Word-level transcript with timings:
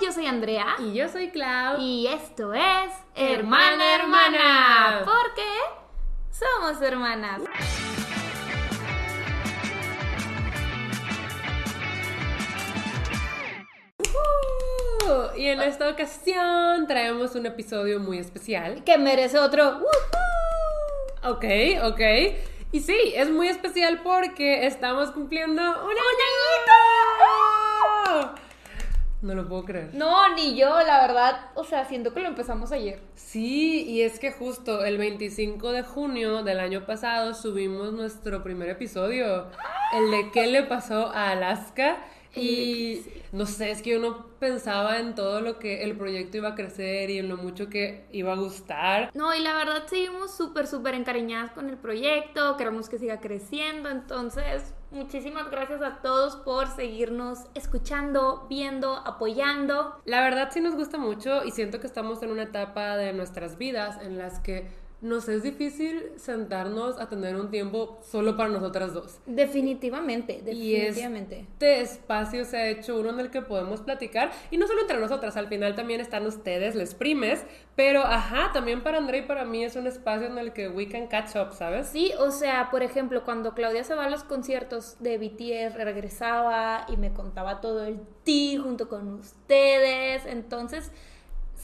yo 0.00 0.12
soy 0.12 0.26
Andrea. 0.26 0.76
Y 0.78 0.94
yo 0.94 1.08
soy 1.08 1.30
Clau. 1.30 1.80
Y 1.80 2.06
esto 2.06 2.54
es 2.54 2.92
Hermana 3.14 3.96
Hermana. 3.96 5.02
Porque 5.04 5.46
somos 6.30 6.80
hermanas. 6.80 7.42
Uh, 13.98 15.36
y 15.36 15.46
en 15.48 15.60
esta 15.60 15.90
ocasión 15.90 16.86
traemos 16.86 17.34
un 17.34 17.46
episodio 17.46 18.00
muy 18.00 18.18
especial. 18.18 18.82
Que 18.84 18.96
merece 18.96 19.38
otro. 19.38 19.78
¡Woohoo! 19.78 21.32
Ok, 21.32 21.44
ok. 21.84 22.00
Y 22.72 22.80
sí, 22.80 23.12
es 23.16 23.28
muy 23.28 23.48
especial 23.48 24.00
porque 24.02 24.66
estamos 24.66 25.10
cumpliendo 25.10 25.62
un 25.62 25.90
añito. 25.90 26.49
No 29.22 29.34
lo 29.34 29.46
puedo 29.46 29.64
creer. 29.64 29.90
No, 29.92 30.34
ni 30.34 30.56
yo, 30.56 30.80
la 30.82 31.06
verdad. 31.06 31.50
O 31.54 31.64
sea, 31.64 31.84
siento 31.84 32.14
que 32.14 32.20
lo 32.20 32.28
empezamos 32.28 32.72
ayer. 32.72 33.00
Sí, 33.14 33.84
y 33.86 34.00
es 34.00 34.18
que 34.18 34.32
justo 34.32 34.84
el 34.84 34.96
25 34.96 35.72
de 35.72 35.82
junio 35.82 36.42
del 36.42 36.58
año 36.58 36.86
pasado 36.86 37.34
subimos 37.34 37.92
nuestro 37.92 38.42
primer 38.42 38.70
episodio. 38.70 39.46
El 39.94 40.10
de 40.10 40.30
qué 40.32 40.46
le 40.46 40.62
pasó 40.62 41.08
a 41.08 41.32
Alaska. 41.32 41.98
Y 42.34 43.02
no 43.32 43.46
sé, 43.46 43.70
es 43.70 43.82
que 43.82 43.90
yo 43.90 43.98
no 43.98 44.26
pensaba 44.38 44.98
en 44.98 45.14
todo 45.14 45.40
lo 45.40 45.58
que 45.58 45.82
el 45.84 45.96
proyecto 45.96 46.36
iba 46.38 46.50
a 46.50 46.54
crecer 46.54 47.10
y 47.10 47.18
en 47.18 47.28
lo 47.28 47.36
mucho 47.36 47.68
que 47.68 48.06
iba 48.12 48.32
a 48.32 48.36
gustar. 48.36 49.10
No, 49.14 49.34
y 49.34 49.40
la 49.40 49.54
verdad 49.54 49.86
seguimos 49.86 50.34
súper, 50.34 50.66
súper 50.66 50.94
encariñadas 50.94 51.52
con 51.52 51.68
el 51.68 51.76
proyecto, 51.76 52.56
queremos 52.56 52.88
que 52.88 52.98
siga 52.98 53.20
creciendo, 53.20 53.88
entonces 53.88 54.74
muchísimas 54.90 55.50
gracias 55.50 55.82
a 55.82 56.00
todos 56.02 56.36
por 56.36 56.68
seguirnos 56.68 57.40
escuchando, 57.54 58.46
viendo, 58.48 58.96
apoyando. 58.96 60.00
La 60.04 60.20
verdad 60.20 60.50
sí 60.52 60.60
nos 60.60 60.74
gusta 60.74 60.98
mucho 60.98 61.44
y 61.44 61.52
siento 61.52 61.80
que 61.80 61.86
estamos 61.86 62.22
en 62.22 62.30
una 62.30 62.44
etapa 62.44 62.96
de 62.96 63.12
nuestras 63.12 63.58
vidas 63.58 64.02
en 64.02 64.18
las 64.18 64.40
que 64.40 64.68
nos 65.00 65.28
es 65.28 65.42
difícil 65.42 66.12
sentarnos 66.16 66.98
a 66.98 67.08
tener 67.08 67.36
un 67.36 67.50
tiempo 67.50 67.98
solo 68.02 68.36
para 68.36 68.50
nosotras 68.50 68.92
dos. 68.92 69.18
Definitivamente, 69.26 70.42
definitivamente. 70.44 71.36
Y 71.36 71.42
este 71.52 71.80
espacio 71.80 72.44
se 72.44 72.56
ha 72.58 72.68
hecho 72.68 72.98
uno 72.98 73.10
en 73.10 73.20
el 73.20 73.30
que 73.30 73.42
podemos 73.42 73.80
platicar, 73.80 74.30
y 74.50 74.58
no 74.58 74.66
solo 74.66 74.82
entre 74.82 74.98
nosotras, 74.98 75.36
al 75.36 75.48
final 75.48 75.74
también 75.74 76.00
están 76.00 76.26
ustedes, 76.26 76.74
les 76.74 76.94
primes, 76.94 77.44
pero 77.76 78.02
ajá, 78.02 78.50
también 78.52 78.82
para 78.82 78.98
André 78.98 79.18
y 79.18 79.22
para 79.22 79.44
mí 79.44 79.64
es 79.64 79.76
un 79.76 79.86
espacio 79.86 80.26
en 80.26 80.38
el 80.38 80.52
que 80.52 80.68
we 80.68 80.88
can 80.88 81.06
catch 81.06 81.36
up, 81.36 81.54
¿sabes? 81.54 81.88
Sí, 81.88 82.12
o 82.18 82.30
sea, 82.30 82.68
por 82.70 82.82
ejemplo, 82.82 83.24
cuando 83.24 83.54
Claudia 83.54 83.84
se 83.84 83.94
va 83.94 84.04
a 84.04 84.10
los 84.10 84.24
conciertos 84.24 84.96
de 85.00 85.16
BTS, 85.16 85.74
regresaba 85.74 86.84
y 86.88 86.96
me 86.96 87.12
contaba 87.12 87.60
todo 87.60 87.84
el 87.84 88.00
ti 88.22 88.58
junto 88.58 88.88
con 88.88 89.14
ustedes, 89.14 90.26
entonces 90.26 90.92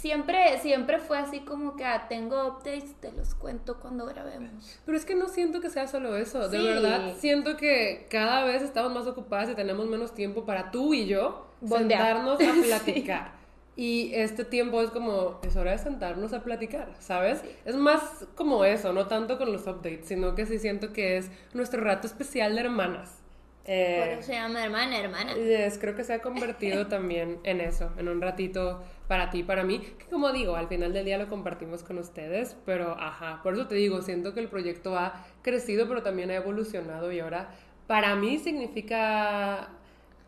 siempre, 0.07 0.59
siempre 0.61 0.99
fue 0.99 1.19
así 1.19 1.41
como 1.41 1.77
que 1.77 1.85
ah, 1.85 2.07
tengo 2.09 2.47
updates, 2.47 2.95
te 3.01 3.11
los 3.11 3.35
cuento 3.35 3.81
cuando 3.81 4.07
grabemos. 4.07 4.79
Pero 4.85 4.97
es 4.97 5.05
que 5.05 5.17
no 5.17 5.29
siento 5.29 5.61
que 5.61 5.69
sea 5.69 5.89
solo 5.89 6.17
eso, 6.17 6.49
de 6.49 6.63
verdad 6.63 7.15
siento 7.19 7.57
que 7.57 8.07
cada 8.09 8.45
vez 8.45 8.63
estamos 8.63 8.93
más 8.93 9.07
ocupadas 9.09 9.51
y 9.51 9.55
tenemos 9.55 9.87
menos 9.87 10.15
tiempo 10.15 10.45
para 10.45 10.71
tú 10.71 10.95
y 10.95 11.07
yo 11.07 11.49
sentarnos 11.67 12.41
a 12.41 12.53
platicar. 12.65 13.33
Y 13.75 14.15
este 14.15 14.45
tiempo 14.45 14.81
es 14.81 14.91
como, 14.91 15.41
es 15.43 15.57
hora 15.57 15.73
de 15.73 15.79
sentarnos 15.79 16.33
a 16.33 16.43
platicar, 16.43 16.95
¿sabes? 17.01 17.43
Es 17.65 17.75
más 17.75 18.27
como 18.37 18.65
eso, 18.65 18.93
no 18.93 19.07
tanto 19.07 19.37
con 19.37 19.53
los 19.53 19.67
updates, 19.67 20.07
sino 20.07 20.35
que 20.35 20.47
sí 20.47 20.59
siento 20.59 20.93
que 20.93 21.19
es 21.19 21.31
nuestro 21.53 21.83
rato 21.83 22.07
especial 22.07 22.55
de 22.55 22.61
hermanas. 22.61 23.19
Eh, 23.67 24.19
se 24.21 24.35
llama 24.35 24.65
hermana, 24.65 24.99
hermana. 24.99 25.33
Es, 25.33 25.77
creo 25.79 25.97
que 25.97 26.05
se 26.05 26.15
ha 26.15 26.23
convertido 26.23 26.87
también 26.89 27.41
en 27.43 27.61
eso, 27.61 27.91
en 27.99 28.09
un 28.09 28.23
ratito 28.23 28.83
para 29.09 29.31
ti, 29.31 29.43
para 29.43 29.65
mí, 29.65 29.79
que 29.79 30.07
como 30.07 30.33
digo, 30.33 30.57
al 30.57 30.69
final 30.69 30.93
del 30.93 31.05
día 31.05 31.19
lo 31.19 31.29
compartimos 31.29 31.83
con 31.83 31.99
ustedes, 31.99 32.57
pero 32.65 32.93
ajá, 32.99 33.41
por 33.43 33.55
eso 33.55 33.67
te 33.67 33.75
digo, 33.75 34.03
siento 34.03 34.35
que 34.35 34.41
el 34.41 34.49
proyecto 34.49 34.97
ha 34.99 35.25
crecido, 35.43 35.89
pero 35.89 36.03
también 36.03 36.31
ha 36.31 36.35
evolucionado 36.37 37.13
y 37.13 37.21
ahora 37.21 37.51
para 37.87 38.17
mí 38.17 38.39
significa 38.39 39.69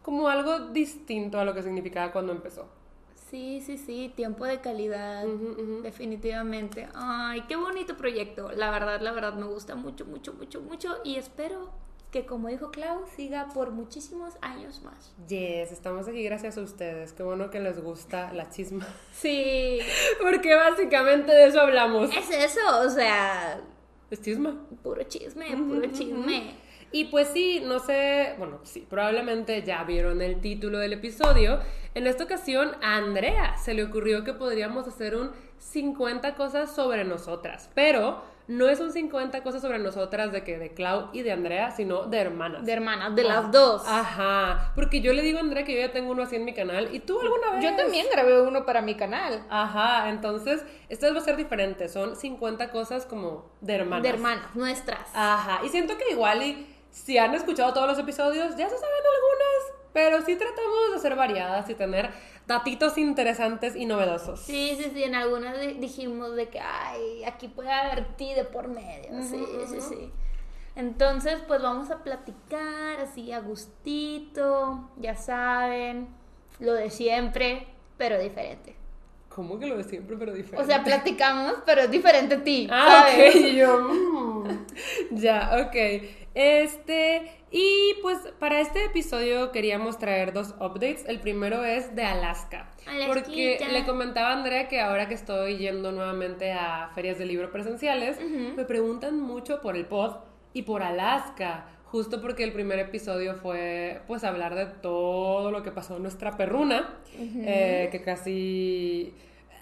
como 0.03 0.29
algo 0.29 0.69
distinto 0.71 1.39
a 1.39 1.45
lo 1.45 1.55
que 1.55 1.63
significaba 1.63 2.13
cuando 2.13 2.33
empezó. 2.33 2.69
Sí, 3.31 3.61
sí, 3.61 3.77
sí, 3.77 4.11
tiempo 4.17 4.47
de 4.47 4.61
calidad, 4.61 5.27
definitivamente. 5.83 6.89
Ay, 6.95 7.43
qué 7.47 7.57
bonito 7.57 7.95
proyecto. 7.95 8.51
La 8.53 8.71
verdad, 8.71 9.03
la 9.03 9.13
verdad 9.13 9.35
me 9.35 9.45
gusta 9.45 9.75
mucho, 9.75 10.07
mucho, 10.07 10.33
mucho, 10.33 10.63
mucho 10.63 10.97
y 11.05 11.17
espero 11.17 11.71
que 12.11 12.25
como 12.25 12.49
dijo 12.49 12.71
Clau, 12.71 13.05
siga 13.17 13.49
por 13.53 13.71
muchísimos 13.71 14.35
años 14.41 14.81
más. 14.83 15.15
Yes, 15.29 15.73
estamos 15.73 16.09
aquí 16.09 16.23
gracias 16.25 16.57
a 16.57 16.63
ustedes. 16.63 17.13
Qué 17.13 17.23
bueno 17.23 17.51
que 17.51 17.61
les 17.61 17.83
gusta 17.83 18.33
la 18.33 18.49
chisma. 18.49 18.87
Sí. 19.13 19.79
Porque 20.23 20.55
básicamente 20.55 21.33
de 21.33 21.49
eso 21.49 21.61
hablamos. 21.61 22.11
Es 22.17 22.31
eso, 22.31 22.61
o 22.87 22.89
sea... 22.91 23.61
Es 24.11 24.23
chisma. 24.23 24.67
Puro 24.83 25.03
chisme, 25.03 25.55
puro 25.57 25.87
chisme. 25.93 26.55
Y 26.91 27.07
pues 27.07 27.29
sí, 27.29 27.61
no 27.63 27.81
sé, 27.81 28.35
bueno, 28.39 28.61
sí, 28.63 28.87
probablemente 28.89 29.63
ya 29.63 29.85
vieron 29.85 30.23
el 30.23 30.41
título 30.41 30.79
del 30.79 30.95
episodio. 30.95 31.61
En 31.95 32.07
esta 32.07 32.25
ocasión 32.25 32.71
a 32.83 32.97
Andrea 32.97 33.59
se 33.59 33.75
le 33.75 33.85
ocurrió 33.85 34.25
que 34.25 34.33
podríamos 34.33 34.89
hacer 34.89 35.15
un 35.15 35.33
50 35.59 36.35
cosas 36.35 36.75
sobre 36.75 37.05
nosotras, 37.05 37.69
pero 37.75 38.23
no 38.49 38.69
es 38.69 38.81
un 38.81 38.93
50 38.93 39.43
cosas 39.43 39.61
sobre 39.61 39.79
nosotras 39.79 40.33
de 40.33 40.43
que 40.43 40.59
de 40.59 40.73
Clau 40.73 41.11
y 41.13 41.23
de 41.23 41.33
Andrea, 41.33 41.71
sino 41.71 42.07
de 42.07 42.19
hermanas. 42.19 42.65
De 42.65 42.73
hermanas, 42.73 43.15
de 43.15 43.23
las 43.23 43.53
dos. 43.53 43.83
Ajá, 43.87 44.73
porque 44.75 45.03
yo 45.03 45.13
le 45.13 45.21
digo 45.23 45.37
a 45.39 45.43
Andrea 45.43 45.65
que 45.65 45.75
yo 45.75 45.81
ya 45.81 45.93
tengo 45.93 46.11
uno 46.13 46.23
así 46.23 46.37
en 46.37 46.47
mi 46.47 46.55
canal 46.55 46.95
y 46.95 47.01
tú 47.01 47.21
alguna 47.21 47.53
vez. 47.53 47.63
Yo 47.63 47.77
también 47.77 48.07
grabé 48.11 48.41
uno 48.41 48.65
para 48.65 48.81
mi 48.81 48.95
canal. 48.95 49.45
Ajá, 49.51 50.09
entonces 50.09 50.65
esta 50.89 51.13
va 51.13 51.19
a 51.19 51.23
ser 51.23 51.37
diferente, 51.37 51.91
son 51.91 52.17
50 52.17 52.71
cosas 52.71 53.05
como 53.05 53.53
de 53.61 53.75
hermanas. 53.75 54.03
De 54.03 54.09
hermanas, 54.09 54.55
nuestras. 54.55 55.11
Ajá, 55.15 55.61
y 55.65 55.69
siento 55.69 55.99
que 55.99 56.11
igual 56.11 56.43
y 56.43 56.67
si 56.91 57.19
han 57.19 57.35
escuchado 57.35 57.75
todos 57.75 57.87
los 57.87 57.99
episodios 57.99 58.57
ya 58.57 58.69
se 58.69 58.79
saben 58.79 59.05
algunas, 59.15 59.79
pero 59.93 60.23
sí 60.23 60.37
tratamos 60.37 60.93
de 60.95 60.99
ser 61.01 61.17
variadas 61.17 61.69
y 61.69 61.75
tener 61.75 62.11
datitos 62.49 62.97
interesantes 62.97 63.77
y 63.77 63.85
novedosos. 63.85 64.41
Sí, 64.41 64.75
sí, 64.79 64.91
sí, 64.95 65.05
en 65.05 65.15
algunas 65.15 65.57
dijimos 65.79 66.35
de 66.35 66.49
que, 66.49 66.59
ay, 66.59 67.23
aquí 67.25 67.47
puede 67.47 67.71
haber 67.71 68.17
ti 68.17 68.33
de 68.33 68.45
por 68.45 68.69
medio, 68.69 69.23
sí, 69.23 69.45
sí, 69.69 69.81
sí. 69.81 70.11
Entonces, 70.75 71.41
pues 71.47 71.61
vamos 71.61 71.91
a 71.91 72.03
platicar 72.03 73.01
así 73.01 73.33
a 73.33 73.41
gustito, 73.41 74.89
ya 74.97 75.15
saben, 75.15 76.09
lo 76.59 76.73
de 76.73 76.89
siempre, 76.89 77.67
pero 77.99 78.19
diferente. 78.19 78.75
¿Cómo 79.29 79.59
que 79.59 79.67
lo 79.67 79.77
de 79.77 79.85
siempre, 79.85 80.17
pero 80.17 80.33
diferente? 80.33 80.63
O 80.63 80.67
sea, 80.67 80.83
platicamos, 80.83 81.57
pero 81.67 81.83
es 81.83 81.91
diferente 81.91 82.37
a 82.37 82.43
ti. 82.43 82.67
Ah, 82.71 83.09
ok, 83.09 83.35
yo. 83.55 83.79
Mm. 83.81 84.67
ya, 85.11 85.67
ok. 85.67 85.77
Este, 86.35 87.38
y 87.51 87.95
pues 88.03 88.19
para 88.39 88.61
este 88.61 88.85
episodio 88.85 89.53
queríamos 89.53 89.99
traer 89.99 90.33
dos 90.33 90.55
updates. 90.61 91.05
El 91.07 91.21
primero 91.21 91.65
es 91.65 91.95
de 91.97 92.05
Alaska. 92.05 92.71
Porque 93.07 93.59
le 93.71 93.85
comentaba 93.85 94.31
a 94.31 94.33
Andrea 94.35 94.69
que 94.69 94.81
ahora 94.81 95.09
que 95.09 95.15
estoy 95.15 95.57
yendo 95.57 95.93
nuevamente 95.93 96.53
a 96.53 96.91
ferias 96.95 97.19
de 97.19 97.27
libro 97.27 97.51
presenciales, 97.51 98.19
me 98.21 98.65
preguntan 98.65 99.21
mucho 99.21 99.61
por 99.61 99.77
el 99.77 99.87
pod 99.87 100.17
y 100.53 100.63
por 100.63 100.83
Alaska. 100.83 101.67
Justo 101.85 102.21
porque 102.21 102.45
el 102.45 102.53
primer 102.53 102.79
episodio 102.81 103.35
fue 103.37 104.03
pues 104.07 104.23
hablar 104.23 104.55
de 104.55 104.67
todo 104.67 105.51
lo 105.51 105.63
que 105.63 105.71
pasó 105.71 105.97
en 105.97 106.03
nuestra 106.03 106.37
perruna, 106.37 106.99
eh, 107.19 107.89
que 107.91 108.03
casi 108.03 109.15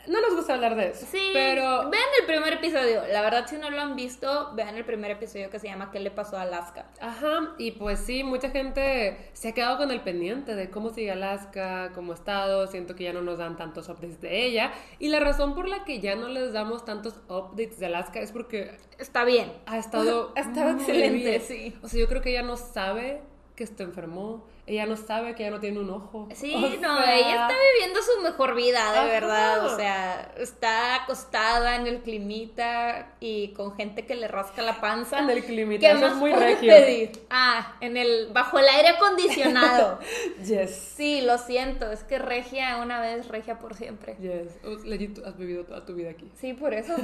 no 0.09 0.21
nos 0.21 0.35
gusta 0.35 0.55
hablar 0.55 0.77
de 0.77 0.89
eso. 0.89 1.07
Sí, 1.11 1.31
pero. 1.33 1.91
Vean 1.91 2.05
el 2.21 2.27
primer 2.27 2.55
episodio. 2.55 3.03
La 3.13 3.23
verdad, 3.23 3.47
si 3.49 3.57
no 3.57 3.71
lo 3.71 3.81
han 3.81 3.97
visto, 3.97 4.53
vean 4.55 4.77
el 4.77 4.85
primer 4.85 5.11
episodio 5.11 5.51
que 5.51 5.59
se 5.59 5.69
llama 5.69 5.91
¿Qué 5.91 6.01
le 6.01 6.11
pasó 6.11 6.37
a 6.37 6.43
Alaska? 6.43 6.87
Ajá, 7.01 7.55
y 7.59 7.73
pues 7.73 8.01
sí, 8.01 8.25
mucha 8.25 8.51
gente 8.51 9.31
se 9.33 9.49
ha 9.49 9.53
quedado 9.53 9.79
con 9.79 9.91
el 9.91 10.01
pendiente 10.01 10.55
de 10.55 10.71
cómo 10.71 10.91
sigue 10.91 11.13
Alaska, 11.13 11.93
cómo 11.95 12.13
ha 12.13 12.15
estado. 12.15 12.67
Siento 12.67 12.95
que 12.95 13.05
ya 13.05 13.13
no 13.13 13.23
nos 13.23 13.39
dan 13.39 13.57
tantos 13.57 13.89
updates 13.89 14.21
de 14.21 14.45
ella. 14.45 14.73
Y 14.99 15.09
la 15.09 15.21
razón 15.21 15.55
por 15.55 15.69
la 15.69 15.85
que 15.85 16.01
ya 16.01 16.15
no 16.15 16.29
les 16.29 16.53
damos 16.53 16.85
tantos 16.85 17.21
updates 17.29 17.79
de 17.79 17.87
Alaska 17.87 18.21
es 18.21 18.33
porque. 18.33 18.77
Está 18.99 19.25
bien. 19.25 19.53
Ha 19.67 19.79
estado. 19.79 20.33
ha 20.37 20.41
estado 20.41 20.71
excelente, 20.71 21.41
sí. 21.41 21.77
O 21.83 21.89
sea, 21.89 22.01
yo 22.01 22.09
creo 22.09 22.23
que 22.23 22.31
ella 22.31 22.43
no 22.43 22.57
sabe 22.57 23.23
que 23.55 23.65
está 23.65 23.83
enfermó 23.83 24.47
ella 24.67 24.85
no 24.85 24.97
sabe 24.97 25.37
que 25.37 25.45
ya 25.45 25.51
no 25.51 25.61
tiene 25.61 25.79
un 25.79 25.91
ojo. 25.91 26.29
Sí, 26.37 26.79
no, 26.81 27.03
ella 27.03 27.49
está 27.49 27.55
viviendo 27.73 28.01
su 28.03 28.21
mejor 28.23 28.55
vida, 28.55 29.03
de 29.03 29.11
verdad. 29.11 29.65
O 29.67 29.77
sea, 29.77 30.33
está 30.37 31.03
acostada 31.03 31.77
en 31.77 31.87
el 31.87 32.03
climita 32.03 33.15
y 33.21 33.49
con 33.49 33.75
gente 33.75 34.05
que 34.05 34.15
le 34.15 34.29
rasca 34.29 34.63
la 34.63 34.81
panza. 34.81 35.21
En 35.21 35.31
el 35.31 35.45
climita, 35.45 35.91
eso 35.91 36.07
es 36.07 36.15
muy 36.15 36.33
regio. 36.33 36.73
Ah, 37.31 37.77
en 37.81 37.97
el, 37.97 38.29
bajo 38.33 38.59
el 38.59 38.69
aire 38.69 38.89
acondicionado. 38.89 39.99
yes. 40.45 40.71
Sí, 40.97 41.23
lo 41.23 41.39
siento, 41.39 41.91
es 41.91 42.03
que 42.05 42.19
regia 42.19 42.77
una 42.79 43.01
vez, 43.01 43.29
regia 43.29 43.59
por 43.59 43.75
siempre. 43.75 44.17
Yes, 44.21 44.59
has 45.25 45.37
vivido 45.37 45.65
toda 45.65 45.85
tu 45.85 45.95
vida 45.95 46.11
aquí. 46.11 46.31
Sí, 46.35 46.53
por 46.53 46.75
eso. 46.75 46.95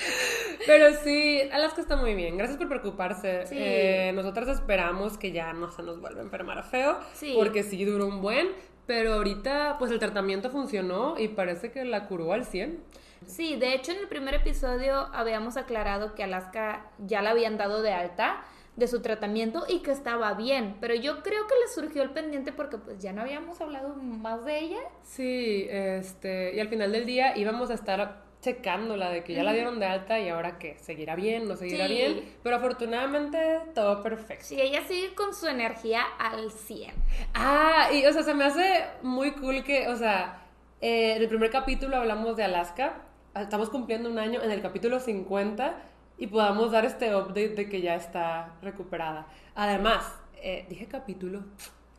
Pero 0.66 0.94
sí, 1.02 1.40
Alaska 1.52 1.80
está 1.80 1.96
muy 1.96 2.14
bien, 2.14 2.38
gracias 2.38 2.58
por 2.58 2.68
preocuparse. 2.68 3.46
Sí. 3.46 3.56
Eh, 3.58 4.12
nosotras 4.14 4.48
esperamos 4.48 5.18
que 5.18 5.32
ya 5.32 5.52
no 5.52 5.70
se 5.70 5.82
nos 5.82 6.00
vuelva 6.00 6.20
a 6.20 6.24
enfermar 6.24 6.58
a 6.58 6.62
feo. 6.62 6.99
Porque 7.34 7.62
sí 7.62 7.84
duró 7.84 8.06
un 8.06 8.20
buen, 8.20 8.48
pero 8.86 9.14
ahorita 9.14 9.76
pues 9.78 9.90
el 9.90 9.98
tratamiento 9.98 10.50
funcionó 10.50 11.18
y 11.18 11.28
parece 11.28 11.70
que 11.70 11.84
la 11.84 12.06
curó 12.06 12.32
al 12.32 12.44
100. 12.44 12.78
Sí, 13.26 13.56
de 13.56 13.74
hecho 13.74 13.92
en 13.92 13.98
el 13.98 14.08
primer 14.08 14.34
episodio 14.34 15.08
habíamos 15.12 15.56
aclarado 15.56 16.14
que 16.14 16.24
Alaska 16.24 16.90
ya 16.98 17.22
la 17.22 17.30
habían 17.30 17.58
dado 17.58 17.82
de 17.82 17.92
alta 17.92 18.42
de 18.76 18.88
su 18.88 19.02
tratamiento 19.02 19.64
y 19.68 19.80
que 19.80 19.90
estaba 19.90 20.32
bien, 20.34 20.76
pero 20.80 20.94
yo 20.94 21.22
creo 21.22 21.46
que 21.46 21.54
le 21.54 21.68
surgió 21.72 22.02
el 22.02 22.10
pendiente 22.10 22.50
porque 22.52 22.78
pues 22.78 22.98
ya 22.98 23.12
no 23.12 23.20
habíamos 23.20 23.60
hablado 23.60 23.94
más 23.94 24.44
de 24.44 24.58
ella. 24.58 24.80
Sí, 25.02 25.66
este, 25.68 26.54
y 26.54 26.60
al 26.60 26.68
final 26.68 26.92
del 26.92 27.04
día 27.04 27.36
íbamos 27.36 27.70
a 27.70 27.74
estar 27.74 28.24
checándola 28.40 29.10
de 29.10 29.22
que 29.22 29.34
ya 29.34 29.44
la 29.44 29.52
dieron 29.52 29.78
de 29.78 29.86
alta 29.86 30.18
y 30.18 30.28
ahora 30.28 30.58
qué, 30.58 30.76
seguirá 30.80 31.14
bien, 31.14 31.46
no 31.46 31.56
seguirá 31.56 31.86
bien, 31.86 32.24
pero 32.42 32.56
afortunadamente 32.56 33.60
todo 33.74 34.02
perfecto. 34.02 34.44
Sí, 34.46 34.60
ella 34.60 34.82
sigue 34.86 35.14
con 35.14 35.34
su 35.34 35.46
energía 35.46 36.02
al 36.18 36.50
100. 36.50 36.94
Ah, 37.34 37.90
y 37.92 38.04
o 38.06 38.12
sea, 38.12 38.22
se 38.22 38.34
me 38.34 38.44
hace 38.44 38.84
muy 39.02 39.32
cool 39.32 39.62
que, 39.62 39.88
o 39.88 39.96
sea, 39.96 40.42
eh, 40.80 41.16
en 41.16 41.22
el 41.22 41.28
primer 41.28 41.50
capítulo 41.50 41.96
hablamos 41.96 42.36
de 42.36 42.44
Alaska, 42.44 43.02
estamos 43.34 43.68
cumpliendo 43.68 44.08
un 44.08 44.18
año 44.18 44.42
en 44.42 44.50
el 44.50 44.62
capítulo 44.62 45.00
50 45.00 45.74
y 46.16 46.26
podamos 46.26 46.70
dar 46.70 46.84
este 46.84 47.14
update 47.14 47.50
de 47.50 47.68
que 47.68 47.82
ya 47.82 47.94
está 47.94 48.54
recuperada. 48.62 49.26
Además, 49.54 50.04
eh, 50.42 50.64
dije 50.68 50.86
capítulo, 50.86 51.44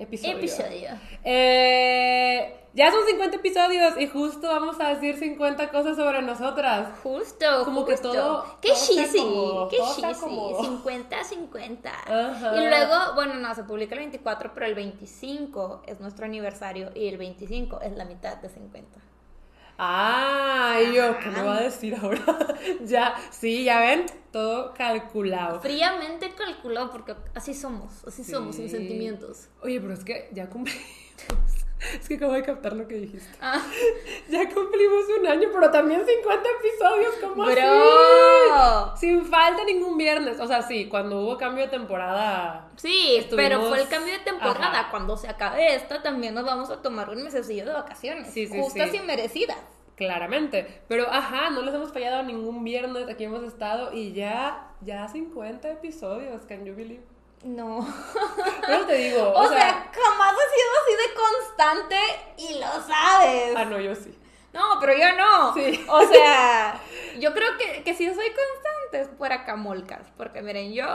episodio. 0.03 0.37
Episodio. 0.37 0.89
Eh, 1.23 2.61
ya 2.73 2.89
son 2.89 3.05
50 3.05 3.35
episodios 3.35 3.99
y 3.99 4.07
justo 4.07 4.47
vamos 4.47 4.79
a 4.79 4.89
decir 4.89 5.17
50 5.17 5.69
cosas 5.71 5.97
sobre 5.97 6.21
nosotras. 6.21 6.99
Justo. 7.03 7.45
Como 7.65 7.85
que 7.85 7.97
todo. 7.97 8.45
Qué 8.61 8.69
cheesy. 8.69 9.21
Qué 9.69 9.77
cheesy. 9.95 10.25
50, 10.61 11.23
50. 11.23 11.91
Y 12.55 12.67
luego, 12.67 12.95
bueno, 13.15 13.33
no, 13.35 13.53
se 13.53 13.63
publica 13.63 13.95
el 13.95 13.99
24, 13.99 14.53
pero 14.53 14.65
el 14.65 14.75
25 14.75 15.83
es 15.85 15.99
nuestro 15.99 16.25
aniversario 16.25 16.91
y 16.95 17.07
el 17.07 17.17
25 17.17 17.81
es 17.81 17.95
la 17.97 18.05
mitad 18.05 18.37
de 18.37 18.49
50. 18.49 19.10
Ah, 19.83 20.79
y 20.79 20.93
yo, 20.93 21.17
¿qué 21.17 21.31
me 21.31 21.41
va 21.41 21.57
a 21.57 21.63
decir 21.63 21.95
ahora? 21.95 22.23
ya, 22.85 23.15
sí, 23.31 23.63
ya 23.63 23.79
ven, 23.79 24.05
todo 24.31 24.75
calculado. 24.75 25.59
Fríamente 25.59 26.35
calculado, 26.35 26.91
porque 26.91 27.15
así 27.33 27.55
somos, 27.55 28.05
así 28.05 28.23
somos, 28.23 28.57
sin 28.57 28.69
sentimientos. 28.69 29.49
Oye, 29.63 29.81
pero 29.81 29.95
es 29.95 30.03
que 30.03 30.29
ya 30.33 30.47
cumplimos. 30.47 30.85
Es 31.99 32.07
que 32.07 32.15
acabo 32.15 32.33
de 32.33 32.43
captar 32.43 32.73
lo 32.73 32.87
que 32.87 32.95
dijiste. 32.95 33.35
Ah. 33.41 33.61
Ya 34.29 34.47
cumplimos 34.49 35.05
un 35.19 35.27
año, 35.27 35.49
pero 35.51 35.69
también 35.71 36.05
50 36.05 36.49
episodios, 36.59 37.15
¿cómo 37.21 37.43
así? 37.43 38.99
Sin 38.99 39.25
falta 39.25 39.63
ningún 39.65 39.97
viernes. 39.97 40.39
O 40.39 40.47
sea, 40.47 40.61
sí, 40.61 40.87
cuando 40.87 41.21
hubo 41.21 41.37
cambio 41.37 41.65
de 41.65 41.69
temporada. 41.69 42.69
Sí, 42.77 43.27
pero 43.35 43.61
fue 43.63 43.81
el 43.81 43.87
cambio 43.89 44.13
de 44.13 44.19
temporada. 44.19 44.87
Cuando 44.89 45.17
se 45.17 45.27
acabe 45.27 45.75
esta, 45.75 46.01
también 46.01 46.33
nos 46.33 46.45
vamos 46.45 46.69
a 46.69 46.81
tomar 46.81 47.09
un 47.09 47.23
mesecillo 47.23 47.65
de 47.65 47.73
vacaciones. 47.73 48.31
Sí, 48.31 48.47
sí, 48.47 48.59
justas 48.59 48.93
y 48.93 48.99
merecidas. 48.99 49.57
Claramente. 49.95 50.81
Pero, 50.87 51.07
ajá, 51.11 51.49
no 51.49 51.61
les 51.61 51.75
hemos 51.75 51.91
fallado 51.91 52.23
ningún 52.23 52.63
viernes. 52.63 53.09
Aquí 53.09 53.25
hemos 53.25 53.43
estado 53.43 53.93
y 53.93 54.13
ya, 54.13 54.71
ya 54.81 55.07
50 55.07 55.69
episodios. 55.71 56.43
Can 56.43 56.65
you 56.65 56.73
believe? 56.73 57.03
No. 57.43 57.87
Pero 58.67 58.85
te 58.85 58.93
digo. 58.95 59.33
O, 59.33 59.47
sea, 59.47 59.91
jamás 59.91 60.35
he 60.35 60.47
sido 60.55 60.69
así 60.81 60.93
de 60.97 61.13
constante 61.15 61.97
y 62.37 62.59
lo 62.59 62.67
sabes. 62.87 63.55
Ah, 63.55 63.65
no, 63.65 63.79
yo 63.79 63.95
sí. 63.95 64.17
No, 64.53 64.79
pero 64.81 64.93
yo 64.93 65.15
no. 65.15 65.53
Sí. 65.53 65.85
O 65.87 66.01
sea, 66.07 66.77
yo 67.19 67.33
creo 67.33 67.57
que, 67.57 67.83
que 67.83 67.93
sí 67.93 68.05
soy 68.05 68.27
constante 68.27 68.71
es 68.91 69.09
fuera 69.17 69.45
camolcas. 69.45 70.11
Porque 70.17 70.41
miren, 70.41 70.73
yo 70.73 70.85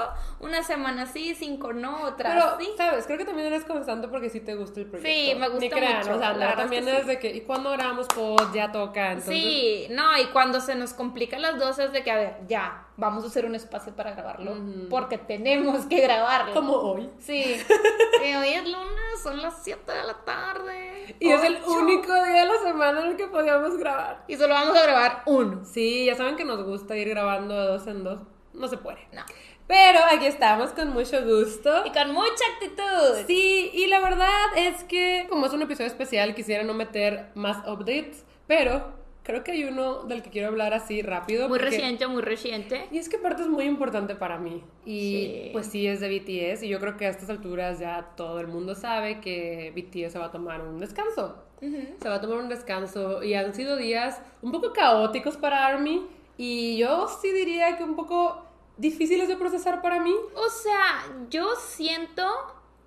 una 0.41 0.63
semana 0.63 1.07
sí, 1.07 1.35
cinco 1.35 1.73
no, 1.73 2.03
otra 2.03 2.35
pero, 2.35 2.59
sí. 2.59 2.75
¿sabes? 2.77 3.07
Creo 3.07 3.19
que 3.19 3.25
también 3.25 3.47
eres 3.47 3.65
constante 3.65 4.09
porque 4.09 4.31
sí 4.31 4.41
te 4.41 4.55
gusta 4.55 4.81
el 4.81 4.87
proyecto. 4.87 5.09
Sí, 5.09 5.35
me 5.39 5.49
gusta 5.49 5.65
Ni 5.65 5.71
crean, 5.71 5.99
mucho. 5.99 6.17
O 6.17 6.19
sea, 6.19 6.57
también 6.57 6.87
es, 6.89 7.07
de 7.07 7.19
que, 7.19 7.31
¿y 7.31 7.41
cuando 7.43 7.71
grabamos 7.71 8.07
pod? 8.09 8.53
Ya 8.53 8.71
toca. 8.71 9.13
Entonces... 9.13 9.35
Sí, 9.35 9.87
no, 9.91 10.19
y 10.19 10.27
cuando 10.27 10.61
se 10.61 10.75
nos 10.75 10.93
complican 10.93 11.41
las 11.41 11.59
dos 11.59 11.79
es 11.79 11.93
de 11.93 12.05
que, 12.05 12.11
a 12.11 12.17
ver, 12.17 12.37
ya, 12.47 12.86
vamos 12.97 13.25
a 13.25 13.27
hacer 13.29 13.45
un 13.45 13.55
espacio 13.55 13.95
para 13.95 14.13
grabarlo, 14.13 14.57
porque 14.89 15.19
tenemos 15.19 15.85
que 15.87 16.01
grabarlo. 16.01 16.55
Como 16.55 16.73
hoy. 16.75 17.11
Sí. 17.19 17.57
hoy 18.21 18.49
es 18.49 18.65
lunes, 18.65 19.23
son 19.23 19.41
las 19.43 19.63
7 19.63 19.93
de 19.93 20.05
la 20.05 20.25
tarde. 20.25 21.17
Y 21.21 21.31
es 21.31 21.43
el 21.43 21.59
único 21.67 22.13
día 22.13 22.41
de 22.41 22.47
la 22.47 22.59
semana 22.63 23.01
en 23.03 23.11
el 23.13 23.17
que 23.17 23.27
podíamos 23.27 23.77
grabar. 23.77 24.25
Y 24.27 24.37
solo 24.37 24.55
vamos 24.55 24.77
a 24.77 24.83
grabar 24.83 25.23
uno. 25.27 25.65
Sí, 25.65 26.07
ya 26.07 26.15
saben 26.15 26.37
que 26.37 26.45
nos 26.45 26.65
gusta 26.65 26.97
ir 26.97 27.09
grabando 27.09 27.55
de 27.55 27.67
dos 27.67 27.87
en 27.87 28.05
dos. 28.05 28.21
No 28.53 28.69
se 28.69 28.79
puede. 28.79 29.07
No. 29.13 29.23
Pero 29.67 29.99
aquí 30.13 30.27
estamos 30.27 30.71
con 30.71 30.93
mucho 30.93 31.25
gusto. 31.25 31.85
Y 31.85 31.91
con 31.91 32.13
mucha 32.13 32.45
actitud. 32.55 33.27
Sí, 33.27 33.71
y 33.75 33.87
la 33.87 34.01
verdad 34.01 34.57
es 34.57 34.85
que 34.85 35.27
como 35.29 35.47
es 35.47 35.53
un 35.53 35.63
episodio 35.63 35.89
especial 35.89 36.35
quisiera 36.35 36.63
no 36.63 36.73
meter 36.73 37.31
más 37.35 37.59
updates, 37.67 38.25
pero 38.47 38.95
creo 39.27 39.43
que 39.43 39.51
hay 39.51 39.65
uno 39.65 40.05
del 40.05 40.23
que 40.23 40.31
quiero 40.31 40.47
hablar 40.47 40.73
así 40.73 41.03
rápido. 41.03 41.49
Muy 41.49 41.59
reciente, 41.59 42.07
muy 42.07 42.23
reciente. 42.23 42.87
Y 42.93 42.99
es 42.99 43.09
que 43.09 43.19
parte 43.19 43.43
es 43.43 43.49
muy 43.49 43.65
importante 43.65 44.15
para 44.15 44.39
mí. 44.39 44.63
Y 44.85 45.51
pues 45.53 45.67
sí, 45.67 45.89
es 45.89 45.99
de 45.99 46.09
BTS. 46.09 46.63
Y 46.63 46.69
yo 46.69 46.79
creo 46.79 46.97
que 46.97 47.07
a 47.07 47.11
estas 47.11 47.29
alturas 47.29 47.81
ya 47.81 48.13
todo 48.17 48.39
el 48.39 48.47
mundo 48.47 48.77
sabe 48.77 49.21
que 49.21 49.73
BTS 49.75 50.13
se 50.13 50.19
va 50.21 50.27
a 50.27 50.31
tomar 50.31 50.61
un 50.61 50.79
descanso. 50.79 51.43
Se 51.61 52.09
va 52.09 52.15
a 52.15 52.21
tomar 52.21 52.39
un 52.39 52.49
descanso. 52.49 53.21
Y 53.25 53.35
han 53.35 53.53
sido 53.53 53.77
días 53.77 54.23
un 54.43 54.53
poco 54.53 54.73
caóticos 54.73 55.37
para 55.37 55.67
ARMY. 55.67 56.07
Y 56.37 56.77
yo 56.77 57.09
sí 57.09 57.33
diría 57.33 57.77
que 57.77 57.83
un 57.83 57.97
poco 57.97 58.45
difíciles 58.77 59.27
de 59.27 59.37
procesar 59.37 59.83
para 59.83 59.99
mí. 60.01 60.15
O 60.37 60.49
sea, 60.51 61.05
yo 61.31 61.57
siento 61.57 62.25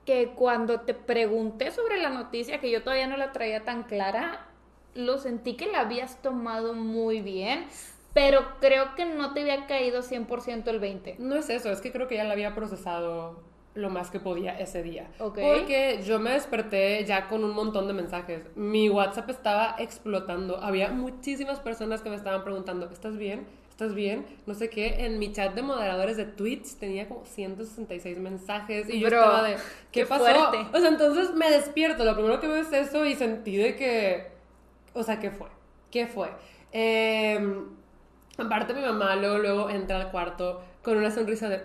que 0.05 0.29
cuando 0.29 0.79
te 0.81 0.93
pregunté 0.93 1.71
sobre 1.71 2.01
la 2.01 2.09
noticia, 2.09 2.61
que 2.61 2.71
yo 2.71 2.81
todavía 2.81 3.07
no 3.07 3.17
la 3.17 3.33
traía 3.33 3.65
tan 3.65 3.83
clara, 3.83 4.45
lo 4.95 5.17
sentí 5.17 5.55
que 5.55 5.67
la 5.67 5.81
habías 5.81 6.21
tomado 6.21 6.73
muy 6.73 7.21
bien, 7.21 7.65
pero 8.13 8.45
creo 8.59 8.95
que 8.95 9.05
no 9.05 9.33
te 9.33 9.41
había 9.41 9.67
caído 9.67 10.01
100% 10.01 10.67
el 10.67 10.79
20. 10.79 11.17
No 11.19 11.35
es 11.35 11.49
eso, 11.49 11.71
es 11.71 11.81
que 11.81 11.91
creo 11.91 12.07
que 12.07 12.15
ya 12.15 12.23
la 12.23 12.33
había 12.33 12.55
procesado 12.55 13.41
lo 13.75 13.89
más 13.89 14.09
que 14.09 14.19
podía 14.19 14.57
ese 14.59 14.83
día. 14.83 15.07
Porque 15.17 16.01
yo 16.05 16.19
me 16.19 16.31
desperté 16.31 17.05
ya 17.05 17.27
con 17.27 17.43
un 17.43 17.51
montón 17.51 17.87
de 17.87 17.93
mensajes. 17.93 18.43
Mi 18.55 18.89
WhatsApp 18.89 19.29
estaba 19.29 19.75
explotando. 19.79 20.57
Había 20.57 20.89
muchísimas 20.89 21.59
personas 21.59 22.01
que 22.01 22.09
me 22.09 22.15
estaban 22.15 22.43
preguntando, 22.43 22.89
¿estás 22.91 23.17
bien? 23.17 23.47
¿Estás 23.69 23.93
bien? 23.93 24.25
No 24.45 24.55
sé 24.55 24.69
qué. 24.69 25.05
En 25.05 25.19
mi 25.19 25.31
chat 25.31 25.53
de 25.53 25.61
moderadores 25.61 26.17
de 26.17 26.25
Twitch 26.25 26.75
tenía 26.75 27.07
como 27.07 27.23
166 27.25 28.17
mensajes 28.17 28.89
y 28.89 28.99
yo 28.99 29.07
estaba 29.07 29.43
de, 29.43 29.55
¿qué, 29.91 30.05
pasó? 30.05 30.23
O 30.73 30.79
sea, 30.79 30.89
entonces 30.89 31.33
me 31.35 31.49
despierto. 31.49 32.03
Lo 32.03 32.13
primero 32.15 32.41
que 32.41 32.47
veo 32.47 32.57
es 32.57 32.73
eso 32.73 33.05
y 33.05 33.15
sentí 33.15 33.55
de 33.55 33.77
que 33.77 34.38
o 34.93 35.03
sea, 35.03 35.19
¿qué 35.19 35.31
fue? 35.31 35.47
¿Qué 35.91 36.07
fue? 36.07 36.29
Eh, 36.71 37.39
aparte 38.37 38.73
mi 38.73 38.81
mamá 38.81 39.15
luego, 39.15 39.37
luego 39.39 39.69
entra 39.69 39.97
al 39.97 40.11
cuarto 40.11 40.61
con 40.83 40.97
una 40.97 41.11
sonrisa 41.11 41.49
de, 41.49 41.63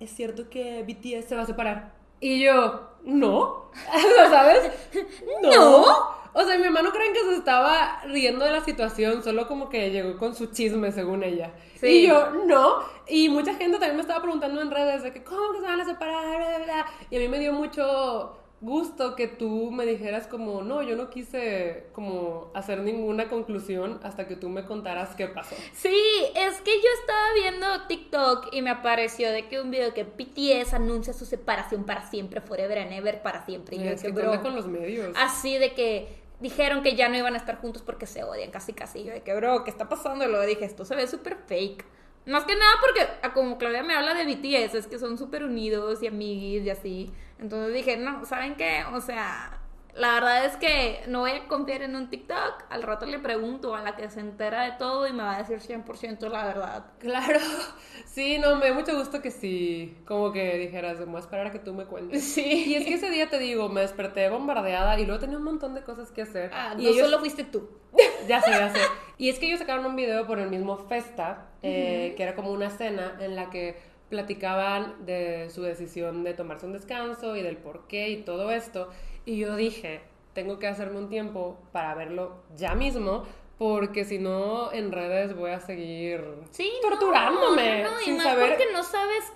es 0.00 0.10
cierto 0.10 0.48
que 0.48 0.82
BTS 0.82 1.28
se 1.28 1.36
va 1.36 1.42
a 1.42 1.46
separar. 1.46 1.92
Y 2.20 2.40
yo, 2.40 2.90
no, 3.04 3.70
¿sabes? 4.30 4.70
No. 5.42 6.18
O 6.34 6.44
sea, 6.44 6.56
mi 6.56 6.64
mamá 6.64 6.82
no 6.82 6.92
creen 6.92 7.12
que 7.12 7.20
se 7.20 7.34
estaba 7.34 8.00
riendo 8.04 8.44
de 8.44 8.52
la 8.52 8.60
situación, 8.60 9.24
solo 9.24 9.48
como 9.48 9.68
que 9.68 9.90
llegó 9.90 10.16
con 10.18 10.34
su 10.34 10.46
chisme, 10.46 10.92
según 10.92 11.24
ella. 11.24 11.52
Y 11.82 12.06
yo, 12.06 12.30
no. 12.46 12.80
Y 13.08 13.28
mucha 13.28 13.54
gente 13.54 13.78
también 13.78 13.96
me 13.96 14.02
estaba 14.02 14.20
preguntando 14.20 14.60
en 14.60 14.70
redes 14.70 15.02
de 15.02 15.12
que, 15.12 15.24
¿cómo 15.24 15.52
que 15.52 15.60
se 15.60 15.66
van 15.66 15.80
a 15.80 15.84
separar? 15.84 16.86
Y 17.10 17.16
a 17.16 17.18
mí 17.18 17.28
me 17.28 17.40
dio 17.40 17.52
mucho 17.52 18.36
gusto 18.60 19.14
que 19.14 19.28
tú 19.28 19.70
me 19.70 19.86
dijeras 19.86 20.26
como, 20.26 20.62
no, 20.62 20.82
yo 20.82 20.96
no 20.96 21.10
quise 21.10 21.86
como 21.92 22.50
hacer 22.54 22.80
ninguna 22.80 23.28
conclusión 23.28 24.00
hasta 24.02 24.26
que 24.26 24.34
tú 24.34 24.48
me 24.48 24.64
contaras 24.64 25.14
qué 25.14 25.28
pasó. 25.28 25.54
Sí, 25.72 25.96
es 26.34 26.60
que 26.60 26.72
yo 26.72 26.88
estaba 27.00 27.32
viendo 27.34 27.86
TikTok 27.86 28.48
y 28.52 28.62
me 28.62 28.70
apareció 28.70 29.30
de 29.30 29.46
que 29.46 29.60
un 29.60 29.70
video 29.70 29.94
que 29.94 30.04
BTS 30.04 30.74
anuncia 30.74 31.12
su 31.12 31.24
separación 31.24 31.84
para 31.84 32.08
siempre, 32.10 32.40
forever 32.40 32.78
and 32.78 32.92
ever, 32.92 33.22
para 33.22 33.44
siempre. 33.44 33.76
Y 33.76 33.86
es 33.86 34.02
que, 34.02 34.10
bro, 34.10 34.42
con 34.42 34.56
los 34.56 34.66
medios. 34.66 35.14
Así 35.16 35.56
de 35.58 35.74
que 35.74 36.08
dijeron 36.40 36.82
que 36.82 36.96
ya 36.96 37.08
no 37.08 37.16
iban 37.16 37.34
a 37.34 37.38
estar 37.38 37.60
juntos 37.60 37.82
porque 37.82 38.06
se 38.06 38.24
odian 38.24 38.50
casi 38.50 38.72
casi. 38.72 39.04
Yo 39.04 39.12
de 39.12 39.22
que, 39.22 39.34
bro, 39.34 39.62
¿qué 39.64 39.70
está 39.70 39.88
pasando? 39.88 40.24
Y 40.24 40.28
luego 40.28 40.44
dije, 40.44 40.64
esto 40.64 40.84
se 40.84 40.96
ve 40.96 41.06
súper 41.06 41.36
fake. 41.46 41.84
Más 42.26 42.44
que 42.44 42.54
nada 42.54 42.72
porque, 42.80 43.30
como 43.32 43.56
Claudia 43.56 43.82
me 43.82 43.94
habla 43.94 44.12
de 44.14 44.26
BTS, 44.26 44.74
es 44.74 44.86
que 44.86 44.98
son 44.98 45.16
súper 45.16 45.44
unidos 45.44 46.02
y 46.02 46.08
amiguis 46.08 46.64
y 46.64 46.70
así. 46.70 47.12
Entonces 47.38 47.74
dije, 47.74 47.96
no, 47.96 48.24
¿saben 48.24 48.56
qué? 48.56 48.84
O 48.92 49.00
sea, 49.00 49.58
la 49.98 50.14
verdad 50.14 50.44
es 50.44 50.56
que 50.56 51.02
no 51.08 51.20
voy 51.20 51.32
a 51.32 51.48
confiar 51.48 51.82
en 51.82 51.96
un 51.96 52.08
TikTok. 52.08 52.64
Al 52.70 52.82
rato 52.82 53.04
le 53.04 53.18
pregunto 53.18 53.74
a 53.74 53.82
la 53.82 53.96
que 53.96 54.08
se 54.10 54.20
entera 54.20 54.62
de 54.62 54.72
todo 54.78 55.08
y 55.08 55.12
me 55.12 55.24
va 55.24 55.36
a 55.36 55.42
decir 55.42 55.58
100% 55.58 56.28
la 56.28 56.46
verdad. 56.46 56.86
Claro. 56.98 57.40
Sí, 58.06 58.38
no, 58.38 58.56
me 58.56 58.68
da 58.68 58.74
mucho 58.74 58.96
gusto 58.96 59.20
que 59.22 59.30
sí, 59.30 59.96
como 60.04 60.32
que 60.32 60.56
dijeras, 60.56 61.04
voy 61.04 61.16
a 61.16 61.18
esperar 61.20 61.46
a 61.48 61.52
que 61.52 61.58
tú 61.60 61.72
me 61.72 61.84
cuentes. 61.84 62.24
Sí. 62.24 62.64
Y 62.66 62.74
es 62.74 62.84
que 62.84 62.94
ese 62.94 63.10
día 63.10 63.28
te 63.28 63.38
digo, 63.38 63.68
me 63.68 63.82
desperté 63.82 64.28
bombardeada 64.28 64.98
y 64.98 65.04
luego 65.04 65.20
tenía 65.20 65.36
un 65.36 65.44
montón 65.44 65.74
de 65.74 65.82
cosas 65.82 66.10
que 66.10 66.22
hacer. 66.22 66.50
Ah, 66.52 66.74
y 66.76 66.84
no 66.84 66.92
solo 66.94 67.18
fuiste 67.20 67.44
tú. 67.44 67.68
Ya 68.26 68.40
sé, 68.42 68.50
ya 68.50 68.70
sé. 68.70 68.80
Y 69.18 69.28
es 69.28 69.38
que 69.38 69.46
ellos 69.46 69.60
sacaron 69.60 69.86
un 69.86 69.96
video 69.96 70.26
por 70.26 70.38
el 70.38 70.50
mismo 70.50 70.76
Festa, 70.76 71.46
eh, 71.62 72.14
que 72.16 72.22
era 72.22 72.34
como 72.34 72.50
una 72.50 72.70
cena 72.70 73.16
en 73.20 73.36
la 73.36 73.50
que 73.50 73.78
platicaban 74.08 75.04
de 75.04 75.50
su 75.50 75.62
decisión 75.62 76.24
de 76.24 76.34
tomarse 76.34 76.66
un 76.66 76.72
descanso 76.72 77.36
y 77.36 77.42
del 77.42 77.56
por 77.56 77.86
qué 77.86 78.08
y 78.08 78.22
todo 78.22 78.50
esto. 78.50 78.88
Y 79.24 79.38
yo 79.38 79.56
dije, 79.56 80.00
tengo 80.32 80.58
que 80.58 80.66
hacerme 80.66 80.98
un 80.98 81.08
tiempo 81.08 81.58
para 81.72 81.94
verlo 81.94 82.36
ya 82.56 82.74
mismo, 82.74 83.24
porque 83.58 84.04
si 84.04 84.18
no, 84.18 84.72
en 84.72 84.92
redes 84.92 85.36
voy 85.36 85.50
a 85.50 85.60
seguir 85.60 86.24
torturándome. 86.80 87.82
No, 87.82 87.90
no, 87.90 88.00
y 88.00 88.12
más 88.12 88.36
porque 88.36 88.66
no 88.72 88.82
sabes 88.82 89.32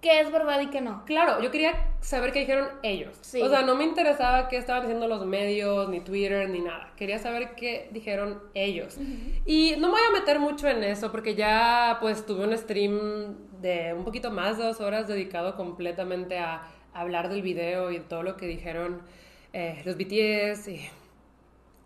qué 0.00 0.20
es 0.20 0.30
verdad 0.30 0.60
y 0.60 0.66
qué 0.68 0.80
no. 0.80 1.04
Claro, 1.04 1.42
yo 1.42 1.50
quería 1.50 1.74
saber 2.00 2.32
qué 2.32 2.40
dijeron 2.40 2.68
ellos. 2.82 3.18
O 3.18 3.48
sea, 3.48 3.62
no 3.62 3.74
me 3.74 3.84
interesaba 3.84 4.48
qué 4.48 4.56
estaban 4.56 4.82
diciendo 4.82 5.08
los 5.08 5.24
medios, 5.26 5.88
ni 5.88 6.00
Twitter, 6.00 6.48
ni 6.48 6.60
nada. 6.60 6.92
Quería 6.96 7.18
saber 7.18 7.54
qué 7.56 7.88
dijeron 7.92 8.42
ellos. 8.54 8.98
Y 9.44 9.74
no 9.78 9.88
me 9.88 9.94
voy 9.94 10.02
a 10.08 10.12
meter 10.12 10.38
mucho 10.38 10.68
en 10.68 10.84
eso 10.84 11.10
porque 11.10 11.34
ya 11.34 11.98
pues 12.00 12.24
tuve 12.26 12.44
un 12.44 12.56
stream 12.56 13.36
de 13.60 13.94
un 13.94 14.04
poquito 14.04 14.30
más 14.30 14.58
de 14.58 14.64
dos 14.64 14.80
horas 14.80 15.08
dedicado 15.08 15.56
completamente 15.56 16.38
a 16.38 16.62
hablar 16.92 17.28
del 17.28 17.42
video 17.42 17.90
y 17.90 18.00
todo 18.00 18.22
lo 18.22 18.36
que 18.36 18.46
dijeron 18.46 19.02
eh, 19.52 19.82
los 19.84 19.96
BTS. 19.96 20.68
Y 20.68 20.90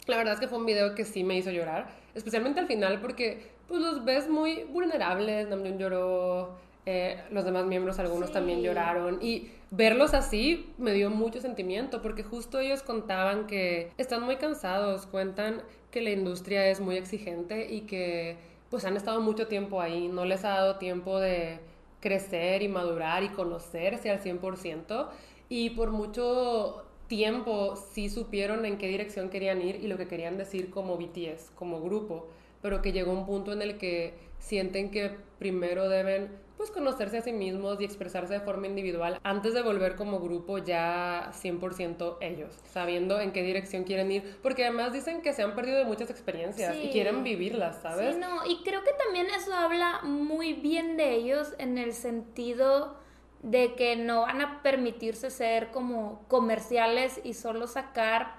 la 0.07 0.17
verdad 0.17 0.35
es 0.35 0.41
que 0.41 0.49
fue 0.49 0.59
un 0.59 0.67
video 0.67 0.95
que 0.95 1.05
sí 1.05 1.25
me 1.25 1.37
hizo 1.37 1.51
llorar, 1.51 1.89
especialmente 2.15 2.61
al 2.61 2.67
final 2.67 3.01
porque 3.01 3.51
pues 3.69 3.81
los 3.81 4.05
ves 4.05 4.29
muy 4.29 4.65
vulnerables. 4.65 5.49
Namjoon 5.49 5.79
lloró, 5.79 6.59
eh, 6.87 7.23
los 7.31 7.45
demás 7.45 7.67
miembros, 7.67 7.99
algunos 7.99 8.33
también 8.33 8.63
lloraron. 8.63 9.19
Y 9.23 9.51
verlos 9.71 10.15
así 10.15 10.73
me 10.79 10.93
dio 10.93 11.11
mucho 11.11 11.41
sentimiento 11.41 12.03
porque 12.03 12.23
justo 12.23 12.59
ellos 12.59 12.83
contaban 12.83 13.47
que 13.47 13.93
están 13.99 14.23
muy 14.23 14.37
cansados, 14.37 15.07
cuentan 15.07 15.63
que 15.91 16.01
la 16.01 16.11
industria 16.11 16.69
es 16.69 16.81
muy 16.81 16.97
exigente 16.97 17.73
y 17.73 17.83
que 17.83 18.37
pues 18.71 18.85
han 18.85 18.97
estado 18.97 19.21
mucho 19.21 19.49
tiempo 19.49 19.81
ahí, 19.81 20.09
no 20.09 20.25
les 20.25 20.45
ha 20.45 20.51
dado 20.51 20.77
tiempo 20.77 21.19
de 21.19 21.59
crecer 22.01 22.63
y 22.63 22.69
madurar 22.69 23.23
y 23.23 23.29
conocerse 23.31 24.11
al 24.11 24.23
100% 24.23 25.09
y 25.49 25.71
por 25.71 25.91
mucho 25.91 26.85
tiempo 27.09 27.75
sí 27.77 28.09
supieron 28.09 28.65
en 28.65 28.79
qué 28.79 28.87
dirección 28.87 29.29
querían 29.29 29.61
ir 29.61 29.77
y 29.83 29.89
lo 29.89 29.97
que 29.97 30.07
querían 30.07 30.39
decir 30.39 30.71
como 30.71 30.97
BTS, 30.97 31.51
como 31.57 31.81
grupo, 31.81 32.29
pero 32.63 32.81
que 32.81 32.93
llegó 32.93 33.13
un 33.13 33.27
punto 33.27 33.53
en 33.53 33.63
el 33.63 33.77
que 33.77 34.15
sienten 34.39 34.91
que 34.93 35.17
primero 35.39 35.89
deben 35.89 36.31
pues 36.61 36.71
conocerse 36.71 37.17
a 37.17 37.23
sí 37.23 37.33
mismos 37.33 37.81
y 37.81 37.87
expresarse 37.87 38.35
de 38.35 38.41
forma 38.41 38.67
individual 38.67 39.19
antes 39.23 39.55
de 39.55 39.63
volver 39.63 39.97
como 39.97 40.21
grupo 40.21 40.59
ya 40.59 41.33
100% 41.33 42.19
ellos, 42.21 42.55
sabiendo 42.71 43.19
en 43.19 43.33
qué 43.33 43.43
dirección 43.43 43.85
quieren 43.85 44.13
ir, 44.13 44.37
porque 44.43 44.67
además 44.67 44.93
dicen 44.93 45.23
que 45.23 45.33
se 45.33 45.43
han 45.43 45.55
perdido 45.55 45.79
de 45.79 45.87
muchas 45.87 46.11
experiencias 46.11 46.77
y 46.77 46.91
quieren 46.91 47.25
vivirlas, 47.25 47.81
¿sabes? 47.81 48.15
Sí, 48.15 48.21
no, 48.21 48.45
y 48.45 48.63
creo 48.63 48.85
que 48.85 48.93
también 48.93 49.29
eso 49.31 49.55
habla 49.55 50.01
muy 50.03 50.53
bien 50.53 50.99
de 50.99 51.15
ellos 51.15 51.55
en 51.57 51.79
el 51.79 51.95
sentido 51.95 52.95
de 53.43 53.73
que 53.73 53.97
no 53.97 54.21
van 54.21 54.43
a 54.43 54.63
permitirse 54.63 55.31
ser 55.31 55.71
como 55.71 56.27
comerciales 56.29 57.23
y 57.25 57.33
solo 57.33 57.69
sacar 57.69 58.35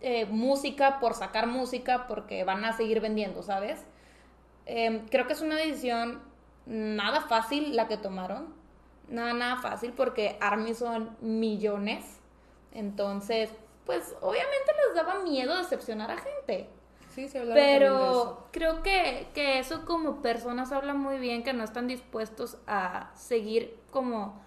eh, 0.00 0.26
música 0.26 1.00
por 1.00 1.14
sacar 1.14 1.48
música 1.48 2.06
porque 2.06 2.44
van 2.44 2.64
a 2.64 2.72
seguir 2.72 3.00
vendiendo, 3.00 3.42
¿sabes? 3.42 3.84
Em, 4.64 5.08
creo 5.08 5.26
que 5.26 5.32
es 5.32 5.40
una 5.40 5.56
decisión 5.56 6.22
nada 6.66 7.20
fácil 7.22 7.76
la 7.76 7.88
que 7.88 7.96
tomaron. 7.96 8.54
Nada, 9.08 9.32
nada 9.34 9.56
fácil 9.56 9.92
porque 9.92 10.38
ARMY 10.40 10.74
son 10.74 11.16
millones. 11.20 12.20
Entonces, 12.72 13.50
pues 13.84 14.14
obviamente 14.20 14.72
les 14.86 14.96
daba 14.96 15.22
miedo 15.22 15.56
decepcionar 15.56 16.10
a 16.10 16.16
gente. 16.16 16.68
Sí, 17.14 17.28
se 17.28 17.40
Pero 17.42 18.48
creo 18.50 18.82
que, 18.82 19.28
que 19.34 19.60
eso 19.60 19.84
como 19.84 20.20
personas 20.20 20.72
habla 20.72 20.94
muy 20.94 21.18
bien 21.18 21.44
que 21.44 21.52
no 21.52 21.62
están 21.62 21.86
dispuestos 21.86 22.56
a 22.66 23.12
seguir 23.14 23.78
como 23.92 24.42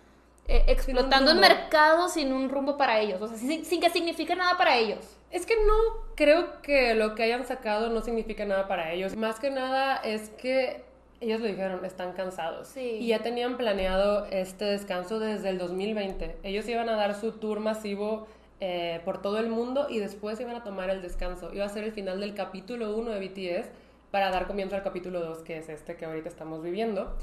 eh, 0.49 0.65
explotando 0.67 1.31
el 1.31 1.39
mercado 1.39 2.09
sin 2.09 2.33
un 2.33 2.49
rumbo 2.49 2.77
para 2.77 2.99
ellos. 2.99 3.21
O 3.21 3.27
sea, 3.27 3.37
sin, 3.37 3.63
sin, 3.63 3.79
que 3.79 3.89
signifique 3.89 4.35
nada 4.35 4.57
para 4.57 4.75
ellos. 4.75 5.17
Es 5.31 5.45
que 5.45 5.55
no 5.65 5.73
creo 6.15 6.61
que 6.61 6.93
lo 6.93 7.15
que 7.15 7.23
hayan 7.23 7.45
sacado 7.45 7.89
no 7.89 8.01
significa 8.01 8.43
nada 8.43 8.67
para 8.67 8.91
ellos. 8.91 9.15
Más 9.15 9.39
que 9.39 9.49
nada 9.49 9.97
es 9.97 10.29
que 10.31 10.86
ellos 11.19 11.41
lo 11.41 11.47
dijeron, 11.47 11.83
están 11.83 12.13
cansados. 12.13 12.75
Y 12.77 13.07
ya 13.07 13.19
tenían 13.19 13.57
planeado 13.57 14.25
este 14.25 14.65
descanso 14.65 15.19
desde 15.19 15.49
el 15.49 15.57
2020. 15.57 16.37
Ellos 16.43 16.67
iban 16.67 16.89
a 16.89 16.95
dar 16.95 17.15
su 17.15 17.33
tour 17.33 17.59
masivo 17.59 18.27
eh, 18.59 19.01
por 19.05 19.21
todo 19.21 19.39
el 19.39 19.49
mundo 19.49 19.87
y 19.89 19.99
después 19.99 20.39
iban 20.39 20.55
a 20.55 20.63
tomar 20.63 20.89
el 20.89 21.01
descanso. 21.01 21.53
Iba 21.53 21.65
a 21.65 21.69
ser 21.69 21.83
el 21.83 21.91
final 21.91 22.19
del 22.19 22.33
capítulo 22.33 22.95
1 22.95 23.11
de 23.11 23.27
BTS 23.27 23.69
para 24.11 24.29
dar 24.29 24.47
comienzo 24.47 24.75
al 24.75 24.83
capítulo 24.83 25.19
2, 25.21 25.39
que 25.39 25.57
es 25.57 25.69
este 25.69 25.95
que 25.95 26.05
ahorita 26.05 26.29
estamos 26.29 26.61
viviendo. 26.61 27.15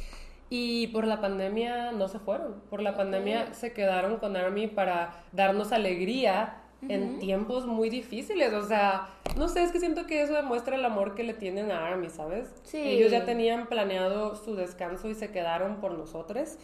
Y 0.51 0.89
por 0.89 1.07
la 1.07 1.21
pandemia 1.21 1.93
no 1.93 2.09
se 2.09 2.19
fueron. 2.19 2.61
Por 2.71 2.83
la 2.83 2.97
pandemia 2.97 3.55
se 3.55 3.73
quedaron 3.73 4.19
con 4.19 4.37
ARMY 4.37 4.69
para 4.69 5.25
darnos 5.33 5.73
alegría 5.73 6.64
en 6.89 7.19
tiempos 7.19 7.67
muy 7.67 7.91
difíciles. 7.91 8.53
O 8.53 8.67
sea, 8.67 9.09
no 9.37 9.49
sé, 9.49 9.63
es 9.63 9.73
que 9.73 9.81
siento 9.81 10.07
que 10.07 10.23
eso 10.23 10.35
demuestra 10.35 10.77
el 10.77 10.85
amor 10.85 11.15
que 11.15 11.23
le 11.23 11.35
tienen 11.35 11.71
a 11.71 11.87
Army, 11.87 12.11
¿sabes? 12.11 12.53
Sí. 12.63 12.79
Ellos 12.79 13.11
ya 13.11 13.25
tenían 13.25 13.67
planeado 13.67 14.37
su 14.37 14.55
descanso 14.55 15.09
y 15.09 15.15
se 15.15 15.31
quedaron 15.31 15.77
por 15.77 15.93
nosotros. 15.93 16.59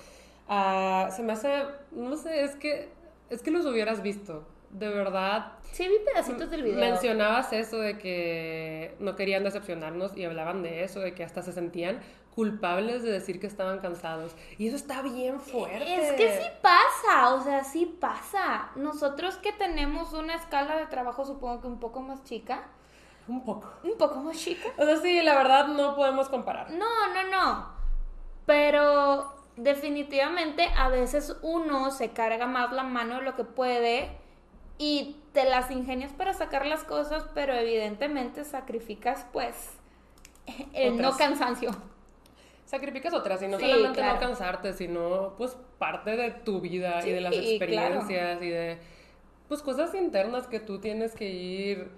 Uh, 0.49 1.11
se 1.11 1.23
me 1.23 1.33
hace, 1.33 1.63
no 1.93 2.17
sé, 2.17 2.43
es 2.43 2.57
que, 2.57 2.89
es 3.31 3.43
que 3.43 3.51
los 3.51 3.65
hubieras 3.67 4.03
visto. 4.03 4.45
De 4.71 4.89
verdad. 4.89 5.53
Sí, 5.73 5.89
vi 5.89 5.97
pedacitos 6.05 6.49
del 6.49 6.63
video. 6.63 6.79
Mencionabas 6.79 7.53
eso 7.53 7.79
de 7.79 7.99
que 7.99 8.95
no 9.01 9.17
querían 9.17 9.43
decepcionarnos 9.43 10.17
y 10.17 10.25
hablaban 10.25 10.63
de 10.63 10.85
eso, 10.85 11.01
de 11.01 11.13
que 11.13 11.25
hasta 11.25 11.43
se 11.43 11.53
sentían 11.53 11.99
culpables 12.35 13.03
de 13.03 13.11
decir 13.11 13.41
que 13.41 13.47
estaban 13.47 13.81
cansados. 13.81 14.35
Y 14.59 14.69
eso 14.69 14.77
está 14.77 15.03
bien 15.03 15.41
fuerte. 15.41 15.95
Es 15.95 16.13
que 16.13 16.41
sí 16.41 16.49
pasa, 16.63 17.35
o 17.35 17.43
sea, 17.43 17.65
sí 17.65 17.87
pasa. 17.87 18.71
Nosotros 18.77 19.37
que 19.37 19.53
tenemos 19.53 20.13
una 20.13 20.35
escala 20.35 20.77
de 20.77 20.87
trabajo 20.87 21.25
supongo 21.25 21.61
que 21.61 21.67
un 21.67 21.81
poco 21.81 22.01
más 22.01 22.23
chica. 22.25 22.63
Un 23.29 23.45
poco. 23.45 23.71
Un 23.85 23.97
poco 23.99 24.17
más 24.21 24.37
chica. 24.37 24.69
O 24.79 24.85
sea, 24.85 24.97
sí, 24.97 25.23
la 25.23 25.35
verdad 25.35 25.69
no 25.69 25.95
podemos 25.97 26.29
comparar. 26.29 26.71
No, 26.71 27.13
no, 27.15 27.31
no. 27.31 27.69
Pero 28.47 29.35
definitivamente 29.57 30.69
a 30.77 30.89
veces 30.89 31.37
uno 31.43 31.91
se 31.91 32.11
carga 32.11 32.47
más 32.47 32.73
la 32.73 32.83
mano 32.83 33.17
de 33.17 33.23
lo 33.23 33.37
que 33.37 33.45
puede 33.45 34.17
y 34.79 35.17
te 35.33 35.45
las 35.45 35.71
ingenias 35.71 36.13
para 36.13 36.33
sacar 36.33 36.65
las 36.65 36.85
cosas, 36.85 37.27
pero 37.35 37.53
evidentemente 37.53 38.45
sacrificas 38.45 39.27
pues 39.33 39.55
el 40.73 40.97
no 40.97 41.17
cansancio 41.17 41.71
sacrificas 42.71 43.13
otras 43.13 43.43
y 43.43 43.49
no 43.49 43.59
solamente 43.59 44.01
no 44.01 44.21
cansarte, 44.21 44.73
sino 44.73 45.35
pues 45.37 45.57
parte 45.79 46.17
de 46.17 46.31
tu 46.31 46.61
vida 46.61 47.05
y 47.05 47.11
de 47.11 47.21
las 47.21 47.35
experiencias 47.35 48.41
y 48.41 48.49
de 48.49 48.79
pues 49.49 49.61
cosas 49.61 49.93
internas 49.97 50.47
que 50.47 50.61
tú 50.61 50.79
tienes 50.79 51.17
que 51.17 51.29
ir 51.29 51.91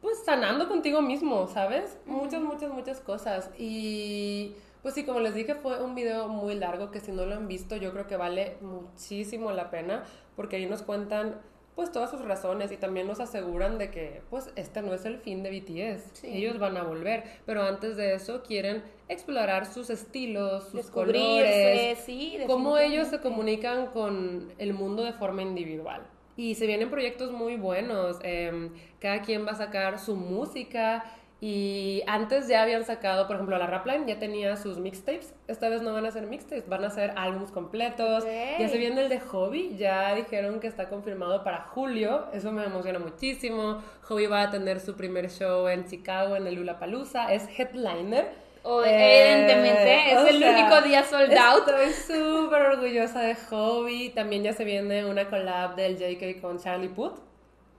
pues 0.00 0.22
sanando 0.24 0.68
contigo 0.68 1.02
mismo, 1.02 1.48
¿sabes? 1.48 1.98
Muchas, 2.06 2.40
muchas, 2.40 2.72
muchas 2.72 3.00
cosas. 3.00 3.50
Y 3.58 4.54
pues 4.82 4.94
sí, 4.94 5.04
como 5.04 5.18
les 5.18 5.34
dije, 5.34 5.56
fue 5.56 5.82
un 5.82 5.96
video 5.96 6.28
muy 6.28 6.54
largo 6.54 6.92
que 6.92 7.00
si 7.00 7.10
no 7.10 7.26
lo 7.26 7.34
han 7.34 7.48
visto 7.48 7.74
yo 7.74 7.92
creo 7.92 8.06
que 8.06 8.16
vale 8.16 8.58
muchísimo 8.60 9.50
la 9.50 9.70
pena 9.70 10.04
porque 10.36 10.54
ahí 10.54 10.66
nos 10.66 10.82
cuentan 10.82 11.40
pues 11.74 11.90
todas 11.90 12.10
sus 12.10 12.22
razones 12.22 12.70
y 12.70 12.76
también 12.76 13.06
nos 13.06 13.20
aseguran 13.20 13.78
de 13.78 13.90
que 13.90 14.22
pues 14.28 14.50
este 14.56 14.82
no 14.82 14.92
es 14.92 15.04
el 15.04 15.18
fin 15.18 15.42
de 15.42 15.50
BTS, 15.50 16.24
ellos 16.24 16.58
van 16.58 16.76
a 16.76 16.82
volver, 16.82 17.24
pero 17.46 17.62
antes 17.62 17.96
de 17.96 18.14
eso 18.14 18.42
quieren 18.42 18.82
explorar 19.08 19.66
sus 19.66 19.88
estilos, 19.90 20.68
sus 20.68 20.90
colores, 20.90 21.98
sí, 22.04 22.38
cómo 22.46 22.78
ellos 22.78 23.08
se 23.08 23.20
comunican 23.20 23.86
con 23.86 24.52
el 24.58 24.74
mundo 24.74 25.02
de 25.02 25.12
forma 25.12 25.42
individual. 25.42 26.02
Y 26.34 26.54
se 26.54 26.66
vienen 26.66 26.88
proyectos 26.88 27.30
muy 27.30 27.56
buenos, 27.56 28.18
em, 28.22 28.70
cada 28.98 29.20
quien 29.20 29.46
va 29.46 29.50
a 29.50 29.56
sacar 29.56 29.98
su 29.98 30.16
música 30.16 31.04
y 31.44 32.04
antes 32.06 32.46
ya 32.46 32.62
habían 32.62 32.84
sacado, 32.84 33.26
por 33.26 33.34
ejemplo, 33.34 33.58
la 33.58 33.66
Rapline 33.66 34.06
ya 34.06 34.16
tenía 34.20 34.56
sus 34.56 34.78
mixtapes. 34.78 35.34
Esta 35.48 35.68
vez 35.68 35.82
no 35.82 35.92
van 35.92 36.06
a 36.06 36.12
ser 36.12 36.28
mixtapes, 36.28 36.68
van 36.68 36.84
a 36.84 36.90
ser 36.90 37.14
álbumes 37.16 37.50
completos. 37.50 38.24
Ya 38.60 38.68
se 38.68 38.78
viene 38.78 39.02
el 39.02 39.08
de 39.08 39.18
Hobby, 39.18 39.76
ya 39.76 40.14
dijeron 40.14 40.60
que 40.60 40.68
está 40.68 40.88
confirmado 40.88 41.42
para 41.42 41.62
julio. 41.62 42.26
Eso 42.32 42.52
me 42.52 42.64
emociona 42.64 43.00
muchísimo. 43.00 43.82
Hobby 44.02 44.26
va 44.26 44.42
a 44.42 44.50
tener 44.52 44.78
su 44.78 44.94
primer 44.94 45.30
show 45.32 45.66
en 45.66 45.84
Chicago, 45.84 46.36
en 46.36 46.46
el 46.46 46.54
Lula 46.54 46.78
Palusa. 46.78 47.32
Es 47.32 47.48
headliner. 47.58 48.28
evidentemente, 48.64 49.94
eh, 49.94 50.12
es 50.12 50.28
el 50.28 50.44
único 50.44 50.80
día 50.82 51.02
sold 51.02 51.36
out. 51.36 51.66
Estoy 51.66 52.18
súper 52.18 52.62
orgullosa 52.62 53.20
de 53.20 53.34
Hobby. 53.34 54.10
También 54.10 54.44
ya 54.44 54.52
se 54.52 54.62
viene 54.62 55.04
una 55.06 55.28
collab 55.28 55.74
del 55.74 55.98
JK 55.98 56.40
con 56.40 56.60
Charlie 56.60 56.90
Puth. 56.90 57.31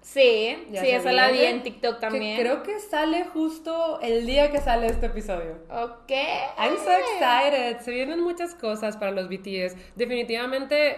Sí, 0.03 0.67
sí, 0.69 0.89
esa 0.89 1.13
la 1.13 1.31
vi 1.31 1.39
en 1.45 1.63
TikTok 1.63 2.01
también. 2.01 2.37
creo 2.37 2.61
que 2.61 2.77
sale 2.79 3.23
justo 3.23 4.01
el 4.01 4.25
día 4.25 4.51
que 4.51 4.59
sale 4.59 4.87
este 4.87 5.05
episodio. 5.05 5.59
Ok. 5.69 6.11
I'm 6.57 6.75
so 6.77 6.91
excited. 6.91 7.79
Se 7.79 7.91
vienen 7.91 8.19
muchas 8.19 8.53
cosas 8.53 8.97
para 8.97 9.11
los 9.11 9.29
BTS. 9.29 9.77
Definitivamente 9.95 10.97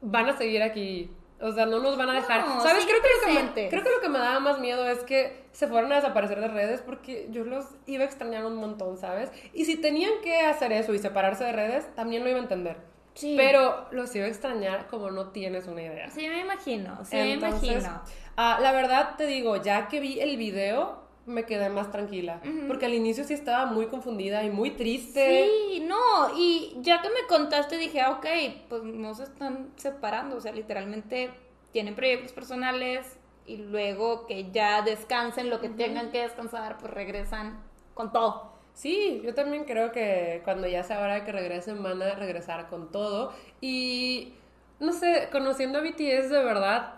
van 0.00 0.28
a 0.28 0.36
seguir 0.36 0.62
aquí. 0.62 1.10
O 1.40 1.50
sea, 1.50 1.66
no 1.66 1.80
nos 1.80 1.98
van 1.98 2.10
a 2.10 2.14
dejar. 2.14 2.44
¿Sabes? 2.62 2.86
Creo 2.86 3.02
que, 3.02 3.08
lo 3.08 3.26
que, 3.26 3.42
me, 3.42 3.68
creo 3.68 3.82
que 3.82 3.90
lo 3.90 4.00
que 4.00 4.08
me 4.08 4.20
daba 4.20 4.38
más 4.38 4.60
miedo 4.60 4.88
es 4.88 5.00
que 5.00 5.44
se 5.50 5.66
fueron 5.66 5.92
a 5.92 5.96
desaparecer 5.96 6.40
de 6.40 6.46
redes 6.46 6.80
porque 6.80 7.26
yo 7.30 7.42
los 7.44 7.66
iba 7.86 8.04
a 8.04 8.06
extrañar 8.06 8.46
un 8.46 8.54
montón, 8.54 8.96
¿sabes? 8.98 9.30
Y 9.52 9.64
si 9.64 9.76
tenían 9.76 10.12
que 10.22 10.40
hacer 10.40 10.70
eso 10.70 10.94
y 10.94 11.00
separarse 11.00 11.42
de 11.42 11.52
redes, 11.52 11.92
también 11.96 12.22
lo 12.22 12.30
iba 12.30 12.38
a 12.38 12.42
entender. 12.42 12.76
Pero 13.20 13.86
los 13.92 14.14
iba 14.16 14.26
a 14.26 14.28
extrañar 14.28 14.88
como 14.88 15.10
no 15.10 15.28
tienes 15.28 15.66
una 15.66 15.82
idea. 15.82 16.10
Sí, 16.10 16.28
me 16.28 16.40
imagino, 16.40 17.04
sí, 17.04 17.16
me 17.16 17.32
imagino. 17.32 18.02
Ah, 18.36 18.58
la 18.60 18.72
verdad 18.72 19.16
te 19.16 19.26
digo, 19.26 19.56
ya 19.56 19.88
que 19.88 20.00
vi 20.00 20.20
el 20.20 20.36
video, 20.36 21.04
me 21.26 21.44
quedé 21.44 21.68
más 21.68 21.90
tranquila. 21.90 22.40
Porque 22.66 22.86
al 22.86 22.94
inicio 22.94 23.24
sí 23.24 23.34
estaba 23.34 23.66
muy 23.66 23.86
confundida 23.86 24.44
y 24.44 24.50
muy 24.50 24.72
triste. 24.72 25.48
Sí, 25.48 25.80
no, 25.80 26.36
y 26.36 26.76
ya 26.80 27.00
que 27.00 27.08
me 27.08 27.26
contaste 27.28 27.76
dije, 27.78 28.00
ah, 28.00 28.12
ok, 28.12 28.26
pues 28.68 28.82
no 28.82 29.14
se 29.14 29.24
están 29.24 29.70
separando, 29.76 30.36
o 30.36 30.40
sea, 30.40 30.52
literalmente 30.52 31.30
tienen 31.72 31.94
proyectos 31.94 32.32
personales 32.32 33.18
y 33.46 33.56
luego 33.56 34.26
que 34.26 34.50
ya 34.50 34.82
descansen 34.82 35.50
lo 35.50 35.60
que 35.60 35.68
tengan 35.68 36.10
que 36.10 36.22
descansar, 36.22 36.78
pues 36.78 36.92
regresan 36.92 37.62
con 37.94 38.12
todo. 38.12 38.52
Sí, 38.74 39.20
yo 39.24 39.34
también 39.34 39.64
creo 39.64 39.92
que 39.92 40.40
cuando 40.44 40.66
ya 40.66 40.82
sea 40.82 41.00
hora 41.00 41.14
de 41.14 41.24
que 41.24 41.32
regresen 41.32 41.82
van 41.82 42.02
a 42.02 42.14
regresar 42.14 42.68
con 42.68 42.90
todo. 42.90 43.32
Y 43.60 44.34
no 44.80 44.92
sé, 44.92 45.28
conociendo 45.30 45.78
a 45.78 45.82
BTS 45.82 46.28
de 46.28 46.44
verdad, 46.44 46.94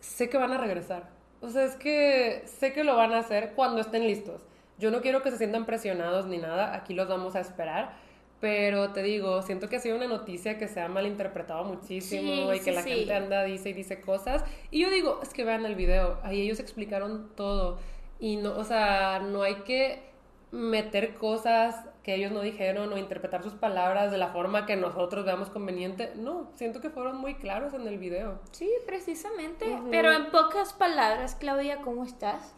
sé 0.00 0.28
que 0.28 0.38
van 0.38 0.52
a 0.52 0.58
regresar. 0.58 1.08
O 1.40 1.48
sea, 1.50 1.64
es 1.64 1.76
que 1.76 2.42
sé 2.46 2.72
que 2.72 2.84
lo 2.84 2.96
van 2.96 3.12
a 3.12 3.18
hacer 3.18 3.52
cuando 3.54 3.80
estén 3.80 4.06
listos. 4.06 4.42
Yo 4.78 4.90
no 4.90 5.00
quiero 5.00 5.22
que 5.22 5.30
se 5.30 5.38
sientan 5.38 5.66
presionados 5.66 6.26
ni 6.26 6.38
nada, 6.38 6.74
aquí 6.74 6.94
los 6.94 7.08
vamos 7.08 7.34
a 7.36 7.40
esperar. 7.40 7.92
Pero 8.40 8.92
te 8.92 9.02
digo, 9.02 9.42
siento 9.42 9.68
que 9.68 9.76
ha 9.76 9.80
sido 9.80 9.96
una 9.96 10.06
noticia 10.06 10.58
que 10.58 10.68
se 10.68 10.80
ha 10.80 10.88
malinterpretado 10.88 11.64
muchísimo 11.64 12.54
y 12.54 12.60
que 12.60 12.70
la 12.70 12.82
gente 12.82 13.12
anda, 13.12 13.42
dice 13.42 13.70
y 13.70 13.72
dice 13.72 14.00
cosas. 14.00 14.44
Y 14.70 14.80
yo 14.80 14.90
digo, 14.90 15.18
es 15.22 15.30
que 15.30 15.42
vean 15.42 15.66
el 15.66 15.74
video, 15.74 16.20
ahí 16.22 16.42
ellos 16.42 16.60
explicaron 16.60 17.30
todo. 17.34 17.78
Y 18.20 18.36
no, 18.36 18.56
o 18.56 18.64
sea, 18.64 19.18
no 19.18 19.42
hay 19.42 19.56
que 19.62 20.02
meter 20.50 21.14
cosas 21.14 21.84
que 22.02 22.14
ellos 22.14 22.32
no 22.32 22.40
dijeron 22.40 22.92
o 22.92 22.96
interpretar 22.96 23.42
sus 23.42 23.52
palabras 23.52 24.10
de 24.10 24.18
la 24.18 24.28
forma 24.28 24.64
que 24.64 24.76
nosotros 24.76 25.24
veamos 25.24 25.50
conveniente. 25.50 26.12
No, 26.16 26.50
siento 26.54 26.80
que 26.80 26.88
fueron 26.88 27.18
muy 27.18 27.34
claros 27.34 27.74
en 27.74 27.86
el 27.86 27.98
video. 27.98 28.40
Sí, 28.52 28.70
precisamente. 28.86 29.78
Pero 29.90 30.12
en 30.12 30.30
pocas 30.30 30.72
palabras, 30.72 31.34
Claudia, 31.34 31.78
¿cómo 31.82 32.04
estás? 32.04 32.54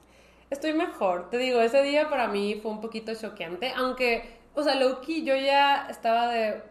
Estoy 0.51 0.73
mejor. 0.73 1.31
Te 1.31 1.39
digo, 1.39 1.61
ese 1.61 1.83
día 1.83 2.09
para 2.09 2.29
mí 2.29 2.61
fue 2.63 2.71
un 2.71 2.81
poquito 2.81 3.15
choqueante, 3.15 3.73
aunque, 3.77 4.39
o 4.55 4.63
sea, 4.63 4.77
Loki, 4.77 5.25
yo 5.25 5.35
ya 5.37 5.89
estaba 5.89 6.29
de... 6.29 6.63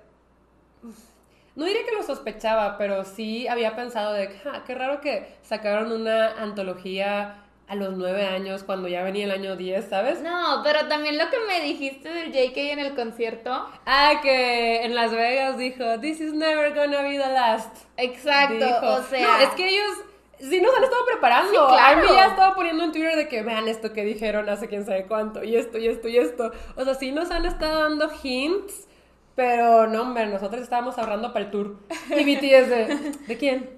No 1.55 1.65
diré 1.65 1.83
que 1.83 1.95
lo 1.95 2.03
sospechaba, 2.03 2.77
pero 2.77 3.03
sí 3.03 3.47
había 3.49 3.75
pensado 3.75 4.13
de, 4.13 4.29
ah, 4.45 4.63
qué 4.65 4.75
raro 4.75 5.01
que 5.01 5.35
sacaron 5.41 5.91
una 5.91 6.41
antología 6.41 7.43
a 7.69 7.75
los 7.75 7.95
nueve 7.95 8.25
años 8.25 8.63
cuando 8.63 8.87
ya 8.87 9.03
venía 9.03 9.25
el 9.25 9.31
año 9.31 9.55
10, 9.55 9.89
¿sabes? 9.89 10.21
No, 10.21 10.61
pero 10.63 10.87
también 10.87 11.19
lo 11.19 11.29
que 11.29 11.37
me 11.47 11.61
dijiste 11.61 12.09
del 12.09 12.31
JK 12.31 12.57
en 12.57 12.79
el 12.79 12.95
concierto. 12.95 13.51
Ah, 13.85 14.13
que 14.23 14.83
en 14.83 14.95
Las 14.95 15.11
Vegas 15.11 15.55
dijo, 15.59 15.99
This 16.01 16.19
is 16.19 16.33
never 16.33 16.73
gonna 16.73 17.03
be 17.03 17.11
the 17.11 17.31
last. 17.31 17.85
Exacto, 17.95 18.65
o 18.81 19.03
sea. 19.03 19.21
No, 19.21 19.37
es 19.37 19.49
que 19.49 19.69
ellos 19.69 19.97
sí 20.39 20.59
nos 20.59 20.75
han 20.75 20.83
estado 20.83 21.05
preparando. 21.05 21.51
Sí, 21.51 21.57
claro. 21.73 22.15
ya 22.15 22.25
estaba 22.25 22.55
poniendo 22.55 22.83
en 22.85 22.91
Twitter 22.91 23.15
de 23.15 23.27
que 23.27 23.43
vean 23.43 23.67
esto 23.67 23.93
que 23.93 24.03
dijeron 24.03 24.49
hace 24.49 24.67
quién 24.67 24.83
sabe 24.83 25.05
cuánto, 25.05 25.43
y 25.43 25.55
esto, 25.55 25.77
y 25.77 25.87
esto, 25.87 26.07
y 26.07 26.17
esto. 26.17 26.51
O 26.75 26.83
sea, 26.83 26.95
sí 26.95 27.11
nos 27.11 27.29
han 27.29 27.45
estado 27.45 27.83
dando 27.83 28.09
hints, 28.23 28.87
pero 29.35 29.85
no, 29.85 30.01
hombre, 30.01 30.25
nosotros 30.25 30.63
estábamos 30.63 30.97
ahorrando 30.97 31.33
para 31.33 31.45
el 31.45 31.51
tour. 31.51 31.75
Y 32.09 32.23
BTS 32.23 32.69
de, 32.69 33.13
¿de 33.27 33.37
quién? 33.37 33.69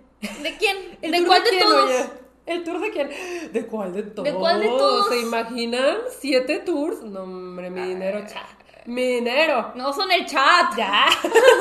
¿De 0.42 0.56
quién? 0.56 0.98
¿De 1.02 1.26
cuál 1.26 1.44
de, 1.44 1.60
todos? 1.60 1.92
¿El 2.52 2.64
tour 2.66 2.82
de 2.82 2.92
quién? 2.92 3.10
¿De 3.54 3.66
cuál 3.66 3.94
de 3.94 4.04
todos? 4.04 4.26
¿De 4.26 4.34
cuál 4.34 4.60
de 4.60 4.68
todos? 4.68 5.08
¿Se 5.08 5.22
imaginan? 5.22 5.98
¿Siete 6.20 6.60
tours? 6.60 7.02
No, 7.02 7.24
hombre, 7.24 7.70
mi 7.70 7.82
dinero, 7.82 8.20
chat. 8.28 8.44
Mi 8.86 9.04
dinero. 9.04 9.72
No 9.76 9.94
son 9.94 10.12
el 10.12 10.26
chat. 10.26 10.76
Ya. 10.76 11.06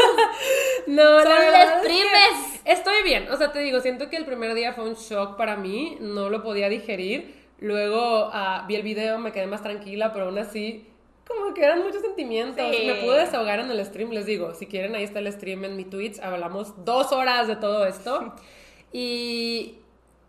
no, 0.89 1.23
son 1.23 1.53
las 1.53 1.83
primes. 1.83 2.61
estoy 2.65 3.03
bien. 3.05 3.31
O 3.31 3.37
sea, 3.37 3.53
te 3.53 3.61
digo, 3.61 3.81
siento 3.81 4.11
que 4.11 4.17
el 4.17 4.25
primer 4.25 4.55
día 4.55 4.73
fue 4.73 4.89
un 4.89 4.95
shock 4.95 5.37
para 5.37 5.57
mí. 5.57 5.97
No 6.01 6.29
lo 6.29 6.43
podía 6.43 6.69
digerir. 6.69 7.39
Luego 7.61 8.31
ah, 8.33 8.65
vi 8.67 8.77
el 8.77 8.83
video, 8.83 9.19
me 9.19 9.33
quedé 9.33 9.47
más 9.47 9.63
tranquila, 9.63 10.13
pero 10.13 10.25
aún 10.27 10.39
así, 10.39 10.87
como 11.29 11.53
que 11.53 11.63
eran 11.63 11.85
muchos 11.85 12.01
sentimientos. 12.01 12.69
Me 12.69 12.95
pude 12.95 13.19
desahogar 13.19 13.61
en 13.61 13.71
el 13.71 13.85
stream, 13.85 14.11
les 14.11 14.27
digo. 14.27 14.55
Si 14.55 14.67
quieren, 14.67 14.95
ahí 14.97 15.05
está 15.05 15.21
el 15.21 15.31
stream 15.31 15.65
en 15.65 15.77
mi 15.77 15.85
Twitch. 15.85 16.19
Hablamos 16.21 16.85
dos 16.85 17.13
horas 17.13 17.47
de 17.47 17.57
todo 17.57 17.87
esto. 17.87 18.35
Y 18.93 19.80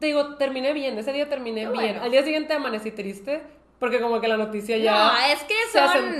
te 0.01 0.07
digo, 0.07 0.35
terminé 0.35 0.73
bien, 0.73 0.97
ese 0.97 1.13
día 1.13 1.29
terminé 1.29 1.69
bien. 1.69 1.97
Al 1.97 2.09
día 2.09 2.23
siguiente 2.23 2.53
amanecí 2.53 2.91
triste, 2.91 3.43
porque 3.77 4.01
como 4.01 4.19
que 4.19 4.27
la 4.27 4.35
noticia 4.35 4.75
ya 4.77 4.93
no, 4.93 5.17
es 5.31 5.43
que 5.43 5.53
son, 5.71 6.17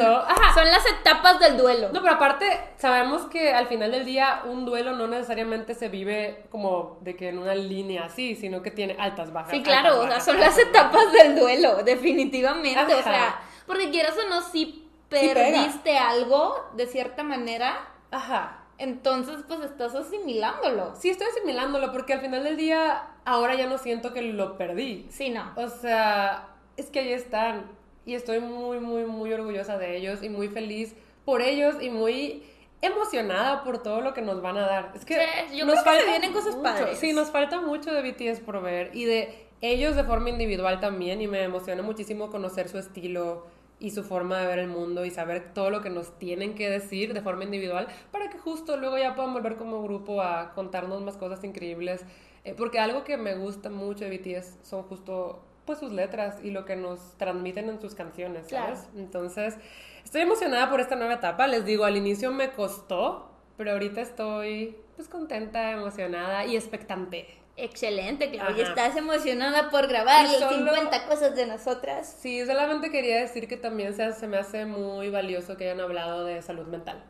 son 0.53 0.65
las 0.67 0.85
etapas 0.87 1.39
del 1.39 1.57
duelo. 1.57 1.89
No, 1.91 2.01
pero 2.01 2.13
aparte 2.13 2.45
sabemos 2.77 3.23
que 3.23 3.53
al 3.53 3.65
final 3.67 3.91
del 3.91 4.05
día 4.05 4.43
un 4.45 4.65
duelo 4.65 4.95
no 4.95 5.07
necesariamente 5.07 5.73
se 5.73 5.89
vive 5.89 6.45
como 6.51 6.99
de 7.01 7.15
que 7.15 7.29
en 7.29 7.39
una 7.39 7.55
línea 7.55 8.05
así, 8.05 8.35
sino 8.35 8.61
que 8.61 8.69
tiene 8.69 8.95
altas, 8.99 9.33
bajas. 9.33 9.51
Sí, 9.51 9.63
claro, 9.63 10.01
o 10.01 10.07
sea, 10.07 10.19
son 10.19 10.39
las 10.39 10.57
etapas 10.59 11.11
del 11.11 11.35
duelo, 11.35 11.81
definitivamente. 11.83 12.93
O 12.93 13.01
sea, 13.01 13.41
porque 13.65 13.89
quieras 13.89 14.15
o 14.15 14.29
no, 14.29 14.41
si 14.43 14.87
perdiste 15.09 15.97
algo 15.97 16.69
de 16.75 16.85
cierta 16.85 17.23
manera. 17.23 17.89
Ajá. 18.11 18.59
Entonces, 18.77 19.37
pues 19.47 19.61
estás 19.61 19.93
asimilándolo. 19.93 20.95
Sí, 20.95 21.09
estoy 21.09 21.27
asimilándolo 21.27 21.91
porque 21.91 22.13
al 22.13 22.21
final 22.21 22.43
del 22.43 22.57
día 22.57 23.10
ahora 23.25 23.55
ya 23.55 23.67
no 23.67 23.77
siento 23.77 24.13
que 24.13 24.21
lo 24.21 24.57
perdí. 24.57 25.05
Sí, 25.09 25.29
no. 25.29 25.51
O 25.55 25.67
sea, 25.69 26.49
es 26.77 26.87
que 26.87 26.99
ahí 26.99 27.13
están 27.13 27.65
y 28.05 28.15
estoy 28.15 28.39
muy, 28.39 28.79
muy, 28.79 29.05
muy 29.05 29.31
orgullosa 29.33 29.77
de 29.77 29.97
ellos 29.97 30.23
y 30.23 30.29
muy 30.29 30.47
feliz 30.47 30.95
por 31.25 31.41
ellos 31.41 31.75
y 31.81 31.89
muy 31.89 32.43
emocionada 32.81 33.63
por 33.63 33.83
todo 33.83 34.01
lo 34.01 34.13
que 34.13 34.21
nos 34.21 34.41
van 34.41 34.57
a 34.57 34.65
dar. 34.65 34.91
Es 34.95 35.05
que 35.05 35.19
yo 35.55 35.65
nos 35.65 35.81
creo 35.83 35.99
que 35.99 36.09
vienen 36.09 36.33
cosas 36.33 36.55
padres. 36.55 36.97
Sí, 36.97 37.13
nos 37.13 37.29
falta 37.29 37.61
mucho 37.61 37.93
de 37.93 38.01
BTS 38.01 38.39
por 38.39 38.61
ver 38.61 38.89
y 38.93 39.05
de 39.05 39.47
ellos 39.61 39.95
de 39.95 40.03
forma 40.03 40.29
individual 40.29 40.79
también 40.79 41.21
y 41.21 41.27
me 41.27 41.43
emociona 41.43 41.83
muchísimo 41.83 42.31
conocer 42.31 42.69
su 42.69 42.79
estilo 42.79 43.45
y 43.79 43.91
su 43.91 44.03
forma 44.03 44.39
de 44.39 44.47
ver 44.47 44.59
el 44.59 44.67
mundo 44.67 45.05
y 45.05 45.11
saber 45.11 45.53
todo 45.53 45.69
lo 45.69 45.81
que 45.81 45.89
nos 45.89 46.17
tienen 46.17 46.55
que 46.55 46.69
decir 46.69 47.13
de 47.13 47.21
forma 47.21 47.43
individual 47.43 47.87
para 48.11 48.29
que 48.29 48.37
justo 48.37 48.77
luego 48.77 48.97
ya 48.97 49.15
puedan 49.15 49.33
volver 49.33 49.55
como 49.55 49.81
grupo 49.83 50.21
a 50.21 50.53
contarnos 50.53 51.01
más 51.01 51.17
cosas 51.17 51.43
increíbles. 51.43 52.03
Eh, 52.43 52.55
porque 52.57 52.79
algo 52.79 53.03
que 53.03 53.17
me 53.17 53.35
gusta 53.35 53.69
mucho 53.69 54.05
de 54.05 54.17
BTS 54.17 54.57
son 54.63 54.83
justo 54.83 55.43
pues 55.65 55.79
sus 55.79 55.91
letras 55.91 56.37
y 56.43 56.49
lo 56.49 56.65
que 56.65 56.75
nos 56.75 56.99
transmiten 57.17 57.69
en 57.69 57.79
sus 57.79 57.93
canciones, 57.93 58.47
¿sabes? 58.49 58.87
Entonces, 58.95 59.57
estoy 60.03 60.21
emocionada 60.21 60.69
por 60.69 60.79
esta 60.79 60.95
nueva 60.95 61.15
etapa. 61.15 61.47
Les 61.47 61.65
digo, 61.65 61.85
al 61.85 61.97
inicio 61.97 62.31
me 62.31 62.51
costó, 62.51 63.29
pero 63.57 63.71
ahorita 63.71 64.01
estoy 64.01 64.75
pues 64.95 65.07
contenta, 65.07 65.71
emocionada 65.71 66.45
y 66.45 66.55
expectante. 66.55 67.27
Excelente, 67.57 68.31
Claudia. 68.31 68.69
Estás 68.69 68.95
emocionada 68.95 69.69
por 69.69 69.87
grabar 69.87 70.25
50 70.25 71.05
cosas 71.05 71.35
de 71.35 71.45
nosotras. 71.45 72.17
Sí, 72.19 72.43
solamente 72.45 72.89
quería 72.89 73.19
decir 73.19 73.47
que 73.47 73.57
también 73.57 73.93
se, 73.93 74.13
se 74.13 74.27
me 74.27 74.37
hace 74.37 74.65
muy 74.65 75.09
valioso 75.11 75.57
que 75.57 75.65
hayan 75.65 75.79
hablado 75.79 76.25
de 76.25 76.41
salud 76.41 76.65
mental. 76.65 77.03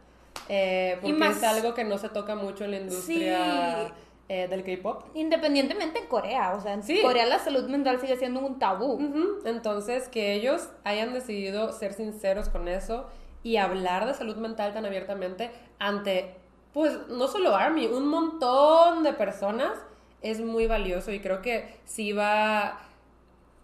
Eh, 0.49 0.97
porque 1.01 1.27
es 1.27 1.43
algo 1.43 1.73
que 1.73 1.85
no 1.85 1.97
se 1.97 2.09
toca 2.09 2.35
mucho 2.35 2.65
en 2.65 2.71
la 2.71 2.77
industria 2.77 3.93
eh, 4.33 4.47
del 4.47 4.63
K-pop. 4.63 5.03
Independientemente 5.13 5.99
en 5.99 6.07
Corea, 6.07 6.53
o 6.55 6.61
sea, 6.61 6.71
en 6.71 7.01
Corea 7.01 7.25
la 7.25 7.37
salud 7.37 7.67
mental 7.67 7.99
sigue 7.99 8.15
siendo 8.15 8.39
un 8.39 8.59
tabú. 8.59 8.97
Entonces, 9.43 10.07
que 10.07 10.31
ellos 10.31 10.69
hayan 10.85 11.11
decidido 11.11 11.73
ser 11.73 11.91
sinceros 11.91 12.47
con 12.47 12.69
eso 12.69 13.07
y 13.43 13.57
hablar 13.57 14.05
de 14.05 14.13
salud 14.13 14.37
mental 14.37 14.73
tan 14.73 14.85
abiertamente 14.85 15.51
ante, 15.79 16.33
pues, 16.71 16.97
no 17.09 17.27
solo 17.27 17.57
Army, 17.57 17.87
un 17.87 18.07
montón 18.07 19.03
de 19.03 19.11
personas 19.11 19.73
es 20.21 20.39
muy 20.39 20.65
valioso 20.65 21.11
y 21.11 21.19
creo 21.19 21.41
que 21.41 21.75
sí 21.83 22.13
va, 22.13 22.79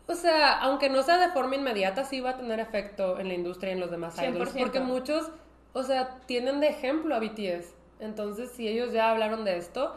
o 0.05 0.15
sea, 0.15 0.59
aunque 0.59 0.89
no 0.89 1.01
sea 1.01 1.17
de 1.17 1.29
forma 1.29 1.55
inmediata, 1.55 2.03
sí 2.03 2.19
va 2.19 2.31
a 2.31 2.37
tener 2.37 2.59
efecto 2.59 3.21
en 3.21 3.29
la 3.29 3.35
industria 3.35 3.69
y 3.69 3.75
en 3.75 3.79
los 3.79 3.89
demás 3.89 4.21
idols. 4.21 4.51
Porque 4.51 4.81
muchos, 4.81 5.31
o 5.71 5.83
sea, 5.83 6.19
tienen 6.25 6.59
de 6.59 6.67
ejemplo 6.67 7.15
a 7.15 7.19
BTS. 7.19 7.73
Entonces, 8.01 8.51
si 8.51 8.67
ellos 8.67 8.91
ya 8.91 9.09
hablaron 9.09 9.45
de 9.45 9.57
esto, 9.57 9.95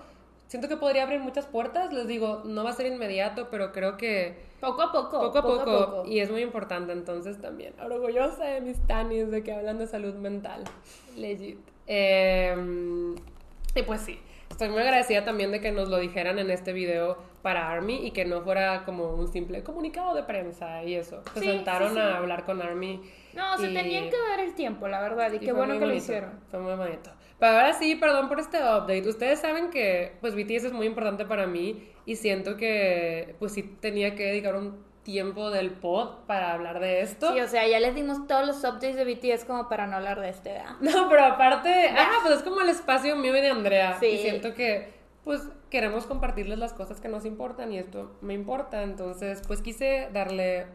siento 0.50 0.68
que 0.68 0.76
podría 0.76 1.04
abrir 1.04 1.20
muchas 1.20 1.46
puertas. 1.46 1.92
Les 1.92 2.08
digo, 2.08 2.42
no 2.44 2.64
va 2.64 2.70
a 2.70 2.72
ser 2.72 2.86
inmediato, 2.86 3.48
pero 3.50 3.70
creo 3.70 3.96
que... 3.96 4.36
Poco 4.60 4.82
a 4.82 4.90
poco. 4.90 5.20
Poco 5.20 5.38
a 5.38 5.42
poco. 5.42 6.02
Y 6.06 6.18
es 6.18 6.28
muy 6.28 6.42
importante 6.42 6.92
entonces 6.92 7.40
también. 7.40 7.72
Orgullosa 7.80 8.44
de 8.44 8.60
mis 8.60 8.84
tanis 8.86 9.30
de 9.30 9.44
que 9.44 9.52
hablan 9.52 9.78
de 9.78 9.86
salud 9.86 10.14
mental. 10.14 10.64
Legit. 11.16 11.60
Em, 11.86 13.14
y 13.74 13.82
pues 13.86 14.00
sí 14.00 14.18
estoy 14.60 14.68
muy 14.68 14.82
agradecida 14.82 15.24
también 15.24 15.52
de 15.52 15.60
que 15.60 15.72
nos 15.72 15.88
lo 15.88 15.96
dijeran 15.96 16.38
en 16.38 16.50
este 16.50 16.74
video 16.74 17.16
para 17.40 17.70
Army 17.70 18.06
y 18.06 18.10
que 18.10 18.26
no 18.26 18.42
fuera 18.42 18.84
como 18.84 19.14
un 19.14 19.28
simple 19.28 19.62
comunicado 19.62 20.14
de 20.14 20.22
prensa 20.24 20.84
y 20.84 20.96
eso. 20.96 21.22
Se 21.32 21.40
sentaron 21.40 21.96
a 21.96 22.18
hablar 22.18 22.44
con 22.44 22.60
Army. 22.60 23.00
No, 23.32 23.56
se 23.56 23.68
tenían 23.68 24.10
que 24.10 24.16
dar 24.18 24.40
el 24.40 24.54
tiempo, 24.54 24.86
la 24.86 25.00
verdad, 25.00 25.32
y, 25.32 25.38
qué 25.38 25.52
bueno 25.52 25.78
que 25.78 25.86
lo 25.86 25.94
hicieron. 25.94 26.32
Fue 26.50 26.60
muy 26.60 26.74
bonito. 26.74 27.10
Pero 27.40 27.52
ahora 27.52 27.72
sí, 27.72 27.96
perdón 27.96 28.28
por 28.28 28.38
este 28.38 28.58
update. 28.58 29.08
Ustedes 29.08 29.40
saben 29.40 29.70
que 29.70 30.12
pues 30.20 30.34
BTS 30.34 30.66
es 30.66 30.72
muy 30.72 30.86
importante 30.86 31.24
para 31.24 31.46
mí 31.46 31.88
y 32.04 32.16
siento 32.16 32.56
que 32.56 33.34
pues 33.38 33.52
sí 33.52 33.62
tenía 33.62 34.14
que 34.14 34.26
dedicar 34.26 34.54
un 34.54 34.84
tiempo 35.02 35.50
del 35.50 35.70
pod 35.70 36.26
para 36.26 36.52
hablar 36.52 36.80
de 36.80 37.00
esto. 37.00 37.32
Sí, 37.32 37.40
o 37.40 37.48
sea, 37.48 37.66
ya 37.66 37.80
les 37.80 37.94
dimos 37.94 38.26
todos 38.26 38.46
los 38.46 38.58
updates 38.58 38.94
de 38.94 39.04
BTS 39.04 39.46
como 39.46 39.68
para 39.68 39.86
no 39.86 39.96
hablar 39.96 40.20
de 40.20 40.28
este, 40.28 40.58
No, 40.80 41.08
pero 41.08 41.24
aparte, 41.24 41.88
ah, 41.96 42.20
pues 42.22 42.38
es 42.38 42.42
como 42.42 42.60
el 42.60 42.68
espacio 42.68 43.16
mío 43.16 43.34
y 43.36 43.40
de 43.40 43.48
Andrea. 43.48 43.96
Sí. 43.98 44.06
Y 44.06 44.18
siento 44.18 44.54
que 44.54 45.00
pues 45.24 45.48
queremos 45.70 46.06
compartirles 46.06 46.58
las 46.58 46.72
cosas 46.72 47.00
que 47.00 47.08
nos 47.08 47.24
importan 47.24 47.72
y 47.72 47.78
esto 47.78 48.16
me 48.20 48.34
importa. 48.34 48.82
Entonces, 48.82 49.42
pues 49.46 49.62
quise 49.62 50.08
darle 50.12 50.66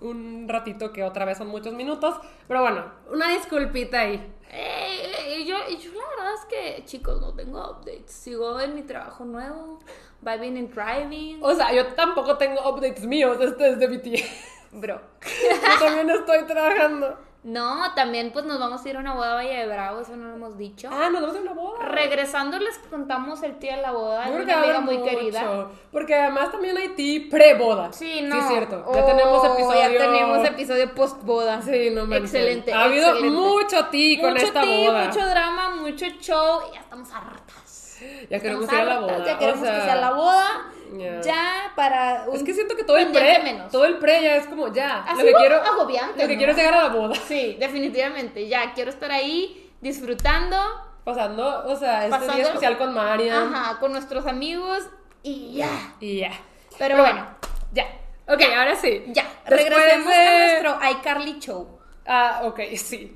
un 0.00 0.46
ratito 0.48 0.92
que 0.92 1.02
otra 1.02 1.24
vez 1.24 1.38
son 1.38 1.48
muchos 1.48 1.74
minutos, 1.74 2.16
pero 2.48 2.62
bueno, 2.62 2.84
una 3.10 3.28
disculpita 3.30 4.00
ahí. 4.00 4.34
Eh, 4.50 5.44
yo, 5.46 5.56
yo 5.68 5.90
la 5.92 6.08
verdad 6.10 6.34
es 6.34 6.44
que, 6.46 6.84
chicos, 6.84 7.20
no 7.20 7.34
tengo 7.34 7.58
updates. 7.60 8.12
Sigo 8.12 8.60
en 8.60 8.74
mi 8.74 8.82
trabajo 8.82 9.24
nuevo, 9.24 9.80
vibing 10.20 10.58
and 10.58 10.74
driving. 10.74 11.42
O 11.42 11.54
sea, 11.54 11.72
yo 11.72 11.88
tampoco 11.94 12.36
tengo 12.38 12.60
updates 12.68 13.06
míos, 13.06 13.38
este 13.40 13.70
es 13.70 13.78
de 13.78 13.86
BTS. 13.86 14.54
Bro. 14.72 15.00
yo 15.22 15.78
también 15.84 16.10
estoy 16.10 16.44
trabajando. 16.46 17.18
No, 17.44 17.92
también 17.94 18.30
pues 18.32 18.46
nos 18.46 18.58
vamos 18.58 18.82
a 18.84 18.88
ir 18.88 18.96
a 18.96 19.00
una 19.00 19.12
boda 19.12 19.32
a 19.32 19.34
Valle 19.34 19.54
de 19.54 19.66
Bravo, 19.66 20.00
eso 20.00 20.16
no 20.16 20.28
lo 20.28 20.34
hemos 20.34 20.56
dicho. 20.56 20.88
Ah, 20.90 21.10
nos 21.10 21.20
vamos 21.20 21.36
a 21.36 21.40
una 21.40 21.52
boda. 21.52 21.84
Regresando 21.84 22.58
les 22.58 22.78
contamos 22.78 23.42
el 23.42 23.58
día 23.58 23.76
de 23.76 23.82
la 23.82 23.92
boda, 23.92 24.26
una 24.30 24.62
amiga 24.62 24.80
muy 24.80 25.02
querida. 25.02 25.68
Porque 25.92 26.14
además 26.14 26.50
también 26.50 26.78
hay 26.78 26.88
ti 26.90 27.20
pre-boda. 27.20 27.92
Sí, 27.92 28.22
no. 28.22 28.34
Sí, 28.34 28.40
es 28.40 28.48
cierto. 28.48 28.86
Ya 28.94 29.04
tenemos 29.04 29.44
oh, 29.44 29.52
episodio. 29.52 29.80
Ya 29.80 29.98
tenemos 29.98 30.48
episodio 30.48 30.94
post-boda. 30.94 31.60
Sí, 31.60 31.90
no 31.90 32.06
me 32.06 32.16
Excelente. 32.16 32.72
Ha 32.72 32.84
habido 32.84 33.14
mucho 33.20 33.88
ti 33.88 34.18
con 34.18 34.34
esta 34.38 34.64
boda. 34.64 35.04
Mucho 35.04 35.26
drama, 35.28 35.76
mucho 35.76 36.06
show 36.18 36.62
y 36.70 36.74
ya 36.74 36.80
estamos 36.80 37.12
hartas. 37.12 37.98
Ya 38.30 38.40
queremos 38.40 38.72
ir 38.72 38.78
a 38.78 38.84
la 38.84 39.00
boda. 39.00 39.24
Ya 39.26 39.38
queremos 39.38 39.60
o 39.60 39.64
sea... 39.64 39.74
que 39.74 39.82
sea 39.82 39.96
la 39.96 40.12
boda 40.12 40.72
ya 40.98 41.72
para 41.76 42.26
Es 42.32 42.42
que 42.42 42.54
siento 42.54 42.76
que 42.76 42.84
todo 42.84 42.96
el 42.96 43.12
pre, 43.12 43.40
menos. 43.42 43.70
todo 43.70 43.84
el 43.84 43.98
pre 43.98 44.22
ya 44.22 44.36
es 44.36 44.46
como 44.46 44.72
ya, 44.72 45.04
lo 45.16 45.22
que 45.22 45.32
quiero 45.32 45.56
agobiante, 45.62 46.22
lo 46.22 46.28
que 46.28 46.36
quiero 46.36 46.52
es 46.52 46.58
llegar 46.58 46.74
a 46.74 46.82
la 46.84 46.88
boda. 46.88 47.14
Sí, 47.14 47.56
definitivamente, 47.58 48.48
ya 48.48 48.72
quiero 48.74 48.90
estar 48.90 49.10
ahí 49.10 49.72
disfrutando, 49.80 50.56
pasando, 51.04 51.64
o 51.66 51.76
sea, 51.76 52.06
este 52.06 52.34
día 52.34 52.44
especial 52.44 52.78
con 52.78 52.94
Marian. 52.94 53.54
Ajá, 53.54 53.78
con 53.78 53.92
nuestros 53.92 54.26
amigos 54.26 54.88
y 55.22 55.54
ya. 55.54 55.94
Y 56.00 56.18
ya. 56.20 56.32
Pero, 56.78 56.96
bueno, 56.96 57.26
ya. 57.72 57.86
Ok, 58.26 58.40
ahora 58.56 58.74
sí. 58.74 59.04
Ya, 59.08 59.30
regresemos 59.46 60.12
a 60.12 60.38
nuestro 60.38 60.78
iCarly 60.90 61.38
Show. 61.38 61.78
Ah, 62.06 62.42
ok, 62.44 62.60
sí. 62.76 63.12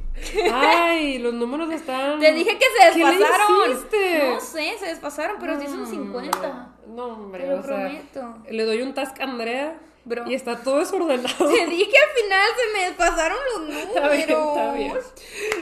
Ay, 0.52 1.18
los 1.18 1.34
números 1.34 1.70
están. 1.72 2.18
Te 2.18 2.32
dije 2.32 2.58
que 2.58 2.64
se 2.64 2.98
despasaron. 2.98 3.88
¿Qué 3.90 4.30
no 4.30 4.40
sé, 4.40 4.76
se 4.78 4.86
despasaron, 4.86 5.36
pero 5.38 5.60
sí 5.60 5.66
son 5.66 5.86
50. 5.86 6.68
No, 6.88 7.06
hombre, 7.06 7.44
Te 7.44 7.56
lo 7.56 7.62
prometo. 7.62 8.34
le 8.48 8.64
doy 8.64 8.82
un 8.82 8.94
task 8.94 9.20
a 9.20 9.24
Andrea. 9.24 9.78
Bro. 10.04 10.24
Y 10.26 10.34
está 10.34 10.62
todo 10.62 10.78
desordenado. 10.78 11.48
Te 11.48 11.66
dije 11.66 11.90
que 11.90 11.98
al 11.98 12.10
final 12.10 12.48
se 12.56 12.78
me 12.78 12.84
despasaron 12.86 13.38
los 13.52 13.60
números. 13.68 13.88
Está 13.94 14.08
bien, 14.08 14.30
está 14.30 14.72
bien. 14.72 14.98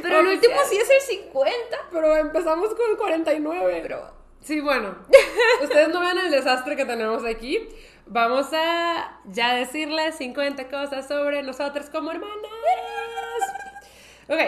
Pero 0.03 0.21
el 0.21 0.27
último 0.29 0.55
sí 0.71 0.77
es 0.77 0.89
el 0.89 1.01
50. 1.01 1.55
Pero 1.91 2.17
empezamos 2.17 2.69
con 2.75 2.91
el 2.91 2.97
49. 2.97 3.81
Pero. 3.83 4.11
Sí, 4.43 4.61
bueno. 4.61 4.95
Ustedes 5.65 5.89
no 5.89 5.99
vean 5.99 6.19
el 6.19 6.31
desastre 6.31 6.77
que 6.77 6.85
tenemos 6.85 7.25
aquí. 7.25 7.69
Vamos 8.07 8.47
a 8.53 9.19
ya 9.25 9.55
decirles 9.57 10.15
50 10.15 10.69
cosas 10.69 11.09
sobre 11.09 11.43
nosotros 11.43 11.91
como 11.91 12.13
hermanas. 12.13 12.37
Ok, 14.29 14.39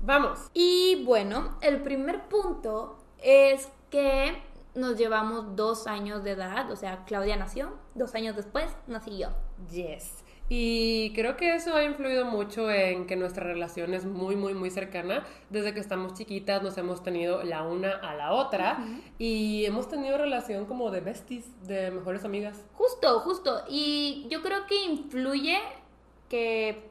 vamos. 0.00 0.38
Y 0.54 1.02
bueno, 1.04 1.58
el 1.60 1.82
primer 1.82 2.22
punto 2.28 2.98
es 3.22 3.68
que 3.90 4.34
nos 4.74 4.96
llevamos 4.96 5.56
dos 5.56 5.86
años 5.86 6.24
de 6.24 6.32
edad, 6.32 6.70
o 6.70 6.76
sea, 6.76 7.04
Claudia 7.04 7.36
nació, 7.36 7.74
dos 7.94 8.14
años 8.14 8.36
después 8.36 8.66
nací 8.86 9.18
yo. 9.18 9.28
Yes. 9.70 10.24
Y 10.48 11.12
creo 11.14 11.36
que 11.36 11.54
eso 11.54 11.74
ha 11.74 11.84
influido 11.84 12.26
mucho 12.26 12.70
en 12.70 13.06
que 13.06 13.16
nuestra 13.16 13.44
relación 13.44 13.94
es 13.94 14.04
muy, 14.04 14.36
muy, 14.36 14.52
muy 14.52 14.70
cercana. 14.70 15.24
Desde 15.48 15.72
que 15.72 15.80
estamos 15.80 16.12
chiquitas 16.12 16.62
nos 16.62 16.76
hemos 16.76 17.02
tenido 17.02 17.42
la 17.44 17.62
una 17.62 17.92
a 17.92 18.14
la 18.14 18.32
otra 18.32 18.84
y 19.18 19.64
hemos 19.64 19.88
tenido 19.88 20.18
relación 20.18 20.66
como 20.66 20.90
de 20.90 21.00
besties, 21.00 21.46
de 21.66 21.90
mejores 21.90 22.26
amigas. 22.26 22.62
Justo, 22.74 23.20
justo. 23.20 23.64
Y 23.68 24.26
yo 24.28 24.42
creo 24.42 24.66
que 24.66 24.84
influye 24.84 25.58
que 26.28 26.90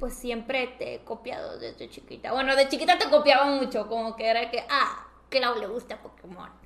pues 0.00 0.14
siempre 0.14 0.66
te 0.78 0.96
he 0.96 1.04
copiado 1.04 1.60
desde 1.60 1.88
chiquita. 1.88 2.32
Bueno, 2.32 2.56
de 2.56 2.66
chiquita 2.68 2.98
te 2.98 3.08
copiaba 3.08 3.46
mucho, 3.46 3.86
como 3.86 4.16
que 4.16 4.26
era 4.26 4.50
que, 4.50 4.64
ah, 4.68 5.06
Clau 5.28 5.56
le 5.60 5.68
gusta 5.68 6.02
Pokémon. 6.02 6.61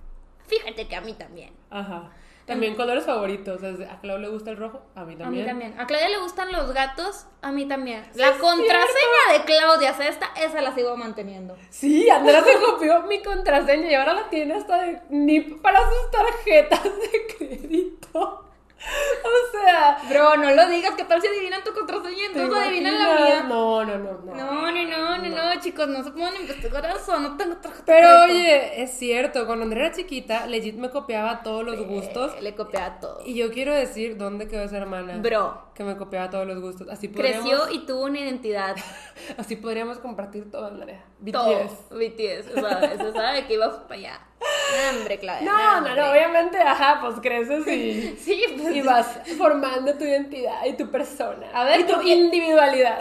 Fíjate 0.46 0.88
que 0.88 0.96
a 0.96 1.00
mí 1.00 1.14
también. 1.14 1.52
Ajá. 1.70 2.10
También 2.46 2.76
colores 2.76 3.04
favoritos. 3.04 3.60
¿A 3.62 4.00
Claudia 4.00 4.18
le 4.18 4.28
gusta 4.28 4.50
el 4.50 4.56
rojo? 4.56 4.80
A 4.94 5.04
mí 5.04 5.16
también. 5.16 5.48
A 5.50 5.52
mí 5.54 5.60
también. 5.60 5.80
A 5.80 5.86
Claudia 5.86 6.08
le 6.08 6.18
gustan 6.18 6.52
los 6.52 6.72
gatos. 6.72 7.26
A 7.42 7.50
mí 7.50 7.66
también. 7.66 8.04
la 8.14 8.38
contraseña 8.38 9.32
de 9.32 9.44
Claudia 9.44 9.92
Cesta, 9.94 10.30
esa 10.36 10.62
la 10.62 10.72
sigo 10.72 10.96
manteniendo. 10.96 11.56
Sí, 11.70 12.08
Andrea 12.08 12.44
se 12.44 12.54
copió 12.60 13.02
mi 13.02 13.20
contraseña 13.20 13.90
y 13.90 13.94
ahora 13.94 14.14
la 14.14 14.30
tiene 14.30 14.54
hasta 14.54 14.80
de 14.80 15.02
NIP 15.10 15.60
para 15.60 15.80
sus 15.80 16.10
tarjetas 16.12 16.84
de 16.84 17.36
crédito. 17.36 18.45
O 19.26 19.50
sea. 19.52 19.98
Bro, 20.08 20.36
no 20.36 20.50
lo 20.50 20.68
digas, 20.68 20.94
que 20.94 21.04
tal 21.04 21.20
si 21.20 21.26
adivinan 21.26 21.62
tu 21.64 21.72
contraseña? 21.72 22.26
Entonces 22.26 22.56
adivinan 22.56 22.98
la 22.98 23.14
mía. 23.16 23.44
No, 23.48 23.84
no, 23.84 23.98
no, 23.98 24.12
no. 24.12 24.34
No, 24.34 24.70
no, 24.70 25.18
no, 25.18 25.28
no, 25.28 25.60
chicos, 25.60 25.88
no 25.88 26.04
se 26.04 26.10
pongan 26.10 26.34
a 26.34 26.40
investigar 26.40 26.86
eso, 26.86 27.18
no 27.18 27.36
tengo 27.36 27.56
tarjeta. 27.56 27.84
Pero 27.86 28.22
oye, 28.24 28.82
es 28.82 28.92
cierto, 28.92 29.46
cuando 29.46 29.64
Andrea 29.64 29.86
era 29.86 29.94
chiquita, 29.94 30.46
legit 30.46 30.76
me 30.76 30.90
copiaba 30.90 31.42
todos 31.42 31.64
los 31.64 31.84
gustos. 31.86 32.40
Le 32.40 32.54
copiaba 32.54 33.00
todo. 33.00 33.20
Y 33.24 33.34
yo 33.34 33.50
quiero 33.50 33.74
decir 33.74 34.16
dónde 34.16 34.48
quedó 34.48 34.64
esa 34.64 34.76
hermana. 34.76 35.18
Bro. 35.18 35.72
Que 35.74 35.84
me 35.84 35.96
copiaba 35.96 36.30
todos 36.30 36.46
los 36.46 36.60
gustos. 36.60 36.88
Así 36.88 37.08
podríamos... 37.08 37.50
Creció 37.50 37.70
y 37.70 37.86
tuvo 37.86 38.04
una 38.04 38.20
identidad. 38.20 38.76
Así 39.36 39.56
podríamos 39.56 39.98
compartir 39.98 40.50
todo, 40.50 40.66
Andrea. 40.66 41.04
BTS. 41.18 41.90
BTS, 41.90 42.56
o 42.56 42.60
sea, 42.60 42.92
eso 42.92 43.12
sabe 43.12 43.46
que 43.46 43.54
ibas 43.54 43.74
para 43.80 43.94
allá. 43.94 44.20
Hambre, 44.88 45.18
Claudia. 45.18 45.50
No, 45.50 45.80
no, 45.80 45.94
no, 45.94 46.10
obviamente, 46.10 46.58
ajá, 46.58 46.98
pues 47.00 47.16
creces 47.20 47.66
y, 47.66 48.16
sí, 48.24 48.44
pues, 48.56 48.74
y 48.74 48.82
vas 48.82 49.18
formando 49.38 49.94
tu 49.94 50.04
identidad 50.04 50.64
y 50.66 50.74
tu 50.74 50.90
persona. 50.90 51.46
A 51.54 51.64
ver, 51.64 51.80
y 51.80 51.84
tu 51.84 52.00
individualidad. 52.02 52.98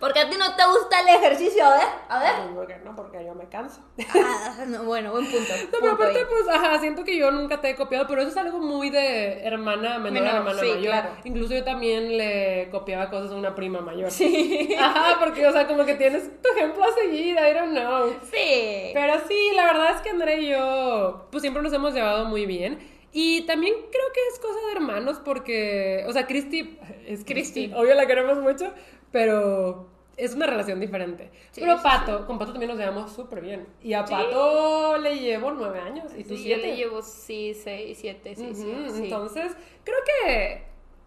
Porque 0.00 0.20
a 0.20 0.28
ti 0.28 0.36
no 0.36 0.54
te 0.56 0.62
gusta 0.66 1.00
el 1.00 1.08
ejercicio, 1.08 1.64
a 1.64 1.70
ver, 1.70 1.86
a 2.08 2.18
ver. 2.18 2.54
¿Por 2.54 2.66
qué 2.66 2.76
no? 2.84 2.96
Porque 2.96 3.24
yo 3.24 3.34
me 3.34 3.48
canso. 3.48 3.80
Ah, 4.14 4.64
no, 4.66 4.84
bueno, 4.84 5.12
buen 5.12 5.24
punto. 5.24 5.52
No, 5.72 5.78
pero 5.80 5.92
aparte, 5.92 6.26
pues, 6.26 6.48
ajá, 6.48 6.78
siento 6.78 7.04
que 7.04 7.16
yo 7.16 7.30
nunca 7.30 7.60
te 7.60 7.70
he 7.70 7.76
copiado, 7.76 8.06
pero 8.06 8.20
eso 8.22 8.30
es 8.30 8.36
algo 8.36 8.58
muy 8.58 8.90
de 8.90 9.44
hermana 9.44 9.98
menor, 9.98 10.26
hermana 10.26 10.60
sí, 10.60 10.66
mayor. 10.66 10.82
Claro. 10.82 11.10
Incluso 11.24 11.54
yo 11.54 11.64
también 11.64 12.16
le 12.16 12.68
copiaba 12.70 13.10
cosas 13.10 13.32
a 13.32 13.36
una 13.36 13.54
prima 13.54 13.80
mayor. 13.80 14.10
Sí. 14.10 14.74
Ajá, 14.78 15.18
porque, 15.18 15.46
o 15.46 15.52
sea, 15.52 15.66
como 15.66 15.84
que 15.84 15.94
tienes 15.94 16.30
tu 16.42 16.48
ejemplo 16.50 16.84
a 16.84 16.92
seguir, 16.92 17.36
I 17.36 17.54
don't 17.54 17.70
know. 17.70 18.10
Sí. 18.30 18.90
Pero 18.92 19.14
sí, 19.28 19.52
la 19.54 19.64
verdad 19.66 19.96
es 19.96 20.00
que 20.02 20.10
André 20.10 20.40
y 20.40 20.48
yo, 20.48 21.26
pues 21.30 21.42
siempre 21.42 21.62
nos 21.62 21.72
hemos 21.72 21.94
llevado 21.94 22.26
muy 22.26 22.46
bien. 22.46 22.96
Y 23.12 23.46
también 23.46 23.72
creo 23.74 24.12
que 24.12 24.20
es 24.30 24.38
cosa 24.40 24.58
de 24.66 24.72
hermanos 24.72 25.22
porque, 25.24 26.04
o 26.06 26.12
sea, 26.12 26.26
Christy 26.26 26.78
es 27.06 27.24
Christy, 27.24 27.72
obvio 27.74 27.94
la 27.94 28.06
queremos 28.06 28.36
mucho, 28.38 28.74
pero 29.10 29.88
es 30.16 30.34
una 30.34 30.46
relación 30.46 30.80
diferente. 30.80 31.30
pero 31.54 31.80
Pato, 31.82 32.26
con 32.26 32.38
Pato 32.38 32.52
también 32.52 32.70
nos 32.70 32.78
llevamos 32.78 33.12
súper 33.12 33.40
bien. 33.40 33.66
Y 33.82 33.92
a 33.92 34.04
Pato 34.04 34.96
le 34.98 35.18
llevo 35.18 35.52
nueve 35.52 35.80
años 35.80 36.12
y 36.16 36.24
tú 36.24 36.36
siete. 36.36 36.60
Yo 36.60 36.66
le 36.66 36.76
llevo, 36.76 37.02
sí, 37.02 37.54
seis, 37.54 37.98
siete, 38.00 38.34
sí, 38.34 38.54
sí, 38.54 39.04
Entonces, 39.04 39.52
creo 39.84 39.98
que 40.06 40.64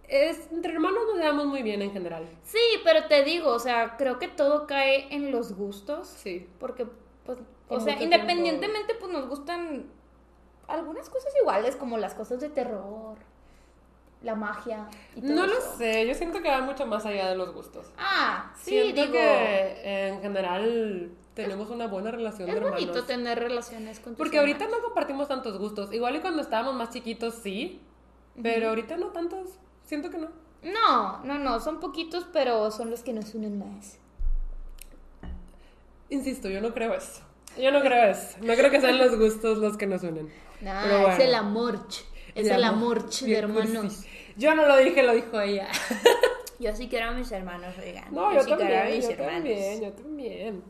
es, 0.08 0.52
entre 0.52 0.74
hermanos 0.74 1.02
nos 1.08 1.18
llevamos 1.18 1.48
muy 1.48 1.64
bien 1.64 1.82
en 1.82 1.92
general. 1.92 2.28
Sí, 2.44 2.60
pero 2.84 3.08
te 3.08 3.24
digo, 3.24 3.52
o 3.52 3.60
sea, 3.60 3.96
creo 3.98 4.20
que 4.20 4.28
todo 4.28 4.68
cae 4.68 5.14
en 5.14 5.32
los 5.32 5.54
gustos. 5.54 6.08
Sí. 6.08 6.48
Porque, 6.60 6.86
pues, 7.26 7.40
o 7.68 7.80
sea, 7.80 8.02
independientemente, 8.02 8.96
pues 8.96 9.12
nos 9.12 9.28
gustan 9.28 9.86
algunas 10.68 11.10
cosas 11.10 11.34
iguales, 11.42 11.76
como 11.76 11.98
las 11.98 12.14
cosas 12.14 12.40
de 12.40 12.50
terror 12.50 13.18
la 14.22 14.36
magia 14.36 14.88
y 15.16 15.22
todo 15.22 15.34
No 15.34 15.48
lo 15.48 15.62
sé, 15.78 16.06
yo 16.06 16.14
siento 16.14 16.42
que 16.42 16.50
va 16.50 16.62
mucho 16.62 16.86
más 16.86 17.06
allá 17.06 17.30
de 17.30 17.36
los 17.36 17.54
gustos. 17.54 17.88
Ah, 17.98 18.52
sí, 18.58 18.72
siento 18.72 19.02
digo, 19.02 19.14
que 19.14 20.08
en 20.08 20.22
general 20.22 21.12
tenemos 21.34 21.70
una 21.70 21.88
buena 21.88 22.12
relación 22.12 22.50
es 22.50 22.56
de 22.56 22.58
hermanos. 22.58 22.80
Es 22.80 22.88
bonito 22.88 23.06
tener 23.06 23.40
relaciones 23.40 24.00
con 24.00 24.14
tus 24.14 24.18
Porque 24.18 24.40
ahorita 24.40 24.68
no 24.68 24.82
compartimos 24.82 25.28
tantos 25.28 25.58
gustos. 25.58 25.94
Igual 25.94 26.18
y 26.18 26.20
cuando 26.20 26.42
estábamos 26.42 26.76
más 26.76 26.90
chiquitos 26.90 27.36
sí, 27.36 27.82
pero 28.42 28.70
ahorita 28.70 28.98
no 28.98 29.08
tantos. 29.08 29.52
Siento 29.86 30.10
que 30.10 30.18
no. 30.18 30.30
No, 30.62 31.24
no, 31.24 31.40
no, 31.40 31.60
son 31.62 31.80
poquitos, 31.80 32.26
pero 32.34 32.70
son 32.72 32.92
los 32.92 33.02
que 33.04 33.14
nos 33.14 33.34
unen 33.34 33.58
más. 33.58 33.98
Insisto, 36.10 36.50
yo 36.50 36.60
no 36.60 36.74
creo 36.74 36.94
eso. 36.94 37.22
Yo 37.58 37.72
no 37.72 37.80
creo 37.82 38.12
eso. 38.12 38.38
No 38.42 38.54
creo 38.56 38.70
que 38.70 38.82
sean 38.82 38.98
los 38.98 39.18
gustos 39.18 39.58
los 39.60 39.78
que 39.78 39.88
nos 39.88 40.04
unen. 40.04 40.30
No, 40.62 41.08
es 41.08 41.20
el 41.20 41.36
amor. 41.36 41.80
Es 42.36 42.48
el, 42.48 42.64
amor, 42.64 43.10
de 43.10 43.36
hermanos. 43.36 44.06
Yo 44.38 44.56
no 44.56 44.66
lo 44.68 44.78
dije, 44.78 45.04
lo 45.04 45.14
dijo 45.14 45.40
ella. 45.40 45.68
yo 46.60 46.76
sí 46.76 46.88
quiero 46.88 47.10
a 47.10 47.12
mis 47.12 47.32
hermanos, 47.32 47.76
oigan. 47.78 48.14
No, 48.14 48.34
yo, 48.34 48.46
también, 48.46 49.02
yo 49.02 49.16
también, 49.16 49.82
yo 49.82 49.92
también. 49.94 50.64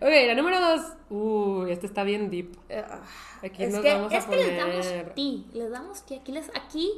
Ok, 0.00 0.08
la 0.26 0.34
número 0.34 0.60
dos. 0.60 0.92
Uy, 1.10 1.70
esta 1.70 1.86
está 1.86 2.04
bien 2.04 2.30
deep. 2.30 2.56
Ah, 2.70 3.02
aquí 3.42 3.64
es 3.64 3.72
nos 3.72 3.82
que, 3.82 3.92
vamos 3.92 4.12
a 4.12 4.16
es 4.16 4.24
que 4.26 4.36
les 4.36 4.56
damos 4.56 4.86
a 4.86 5.14
ti. 5.14 5.46
Les 5.52 5.70
damos 5.70 6.02
que 6.02 6.16
aquí, 6.16 6.32
les, 6.32 6.48
aquí 6.54 6.90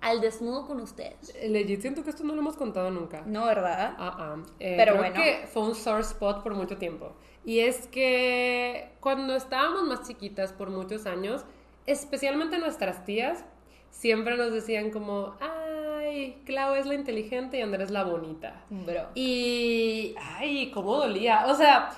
al 0.00 0.20
desnudo 0.20 0.66
con 0.66 0.80
ustedes. 0.80 1.34
Eh, 1.34 1.48
legit, 1.48 1.80
siento 1.80 2.04
que 2.04 2.10
esto 2.10 2.24
no 2.24 2.34
lo 2.34 2.40
hemos 2.40 2.56
contado 2.56 2.90
nunca. 2.90 3.22
No, 3.26 3.46
¿verdad? 3.46 3.94
Ah, 3.98 4.16
ah. 4.18 4.36
Eh, 4.60 4.74
Pero 4.76 4.92
creo 4.92 4.96
bueno. 4.96 5.22
que 5.22 5.46
fue 5.46 5.62
un 5.64 5.74
sore 5.74 6.02
spot 6.02 6.42
por 6.42 6.54
mucho 6.54 6.78
tiempo. 6.78 7.12
Y 7.44 7.60
es 7.60 7.86
que 7.88 8.90
cuando 9.00 9.36
estábamos 9.36 9.84
más 9.84 10.06
chiquitas 10.06 10.52
por 10.52 10.70
muchos 10.70 11.06
años, 11.06 11.44
especialmente 11.86 12.58
nuestras 12.58 13.04
tías, 13.04 13.44
siempre 13.90 14.36
nos 14.36 14.52
decían 14.52 14.90
como, 14.90 15.34
ay, 15.40 16.42
Clau 16.44 16.74
es 16.74 16.86
la 16.86 16.94
inteligente 16.94 17.58
y 17.58 17.62
Andrés 17.62 17.90
la 17.90 18.04
bonita. 18.04 18.64
Bro. 18.70 19.08
Y, 19.14 20.14
ay, 20.18 20.70
cómo 20.72 20.96
dolía. 20.96 21.46
O 21.46 21.54
sea, 21.54 21.90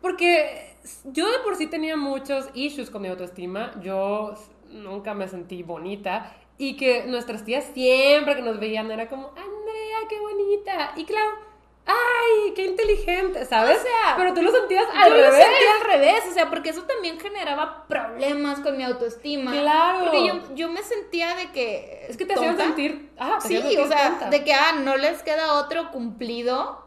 porque 0.00 0.76
yo 1.04 1.30
de 1.30 1.38
por 1.40 1.56
sí 1.56 1.66
tenía 1.66 1.96
muchos 1.96 2.48
issues 2.54 2.90
con 2.90 3.02
mi 3.02 3.08
autoestima. 3.08 3.72
Yo 3.82 4.34
nunca 4.68 5.14
me 5.14 5.28
sentí 5.28 5.62
bonita. 5.62 6.36
Y 6.58 6.76
que 6.76 7.04
nuestras 7.06 7.44
tías 7.44 7.64
siempre 7.74 8.34
que 8.36 8.42
nos 8.42 8.58
veían 8.58 8.90
era 8.90 9.08
como, 9.08 9.28
Andrea, 9.28 9.98
qué 10.08 10.18
bonita. 10.20 10.92
Y 10.96 11.04
Clau, 11.04 11.45
¡ay, 11.86 12.52
qué 12.54 12.66
inteligente! 12.66 13.44
¿Sabes? 13.46 13.78
O 13.78 13.82
sea, 13.82 14.14
pero 14.16 14.34
tú 14.34 14.42
lo 14.42 14.50
sentías 14.50 14.86
al 14.94 15.08
yo 15.08 15.14
revés. 15.14 15.30
lo 15.30 15.42
sentía 15.42 15.74
al 15.80 15.86
revés, 15.86 16.24
o 16.28 16.32
sea, 16.32 16.50
porque 16.50 16.70
eso 16.70 16.82
también 16.82 17.18
generaba 17.20 17.86
problemas 17.86 18.60
con 18.60 18.76
mi 18.76 18.82
autoestima. 18.82 19.52
Claro. 19.52 20.04
Porque 20.04 20.26
yo, 20.26 20.54
yo 20.54 20.68
me 20.70 20.82
sentía 20.82 21.34
de 21.36 21.50
que. 21.52 22.06
Es 22.08 22.16
que 22.16 22.26
te 22.26 22.34
hacían 22.34 22.56
sentir. 22.56 23.10
Ah, 23.18 23.38
sí, 23.40 23.56
o 23.56 23.86
sea, 23.86 24.28
de 24.30 24.44
que, 24.44 24.52
ah, 24.52 24.72
no 24.82 24.96
les 24.96 25.22
queda 25.22 25.54
otro 25.54 25.90
cumplido 25.90 26.84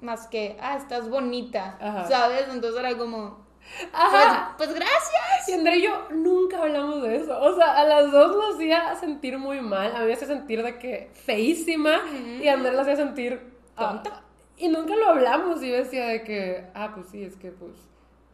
más 0.00 0.28
que, 0.28 0.56
ah, 0.60 0.76
estás 0.76 1.08
bonita. 1.08 1.76
¿Sabes? 2.08 2.46
Entonces 2.52 2.78
era 2.78 2.96
como. 2.96 3.46
Ajá. 3.92 4.54
Pues, 4.56 4.70
pues, 4.70 4.78
gracias. 4.78 5.48
Y 5.48 5.52
André 5.52 5.76
y 5.76 5.82
yo 5.82 6.08
nunca 6.10 6.58
hablamos 6.58 7.02
de 7.02 7.16
eso. 7.16 7.38
O 7.38 7.54
sea, 7.54 7.76
a 7.76 7.84
las 7.84 8.10
dos 8.10 8.34
nos 8.34 8.54
hacía 8.54 8.94
sentir 8.96 9.38
muy 9.38 9.60
mal. 9.60 9.94
A 9.94 10.00
mí 10.00 10.06
me 10.06 10.12
hacía 10.14 10.28
sentir 10.28 10.62
de 10.62 10.78
que 10.78 11.10
feísima. 11.12 12.00
Y 12.40 12.48
a 12.48 12.54
André 12.54 12.72
la 12.72 12.82
hacía 12.82 12.96
sentir. 12.96 13.58
Tonta. 13.76 14.22
Y 14.58 14.68
nunca 14.68 14.96
lo 14.96 15.08
hablamos 15.08 15.62
y 15.62 15.70
decía 15.70 16.06
de 16.06 16.24
que, 16.24 16.66
ah, 16.74 16.92
pues 16.94 17.06
sí, 17.08 17.22
es 17.22 17.36
que 17.36 17.52
pues 17.52 17.72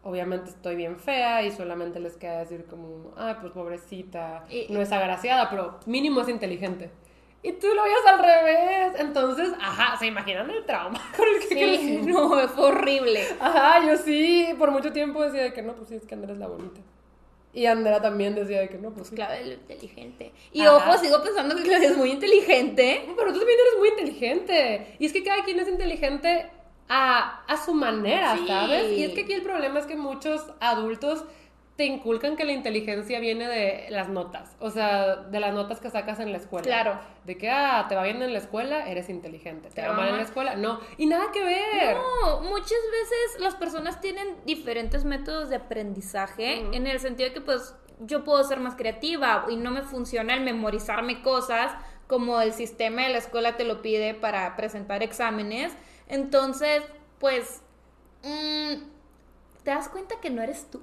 obviamente 0.02 0.50
estoy 0.50 0.76
bien 0.76 0.98
fea 0.98 1.42
y 1.42 1.50
solamente 1.50 2.00
les 2.00 2.16
queda 2.16 2.38
decir 2.38 2.64
como, 2.64 3.12
ah, 3.16 3.38
pues 3.40 3.52
pobrecita, 3.52 4.44
no 4.68 4.80
es 4.80 4.92
agraciada, 4.92 5.50
pero 5.50 5.80
mínimo 5.87 6.20
es 6.20 6.28
inteligente. 6.28 6.90
Y 7.42 7.52
tú 7.52 7.66
lo 7.74 7.82
veías 7.82 8.06
al 8.06 8.18
revés. 8.20 9.00
Entonces, 9.00 9.52
ajá, 9.60 9.98
se 9.98 10.06
imaginan 10.06 10.48
el 10.50 10.64
trauma 10.64 10.98
con 11.16 11.26
el 11.28 11.46
que 11.46 11.78
sí, 11.78 12.00
no, 12.06 12.48
fue 12.48 12.64
horrible. 12.64 13.20
Ajá, 13.38 13.87
yo 13.87 13.98
sí, 13.98 14.54
por 14.58 14.70
mucho 14.70 14.92
tiempo 14.92 15.22
decía 15.22 15.42
de 15.42 15.52
que 15.52 15.60
no, 15.60 15.74
pues 15.74 15.90
sí, 15.90 15.96
es 15.96 16.06
que 16.06 16.14
Andrea 16.14 16.32
es 16.32 16.38
la 16.38 16.48
bonita. 16.48 16.80
Y 17.55 17.67
Andrea 17.67 18.01
también 18.03 18.35
decía 18.35 18.61
de 18.61 18.69
que 18.69 18.79
no, 18.79 18.93
pues 18.93 19.11
Claudia 19.11 19.40
es 19.40 19.47
inteligente. 19.47 20.33
Y 20.53 20.67
ojo, 20.67 20.99
sigo 20.99 21.23
pensando 21.23 21.55
que 21.55 21.62
Claudia 21.62 21.90
es 21.90 21.97
muy 21.97 22.11
inteligente. 22.11 23.07
Pero 23.17 23.33
tú 23.33 23.38
también 23.38 23.59
eres 23.61 23.79
muy 23.79 23.88
inteligente. 23.90 24.97
Y 24.99 25.07
es 25.07 25.12
que 25.12 25.23
cada 25.23 25.45
quien 25.45 25.61
es 25.61 25.69
inteligente 25.69 26.51
a, 26.88 27.45
a 27.47 27.64
su 27.64 27.73
manera, 27.73 28.37
¿sabes? 28.47 28.93
Y 28.93 29.05
es 29.05 29.12
que 29.12 29.23
aquí 29.23 29.33
el 29.33 29.43
problema 29.43 29.79
es 29.79 29.87
que 29.87 29.97
muchos 29.97 30.45
adultos 30.61 31.25
te 31.76 31.87
inculcan 31.87 32.37
que 32.37 32.44
la 32.44 32.52
inteligencia 32.52 33.18
viene 33.18 33.48
de 33.48 33.87
las 33.90 34.08
notas, 34.08 34.54
o 34.60 34.70
sea, 34.70 35.16
de 35.16 35.40
las 35.40 35.52
notas 35.52 35.80
que 35.80 35.90
sacas 35.90 36.20
en 36.20 36.30
la 36.30 36.38
escuela. 36.38 36.64
Claro. 36.64 37.00
De 37.24 37.37
que, 37.37 37.50
ah, 37.50 37.87
te 37.88 37.96
va 37.96 38.04
bien 38.04 38.22
en 38.22 38.32
la 38.32 38.38
escuela, 38.38 38.88
eres 38.88 39.08
inteligente. 39.08 39.70
Te 39.70 39.82
va 39.82 39.94
mal 39.94 40.08
en 40.08 40.16
la 40.16 40.22
escuela, 40.22 40.54
no. 40.54 40.78
Y 40.98 41.06
nada 41.06 41.32
que 41.32 41.42
ver. 41.42 41.96
No, 41.96 42.42
muchas 42.42 42.70
veces 42.70 43.40
las 43.40 43.56
personas 43.56 44.00
tienen 44.00 44.37
diferentes 44.46 45.04
métodos 45.04 45.48
de 45.48 45.56
aprendizaje, 45.56 46.60
en 46.76 46.87
el 46.87 47.00
sentido 47.00 47.30
de 47.30 47.34
que, 47.34 47.40
pues, 47.40 47.74
yo 47.98 48.22
puedo 48.22 48.42
ser 48.44 48.60
más 48.60 48.76
creativa 48.76 49.46
y 49.48 49.56
no 49.56 49.72
me 49.72 49.82
funciona 49.82 50.34
el 50.34 50.42
memorizarme 50.42 51.22
cosas 51.22 51.72
como 52.06 52.40
el 52.40 52.52
sistema 52.52 53.02
de 53.02 53.08
la 53.08 53.18
escuela 53.18 53.56
te 53.56 53.64
lo 53.64 53.82
pide 53.82 54.14
para 54.14 54.54
presentar 54.54 55.02
exámenes. 55.02 55.72
Entonces, 56.06 56.82
pues, 57.18 57.62
mm, 58.22 58.74
te 59.64 59.70
das 59.70 59.88
cuenta 59.88 60.20
que 60.20 60.30
no 60.30 60.42
eres 60.42 60.70
tú 60.70 60.82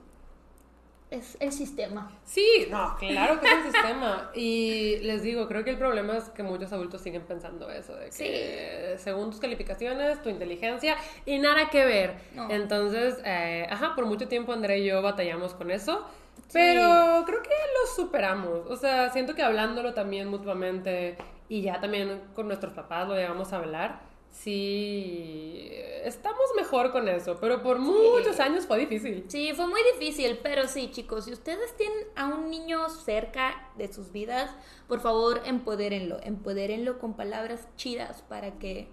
es 1.11 1.37
el 1.41 1.51
sistema. 1.51 2.09
Sí, 2.23 2.67
no, 2.71 2.95
claro 2.97 3.39
que 3.39 3.47
es 3.47 3.53
el 3.53 3.71
sistema. 3.71 4.31
Y 4.33 4.97
les 5.01 5.21
digo, 5.21 5.47
creo 5.47 5.63
que 5.65 5.71
el 5.71 5.77
problema 5.77 6.17
es 6.17 6.29
que 6.29 6.41
muchos 6.41 6.71
adultos 6.71 7.01
siguen 7.01 7.23
pensando 7.23 7.69
eso, 7.69 7.93
de 7.95 8.09
que 8.09 8.95
según 8.97 9.29
tus 9.29 9.41
calificaciones, 9.41 10.21
tu 10.23 10.29
inteligencia, 10.29 10.95
y 11.25 11.37
nada 11.37 11.69
que 11.69 11.83
ver. 11.85 12.15
Entonces, 12.49 13.19
eh, 13.25 13.67
ajá, 13.69 13.93
por 13.93 14.05
mucho 14.05 14.29
tiempo 14.29 14.53
André 14.53 14.79
y 14.79 14.85
yo 14.85 15.01
batallamos 15.01 15.53
con 15.53 15.69
eso. 15.69 16.07
Pero 16.53 17.23
creo 17.25 17.41
que 17.43 17.49
lo 17.49 17.93
superamos. 17.93 18.67
O 18.69 18.77
sea, 18.77 19.09
siento 19.09 19.35
que 19.35 19.43
hablándolo 19.43 19.93
también 19.93 20.29
mutuamente 20.29 21.17
y 21.49 21.61
ya 21.61 21.81
también 21.81 22.21
con 22.33 22.47
nuestros 22.47 22.73
papás 22.73 23.07
lo 23.07 23.15
llegamos 23.15 23.51
a 23.51 23.57
hablar 23.57 24.10
sí, 24.31 25.69
estamos 26.03 26.41
mejor 26.55 26.91
con 26.91 27.07
eso, 27.07 27.37
pero 27.39 27.61
por 27.61 27.79
muchos 27.79 28.39
años 28.39 28.65
fue 28.65 28.79
difícil. 28.79 29.25
Sí, 29.27 29.53
fue 29.53 29.67
muy 29.67 29.81
difícil, 29.93 30.39
pero 30.41 30.67
sí, 30.67 30.89
chicos, 30.91 31.25
si 31.25 31.33
ustedes 31.33 31.75
tienen 31.77 32.05
a 32.15 32.25
un 32.25 32.49
niño 32.49 32.89
cerca 32.89 33.69
de 33.77 33.91
sus 33.91 34.11
vidas, 34.11 34.51
por 34.87 34.99
favor, 34.99 35.41
empodérenlo, 35.45 36.19
empodérenlo 36.23 36.99
con 36.99 37.15
palabras 37.15 37.67
chidas 37.75 38.23
para 38.23 38.51
que 38.59 38.89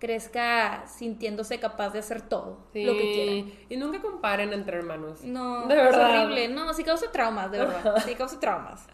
crezca 0.00 0.86
sintiéndose 0.86 1.60
capaz 1.60 1.90
de 1.90 1.98
hacer 2.00 2.22
todo 2.22 2.66
lo 2.72 2.92
que 2.92 3.12
quiera. 3.12 3.54
Y 3.68 3.76
nunca 3.76 4.00
comparen 4.00 4.52
entre 4.52 4.78
hermanos. 4.78 5.22
No, 5.22 5.66
de 5.68 5.76
verdad. 5.76 6.10
es 6.10 6.22
horrible. 6.24 6.48
No, 6.48 6.72
sí 6.72 6.82
causa 6.82 7.12
traumas, 7.12 7.52
de 7.52 7.58
verdad. 7.58 8.02
Sí 8.06 8.14
causa 8.14 8.40
traumas. 8.40 8.86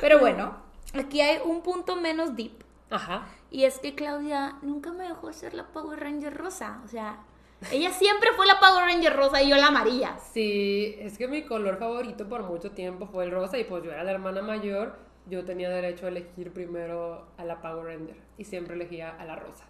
Pero 0.00 0.20
bueno, 0.20 0.56
aquí 0.94 1.20
hay 1.22 1.40
un 1.42 1.62
punto 1.62 1.96
menos 1.96 2.36
deep 2.36 2.62
Ajá. 2.90 3.26
Y 3.50 3.64
es 3.64 3.78
que 3.78 3.94
Claudia 3.94 4.56
nunca 4.62 4.92
me 4.92 5.04
dejó 5.04 5.32
ser 5.32 5.54
la 5.54 5.66
Power 5.68 5.98
Ranger 5.98 6.36
rosa. 6.36 6.80
O 6.84 6.88
sea, 6.88 7.18
ella 7.72 7.90
siempre 7.90 8.30
fue 8.36 8.46
la 8.46 8.60
Power 8.60 8.84
Ranger 8.84 9.14
rosa 9.14 9.42
y 9.42 9.50
yo 9.50 9.56
la 9.56 9.66
amarilla. 9.68 10.18
Sí, 10.32 10.96
es 10.98 11.18
que 11.18 11.28
mi 11.28 11.42
color 11.42 11.78
favorito 11.78 12.28
por 12.28 12.44
mucho 12.44 12.70
tiempo 12.70 13.06
fue 13.06 13.24
el 13.24 13.32
rosa 13.32 13.58
y 13.58 13.64
pues 13.64 13.82
yo 13.82 13.90
era 13.90 14.04
la 14.04 14.12
hermana 14.12 14.40
mayor. 14.40 14.98
Yo 15.26 15.44
tenía 15.44 15.68
derecho 15.68 16.06
a 16.06 16.08
elegir 16.08 16.52
primero 16.52 17.26
a 17.36 17.44
la 17.44 17.60
Power 17.60 17.86
Ranger 17.86 18.16
y 18.38 18.44
siempre 18.44 18.74
elegía 18.74 19.10
a 19.18 19.24
la 19.24 19.36
rosa. 19.36 19.64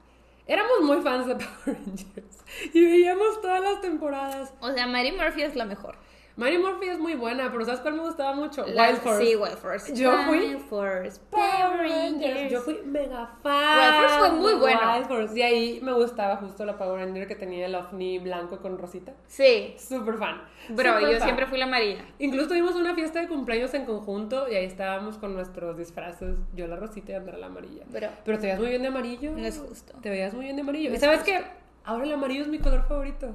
Éramos 0.47 0.81
muy 0.83 1.01
fans 1.01 1.27
de 1.27 1.35
Power 1.37 1.79
Rangers 1.79 2.45
y 2.73 2.85
veíamos 2.85 3.41
todas 3.41 3.61
las 3.61 3.81
temporadas. 3.81 4.53
O 4.61 4.71
sea, 4.73 4.87
Mary 4.87 5.13
Murphy 5.13 5.43
es 5.43 5.57
la 5.57 5.65
mejor. 5.65 5.97
Mary 6.41 6.57
Murphy 6.57 6.89
es 6.89 6.99
muy 6.99 7.13
buena, 7.17 7.53
pero 7.53 7.67
¿sabes 7.67 7.81
cuál 7.81 7.97
me 7.97 8.01
gustaba 8.01 8.35
mucho? 8.35 8.65
Wild 8.65 9.03
Force. 9.03 9.27
Sí, 9.27 9.37
Wild 9.37 9.59
Force. 9.59 9.95
Yo 9.95 10.11
fui. 10.23 10.39
Wild 10.39 10.61
Force. 10.71 11.21
Power 11.29 11.77
Rangers. 11.77 12.51
Yo 12.51 12.63
fui 12.63 12.81
mega 12.83 13.27
fan. 13.43 13.79
Wild 13.79 13.95
Force 14.01 14.19
fue 14.19 14.31
muy 14.41 14.55
buena. 14.55 14.95
Wild 14.95 15.07
Force. 15.07 15.39
Y 15.39 15.43
ahí 15.43 15.81
me 15.83 15.93
gustaba 15.93 16.37
justo 16.37 16.65
la 16.65 16.79
Power 16.79 17.05
Ranger 17.07 17.29
que 17.29 17.35
tenía 17.35 17.67
el 17.67 17.75
ovni 17.75 18.19
blanco 18.21 18.57
con 18.57 18.79
rosita. 18.79 19.13
Sí. 19.27 19.75
Súper 19.77 20.17
fan. 20.17 20.41
Bro, 20.71 21.01
yo 21.01 21.21
siempre 21.21 21.47
fui 21.47 21.59
la 21.59 21.67
María. 21.67 22.07
Incluso 22.19 22.49
tuvimos 22.49 22.75
una 22.75 22.95
fiesta 22.95 23.21
de 23.21 23.29
cumpleaños 23.29 23.75
en 23.75 23.85
conjunto 23.85 24.49
y 24.49 24.55
ahí 24.55 24.65
estábamos 24.65 25.19
con 25.19 25.35
nuestros 25.35 25.77
disfraces. 25.77 26.37
Yo 26.55 26.67
la 26.69 26.77
rosita 26.77 27.13
y 27.13 27.15
Andrea 27.17 27.37
la 27.37 27.47
amarilla. 27.49 27.85
Bro. 27.91 28.09
Pero 28.25 28.39
te 28.39 28.47
veías 28.47 28.59
muy 28.59 28.71
bien 28.71 28.81
de 28.81 28.89
amarillo. 28.89 29.33
No 29.33 29.45
es 29.45 29.59
justo. 29.59 29.93
Te 30.01 30.09
veías 30.09 30.33
muy 30.33 30.47
bien 30.47 30.57
de 30.57 30.63
amarillo. 30.63 30.91
¿Y 30.91 30.97
sabes 30.97 31.23
qué? 31.23 31.45
Ahora 31.85 32.05
el 32.05 32.15
amarillo 32.15 32.41
es 32.41 32.49
mi 32.49 32.61
color 32.61 32.85
favorito. 32.89 33.35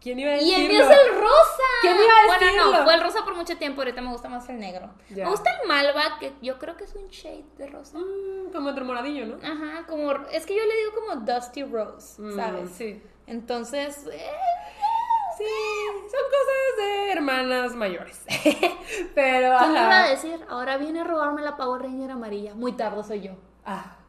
¿Quién 0.00 0.18
iba 0.18 0.30
a 0.30 0.34
decirlo? 0.34 0.58
Y 0.58 0.62
el 0.62 0.68
mío 0.68 0.80
es 0.80 0.90
el 0.90 1.20
rosa. 1.20 1.68
¿Quién 1.82 1.94
iba 1.94 2.04
a 2.04 2.32
decirlo? 2.32 2.64
Bueno, 2.64 2.78
no, 2.78 2.84
fue 2.84 2.94
el 2.94 3.00
rosa 3.02 3.24
por 3.24 3.36
mucho 3.36 3.56
tiempo, 3.58 3.82
ahorita 3.82 4.00
me 4.00 4.10
gusta 4.10 4.28
más 4.28 4.48
el 4.48 4.58
negro. 4.58 4.90
Me 5.10 5.28
gusta 5.28 5.50
el 5.60 5.68
malva, 5.68 6.18
que 6.18 6.32
yo 6.40 6.58
creo 6.58 6.76
que 6.76 6.84
es 6.84 6.94
un 6.94 7.08
shade 7.08 7.44
de 7.58 7.66
rosa. 7.66 7.98
Mm, 7.98 8.50
como 8.52 8.70
entre 8.70 8.84
moradillo, 8.84 9.26
¿no? 9.26 9.36
Ajá, 9.36 9.86
como, 9.86 10.12
es 10.32 10.46
que 10.46 10.56
yo 10.56 10.62
le 10.64 10.76
digo 10.76 10.92
como 10.94 11.20
dusty 11.20 11.64
rose, 11.64 12.20
mm, 12.20 12.36
¿sabes? 12.36 12.70
sí. 12.70 13.02
Entonces, 13.26 14.08
eh, 14.12 14.30
sí, 15.38 15.44
son 16.10 16.20
cosas 16.30 16.76
de 16.78 17.12
hermanas 17.12 17.74
mayores. 17.74 18.24
Pero, 19.14 19.56
¿Qué 19.58 19.66
me 19.66 19.72
iba 19.80 20.04
a 20.04 20.08
decir? 20.08 20.44
Ahora 20.48 20.78
viene 20.78 21.02
a 21.02 21.04
robarme 21.04 21.42
la 21.42 21.56
Power 21.56 21.82
Ranger 21.82 22.10
amarilla. 22.10 22.54
Muy 22.54 22.72
tarde 22.72 23.04
soy 23.04 23.20
yo. 23.20 23.32
Ah. 23.64 23.99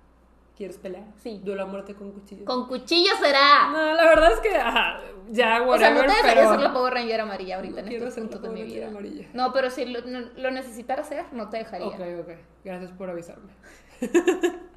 ¿Quieres 0.62 0.78
pelear? 0.78 1.06
Sí. 1.18 1.42
Duelo 1.44 1.64
a 1.64 1.66
muerte 1.66 1.96
con 1.96 2.12
cuchillo. 2.12 2.46
Con 2.46 2.68
cuchillo 2.68 3.10
será. 3.20 3.70
No, 3.72 3.94
la 3.96 4.06
verdad 4.06 4.32
es 4.32 4.40
que, 4.42 4.56
ajá, 4.56 5.02
ya, 5.32 5.60
whatever, 5.64 5.74
O 5.74 5.78
sea, 5.80 5.90
no 5.90 6.02
te 6.02 6.08
dejaría 6.08 6.34
pero... 6.36 6.50
ser 6.52 6.60
la 6.60 6.72
Power 6.72 6.94
Ranger 6.94 7.22
amarilla 7.22 7.56
ahorita 7.56 7.82
no 7.82 7.88
en 7.88 8.04
este 8.04 8.22
punto 8.22 8.38
de 8.38 8.50
mi 8.50 8.62
vida. 8.62 8.88
Amarilla. 8.90 9.28
No, 9.34 9.52
pero 9.54 9.72
si 9.72 9.86
lo, 9.86 10.02
lo 10.02 10.52
necesitara 10.52 11.02
hacer, 11.02 11.26
no 11.32 11.50
te 11.50 11.58
dejaría. 11.58 11.88
Ok, 11.88 12.00
ok. 12.20 12.30
Gracias 12.64 12.92
por 12.92 13.10
avisarme. 13.10 13.54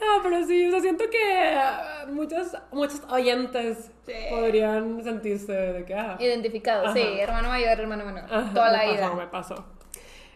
No, 0.00 0.22
pero 0.22 0.44
sí, 0.46 0.66
o 0.66 0.70
sea, 0.70 0.80
siento 0.80 1.04
que 1.10 1.54
ah, 1.54 2.06
muchos, 2.10 2.56
muchos 2.72 3.02
oyentes 3.10 3.90
podrían 4.30 5.04
sentirse 5.04 5.52
de 5.52 5.84
que... 5.84 5.94
Ah, 5.94 6.16
Identificados, 6.18 6.94
sí, 6.94 7.02
hermano 7.20 7.48
mayor, 7.48 7.78
hermano 7.78 8.06
menor, 8.06 8.24
toda 8.54 8.72
la 8.72 8.90
vida. 8.90 9.12
Me 9.12 9.26
pasó. 9.26 9.66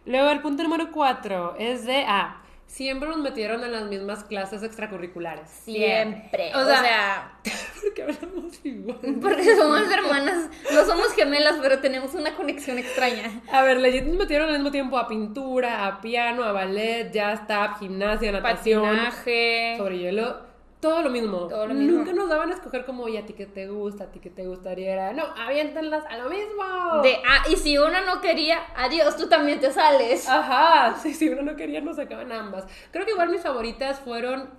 Luego 0.05 0.29
el 0.29 0.43
punto 0.43 0.63
número 0.63 0.93
cuatro 0.93 1.57
es 1.59 1.87
de... 1.87 2.05
Ah, 2.07 2.44
siempre 2.67 3.09
nos 3.09 3.19
metieron 3.19 3.63
en 3.65 3.73
las 3.73 3.85
mismas 3.85 4.25
clases 4.25 4.63
extracurriculares. 4.63 5.49
Siempre. 5.51 6.55
O 6.55 6.65
sea, 6.65 7.39
porque 7.83 8.03
hablamos 8.03 8.65
igual. 8.65 8.99
Porque 9.21 9.57
somos 9.57 9.91
hermanas, 9.91 10.51
no 10.73 10.85
somos 10.85 11.13
gemelas, 11.15 11.57
pero 11.63 11.81
tenemos 11.81 12.15
una 12.15 12.35
conexión 12.35 12.79
extraña. 12.79 13.43
A 13.53 13.63
ver, 13.63 13.79
legit 13.79 14.05
nos 14.05 14.17
metieron 14.17 14.49
al 14.49 14.57
mismo 14.57 14.71
tiempo 14.71 14.99
a 14.99 15.07
pintura, 15.07 15.87
a 15.87 16.01
piano, 16.01 16.45
a 16.45 16.53
ballet, 16.53 17.11
jazz, 17.13 17.47
tap, 17.47 17.79
gimnasia, 17.79 18.33
natación, 18.33 18.83
patinaje, 18.83 19.75
sobre 19.79 19.99
hielo. 19.99 20.54
Todo 20.85 21.01
lo 21.01 21.09
mismo. 21.09 21.47
Todo 21.49 21.67
lo 21.67 21.73
mismo. 21.73 21.97
Nunca 21.97 22.13
nos 22.13 22.29
daban 22.29 22.51
a 22.51 22.55
escoger 22.55 22.85
como, 22.85 23.05
oye, 23.05 23.17
a 23.17 23.25
ti 23.25 23.33
que 23.33 23.47
te 23.47 23.69
gusta, 23.69 24.05
a 24.05 24.13
ti 24.13 24.21
que 24.21 24.29
te 24.29 24.47
gustaría. 24.47 24.93
Era, 24.93 25.13
no, 25.15 25.25
aviéntenlas 25.25 26.05
a 26.05 26.19
lo 26.19 26.29
mismo. 26.29 27.01
De, 27.03 27.17
ah, 27.27 27.45
y 27.51 27.57
si 27.57 27.79
una 27.79 28.03
no 28.03 28.21
quería, 28.21 28.59
adiós, 28.77 29.17
tú 29.17 29.27
también 29.27 29.61
te 29.61 29.73
sales. 29.73 30.29
Ajá, 30.29 30.95
sí, 31.03 31.15
si 31.15 31.31
una 31.31 31.41
no 31.41 31.57
quería, 31.57 31.81
nos 31.81 31.97
sacaban 31.97 32.31
ambas. 32.33 32.67
Creo 32.91 33.07
que 33.07 33.13
igual 33.13 33.31
mis 33.31 33.41
favoritas 33.41 33.99
fueron 34.01 34.51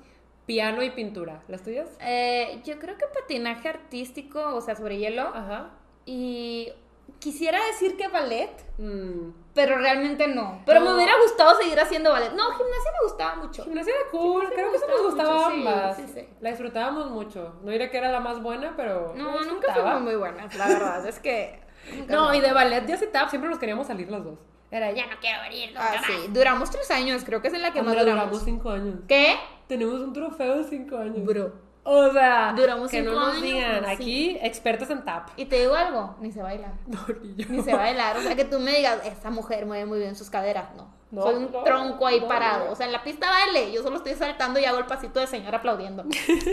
piano 0.47 0.81
y 0.81 0.89
pintura. 0.89 1.43
¿Las 1.47 1.61
tuyas? 1.61 1.95
Eh, 2.01 2.59
yo 2.65 2.79
creo 2.79 2.97
que 2.97 3.05
patinaje 3.05 3.69
artístico, 3.69 4.55
o 4.55 4.61
sea, 4.61 4.75
sobre 4.75 4.97
hielo. 4.97 5.27
Ajá. 5.27 5.73
Y 6.07 6.73
quisiera 7.19 7.59
decir 7.67 7.97
que 7.97 8.07
ballet, 8.07 8.51
mm. 8.77 9.29
pero 9.53 9.77
realmente 9.77 10.27
no. 10.27 10.61
Pero 10.65 10.81
me 10.81 10.93
hubiera 10.93 11.13
gustado 11.21 11.57
seguir 11.59 11.79
haciendo 11.79 12.11
ballet. 12.11 12.31
No, 12.31 12.51
gimnasia 12.51 12.91
me 12.91 13.07
gustaba 13.07 13.35
mucho. 13.35 13.63
Gimnasia 13.63 13.93
era 13.93 14.11
cool, 14.11 14.49
creo 14.53 14.71
que 14.71 14.77
eso 14.77 14.87
nos 14.87 15.01
gustaba 15.03 15.47
ambas. 15.47 15.97
Sí, 15.97 16.05
sí, 16.13 16.27
La 16.41 16.49
disfrutábamos 16.49 17.11
mucho. 17.11 17.55
No 17.63 17.71
diré 17.71 17.89
que 17.89 17.97
era 17.97 18.11
la 18.11 18.19
más 18.19 18.41
buena, 18.41 18.73
pero. 18.75 19.13
No, 19.15 19.41
nunca 19.43 19.73
fuimos 19.73 20.01
muy 20.01 20.15
buenas, 20.15 20.53
la 20.55 20.67
verdad. 20.67 21.07
es 21.07 21.19
que. 21.19 21.59
No, 22.07 22.33
y 22.33 22.41
de 22.41 22.51
ballet, 22.51 22.85
ya 22.87 22.97
se 22.97 23.07
tap, 23.07 23.29
siempre 23.29 23.49
nos 23.49 23.59
queríamos 23.59 23.87
salir 23.87 24.09
las 24.09 24.23
dos. 24.23 24.39
Era, 24.71 24.91
ya 24.91 25.05
no 25.05 25.17
quiero 25.21 25.41
venir. 25.43 25.73
ah, 25.77 26.01
sí. 26.05 26.13
Duramos 26.29 26.69
tres 26.71 26.89
años, 26.91 27.23
creo 27.23 27.41
que 27.41 27.47
es 27.47 27.53
en 27.53 27.61
la 27.61 27.71
que 27.71 27.81
más 27.81 27.93
duramos. 27.93 28.25
duramos 28.25 28.43
cinco 28.43 28.71
años. 28.71 28.95
¿Qué? 29.07 29.35
Tenemos 29.67 30.01
un 30.01 30.11
trofeo 30.13 30.57
de 30.57 30.63
cinco 30.63 30.97
años. 30.97 31.23
Bro. 31.23 31.64
O 31.87 32.11
sea, 32.11 32.51
Duramos 32.57 32.89
que 32.89 33.03
no 33.03 33.13
nos 33.13 33.39
digan, 33.39 33.85
aquí 33.85 34.39
expertos 34.41 34.89
en 34.89 35.05
tap. 35.05 35.29
Y 35.37 35.45
te 35.45 35.59
digo 35.59 35.75
algo, 35.75 36.15
ni 36.19 36.31
se 36.31 36.41
baila. 36.41 36.73
No, 36.87 36.99
ni 37.21 37.35
yo. 37.35 37.45
Ni 37.47 37.61
se 37.61 37.75
baila. 37.75 38.15
O 38.17 38.21
sea, 38.21 38.35
que 38.35 38.43
tú 38.43 38.59
me 38.59 38.71
digas, 38.71 39.05
esta 39.05 39.29
mujer 39.29 39.67
mueve 39.67 39.85
muy 39.85 39.99
bien 39.99 40.15
sus 40.15 40.31
caderas. 40.31 40.73
No. 40.75 40.94
No, 41.15 41.21
Soy 41.21 41.35
un 41.35 41.63
tronco 41.63 42.07
ahí 42.07 42.19
parado. 42.19 42.69
O 42.69 42.75
sea, 42.75 42.85
en 42.85 42.91
la 42.91 43.01
pista 43.01 43.29
baile, 43.29 43.71
yo 43.71 43.81
solo 43.81 43.95
estoy 43.95 44.15
saltando 44.15 44.59
y 44.59 44.65
hago 44.65 44.79
el 44.79 44.85
pasito 44.85 45.21
de 45.21 45.27
señor 45.27 45.55
aplaudiendo. 45.55 46.03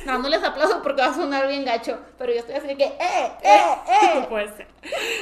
Dándoles 0.06 0.44
aplauso 0.44 0.80
porque 0.84 1.02
va 1.02 1.08
a 1.08 1.14
sonar 1.14 1.48
bien 1.48 1.64
gacho. 1.64 1.98
Pero 2.16 2.32
yo 2.32 2.38
estoy 2.38 2.54
así 2.54 2.68
de 2.68 2.76
que, 2.76 2.84
¡eh, 2.84 3.32
eh, 3.42 3.74
eh! 3.88 4.20
No 4.20 4.28
puede 4.28 4.56
ser. 4.56 4.68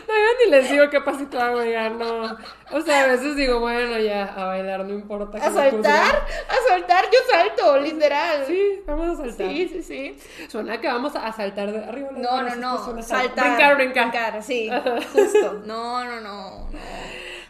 No, 0.07 0.15
yo 0.15 0.45
ni 0.45 0.51
les 0.51 0.71
digo 0.71 0.91
qué 0.91 1.01
pasito 1.01 1.41
hago, 1.41 1.65
ya 1.65 1.89
no. 1.89 2.37
O 2.71 2.81
sea, 2.83 3.05
a 3.05 3.07
veces 3.07 3.35
digo, 3.35 3.61
bueno, 3.61 3.99
ya, 3.99 4.27
a 4.27 4.45
bailar, 4.45 4.85
no 4.85 4.93
importa. 4.93 5.39
¿A 5.39 5.51
soltar? 5.51 6.17
A 6.49 6.69
soltar, 6.69 7.05
yo 7.07 7.19
salto, 7.31 7.79
literal. 7.79 8.45
Sí, 8.47 8.83
vamos 8.87 9.19
a 9.19 9.23
saltar. 9.23 9.49
Sí, 9.49 9.69
sí, 9.69 9.83
sí. 9.83 10.49
Suena 10.49 10.79
que 10.83 10.87
vamos 10.87 11.17
a 11.17 11.33
saltar 11.33 11.73
de 11.73 11.83
arriba. 11.83 12.11
No, 12.13 12.43
no, 12.43 12.57
no. 12.57 13.03
Saltar. 13.03 13.47
Brincar, 13.47 13.77
brincar. 13.77 14.11
Brincar, 14.11 14.43
sí, 14.43 14.71
justo. 15.15 15.63
No, 15.65 16.05
no, 16.05 16.21
no. 16.21 16.69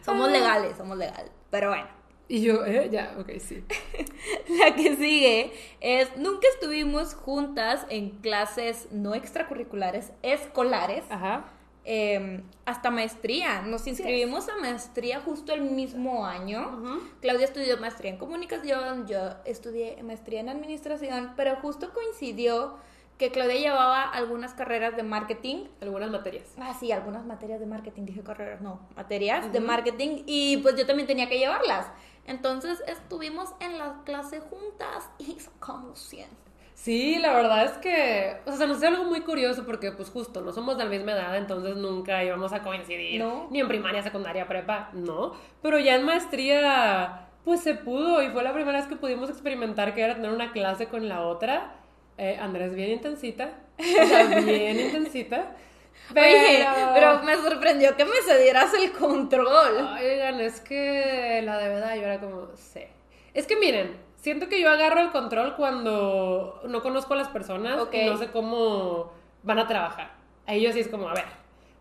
Somos 0.05 0.31
legales, 0.31 0.77
somos 0.77 0.97
legales. 0.97 1.40
Pero 1.51 1.69
bueno. 1.69 1.89
Y 2.29 2.43
yo, 2.43 2.65
¿eh? 2.65 2.89
Ya, 2.91 3.17
ok, 3.19 3.31
sí. 3.41 3.65
La 4.61 4.77
que 4.77 4.95
sigue 4.97 5.53
es, 5.81 6.17
nunca 6.17 6.47
estuvimos 6.55 7.15
juntas 7.15 7.85
en 7.89 8.11
clases 8.11 8.87
no 8.93 9.17
extracurriculares, 9.17 10.13
escolares. 10.23 11.05
Ajá. 11.11 11.45
Em, 11.85 12.43
hasta 12.67 12.91
maestría. 12.91 13.63
Nos 13.63 13.87
inscribimos 13.87 14.49
a 14.49 14.57
maestría 14.59 15.21
justo 15.21 15.53
el 15.53 15.63
mismo 15.63 16.25
año. 16.25 17.01
Claudia 17.21 17.47
estudió 17.47 17.79
maestría 17.79 18.13
en 18.13 18.19
comunicación, 18.19 19.09
yo 19.09 19.35
estudié 19.45 20.01
maestría 20.05 20.41
en 20.41 20.51
administración, 20.51 21.33
pero 21.37 21.57
justo 21.57 21.93
coincidió 21.93 22.77
que 23.21 23.31
Claudia 23.31 23.57
llevaba 23.57 24.03
algunas 24.05 24.55
carreras 24.55 24.97
de 24.97 25.03
marketing. 25.03 25.67
Algunas 25.83 26.11
materias. 26.11 26.55
Ah, 26.59 26.73
sí, 26.73 26.91
algunas 26.91 27.27
materias 27.27 27.61
de 27.61 27.67
marketing, 27.67 28.07
dije 28.07 28.23
carreras, 28.23 28.63
no, 28.63 28.81
materias 28.97 29.53
de 29.53 29.61
marketing 29.61 30.23
y 30.25 30.57
pues 30.57 30.75
yo 30.75 30.87
también 30.87 31.07
tenía 31.07 31.29
que 31.29 31.39
llevarlas. 31.39 31.87
Entonces 32.27 32.83
estuvimos 32.87 33.51
en 33.61 33.77
la 33.77 34.01
clase 34.07 34.41
juntas 34.41 35.11
y 35.19 35.33
sacamos 35.39 36.01
100. 36.01 36.29
Sí, 36.73 37.19
la 37.19 37.35
verdad 37.35 37.67
es 37.67 37.73
que, 37.73 38.39
o 38.47 38.53
sea, 38.53 38.67
nos 38.67 38.79
hace 38.79 38.87
algo 38.87 39.05
muy 39.05 39.21
curioso 39.21 39.67
porque 39.67 39.93
pues 39.93 40.09
justo 40.09 40.41
no 40.41 40.51
somos 40.55 40.79
de 40.79 40.85
la 40.85 40.91
misma 40.91 41.13
edad, 41.13 41.37
entonces 41.37 41.77
nunca 41.77 42.25
íbamos 42.25 42.55
a 42.55 42.63
coincidir. 42.63 43.21
No. 43.21 43.49
Ni 43.51 43.61
en 43.61 43.69
primaria, 43.69 44.03
secundaria, 44.03 44.49
prepa, 44.49 44.89
no. 44.95 45.35
Pero 45.61 45.79
ya 45.79 45.95
en 45.97 46.07
maestría, 46.07 47.29
pues 47.45 47.61
se 47.61 47.75
pudo 47.75 48.23
y 48.23 48.31
fue 48.31 48.43
la 48.43 48.55
primera 48.55 48.79
vez 48.79 48.89
que 48.89 48.97
pudimos 48.97 49.29
experimentar 49.29 49.95
que 49.95 50.01
era 50.01 50.15
tener 50.15 50.31
una 50.33 50.53
clase 50.53 50.87
con 50.87 51.07
la 51.07 51.21
otra 51.21 51.77
eh, 52.19 52.39
Andrés, 52.41 52.75
bien 52.75 52.91
intensita. 52.91 53.51
bien 53.79 54.79
intensita. 54.79 55.57
Pero... 56.13 56.93
pero 56.95 57.23
me 57.23 57.37
sorprendió 57.37 57.97
que 57.97 58.05
me 58.05 58.17
cedieras 58.27 58.73
el 58.75 58.93
control. 58.93 59.89
Oigan, 60.01 60.41
es 60.41 60.61
que 60.61 61.41
la 61.45 61.59
de 61.59 61.69
verdad 61.69 61.95
yo 61.95 62.03
era 62.03 62.21
como, 62.21 62.49
sé. 62.57 62.89
Es 63.33 63.47
que 63.47 63.57
miren, 63.57 63.97
siento 64.17 64.49
que 64.49 64.61
yo 64.61 64.71
agarro 64.71 65.01
el 65.01 65.11
control 65.11 65.57
cuando 65.57 66.63
no 66.67 66.83
conozco 66.83 67.15
a 67.15 67.17
las 67.17 67.29
personas 67.29 67.87
y 67.93 68.05
no 68.05 68.17
sé 68.17 68.31
cómo 68.31 69.13
van 69.43 69.59
a 69.59 69.67
trabajar. 69.67 70.13
Ahí 70.47 70.63
yo 70.63 70.73
sí 70.73 70.81
es 70.81 70.89
como, 70.89 71.09
a 71.09 71.15
ver. 71.15 71.27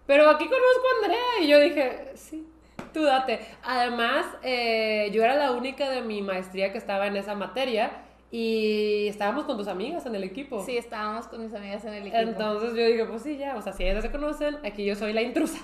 Pero 0.06 0.30
aquí 0.30 0.46
conozco 0.46 0.84
a 0.88 1.06
Andrea 1.06 1.42
y 1.42 1.48
yo 1.48 1.60
dije, 1.60 2.12
sí, 2.16 2.48
tú 2.94 3.04
date. 3.04 3.40
Además, 3.64 4.26
eh, 4.44 5.10
yo 5.12 5.24
era 5.24 5.36
la 5.36 5.52
única 5.52 5.90
de 5.90 6.02
mi 6.02 6.22
maestría 6.22 6.72
que 6.72 6.78
estaba 6.78 7.08
en 7.08 7.18
esa 7.18 7.36
materia. 7.36 7.92
Y 8.32 9.08
estábamos 9.08 9.46
con 9.46 9.58
tus 9.58 9.68
amigas 9.68 10.06
en 10.06 10.14
el 10.14 10.24
equipo. 10.24 10.64
Sí, 10.64 10.78
estábamos 10.78 11.28
con 11.28 11.44
mis 11.44 11.54
amigas 11.54 11.84
en 11.86 11.94
el 11.96 12.04
equipo. 12.04 12.18
Entonces 12.18 12.76
yo 12.76 12.86
dije, 12.86 13.06
pues 13.06 13.24
sí, 13.24 13.38
ya, 13.38 13.56
o 13.56 13.62
sea, 13.62 13.74
si 13.74 13.84
ellas 13.84 14.04
se 14.04 14.12
conocen, 14.12 14.58
aquí 14.64 14.86
yo 14.86 14.96
soy 14.96 15.14
la 15.14 15.22
intrusa, 15.22 15.60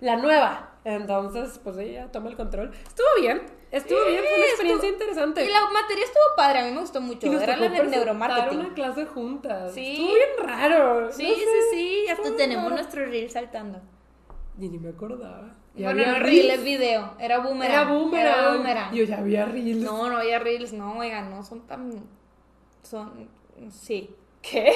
la 0.00 0.16
nueva. 0.16 0.78
Entonces, 0.84 1.60
pues 1.62 1.76
ella 1.76 2.10
toma 2.10 2.30
el 2.30 2.36
control. 2.36 2.72
Estuvo 2.72 3.06
bien, 3.20 3.42
estuvo 3.70 4.04
bien, 4.06 4.24
fue 4.24 4.36
una 4.36 4.46
experiencia 4.46 4.88
interesante. 4.88 5.44
Y 5.44 5.48
la 5.48 5.70
materia 5.70 6.04
estuvo 6.04 6.24
padre, 6.36 6.60
a 6.60 6.64
mí 6.64 6.72
me 6.72 6.80
gustó 6.80 7.00
mucho. 7.00 7.26
Era 7.32 7.56
la 7.56 7.68
de 7.68 7.84
neuromarketing. 7.84 8.58
una 8.58 8.74
clase 8.74 9.06
juntas. 9.06 9.72
Sí. 9.72 9.92
Estuvo 9.92 10.14
bien 10.14 10.28
raro. 10.42 11.12
Sí, 11.12 11.26
sí, 11.26 11.44
sí, 11.70 12.08
hasta 12.10 12.34
tenemos 12.34 12.72
nuestro 12.72 13.04
reel 13.04 13.30
saltando. 13.30 13.80
Y 14.58 14.68
ni 14.68 14.78
me 14.78 14.88
acordaba. 14.88 15.59
Bueno, 15.74 16.04
no 16.04 16.18
reel 16.18 16.50
es 16.50 16.64
video, 16.64 17.14
era 17.18 17.38
boomerang. 17.38 17.70
Era 17.70 17.84
boomerang. 17.92 18.38
Era 18.38 18.52
boomerang. 18.52 18.94
Yo 18.94 19.04
ya 19.04 19.18
había 19.18 19.44
reels. 19.46 19.82
No, 19.82 20.08
no 20.08 20.18
había 20.18 20.38
reels, 20.38 20.72
no, 20.72 20.98
oigan, 20.98 21.30
no 21.30 21.42
son 21.42 21.66
tan. 21.66 21.92
Son. 22.82 23.28
Sí. 23.70 24.14
¿Qué? 24.42 24.74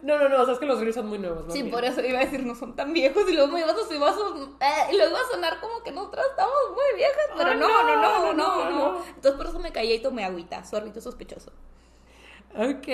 No, 0.00 0.18
no, 0.18 0.30
no, 0.30 0.40
o 0.40 0.44
sea, 0.46 0.54
es 0.54 0.60
que 0.60 0.64
los 0.66 0.80
reels 0.80 0.94
son 0.94 1.08
muy 1.08 1.18
nuevos. 1.18 1.52
Sí, 1.52 1.62
por 1.64 1.84
eso 1.84 2.00
iba 2.02 2.18
a 2.18 2.24
decir, 2.24 2.42
no 2.46 2.54
son 2.54 2.74
tan 2.74 2.94
viejos. 2.94 3.28
Y 3.28 3.34
luego 3.34 3.52
me 3.52 3.60
ibas 3.60 3.76
a, 3.76 3.94
ibas 3.94 4.16
a, 4.16 4.64
eh, 4.64 4.92
y 4.92 4.96
luego 4.96 5.10
iba 5.10 5.20
a 5.20 5.30
sonar 5.30 5.60
como 5.60 5.82
que 5.82 5.92
nosotras 5.92 6.24
estamos 6.30 6.54
muy 6.70 6.96
viejas. 6.96 7.26
Pero 7.36 7.54
no, 7.54 7.68
no, 7.68 7.96
no, 7.96 8.32
no, 8.32 8.70
no, 8.70 9.04
Entonces 9.04 9.32
por 9.32 9.46
eso 9.46 9.58
me 9.58 9.72
callé 9.72 9.96
y 9.96 10.02
tomé 10.02 10.24
agüita. 10.24 10.64
Suerrito 10.64 11.02
sospechoso. 11.02 11.52
Ok. 12.56 12.88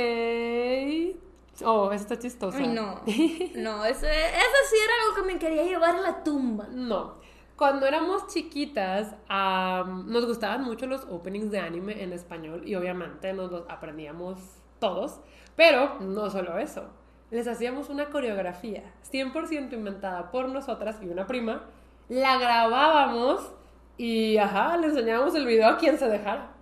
Oh, 1.64 1.92
eso 1.92 2.02
está 2.02 2.18
chistoso. 2.18 2.56
Ay, 2.58 2.68
no. 2.68 3.00
No, 3.56 3.84
eso, 3.84 4.06
eso 4.06 4.58
sí 4.70 4.76
era 4.84 4.94
algo 5.02 5.14
que 5.16 5.32
me 5.32 5.38
quería 5.38 5.64
llevar 5.64 5.96
a 5.96 6.00
la 6.00 6.22
tumba. 6.22 6.68
No. 6.70 7.18
Cuando 7.56 7.86
éramos 7.86 8.26
chiquitas, 8.28 9.14
nos 9.28 10.26
gustaban 10.26 10.64
mucho 10.64 10.86
los 10.86 11.04
openings 11.04 11.50
de 11.50 11.58
anime 11.58 12.02
en 12.02 12.12
español 12.12 12.62
y 12.66 12.74
obviamente 12.74 13.32
nos 13.34 13.50
los 13.50 13.68
aprendíamos 13.68 14.38
todos. 14.78 15.20
Pero 15.56 15.98
no 16.00 16.30
solo 16.30 16.58
eso. 16.58 16.88
Les 17.30 17.46
hacíamos 17.46 17.90
una 17.90 18.06
coreografía 18.06 18.82
100% 19.12 19.74
inventada 19.74 20.30
por 20.30 20.48
nosotras 20.48 20.98
y 21.02 21.08
una 21.08 21.26
prima. 21.26 21.66
La 22.08 22.38
grabábamos 22.38 23.52
y, 23.98 24.38
ajá, 24.38 24.76
le 24.78 24.86
enseñábamos 24.86 25.34
el 25.34 25.46
video 25.46 25.68
a 25.68 25.76
quien 25.76 25.98
se 25.98 26.08
dejara. 26.08 26.52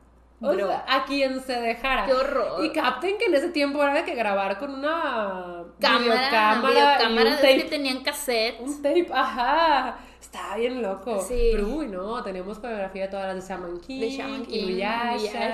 O 0.41 0.55
sea, 0.55 0.85
a 0.87 1.05
quien 1.05 1.41
se 1.43 1.53
dejara. 1.61 2.07
Qué 2.07 2.13
horror. 2.13 2.65
Y 2.65 2.71
capten 2.71 3.19
que 3.19 3.25
en 3.27 3.35
ese 3.35 3.49
tiempo 3.49 3.83
era 3.83 3.93
de 3.93 4.05
que 4.05 4.15
grabar 4.15 4.59
con 4.59 4.73
una 4.73 5.65
cámara, 5.81 6.31
cámara 6.31 7.31
un 7.31 7.37
tape. 7.37 7.57
que 7.57 7.65
tenían 7.65 8.03
cassette. 8.03 8.61
Un 8.61 8.81
tape, 8.81 9.09
ajá. 9.13 9.99
Estaba 10.21 10.57
bien 10.57 10.83
loco. 10.83 11.21
Sí. 11.21 11.51
Pero 11.53 11.69
uy, 11.69 11.89
no, 11.89 12.23
tenemos 12.23 12.59
coreografía 12.59 13.05
de 13.05 13.09
todas 13.09 13.35
las 13.35 13.49
de 13.49 13.55
Shaman 13.55 13.81
King. 13.81 14.01
De 14.01 14.11
Shaman 14.11 14.47
King. 14.47 14.65
Inuyasha. 14.65 15.49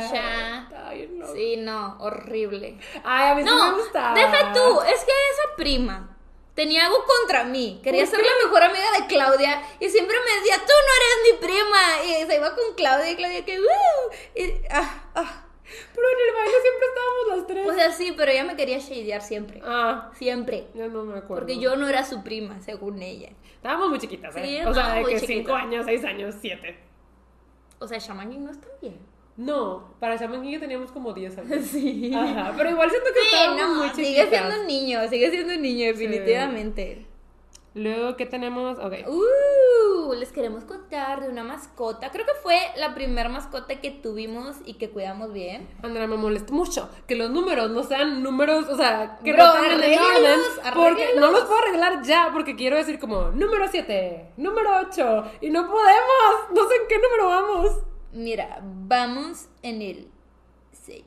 Estaba 0.64 0.92
bien 0.92 1.18
loco. 1.18 1.32
Sí, 1.34 1.56
no, 1.58 1.96
horrible. 2.00 2.78
Ay, 3.04 3.30
a 3.30 3.34
mí 3.36 3.42
no, 3.42 3.72
me 3.72 3.78
gustaba. 3.78 4.14
Deja 4.14 4.52
tú, 4.52 4.80
es 4.80 5.04
que 5.04 5.12
esa 5.12 5.56
prima 5.56 6.13
tenía 6.54 6.86
algo 6.86 7.04
contra 7.04 7.44
mí. 7.44 7.80
Quería 7.82 8.06
ser 8.06 8.20
la 8.20 8.44
mejor 8.44 8.62
amiga 8.62 8.86
de 8.98 9.06
Claudia 9.06 9.62
y 9.80 9.88
siempre 9.88 10.16
me 10.18 10.40
decía, 10.40 10.56
tú 10.58 10.72
no 10.72 10.92
eres 10.98 11.32
mi 11.32 11.46
prima. 11.46 12.04
Y 12.04 12.26
se 12.26 12.36
iba 12.36 12.54
con 12.54 12.74
Claudia 12.74 13.10
y 13.10 13.16
Claudia 13.16 13.44
que, 13.44 13.60
Y, 14.34 14.52
ah, 14.70 15.04
ah. 15.14 15.40
Pero 15.94 16.06
en 16.08 16.28
el 16.28 16.34
baile 16.34 16.56
siempre 16.60 16.86
estábamos 16.88 17.28
las 17.28 17.46
tres. 17.46 17.66
O 17.66 17.74
sea, 17.74 17.90
sí, 17.92 18.14
pero 18.16 18.30
ella 18.30 18.44
me 18.44 18.56
quería 18.56 18.78
shadear 18.78 19.22
siempre. 19.22 19.60
Ah. 19.64 20.10
Siempre. 20.14 20.68
Ya 20.74 20.88
no 20.88 21.04
me 21.04 21.18
acuerdo. 21.18 21.46
Porque 21.46 21.58
yo 21.58 21.76
no 21.76 21.88
era 21.88 22.04
su 22.04 22.22
prima, 22.22 22.60
según 22.60 23.02
ella. 23.02 23.30
Estábamos 23.56 23.88
muy 23.88 23.98
chiquitas, 23.98 24.36
¿eh? 24.36 24.42
Sí, 24.44 24.66
o 24.66 24.74
sea, 24.74 24.94
de 24.94 25.04
que 25.04 25.18
cinco 25.18 25.54
años, 25.54 25.86
seis 25.86 26.04
años, 26.04 26.34
siete. 26.40 26.78
O 27.78 27.88
sea, 27.88 27.98
Shaman 27.98 28.44
no 28.44 28.50
está 28.50 28.68
bien. 28.80 28.98
No, 29.36 29.94
para 29.98 30.16
Shaman 30.16 30.42
King 30.42 30.60
teníamos 30.60 30.92
como 30.92 31.12
10 31.12 31.38
años. 31.38 31.64
Sí. 31.64 32.12
Ajá, 32.14 32.54
pero 32.56 32.70
igual 32.70 32.90
siento 32.90 33.08
que 33.12 33.20
sí, 33.20 33.26
estábamos 33.34 33.76
muy 33.76 33.90
chiquitas. 33.90 34.06
Sigue 34.06 34.28
siendo 34.28 34.60
un 34.60 34.66
niño, 34.66 35.08
sigue 35.08 35.30
siendo 35.30 35.54
un 35.54 35.62
niño, 35.62 35.86
definitivamente. 35.86 37.06
Luego, 37.74 38.16
¿qué 38.16 38.24
tenemos? 38.24 38.78
Ok. 38.78 38.92
Uh, 39.08 40.12
les 40.14 40.30
queremos 40.30 40.62
contar 40.62 41.22
de 41.22 41.28
una 41.28 41.42
mascota. 41.42 42.12
Creo 42.12 42.24
que 42.24 42.34
fue 42.40 42.56
la 42.76 42.94
primera 42.94 43.28
mascota 43.28 43.80
que 43.80 43.90
tuvimos 43.90 44.56
y 44.64 44.74
que 44.74 44.90
cuidamos 44.90 45.32
bien. 45.32 45.68
Andrea, 45.82 46.06
me 46.06 46.16
molesta 46.16 46.52
mucho 46.52 46.88
que 47.08 47.16
los 47.16 47.30
números 47.30 47.72
no 47.72 47.82
sean 47.82 48.22
números, 48.22 48.68
o 48.68 48.76
sea, 48.76 49.18
que 49.24 49.32
Bro, 49.32 49.44
no 49.44 49.64
estén 49.64 49.92
en 49.92 49.98
orden, 49.98 50.40
porque 50.76 51.08
no 51.18 51.32
los 51.32 51.40
puedo 51.40 51.58
arreglar 51.58 52.04
ya, 52.04 52.30
porque 52.32 52.54
quiero 52.54 52.76
decir 52.76 53.00
como 53.00 53.32
número 53.32 53.66
7, 53.68 54.34
número 54.36 54.70
8, 54.88 55.24
y 55.40 55.50
no 55.50 55.66
podemos, 55.66 56.50
no 56.54 56.68
sé 56.68 56.76
en 56.76 56.88
qué 56.88 56.98
número 56.98 57.26
vamos. 57.26 57.93
Mira, 58.14 58.60
vamos 58.62 59.48
en 59.62 59.82
el 59.82 60.08
6. 60.72 61.04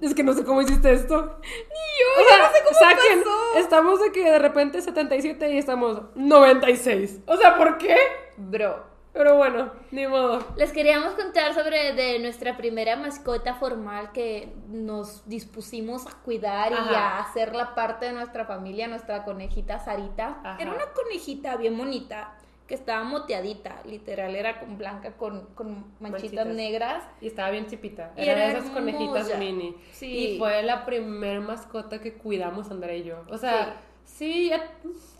Es 0.00 0.14
que 0.14 0.22
no 0.22 0.32
sé 0.32 0.44
cómo 0.44 0.62
hiciste 0.62 0.92
esto. 0.92 1.38
Ni 1.42 1.48
yo, 1.48 2.22
O 2.24 2.28
sea, 2.28 2.38
no 2.46 2.52
sé 2.52 2.58
cómo 2.64 2.78
saquen, 2.78 3.18
pasó. 3.22 3.58
estamos 3.58 4.00
de 4.00 4.12
que 4.12 4.30
de 4.30 4.38
repente 4.38 4.80
77 4.80 5.52
y 5.52 5.58
estamos 5.58 6.02
96. 6.14 7.20
O 7.26 7.36
sea, 7.36 7.56
¿por 7.58 7.76
qué? 7.76 7.96
Bro, 8.38 8.82
Pero 9.12 9.36
bueno, 9.36 9.72
ni 9.90 10.06
modo. 10.06 10.38
les 10.56 10.72
queríamos 10.72 11.12
contar 11.14 11.52
sobre 11.52 11.92
de 11.92 12.18
nuestra 12.18 12.56
primera 12.56 12.96
mascota 12.96 13.54
formal 13.56 14.12
que 14.12 14.54
nos 14.68 15.28
dispusimos 15.28 16.06
a 16.06 16.12
cuidar 16.22 16.72
y 16.72 16.94
a 16.94 17.18
hacerla 17.18 17.74
parte 17.74 18.06
de 18.06 18.12
nuestra 18.12 18.46
familia, 18.46 18.88
nuestra 18.88 19.24
conejita 19.24 19.78
Sarita. 19.80 20.38
Ajá. 20.42 20.56
Era 20.60 20.72
una 20.72 20.86
conejita 20.94 21.56
bien 21.56 21.76
bonita 21.76 22.36
que 22.70 22.76
estaba 22.76 23.02
moteadita, 23.02 23.82
literal, 23.84 24.36
era 24.36 24.60
con 24.60 24.78
blanca 24.78 25.14
con, 25.16 25.46
con 25.56 25.86
manchitas, 25.98 26.46
Manchitas. 26.46 26.46
negras. 26.46 27.04
Y 27.20 27.26
estaba 27.26 27.50
bien 27.50 27.66
chipita. 27.66 28.12
Y 28.16 28.22
Era 28.22 28.36
de 28.44 28.50
era 28.50 28.58
esas 28.60 28.70
conejitas 28.70 29.36
mini. 29.40 29.74
Sí. 29.90 30.06
Y 30.34 30.38
fue 30.38 30.62
la 30.62 30.86
primer 30.86 31.40
mascota 31.40 32.00
que 32.00 32.14
cuidamos 32.14 32.70
Andrea 32.70 32.94
y 32.96 33.02
yo. 33.02 33.24
O 33.28 33.36
sea, 33.38 33.74
sí, 34.04 34.50
ya- 34.50 34.70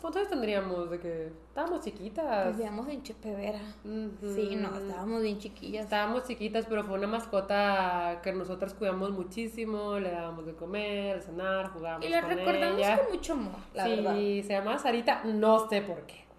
¿cuántos 0.01 0.28
tendríamos? 0.28 0.90
De 0.90 1.01
que 1.01 1.32
estábamos 1.48 1.80
chiquitas. 1.84 2.57
Vivíamos 2.57 2.86
en 2.88 3.03
Chepevera. 3.03 3.61
Sí, 3.82 4.55
no, 4.55 4.76
estábamos 4.78 5.20
bien 5.22 5.38
chiquillas. 5.40 5.82
Estábamos 5.86 6.28
chiquitas, 6.28 6.66
pero 6.68 6.84
fue 6.84 6.98
una 6.98 7.09
mascota 7.09 8.20
que 8.22 8.32
nosotras 8.32 8.74
cuidamos 8.74 9.11
muchísimo, 9.11 9.98
le 9.98 10.12
dábamos 10.12 10.46
de 10.46 10.55
comer, 10.55 11.16
de 11.16 11.22
cenar, 11.22 11.70
jugábamos 11.72 12.07
Y 12.07 12.11
la 12.11 12.20
con 12.20 12.30
recordamos 12.30 12.78
ella. 12.78 12.96
con 12.98 13.12
mucho 13.12 13.32
amor, 13.32 13.57
la 13.74 13.84
sí, 13.86 13.90
verdad. 13.96 14.14
se 14.14 14.42
llama 14.48 14.78
Sarita, 14.78 15.24
no 15.24 15.68
sé 15.68 15.82
por 15.82 16.03
qué. 16.07 16.29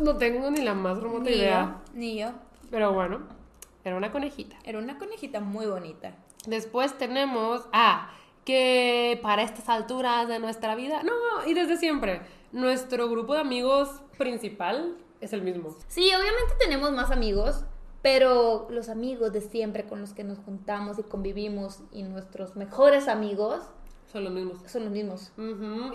No 0.00 0.16
tengo 0.16 0.50
ni 0.50 0.60
la 0.62 0.74
más 0.74 0.98
remota 1.00 1.24
Ni 1.30 1.36
idea. 1.36 1.80
yo, 1.86 1.98
ni 1.98 2.18
yo. 2.18 2.28
Pero 2.70 2.92
bueno, 2.92 3.20
era 3.84 3.96
una 3.96 4.10
conejita. 4.12 4.56
Era 4.64 4.78
una 4.78 4.98
conejita 4.98 5.40
muy 5.40 5.66
bonita. 5.66 6.14
Después 6.46 6.96
tenemos, 6.98 7.66
ah, 7.72 8.10
que 8.44 9.18
para 9.22 9.42
estas 9.42 9.68
alturas 9.68 10.28
de 10.28 10.38
nuestra 10.38 10.74
vida, 10.74 11.02
no, 11.02 11.12
y 11.46 11.54
desde 11.54 11.76
siempre, 11.78 12.20
nuestro 12.52 13.08
grupo 13.08 13.34
de 13.34 13.40
amigos 13.40 14.02
principal 14.18 14.96
es 15.20 15.32
el 15.32 15.42
mismo. 15.42 15.74
Sí, 15.88 16.02
obviamente 16.08 16.54
tenemos 16.60 16.92
más 16.92 17.10
amigos, 17.10 17.64
pero 18.02 18.66
los 18.68 18.90
amigos 18.90 19.32
de 19.32 19.40
siempre 19.40 19.84
con 19.86 20.00
los 20.02 20.12
que 20.12 20.24
nos 20.24 20.38
juntamos 20.38 20.98
y 20.98 21.02
convivimos 21.04 21.80
y 21.90 22.02
nuestros 22.02 22.54
mejores 22.56 23.08
amigos 23.08 23.62
Son 24.12 24.24
los 24.24 24.32
mismos. 24.34 24.58
son 24.66 24.84
los 24.84 24.92
mismos. 24.92 25.32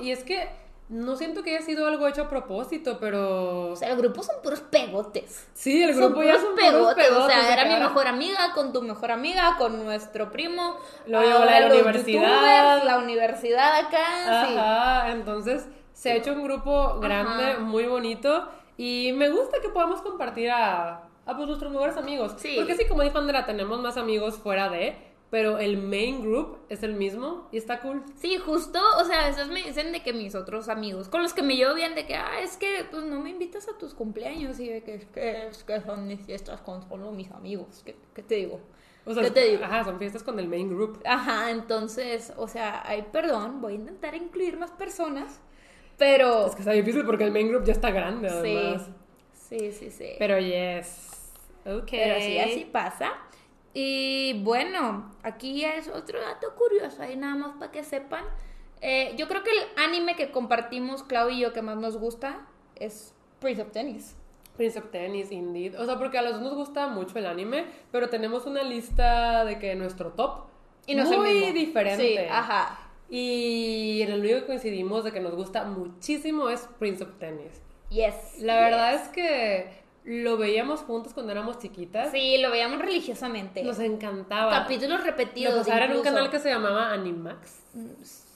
Y 0.02 0.10
es 0.12 0.24
que 0.24 0.50
no 0.90 1.16
siento 1.16 1.44
que 1.44 1.56
haya 1.56 1.66
sido 1.66 1.88
algo 1.88 2.08
hecho 2.08 2.24
a 2.24 2.30
propósito, 2.30 2.98
pero... 3.00 3.70
O 3.72 3.76
sea, 3.76 3.90
el 3.90 3.98
grupo 3.98 4.24
son 4.24 4.36
puros 4.42 4.60
pegotes. 4.62 5.48
sí, 5.54 5.84
el 5.84 5.94
Son 5.94 6.06
grupo 6.12 6.24
ya 6.24 6.32
puros 6.34 6.42
son 6.48 6.56
pegotes. 6.56 7.06
pegotes, 7.08 7.26
o 7.26 7.28
sea, 7.30 7.54
era 7.54 7.66
mi 7.66 7.76
mejor 7.80 8.08
amiga 8.08 8.54
con 8.56 8.74
tu 8.74 8.82
mejor 8.82 9.12
amiga, 9.12 9.56
con 9.58 9.84
nuestro 9.86 10.32
primo. 10.32 10.78
Luego 11.06 11.26
llegó 11.28 11.46
la 11.46 11.60
la 11.60 11.68
los 11.68 11.78
universidad. 11.78 12.84
la 12.84 12.98
universidad 12.98 13.76
acá. 13.86 14.46
sí. 14.48 14.56
Ajá, 14.58 15.12
entonces 15.12 15.68
se 15.94 16.12
ha 16.12 16.16
hecho 16.16 16.34
un 16.34 16.44
grupo 16.44 17.00
grande, 17.00 17.44
Ajá. 17.52 17.60
muy 17.60 17.86
bonito 17.86 18.48
y 18.78 19.12
me 19.14 19.30
gusta 19.30 19.60
que 19.62 19.70
podamos 19.70 20.02
compartir 20.02 20.50
a, 20.50 21.04
a 21.26 21.36
pues, 21.36 21.48
nuestros 21.48 21.72
mejores 21.72 21.98
amigos. 21.98 22.34
Sí. 22.38 22.56
Porque 22.58 22.76
sí, 22.76 22.88
como 22.88 23.04
dijo 23.04 23.18
Andrea, 23.18 23.46
tenemos 23.46 23.80
más 23.80 23.98
amigos 23.98 24.38
fuera 24.38 24.70
de, 24.70 24.98
pero 25.30 25.60
el 25.60 25.78
main 25.78 26.22
group 26.22 26.58
es 26.70 26.82
el 26.82 26.94
mismo 26.94 27.48
y 27.52 27.58
está 27.58 27.82
cool. 27.82 28.04
Sí, 28.16 28.38
justo, 28.38 28.80
o 29.00 29.06
sea, 29.06 29.26
a 29.26 29.30
veces 29.30 29.48
me 29.48 29.62
dicen 29.62 29.92
de 29.92 30.02
que 30.02 30.12
mis 30.12 30.34
otros 30.34 30.70
amigos, 30.70 31.08
con 31.08 31.22
los 31.22 31.34
que 31.34 31.44
me 31.44 31.56
llevo 31.56 31.76
bien, 31.76 31.94
de 31.96 32.06
que, 32.06 32.16
ah, 32.16 32.42
es 32.42 32.58
que, 32.58 32.86
pues, 32.90 33.04
no 33.04 33.20
me 33.20 33.30
invitas 33.30 33.68
a 33.70 33.78
tus 33.78 33.94
cumpleaños, 33.94 34.60
y 34.60 34.70
de 34.70 34.84
que, 34.84 34.96
es 34.96 35.06
que, 35.06 35.48
es 35.48 35.64
que 35.64 35.82
son 35.82 36.08
mis 36.08 36.22
fiestas 36.22 36.62
con 36.62 36.82
solo 36.88 37.12
mis 37.12 37.32
amigos, 37.32 37.84
¿qué, 37.86 37.96
qué 38.14 38.24
te 38.24 38.36
digo? 38.36 38.60
O 39.06 39.14
sea, 39.14 39.24
¿Qué 39.24 39.32
te 39.32 39.46
digo? 39.46 39.64
Ajá, 39.64 39.84
son 39.84 39.98
fiestas 39.98 40.24
con 40.24 40.40
el 40.40 40.48
main 40.48 40.70
group. 40.70 41.02
Ajá, 41.06 41.52
entonces, 41.52 42.34
o 42.38 42.48
sea, 42.48 42.82
ay, 42.86 43.06
perdón, 43.12 43.62
voy 43.62 43.74
a 43.74 43.76
intentar 43.76 44.16
incluir 44.16 44.58
más 44.58 44.72
personas, 44.72 45.40
pero... 45.98 46.48
Es 46.48 46.56
que 46.56 46.62
está 46.62 46.74
difícil 46.74 47.06
porque 47.06 47.24
el 47.24 47.32
main 47.32 47.50
group 47.50 47.66
ya 47.66 47.74
está 47.74 47.92
grande, 47.92 48.30
sí, 48.30 48.36
además. 48.36 48.90
sí, 49.34 49.72
sí, 49.72 49.92
sí. 49.92 50.10
Pero 50.18 50.40
yes. 50.40 51.32
Ok. 51.66 51.88
Pero 51.92 52.20
sí, 52.20 52.40
así 52.40 52.66
pasa. 52.72 53.14
Y 53.74 54.42
bueno, 54.44 55.12
aquí 55.24 55.64
es 55.64 55.88
otro 55.88 56.20
dato 56.20 56.56
curioso, 56.56 57.02
ahí 57.04 57.16
nada 57.16 57.36
más 57.36 57.52
para 57.58 57.72
que 57.72 57.84
sepan. 57.84 58.24
Eh, 58.82 59.14
yo 59.18 59.28
creo 59.28 59.44
que 59.44 59.52
el 59.52 59.64
anime 59.78 60.16
que 60.16 60.32
compartimos, 60.32 61.04
Clau 61.04 61.30
y 61.30 61.40
yo, 61.40 61.54
que 61.54 61.62
más 61.62 61.78
nos 61.78 61.98
gusta 61.98 62.48
es 62.76 63.14
Prince 63.40 63.62
of 63.62 63.72
Tennis. 63.72 64.16
Prince 64.58 64.80
of 64.80 64.90
Tennis, 64.92 65.32
indeed. 65.32 65.80
O 65.80 65.86
sea, 65.86 65.98
porque 65.98 66.18
a 66.18 66.22
los 66.22 66.34
dos 66.34 66.42
nos 66.42 66.56
gusta 66.56 66.88
mucho 66.88 67.18
el 67.20 67.26
anime, 67.28 67.66
pero 67.92 68.10
tenemos 68.10 68.46
una 68.46 68.64
lista 68.64 69.46
de 69.46 69.60
que 69.60 69.76
nuestro 69.76 70.12
top 70.12 70.48
Y 70.86 70.96
no 70.96 71.04
es 71.04 71.12
el 71.12 71.18
muy 71.18 71.34
mismo. 71.34 71.54
diferente. 71.54 72.18
Sí, 72.18 72.18
ajá. 72.30 72.80
Y 73.10 74.02
en 74.02 74.12
el 74.12 74.20
único 74.20 74.40
que 74.42 74.46
coincidimos 74.46 75.04
de 75.04 75.12
que 75.12 75.20
nos 75.20 75.36
gusta 75.36 75.64
muchísimo 75.64 76.50
es 76.50 76.68
Prince 76.78 77.04
of 77.04 77.18
Tennis. 77.20 77.62
Yes. 77.90 78.40
La 78.40 78.54
yes. 78.56 78.64
verdad 78.64 78.94
es 78.96 79.08
que 79.10 79.70
lo 80.10 80.38
veíamos 80.38 80.82
juntos 80.82 81.14
cuando 81.14 81.32
éramos 81.32 81.60
chiquitas. 81.60 82.12
Sí, 82.12 82.40
lo 82.40 82.50
veíamos 82.50 82.80
religiosamente. 82.80 83.64
Nos 83.64 83.80
encantaba. 83.80 84.52
Capítulos 84.52 85.04
repetidos. 85.04 85.54
Lo 85.54 85.60
pasaron 85.60 85.92
en 85.92 85.98
un 85.98 86.04
canal 86.04 86.30
que 86.32 86.40
se 86.40 86.50
llamaba 86.50 86.92
Animax. 86.92 87.60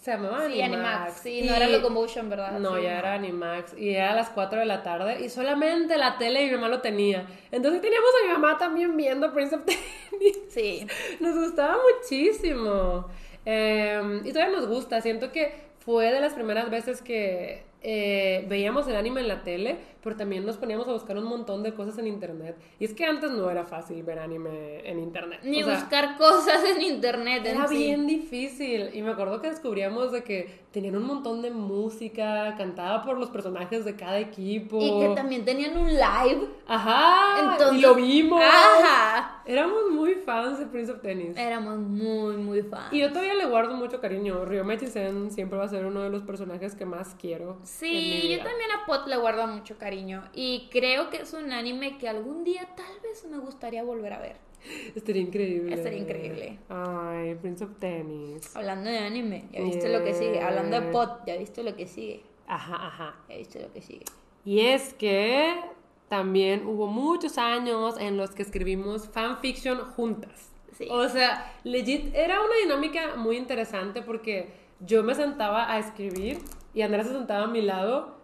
Se 0.01 0.11
llamaba 0.11 0.45
Sí, 0.45 0.61
Animax. 0.61 0.85
Animax. 0.95 1.19
Sí, 1.21 1.39
Y- 1.39 1.43
no 1.47 1.55
era 1.55 1.67
Locomotion, 1.69 2.29
¿verdad? 2.29 2.59
No, 2.59 2.75
Sí, 2.75 2.83
ya 2.83 2.99
era 2.99 3.13
Animax. 3.13 3.77
Y 3.77 3.89
era 3.95 4.11
a 4.11 4.15
las 4.15 4.29
4 4.29 4.59
de 4.59 4.65
la 4.65 4.83
tarde. 4.83 5.23
Y 5.25 5.29
solamente 5.29 5.97
la 5.97 6.17
tele 6.17 6.43
y 6.43 6.45
mi 6.47 6.51
mamá 6.55 6.67
lo 6.67 6.81
tenía. 6.81 7.25
Entonces 7.51 7.81
teníamos 7.81 8.09
a 8.21 8.27
mi 8.27 8.33
mamá 8.33 8.57
también 8.57 8.95
viendo 8.95 9.33
Prince 9.33 9.55
of 9.55 9.61
Tennis. 9.65 10.39
Sí. 10.49 10.85
Nos 11.21 11.35
gustaba 11.35 11.77
muchísimo. 11.95 13.07
Eh, 13.45 14.21
y 14.23 14.31
todavía 14.31 14.57
nos 14.57 14.67
gusta. 14.67 15.01
Siento 15.01 15.31
que 15.31 15.53
fue 15.79 16.11
de 16.11 16.19
las 16.21 16.33
primeras 16.33 16.69
veces 16.69 17.01
que 17.01 17.63
eh, 17.85 18.45
veíamos 18.47 18.87
el 18.87 18.95
anime 18.95 19.21
en 19.21 19.27
la 19.27 19.43
tele, 19.43 19.77
pero 20.01 20.15
también 20.15 20.45
nos 20.45 20.57
poníamos 20.57 20.87
a 20.87 20.93
buscar 20.93 21.17
un 21.17 21.25
montón 21.25 21.63
de 21.63 21.73
cosas 21.73 21.97
en 21.97 22.07
internet. 22.07 22.57
Y 22.79 22.85
es 22.85 22.93
que 22.93 23.05
antes 23.05 23.31
no 23.31 23.49
era 23.49 23.65
fácil 23.65 24.01
ver 24.03 24.19
anime 24.19 24.87
en 24.89 24.99
internet. 24.99 25.41
Ni 25.43 25.61
O 25.61 25.65
sea, 25.65 25.75
buscar 25.75 26.17
cosas 26.17 26.63
en 26.63 26.81
internet. 26.81 27.45
en 27.45 27.57
era 27.57 27.67
sí. 27.67 27.77
bien 27.77 28.07
difícil. 28.07 28.89
Y 28.93 29.01
me 29.01 29.11
acuerdo 29.11 29.41
que 29.41 29.49
descubríamos 29.49 30.11
de 30.11 30.23
que 30.23 30.63
tenían 30.71 30.95
un 30.95 31.03
montón 31.05 31.41
de 31.41 31.51
música 31.51 32.55
cantada 32.57 33.03
por 33.03 33.17
los 33.17 33.29
personajes 33.29 33.85
de 33.85 33.95
cada 33.95 34.19
equipo. 34.19 34.79
Y 34.81 34.99
que 35.07 35.13
también 35.15 35.43
tenían 35.45 35.77
un 35.77 35.87
live. 35.89 36.47
Ajá. 36.67 37.51
Entonces- 37.53 37.77
y 37.79 37.81
lo 37.81 37.95
vimos. 37.95 38.41
Ajá. 38.41 39.32
Éramos 39.45 39.91
muy 39.91 40.15
fans 40.15 40.59
de 40.59 40.65
Prince 40.65 40.91
of 40.91 41.01
Tennis. 41.01 41.35
Éramos 41.37 41.77
muy, 41.79 42.37
muy 42.37 42.61
fans. 42.61 42.93
Y 42.93 42.99
yo 42.99 43.09
todavía 43.09 43.33
le 43.33 43.45
guardo 43.45 43.75
mucho 43.75 43.99
cariño. 43.99 44.45
Ryomechi 44.45 44.87
Sen 44.87 45.31
siempre 45.31 45.57
va 45.57 45.65
a 45.65 45.69
ser 45.69 45.85
uno 45.85 46.01
de 46.01 46.09
los 46.09 46.23
personajes 46.23 46.75
que 46.75 46.85
más 46.85 47.15
quiero. 47.19 47.59
Sí, 47.63 48.29
yo 48.29 48.37
también 48.37 48.71
a 48.71 48.85
Pot 48.85 49.07
le 49.07 49.17
guardo 49.17 49.45
mucho 49.47 49.77
cariño. 49.77 50.23
Y 50.33 50.69
creo 50.71 51.09
que 51.09 51.17
es 51.17 51.33
un 51.33 51.51
anime 51.51 51.97
que 51.97 52.07
algún 52.07 52.43
día 52.43 52.69
tal 52.75 52.99
vez 53.01 53.25
me 53.25 53.37
gustaría 53.37 53.83
volver 53.83 54.13
a 54.13 54.19
ver. 54.19 54.37
Estaría 54.95 55.21
increíble. 55.21 55.75
Estaría 55.75 55.99
increíble. 55.99 56.59
Ay, 56.69 57.35
Prince 57.35 57.63
of 57.65 57.71
Tennis. 57.79 58.55
Hablando 58.55 58.89
de 58.89 58.97
anime, 58.99 59.47
ya 59.51 59.61
viste 59.61 59.89
lo 59.89 60.03
que 60.03 60.13
sigue. 60.13 60.41
Hablando 60.41 60.77
de 60.77 60.83
Yeah. 60.83 60.91
Pot, 60.91 61.25
ya 61.25 61.37
viste 61.37 61.63
lo 61.63 61.75
que 61.75 61.87
sigue. 61.87 62.23
Ajá, 62.47 62.87
ajá. 62.87 63.15
Ya 63.29 63.37
viste 63.37 63.61
lo 63.61 63.71
que 63.71 63.81
sigue. 63.81 64.05
Y 64.45 64.59
es 64.61 64.93
que 64.93 65.53
también 66.17 66.67
hubo 66.67 66.85
muchos 66.85 67.39
años 67.39 67.95
en 67.99 68.17
los 68.17 68.29
que 68.35 68.43
escribimos 68.43 69.09
fanfiction 69.09 69.79
juntas. 69.95 70.51
Sí. 70.77 70.87
O 70.91 71.09
sea, 71.09 71.51
legit, 71.63 72.13
era 72.13 72.39
una 72.39 72.55
dinámica 72.61 73.15
muy 73.15 73.35
interesante 73.35 74.03
porque 74.03 74.53
yo 74.79 75.01
me 75.01 75.15
sentaba 75.15 75.71
a 75.71 75.79
escribir 75.79 76.37
y 76.75 76.83
Andrea 76.83 77.03
se 77.03 77.13
sentaba 77.13 77.45
a 77.45 77.47
mi 77.47 77.63
lado, 77.63 78.15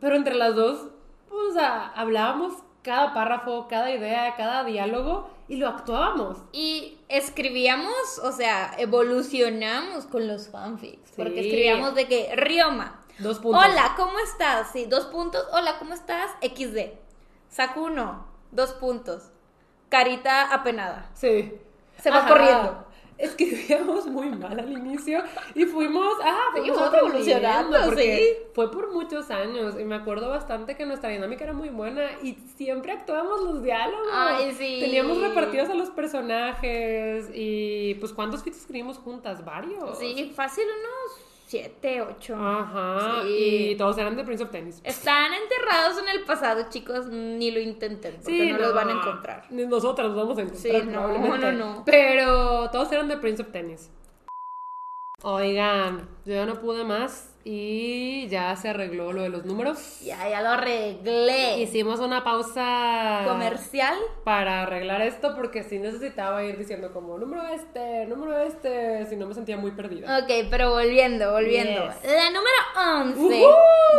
pero 0.00 0.16
entre 0.16 0.36
las 0.36 0.54
dos, 0.54 0.88
pues, 1.28 1.50
o 1.50 1.52
sea, 1.52 1.88
hablábamos 1.94 2.54
cada 2.82 3.12
párrafo, 3.12 3.66
cada 3.68 3.90
idea, 3.90 4.34
cada 4.36 4.64
diálogo 4.64 5.28
y 5.46 5.56
lo 5.56 5.68
actuábamos. 5.68 6.38
Y 6.52 6.96
escribíamos, 7.10 8.20
o 8.22 8.32
sea, 8.32 8.74
evolucionamos 8.78 10.06
con 10.06 10.26
los 10.26 10.48
fanfics. 10.48 11.12
Porque 11.14 11.42
Sí. 11.42 11.48
escribíamos 11.48 11.94
de 11.94 12.08
que, 12.08 12.34
Rioma, 12.36 13.02
Dos 13.18 13.38
puntos. 13.38 13.62
hola, 13.64 13.92
¿cómo 13.98 14.18
estás? 14.20 14.72
Sí, 14.72 14.86
dos 14.86 15.04
puntos, 15.06 15.44
hola, 15.52 15.76
¿cómo 15.78 15.92
estás? 15.92 16.30
XD. 16.40 17.03
Sakuno, 17.54 18.26
dos 18.50 18.72
puntos. 18.72 19.30
Carita 19.88 20.52
apenada. 20.52 21.08
Sí. 21.14 21.52
Se 22.00 22.10
va 22.10 22.16
Ajá. 22.16 22.28
corriendo. 22.28 22.86
escribíamos 23.16 24.06
muy 24.08 24.28
mal 24.30 24.58
al 24.58 24.72
inicio 24.72 25.22
y 25.54 25.64
fuimos, 25.66 26.16
ah, 26.24 26.48
fuimos 26.50 26.92
evolucionando 26.92 27.78
porque 27.84 28.16
sí. 28.16 28.46
fue 28.54 28.72
por 28.72 28.92
muchos 28.92 29.30
años 29.30 29.76
y 29.78 29.84
me 29.84 29.94
acuerdo 29.94 30.30
bastante 30.30 30.76
que 30.76 30.84
nuestra 30.84 31.10
dinámica 31.10 31.44
era 31.44 31.52
muy 31.52 31.68
buena 31.68 32.02
y 32.24 32.34
siempre 32.56 32.90
actuábamos 32.90 33.42
los 33.42 33.62
diálogos. 33.62 34.08
Ay, 34.12 34.52
sí. 34.58 34.80
Teníamos 34.80 35.20
repartidos 35.20 35.70
a 35.70 35.74
los 35.74 35.90
personajes 35.90 37.30
y 37.32 37.94
pues 38.00 38.12
¿cuántos 38.12 38.42
fits 38.42 38.58
escribimos 38.58 38.98
juntas? 38.98 39.44
Varios. 39.44 39.96
Sí, 39.96 40.32
fácil 40.34 40.64
unos 40.64 41.23
7, 41.46 42.02
8. 42.02 42.36
Ajá. 42.36 43.22
Y 43.26 43.76
todos 43.76 43.98
eran 43.98 44.16
de 44.16 44.24
Prince 44.24 44.44
of 44.44 44.50
Tennis. 44.50 44.80
Están 44.82 45.32
enterrados 45.34 45.98
en 45.98 46.08
el 46.08 46.24
pasado, 46.24 46.66
chicos. 46.70 47.06
Ni 47.06 47.50
lo 47.50 47.60
intenten, 47.60 48.16
porque 48.22 48.52
no, 48.52 48.58
los 48.58 48.74
van 48.74 48.88
a 48.88 48.92
encontrar. 48.92 49.46
Ni 49.50 49.66
nosotras 49.66 50.08
los 50.08 50.16
vamos 50.16 50.38
a 50.38 50.42
encontrar. 50.42 50.82
Sí, 50.82 50.86
no, 50.86 51.36
no, 51.36 51.52
no. 51.52 51.82
Pero 51.84 52.70
todos 52.70 52.90
eran 52.92 53.08
de 53.08 53.18
Prince 53.18 53.42
of 53.42 53.50
Tennis. 53.50 53.90
Oigan, 55.26 56.06
yo 56.26 56.34
ya 56.34 56.44
no 56.44 56.60
pude 56.60 56.84
más 56.84 57.30
y 57.44 58.28
ya 58.28 58.54
se 58.56 58.68
arregló 58.68 59.10
lo 59.10 59.22
de 59.22 59.30
los 59.30 59.46
números. 59.46 60.02
Ya, 60.02 60.28
ya 60.28 60.42
lo 60.42 60.50
arreglé. 60.50 61.60
Hicimos 61.62 62.00
una 62.00 62.22
pausa 62.22 63.22
comercial 63.26 63.96
para 64.22 64.64
arreglar 64.64 65.00
esto 65.00 65.34
porque 65.34 65.62
sí 65.62 65.78
necesitaba 65.78 66.44
ir 66.44 66.58
diciendo 66.58 66.92
como 66.92 67.16
número 67.16 67.42
este, 67.48 68.04
número 68.04 68.38
este, 68.42 69.06
si 69.06 69.16
no 69.16 69.26
me 69.26 69.32
sentía 69.32 69.56
muy 69.56 69.70
perdida. 69.70 70.18
Ok, 70.18 70.30
pero 70.50 70.72
volviendo, 70.72 71.32
volviendo. 71.32 71.86
La 71.86 72.28
número 72.28 73.16
11, 73.16 73.40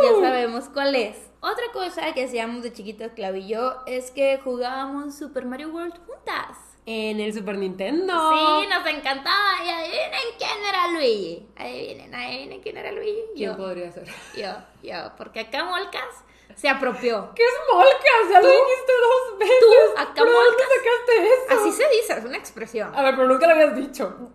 ya 0.04 0.20
sabemos 0.20 0.68
cuál 0.68 0.94
es. 0.94 1.16
Otra 1.40 1.64
cosa 1.72 2.14
que 2.14 2.26
hacíamos 2.26 2.62
de 2.62 2.72
chiquitas, 2.72 3.10
Clav 3.14 3.34
y 3.34 3.48
yo, 3.48 3.78
es 3.88 4.12
que 4.12 4.38
jugábamos 4.44 5.16
Super 5.16 5.44
Mario 5.44 5.70
World 5.70 5.94
juntas 6.06 6.65
en 6.86 7.18
el 7.20 7.34
Super 7.34 7.58
Nintendo. 7.58 8.14
Sí, 8.32 8.68
nos 8.68 8.86
encantaba. 8.86 9.64
Y 9.64 9.68
adivinen 9.68 10.20
quién 10.38 10.64
era 10.68 10.88
Luigi. 10.92 11.48
Adivinen, 11.56 12.14
adivinen 12.14 12.60
quién 12.62 12.76
era 12.76 12.92
Luigi. 12.92 13.20
¿Quién 13.34 13.56
podría 13.56 13.90
ser? 13.90 14.04
Yo, 14.36 14.52
yo, 14.82 15.12
porque 15.18 15.40
acá 15.40 15.64
Molcas 15.64 16.24
se 16.54 16.68
apropió. 16.68 17.32
¿Qué 17.34 17.42
es 17.42 17.54
Molcas? 17.72 18.30
Ya 18.30 18.40
lo 18.40 18.46
dijiste 18.48 18.92
dos 19.02 19.38
veces. 19.38 19.60
Tú, 19.60 20.00
acá 20.00 20.12
¿Pero 20.14 20.30
Molcas. 20.30 20.68
sacaste 20.68 21.26
eso? 21.26 21.60
Así 21.60 21.72
se 21.72 21.88
dice, 21.90 22.18
es 22.18 22.24
una 22.24 22.38
expresión. 22.38 22.94
A 22.94 23.02
ver, 23.02 23.16
pero 23.16 23.28
nunca 23.28 23.46
lo 23.48 23.52
habías 23.54 23.76
dicho. 23.76 24.30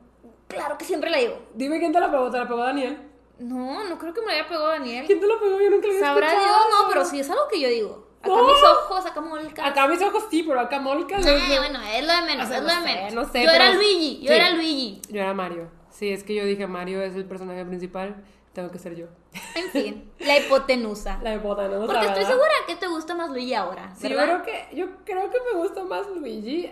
Claro 0.48 0.78
que 0.78 0.84
siempre 0.84 1.10
la 1.10 1.18
digo. 1.18 1.40
Dime 1.54 1.80
quién 1.80 1.94
te 1.94 2.00
la 2.02 2.12
pegó, 2.12 2.30
¿te 2.30 2.38
la 2.38 2.48
pegó 2.48 2.60
Daniel? 2.60 3.08
No, 3.40 3.86
no 3.86 3.98
creo 3.98 4.14
que 4.14 4.20
me 4.22 4.28
la 4.28 4.34
haya 4.34 4.48
pegado 4.48 4.68
Daniel. 4.68 5.06
¿Quién 5.08 5.22
te 5.22 5.26
la 5.26 5.40
pegó? 5.40 5.60
Yo 5.60 5.70
nunca 5.70 5.88
la 5.88 5.94
había 5.94 6.06
Sabrá 6.06 6.30
Dios, 6.32 6.66
no, 6.70 6.90
pero 6.90 7.06
sí 7.06 7.22
es 7.22 7.30
algo 7.30 7.48
que 7.48 7.62
yo 7.62 7.70
digo. 7.70 8.11
Acá 8.22 8.42
mis 8.44 8.64
ojos, 8.64 9.06
acá 9.06 9.22
molcas. 9.22 9.66
Acá 9.66 9.88
mis 9.88 10.02
ojos 10.02 10.26
sí, 10.30 10.44
pero 10.44 10.60
acá 10.60 10.80
molcas. 10.80 11.26
No, 11.26 11.32
bueno, 11.32 11.80
es 11.82 12.06
lo 12.06 12.14
de 12.14 12.22
menos, 12.22 12.52
es 12.52 12.62
lo 12.62 12.70
de 12.70 12.82
menos. 12.82 13.14
no 13.14 13.26
sé, 13.26 13.44
yo 13.44 13.50
era 13.50 13.74
Luigi, 13.74 14.22
yo 14.22 14.32
era 14.32 14.52
Luigi. 14.52 15.02
Yo 15.10 15.22
era 15.22 15.34
Mario. 15.34 15.70
Sí, 15.90 16.10
es 16.10 16.24
que 16.24 16.36
yo 16.36 16.46
dije 16.46 16.68
Mario 16.68 17.02
es 17.02 17.16
el 17.16 17.26
personaje 17.26 17.66
principal, 17.66 18.24
tengo 18.54 18.70
que 18.70 18.80
ser 18.80 18.96
yo. 18.96 19.08
En 19.56 19.70
fin, 19.72 20.12
la 20.20 20.38
hipotenusa. 20.38 21.20
La 21.24 21.36
hipotenusa. 21.36 21.86
Porque 21.86 22.08
estoy 22.08 22.26
segura 22.26 22.52
que 22.68 22.76
te 22.76 22.88
gusta 22.88 23.16
más 23.16 23.30
Luigi 23.30 23.54
ahora. 23.54 23.94
Sí, 23.96 24.10
yo 24.10 24.18
creo 24.18 24.44
que, 24.44 24.68
yo 24.74 24.88
creo 25.04 25.30
que 25.30 25.38
me 25.52 25.60
gusta 25.60 25.84
más 25.84 26.08
Luigi. 26.08 26.72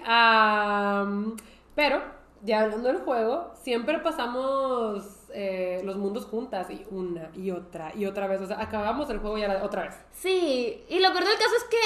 pero, 1.75 2.01
ya 2.43 2.61
hablando 2.61 2.89
del 2.89 2.99
juego, 2.99 3.53
siempre 3.61 3.99
pasamos 3.99 5.18
eh, 5.33 5.81
los 5.83 5.97
mundos 5.97 6.25
juntas 6.25 6.69
y 6.69 6.85
una 6.89 7.31
y 7.33 7.51
otra 7.51 7.91
y 7.95 8.05
otra 8.05 8.27
vez. 8.27 8.41
O 8.41 8.47
sea, 8.47 8.61
acabamos 8.61 9.09
el 9.09 9.19
juego 9.19 9.37
y 9.37 9.43
ahora 9.43 9.63
otra 9.63 9.83
vez. 9.83 9.95
Sí, 10.13 10.83
y 10.89 10.99
lo 10.99 11.11
peor 11.11 11.25
del 11.25 11.37
caso 11.37 11.55
es 11.57 11.63
que 11.65 11.77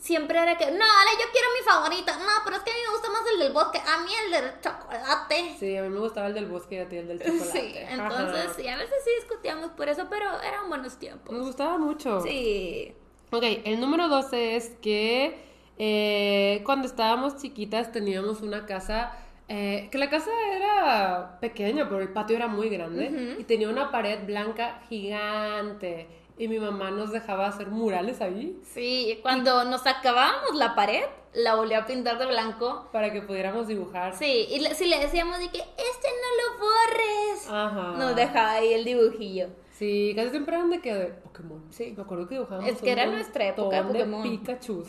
siempre 0.00 0.38
era 0.38 0.56
que, 0.56 0.66
no, 0.66 0.72
dale, 0.72 1.10
yo 1.18 1.26
quiero 1.32 1.48
mi 1.58 1.64
favorita. 1.64 2.18
No, 2.18 2.42
pero 2.44 2.56
es 2.56 2.62
que 2.62 2.70
a 2.70 2.74
mí 2.74 2.80
me 2.86 2.92
gusta 2.92 3.10
más 3.10 3.22
el 3.32 3.38
del 3.40 3.52
bosque. 3.52 3.78
A 3.78 4.02
mí 4.02 4.10
el 4.24 4.30
del 4.30 4.60
chocolate. 4.60 5.56
Sí, 5.58 5.76
a 5.76 5.82
mí 5.82 5.88
me 5.88 6.00
gustaba 6.00 6.26
el 6.28 6.34
del 6.34 6.46
bosque 6.46 6.76
y 6.76 6.78
a 6.78 6.88
ti 6.88 6.96
el 6.96 7.08
del 7.08 7.18
chocolate. 7.18 7.50
Sí, 7.50 7.74
entonces, 7.76 8.50
sí, 8.56 8.68
a 8.68 8.76
veces 8.76 8.96
sí 9.04 9.10
discutíamos 9.20 9.70
por 9.72 9.88
eso, 9.88 10.06
pero 10.08 10.40
eran 10.42 10.68
buenos 10.68 10.96
tiempos. 10.98 11.34
Nos 11.34 11.46
gustaba 11.46 11.78
mucho. 11.78 12.20
Sí. 12.22 12.94
Ok, 13.30 13.44
el 13.64 13.80
número 13.80 14.08
12 14.08 14.56
es 14.56 14.70
que 14.80 15.38
eh, 15.78 16.62
cuando 16.64 16.88
estábamos 16.88 17.36
chiquitas 17.36 17.92
teníamos 17.92 18.40
una 18.40 18.66
casa 18.66 19.12
eh, 19.48 19.88
que 19.90 19.98
la 19.98 20.10
casa 20.10 20.30
era 20.54 21.38
pequeña, 21.40 21.88
pero 21.88 22.00
el 22.02 22.10
patio 22.10 22.36
era 22.36 22.48
muy 22.48 22.68
grande 22.68 23.36
y 23.38 23.44
tenía 23.44 23.68
una 23.68 23.90
pared 23.90 24.24
blanca 24.26 24.80
gigante. 24.88 26.06
Y 26.36 26.46
mi 26.46 26.60
mamá 26.60 26.90
nos 26.92 27.10
dejaba 27.10 27.48
hacer 27.48 27.66
murales 27.68 28.20
ahí. 28.20 28.60
Sí, 28.62 29.18
cuando 29.22 29.64
nos 29.64 29.86
acabábamos 29.86 30.54
la 30.54 30.76
pared, 30.76 31.02
la 31.34 31.56
volvía 31.56 31.78
a 31.78 31.86
pintar 31.86 32.18
de 32.18 32.26
blanco. 32.26 32.88
Para 32.92 33.12
que 33.12 33.22
pudiéramos 33.22 33.66
dibujar. 33.66 34.14
Sí, 34.14 34.46
y 34.48 34.64
si 34.74 34.86
le 34.86 34.98
decíamos 35.00 35.38
de 35.38 35.48
que 35.48 35.58
este 35.58 36.08
no 36.22 36.38
lo 36.38 36.58
borres, 36.60 37.48
Ajá. 37.50 37.98
nos 37.98 38.14
dejaba 38.14 38.52
ahí 38.52 38.72
el 38.72 38.84
dibujillo. 38.84 39.48
Sí, 39.72 40.12
casi 40.14 40.30
siempre 40.30 40.56
eran 40.56 40.70
de 40.70 40.80
que 40.80 40.94
de 40.94 41.06
Pokémon. 41.06 41.64
Sí. 41.70 41.94
Me 41.96 42.02
acuerdo 42.02 42.28
que 42.28 42.34
dibujábamos. 42.34 42.70
Es 42.70 42.80
que 42.82 42.90
era 42.92 43.06
nuestra 43.06 43.48
época 43.48 43.82
de 43.82 43.84
Pokémon. 43.84 44.22
Pikachu. 44.22 44.84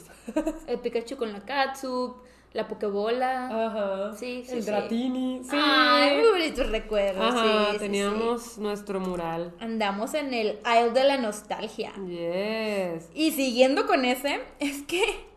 el 0.68 0.80
Pikachu 0.80 1.16
con 1.18 1.32
la 1.32 1.45
Katsup 1.45 2.18
la 2.54 2.68
Pokebola. 2.68 3.68
Ajá. 3.68 4.16
Sí, 4.18 4.43
sí. 4.45 4.58
El 4.58 4.66
Dratini. 4.66 5.41
Sí. 5.43 5.50
Ay, 5.54 6.18
muy 6.18 6.30
bonitos 6.30 6.70
recuerdos. 6.70 7.34
Ajá, 7.34 7.78
teníamos 7.78 8.58
nuestro 8.58 9.00
mural. 9.00 9.54
Andamos 9.60 10.14
en 10.14 10.34
el 10.34 10.60
aisle 10.64 10.91
de 10.91 11.04
la 11.04 11.18
nostalgia. 11.18 11.93
Yes. 12.08 13.10
Y 13.14 13.32
siguiendo 13.32 13.86
con 13.86 14.06
ese, 14.06 14.41
es 14.60 14.84
que 14.84 15.28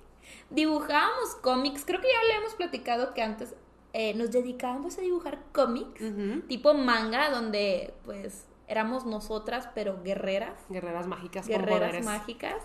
dibujábamos 0.50 1.34
cómics. 1.42 1.84
Creo 1.84 2.00
que 2.00 2.08
ya 2.08 2.28
le 2.28 2.40
hemos 2.40 2.54
platicado 2.54 3.12
que 3.14 3.22
antes 3.22 3.54
eh, 3.92 4.14
nos 4.14 4.30
dedicábamos 4.30 4.96
a 4.98 5.02
dibujar 5.02 5.38
cómics, 5.52 6.02
tipo 6.48 6.72
manga, 6.72 7.30
donde 7.30 7.92
pues 8.04 8.46
éramos 8.68 9.04
nosotras, 9.04 9.68
pero 9.74 10.02
guerreras. 10.02 10.58
Guerreras 10.70 11.06
mágicas. 11.06 11.46
Guerreras 11.46 12.02
mágicas. 12.02 12.56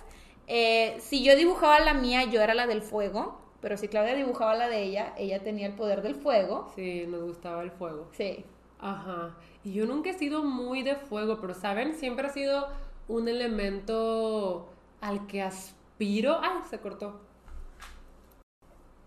Eh, 0.48 0.98
si 1.02 1.24
yo 1.26 1.36
dibujaba 1.36 1.82
la 1.82 1.94
mía, 1.94 2.24
yo 2.24 2.42
era 2.42 2.54
la 2.54 2.66
del 2.66 2.82
fuego. 2.82 3.42
Pero 3.62 3.78
si 3.78 3.88
Claudia 3.88 4.16
dibujaba 4.16 4.54
la 4.56 4.68
de 4.68 4.84
ella, 4.84 5.14
ella 5.18 5.44
tenía 5.44 5.68
el 5.68 5.74
poder 5.74 6.02
del 6.02 6.16
fuego. 6.16 6.72
Sí, 6.76 7.06
nos 7.08 7.24
gustaba 7.24 7.64
el 7.64 7.72
fuego. 7.72 8.08
Sí. 8.12 8.46
Ajá. 8.80 9.36
Y 9.64 9.74
yo 9.74 9.86
nunca 9.86 10.12
he 10.12 10.14
sido 10.14 10.44
muy 10.44 10.84
de 10.84 10.96
fuego, 10.96 11.40
pero 11.42 11.54
¿saben? 11.54 11.96
Siempre 11.96 12.28
ha 12.28 12.30
sido 12.30 12.68
un 13.08 13.28
elemento 13.28 14.70
al 15.02 15.26
que 15.28 15.42
aspiro. 15.42 16.40
¡Ay! 16.42 16.62
Se 16.70 16.80
cortó. 16.80 17.20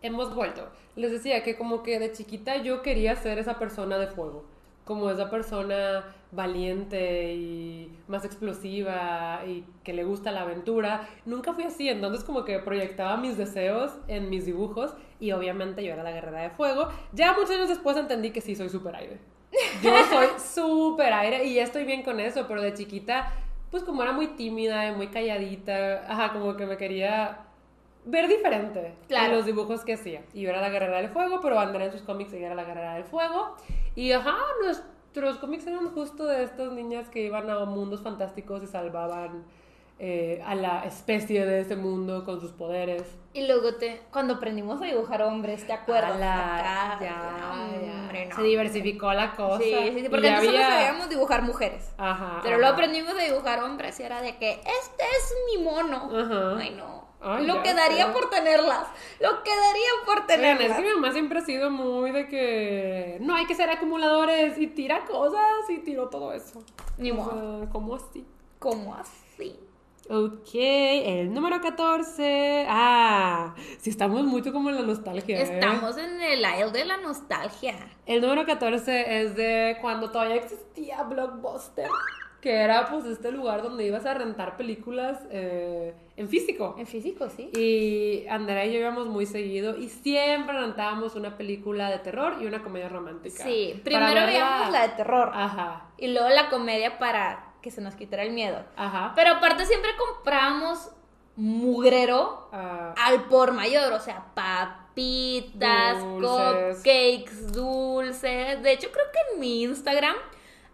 Hemos 0.03 0.35
vuelto. 0.35 0.69
Les 0.97 1.13
decía 1.13 1.43
que 1.43 1.57
como 1.57 1.83
que 1.83 1.99
de 1.99 2.13
chiquita 2.13 2.57
yo 2.57 2.83
quería 2.83 3.15
ser 3.17 3.39
esa 3.39 3.59
persona 3.59 3.99
de 3.99 4.09
fuego 4.09 4.45
como 4.91 5.09
esa 5.09 5.31
persona 5.31 6.05
valiente 6.33 7.35
y 7.35 7.93
más 8.07 8.25
explosiva 8.25 9.43
y 9.47 9.65
que 9.83 9.93
le 9.93 10.05
gusta 10.05 10.31
la 10.31 10.43
aventura. 10.43 11.09
Nunca 11.25 11.53
fui 11.53 11.65
así, 11.65 11.89
entonces 11.89 12.25
como 12.25 12.45
que 12.45 12.59
proyectaba 12.59 13.17
mis 13.17 13.37
deseos 13.37 13.93
en 14.09 14.31
mis 14.31 14.47
dibujos 14.47 14.95
y 15.19 15.33
obviamente 15.33 15.85
yo 15.85 15.93
era 15.93 16.03
la 16.03 16.13
guerrera 16.13 16.43
de 16.43 16.51
fuego. 16.51 16.89
Ya 17.13 17.33
muchos 17.33 17.51
años 17.51 17.69
después 17.69 17.97
entendí 17.97 18.31
que 18.31 18.41
sí 18.41 18.55
soy 18.55 18.69
super 18.69 18.95
aire. 18.97 19.19
Yo 19.83 19.93
soy 20.09 20.29
super 20.39 21.13
aire 21.13 21.45
y 21.45 21.55
ya 21.55 21.65
estoy 21.65 21.85
bien 21.85 22.03
con 22.03 22.21
eso, 22.21 22.47
pero 22.47 22.63
de 22.63 22.75
chiquita, 22.75 23.33
pues 23.71 23.83
como 23.83 24.03
era 24.03 24.13
muy 24.13 24.29
tímida 24.29 24.87
y 24.89 24.95
muy 24.95 25.09
calladita, 25.09 26.05
ajá, 26.09 26.33
como 26.33 26.57
que 26.57 26.67
me 26.67 26.77
quería 26.77 27.47
ver 28.05 28.29
diferente 28.29 28.95
claro. 29.09 29.27
en 29.27 29.37
los 29.37 29.47
dibujos 29.47 29.85
que 29.85 29.95
hacía. 29.95 30.23
Y 30.33 30.43
yo 30.43 30.51
era 30.51 30.61
la 30.61 30.71
guerrera 30.71 30.99
del 30.99 31.09
fuego, 31.09 31.41
pero 31.41 31.59
Andrea 31.59 31.87
en 31.87 31.93
sus 31.93 32.03
cómics 32.03 32.33
ella 32.33 32.47
era 32.47 32.55
la 32.55 32.65
guerrera 32.65 32.95
del 32.95 33.05
fuego. 33.05 33.57
Y 33.95 34.13
ajá, 34.13 34.37
nuestros 35.15 35.39
cómics 35.39 35.67
eran 35.67 35.89
justo 35.93 36.25
de 36.27 36.45
estas 36.45 36.73
niñas 36.73 37.09
que 37.09 37.25
iban 37.25 37.51
a 37.51 37.65
mundos 37.65 38.01
fantásticos 38.01 38.63
y 38.63 38.67
salvaban 38.67 39.45
eh, 39.99 40.43
a 40.47 40.55
la 40.55 40.85
especie 40.85 41.45
de 41.45 41.61
ese 41.61 41.75
mundo 41.75 42.25
con 42.25 42.41
sus 42.41 42.53
poderes. 42.53 43.03
Y 43.33 43.47
luego 43.47 43.75
te, 43.75 44.01
cuando 44.13 44.35
aprendimos 44.35 44.81
a 44.81 44.85
dibujar 44.85 45.23
hombres, 45.23 45.67
¿te 45.67 45.73
acuerdas? 45.73 46.19
ya, 46.19 46.99
ya, 47.01 48.37
Se 48.37 48.43
diversificó 48.43 49.13
la 49.13 49.33
cosa. 49.33 49.63
Sí, 49.63 49.75
sí, 50.01 50.09
porque 50.09 50.31
nosotros 50.31 50.63
sabíamos 50.63 51.09
dibujar 51.09 51.43
mujeres. 51.43 51.93
Ajá. 51.99 52.41
Pero 52.43 52.59
luego 52.59 52.73
aprendimos 52.73 53.13
a 53.15 53.23
dibujar 53.23 53.63
hombres 53.63 53.99
y 53.99 54.05
era 54.05 54.23
de 54.23 54.37
que 54.37 54.53
este 54.53 55.03
es 55.03 55.35
mi 55.47 55.65
mono. 55.65 56.09
Ajá. 56.13 56.57
Ay, 56.57 56.71
no 56.77 57.10
lo 57.21 57.63
quedaría 57.63 58.13
por 58.13 58.31
tenerlas. 58.31 58.87
Lo 59.21 59.43
quedaría 59.43 59.91
por 60.07 60.27
tenerlas. 60.27 60.71
es 60.71 60.77
que 60.77 60.83
mi 60.83 60.95
mamá 60.95 61.13
siempre 61.13 61.39
ha 61.39 61.43
sido 61.43 61.71
muy 61.71 62.11
de 62.13 62.29
que 62.29 63.19
no 63.21 63.35
hay 63.35 63.47
que 63.47 63.55
ser 63.55 63.71
acumuladores 63.71 64.59
y 64.59 64.67
tira 64.69 65.05
cosas 65.05 65.69
y 65.69 65.79
tiró 65.79 66.09
todo 66.09 66.33
eso. 66.33 66.63
Ni 66.99 67.13
modo. 67.13 67.69
¿Cómo 67.71 67.95
así? 67.97 68.27
¿Cómo 68.59 68.95
así? 68.95 69.59
Ok, 70.09 70.55
el 70.55 71.33
número 71.33 71.61
14. 71.61 72.67
Ah, 72.69 73.55
sí, 73.79 73.91
estamos 73.91 74.25
mucho 74.25 74.53
como 74.53 74.69
en 74.71 74.75
la 74.75 74.83
nostalgia. 74.83 75.39
¿eh? 75.39 75.43
Estamos 75.43 75.97
en 75.99 76.21
el 76.21 76.45
aisle 76.45 76.73
de 76.73 76.85
la 76.85 76.97
nostalgia. 76.97 77.77
El 78.07 78.21
número 78.21 78.45
14 78.45 79.23
es 79.23 79.37
de 79.37 79.79
cuando 79.81 80.11
todavía 80.11 80.35
existía 80.35 81.05
Blockbuster. 81.05 81.89
Que 82.41 82.55
era 82.63 82.87
pues 82.91 83.05
este 83.05 83.31
lugar 83.31 83.63
donde 83.63 83.85
ibas 83.85 84.07
a 84.07 84.15
rentar 84.15 84.57
películas 84.57 85.19
eh, 85.31 85.95
en 86.17 86.29
físico. 86.29 86.75
En 86.79 86.87
físico, 86.87 87.29
sí. 87.29 87.51
Y 87.55 88.27
Andrea 88.29 88.65
y 88.65 88.73
yo 88.73 88.79
íbamos 88.79 89.07
muy 89.09 89.27
seguido 89.27 89.77
y 89.77 89.89
siempre 89.89 90.59
rentábamos 90.59 91.15
una 91.17 91.37
película 91.37 91.91
de 91.91 91.99
terror 91.99 92.37
y 92.41 92.47
una 92.47 92.63
comedia 92.63 92.89
romántica. 92.89 93.45
Sí, 93.45 93.81
primero 93.85 94.25
veíamos 94.27 94.71
la 94.73 94.89
de 94.89 94.95
terror. 94.95 95.31
Ajá. 95.35 95.91
Y 95.99 96.09
luego 96.09 96.29
la 96.31 96.49
comedia 96.49 96.99
para 96.99 97.47
que 97.61 97.71
se 97.71 97.81
nos 97.83 97.95
quitara 97.95 98.23
el 98.23 98.33
miedo. 98.33 98.65
Ajá. 98.77 99.13
Pero 99.15 99.33
aparte 99.35 99.67
siempre 99.67 99.91
comprábamos 99.99 100.91
mugrero 101.37 102.49
Ah, 102.53 102.95
al 102.97 103.25
por 103.25 103.53
mayor, 103.53 103.93
o 103.93 104.01
sea, 104.01 104.27
papitas, 104.35 105.99
Dulces. 106.03 106.77
cupcakes, 106.77 107.53
dulces. 107.53 108.63
De 108.63 108.73
hecho, 108.73 108.91
creo 108.91 109.05
que 109.13 109.35
en 109.35 109.41
mi 109.41 109.63
Instagram 109.63 110.17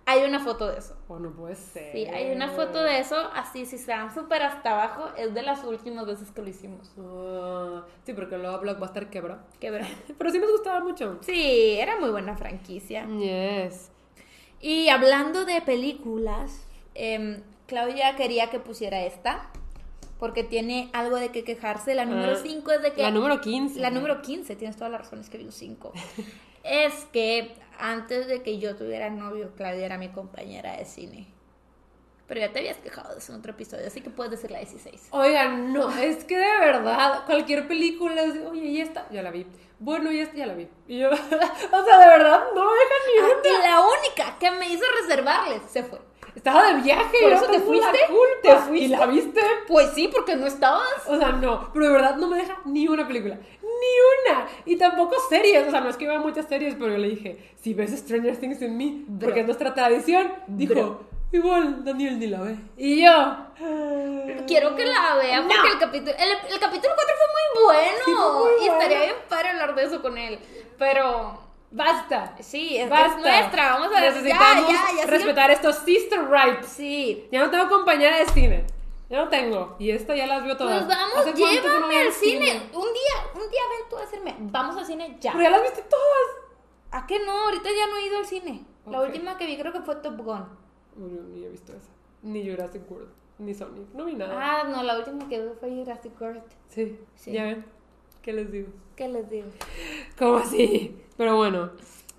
hay 0.09 0.23
una 0.25 0.39
foto 0.41 0.69
de 0.69 0.79
eso. 0.79 0.97
oh, 1.09 1.19
no 1.19 1.33
puede 1.33 1.57
ser. 1.57 1.93
Sí, 1.93 2.07
hay 2.07 2.31
una 2.31 2.49
foto 2.51 2.81
de 2.83 3.01
eso, 3.01 3.17
así 3.35 3.67
si 3.67 3.77
se 3.77 3.91
dan 3.91 4.15
súper 4.15 4.43
hasta 4.43 4.71
abajo, 4.73 5.11
es 5.19 5.35
de 5.35 5.43
las 5.43 5.63
últimas 5.65 6.07
veces 6.07 6.31
que 6.31 6.43
lo 6.43 6.49
hicimos. 6.49 6.93
Ah, 6.99 7.85
sí, 8.05 8.13
porque 8.15 8.39
luego 8.39 8.59
Blockbuster 8.61 9.11
quebró. 9.11 9.39
Qué 9.61 9.73
bra- 9.73 9.87
Pero 10.19 10.31
sí 10.31 10.39
nos 10.39 10.51
gustaba 10.53 10.81
mucho. 10.81 11.19
Sí, 11.23 11.77
era 11.79 11.99
muy 12.01 12.11
buena 12.11 12.37
franquicia. 12.37 13.07
Yes. 13.07 13.91
Y 14.61 14.89
hablando 14.89 15.45
de 15.45 15.61
películas, 15.61 16.65
em, 16.95 17.43
Claudia 17.67 18.17
quería 18.17 18.49
que 18.49 18.59
pusiera 18.61 19.03
esta, 19.03 19.51
porque 20.19 20.45
tiene 20.45 20.89
algo 20.95 21.17
de 21.17 21.31
que 21.31 21.45
quejarse. 21.45 21.95
La 21.95 22.05
número 22.07 22.33
Ah, 22.33 22.41
5 22.43 22.71
es 22.71 22.81
de 22.83 22.93
que... 22.95 23.03
La 23.03 23.11
número 23.11 23.41
15. 23.41 23.81
La 23.81 23.91
número 23.91 24.23
15, 24.23 24.57
tienes 24.57 24.77
todas 24.77 24.91
las 24.91 25.03
razones 25.03 25.29
que 25.29 25.37
vi 25.37 25.45
un 25.45 25.53
5. 25.53 25.93
Es 26.67 27.05
que 27.13 27.55
antes 27.79 28.27
de 28.27 28.43
que 28.43 28.59
yo 28.59 28.77
tuviera 28.77 29.11
novio, 29.11 29.53
Claudia 29.57 29.87
era 29.87 29.99
mi 29.99 30.09
compañera 30.09 30.77
de 30.77 30.85
cine. 30.85 31.29
Pero 32.27 32.41
ya 32.41 32.53
te 32.53 32.59
habías 32.59 32.79
quejado 32.79 33.13
de 33.13 33.19
eso 33.21 33.33
en 33.33 33.39
otro 33.39 33.53
episodio, 33.53 33.87
así 33.87 34.01
que 34.01 34.11
puedes 34.11 34.33
decir 34.33 34.51
la 34.51 34.59
16. 34.59 35.09
Oigan, 35.13 35.73
no, 35.73 35.91
es 35.97 36.25
que 36.25 36.37
de 36.37 36.59
verdad, 36.59 37.25
cualquier 37.25 37.69
película 37.69 38.21
es 38.23 38.35
de, 38.35 38.47
oye, 38.47 38.63
y 38.65 38.81
esta, 38.81 39.07
ya 39.13 39.23
la 39.23 39.31
vi. 39.31 39.47
Bueno, 39.79 40.11
y 40.11 40.19
esta 40.19 40.35
ya 40.37 40.47
la 40.47 40.55
vi. 40.55 40.67
Y 40.89 40.99
yo, 40.99 41.11
o 41.13 41.15
sea, 41.15 41.99
de 41.99 42.07
verdad, 42.09 42.45
no 42.55 42.65
me 42.65 42.73
dejan 42.73 43.03
ni 43.07 43.21
Ah, 43.21 43.39
una. 43.39 43.49
y 43.49 43.69
la 43.71 43.81
única 43.87 44.39
que 44.41 44.51
me 44.51 44.69
hizo 44.69 44.85
reservarles 45.03 45.63
se 45.71 45.85
fue. 45.85 46.01
Estaba 46.35 46.67
de 46.75 46.83
viaje. 46.83 47.17
¿Por 47.23 47.33
eso 47.33 47.47
te 47.47 47.61
fuiste? 47.61 47.99
¿Te 48.43 48.57
fuiste? 48.57 48.85
¿Y 48.85 48.89
la 48.89 49.07
viste? 49.07 49.41
Pues 49.69 49.93
sí, 49.95 50.09
porque 50.09 50.37
no 50.37 50.47
estabas. 50.47 51.07
O 51.07 51.17
sea, 51.17 51.31
no, 51.33 51.71
pero 51.73 51.87
de 51.87 51.93
verdad 51.93 52.17
no 52.17 52.27
me 52.29 52.37
deja 52.39 52.59
ni 52.67 52.89
una 52.89 53.07
película. 53.07 53.39
Ni 53.81 54.33
una. 54.33 54.47
Y 54.65 54.77
tampoco 54.77 55.15
series. 55.29 55.67
O 55.67 55.71
sea, 55.71 55.81
no 55.81 55.89
es 55.91 55.97
que 55.97 56.07
vea 56.07 56.19
muchas 56.19 56.47
series, 56.47 56.75
pero 56.75 56.93
yo 56.93 56.99
le 56.99 57.09
dije, 57.09 57.53
si 57.61 57.75
ves 57.75 57.91
Stranger 57.99 58.37
Things 58.37 58.63
en 58.63 58.77
mí, 58.77 59.05
Bro. 59.07 59.27
porque 59.27 59.41
es 59.41 59.47
nuestra 59.47 59.75
tradición, 59.75 60.33
dijo, 60.47 60.75
Bro. 60.75 61.01
igual 61.33 61.85
Daniel 61.85 62.19
ni 62.19 62.27
la 62.29 62.41
ve. 62.43 62.57
Y 62.77 63.03
yo. 63.05 63.37
Quiero 64.47 64.75
que 64.77 64.85
la 64.85 65.17
vea 65.17 65.43
porque 65.43 65.57
No. 65.57 65.73
el 65.73 65.79
capítulo 65.79 66.13
el, 66.19 66.53
el 66.53 66.61
capítulo 66.61 66.95
4 66.95 67.15
fue 67.17 67.27
muy 67.35 67.65
bueno 67.65 67.99
Sí, 68.05 68.13
fue 68.13 68.33
muy 68.33 68.65
y 68.65 68.69
estaría 68.69 68.99
bueno. 68.99 69.13
bien 69.15 69.29
padre 69.29 69.49
hablar 69.51 69.75
de 69.75 69.85
eso 69.85 70.03
con 70.03 70.19
él. 70.19 70.39
Pero 70.79 71.41
Basta. 71.71 72.35
sí, 72.41 72.77
es, 72.77 72.89
Basta. 72.89 73.17
es 73.17 73.23
nuestra, 73.41 73.71
vamos 73.79 73.97
a. 73.97 74.01
Necesitamos 74.01 74.69
ya, 74.69 74.73
ya, 74.73 74.73
ya, 74.73 74.89
sigue- 75.03 75.07
respetar 75.07 75.51
estos 75.51 75.77
sister 75.79 76.21
rights. 76.31 76.67
Sí. 76.69 77.27
Ya 77.33 77.41
no 77.41 77.51
tengo 77.51 77.69
compañera 77.69 78.19
de 78.19 78.27
cine. 78.27 78.65
Ya 79.09 79.25
no 79.25 79.29
tengo. 79.29 79.77
Y 79.79 79.91
esta 79.91 80.17
ya 80.17 80.27
las 80.27 80.43
vio 80.43 80.57
todas. 80.57 80.85
Pues 80.85 80.89
vamos, 80.89 81.17
¿Hace 81.19 81.33
cuánto 81.33 81.63
que 81.63 81.69
no 81.69 81.75
llévame 81.75 81.99
al 81.99 82.13
cine. 82.13 82.53
Un 82.73 82.93
día, 82.93 83.31
un 83.35 83.51
día 83.51 83.61
ven 83.71 83.89
tú 83.89 83.97
a 83.97 84.01
decirme, 84.01 84.37
vamos 84.41 84.77
al 84.77 84.87
cine 84.87 85.17
ya. 85.21 85.33
Pero 85.33 85.45
ya 85.45 85.51
las 85.51 85.63
viste 85.63 85.83
todas. 85.83 86.27
¿A 86.91 87.07
qué 87.07 87.19
no? 87.21 87.45
Ahorita 87.45 87.69
ya 87.71 87.87
no 87.87 87.97
he 87.97 88.07
ido 88.07 88.19
al 88.19 88.27
cine. 88.27 88.65
La 88.87 89.01
última 89.01 89.37
que 89.37 89.47
vi 89.47 89.57
creo 89.57 89.73
que 89.73 89.81
fue 89.81 89.97
Top 89.97 90.17
Gun. 90.17 90.47
No, 90.97 91.09
yo 91.09 91.23
ni 91.23 91.45
he 91.45 91.49
visto 91.49 91.73
esa. 91.73 91.91
Ni 92.23 92.49
Jurassic 92.49 92.91
World. 92.91 93.11
Ni 93.39 93.55
Sonic. 93.55 93.93
No 93.93 94.05
vi 94.05 94.15
nada. 94.15 94.35
Ah, 94.39 94.65
no, 94.65 94.83
la 94.83 94.97
última 94.99 95.29
que 95.29 95.41
vi 95.41 95.49
fue 95.61 95.71
Jurassic 95.71 96.21
World. 96.21 96.43
Sí. 96.69 96.99
Sí. 97.15 97.33
Ya 97.33 97.45
ven. 97.45 97.65
¿Qué 98.23 98.33
les 98.33 98.51
digo? 98.51 98.69
¿Qué 98.97 99.09
les 99.09 99.29
digo? 99.31 99.49
¿Cómo 100.19 100.39
así? 100.39 100.97
Pero 101.17 101.37
bueno, 101.37 101.71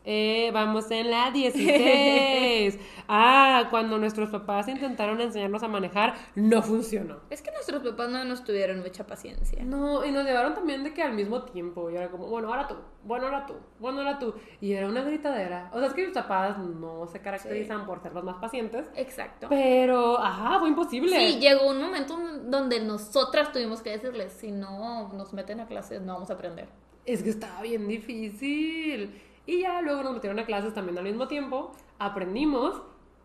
eh, 0.09 0.51
vamos 0.53 0.89
en 0.89 1.11
la 1.11 1.31
16. 1.31 2.79
Ah, 3.09 3.67
cuando 3.69 3.97
nuestros 3.97 4.29
papás 4.29 4.67
intentaron 4.67 5.21
enseñarnos 5.21 5.63
a 5.63 5.69
manejar, 5.69 6.13
no 6.35 6.61
funcionó. 6.61 7.21
Es 7.29 7.41
que 7.41 7.51
nuestros 7.51 7.81
papás 7.81 8.09
no 8.09 8.25
nos 8.25 8.43
tuvieron 8.43 8.81
mucha 8.81 9.07
paciencia. 9.07 9.63
No, 9.63 10.03
y 10.03 10.11
nos 10.11 10.25
llevaron 10.25 10.53
también 10.53 10.83
de 10.83 10.93
que 10.93 11.01
al 11.03 11.13
mismo 11.13 11.43
tiempo, 11.43 11.89
y 11.89 11.95
era 11.95 12.11
como, 12.11 12.27
bueno, 12.27 12.49
ahora 12.49 12.67
tú, 12.67 12.75
bueno, 13.05 13.27
ahora 13.27 13.45
tú, 13.45 13.53
bueno, 13.79 13.99
ahora 13.99 14.19
tú. 14.19 14.33
Y 14.59 14.73
era 14.73 14.89
una 14.89 15.03
gritadera. 15.03 15.71
O 15.73 15.79
sea, 15.79 15.87
es 15.87 15.93
que 15.93 16.05
mis 16.05 16.13
papás 16.13 16.57
no 16.57 17.07
se 17.07 17.21
caracterizan 17.21 17.85
por 17.85 18.01
ser 18.01 18.13
los 18.13 18.25
más 18.25 18.35
pacientes, 18.41 18.89
Exacto. 18.97 19.47
pero, 19.49 20.19
ajá, 20.19 20.59
fue 20.59 20.67
imposible. 20.67 21.17
Sí, 21.17 21.39
llegó 21.39 21.69
un 21.69 21.81
momento 21.81 22.19
donde 22.43 22.81
nosotras 22.81 23.53
tuvimos 23.53 23.81
que 23.81 23.91
decirles, 23.91 24.33
si 24.33 24.51
no 24.51 25.13
nos 25.13 25.31
meten 25.31 25.61
a 25.61 25.65
clases, 25.65 26.01
no 26.01 26.15
vamos 26.15 26.29
a 26.29 26.33
aprender. 26.33 26.67
Es 27.05 27.23
que 27.23 27.29
estaba 27.29 27.61
bien 27.61 27.87
difícil. 27.87 29.21
Y 29.47 29.61
ya 29.61 29.81
luego 29.81 30.03
nos 30.03 30.13
metieron 30.13 30.37
a 30.39 30.45
clases 30.45 30.73
también 30.75 30.97
al 30.99 31.03
mismo 31.05 31.27
tiempo, 31.27 31.71
aprendimos, 31.97 32.79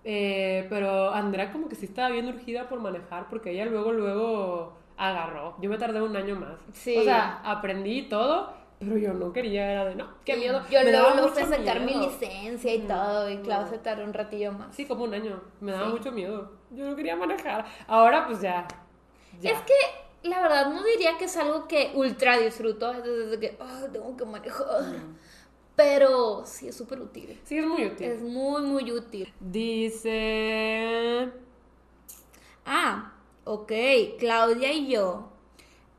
eh, 0.05 0.67
pero 0.71 1.11
Andrea 1.13 1.53
como 1.53 1.69
que 1.69 1.75
sí 1.75 1.85
estaba 1.87 2.09
bien 2.09 2.29
urgida 2.29 2.69
por 2.69 2.81
manejar 2.81 3.29
porque 3.29 3.51
ella 3.51 3.67
luego, 3.67 3.93
luego 3.93 4.73
agarró. 4.97 5.57
Yo 5.61 5.69
me 5.69 5.77
tardé 5.79 6.01
un 6.01 6.17
año 6.17 6.37
más. 6.37 6.61
Sí. 6.73 6.97
O 6.97 7.03
sea, 7.03 7.41
aprendí 7.45 8.03
todo, 8.09 8.53
pero 8.79 8.97
yo 8.99 9.13
no 9.15 9.33
quería, 9.33 9.71
era 9.73 9.85
de 9.85 9.95
no, 9.97 10.07
qué 10.25 10.37
miedo. 10.37 10.63
Yo 10.71 10.81
me 10.85 10.93
luego, 10.93 11.11
luego 11.11 11.29
fui 11.29 11.43
a 11.43 11.47
sacar 11.47 11.81
mi 11.81 11.87
miedo. 11.87 12.03
licencia 12.03 12.75
y 12.75 12.79
Mm, 12.81 12.87
todo, 12.89 13.29
y 13.31 13.37
no. 13.37 13.43
claro, 13.43 13.67
se 13.69 13.79
tardó 13.79 14.05
un 14.05 14.13
ratillo 14.15 14.53
más. 14.53 14.75
Sí, 14.75 14.87
como 14.87 15.05
un 15.05 15.15
año. 15.15 15.41
Me 15.61 15.73
daba 15.73 15.87
Sí. 15.87 15.93
mucho 15.93 16.13
miedo. 16.13 16.53
Yo 16.71 16.85
no 16.89 16.95
quería 16.97 17.17
manejar. 17.17 17.65
Ahora 17.89 18.27
pues 18.27 18.41
ya. 18.41 18.67
ya. 19.41 19.51
Es 19.51 19.61
que 19.63 20.29
la 20.29 20.41
verdad 20.41 20.71
no 20.73 20.85
diría 20.85 21.19
que 21.19 21.25
es 21.25 21.37
algo 21.37 21.67
que 21.67 21.91
ultra 21.95 22.39
disfruto, 22.39 22.93
es 22.93 23.03
desde 23.03 23.41
que 23.41 23.57
"Ah, 23.61 23.87
tengo 23.93 24.17
que 24.17 24.25
manejar. 24.25 24.83
Mm. 24.83 25.17
Pero 25.77 26.45
sí 26.45 26.69
es 26.69 26.77
súper 26.77 27.01
útil. 27.01 27.41
Sí, 27.45 27.59
es 27.59 27.67
muy 27.67 27.87
útil. 27.87 28.07
Es 28.07 28.21
muy, 28.23 28.63
muy 28.63 28.93
útil. 28.93 29.33
Dice... 29.41 31.31
Ah, 32.67 33.13
ok, 33.45 33.73
Claudia 34.19 34.73
y 34.73 34.89
yo. 34.89 35.29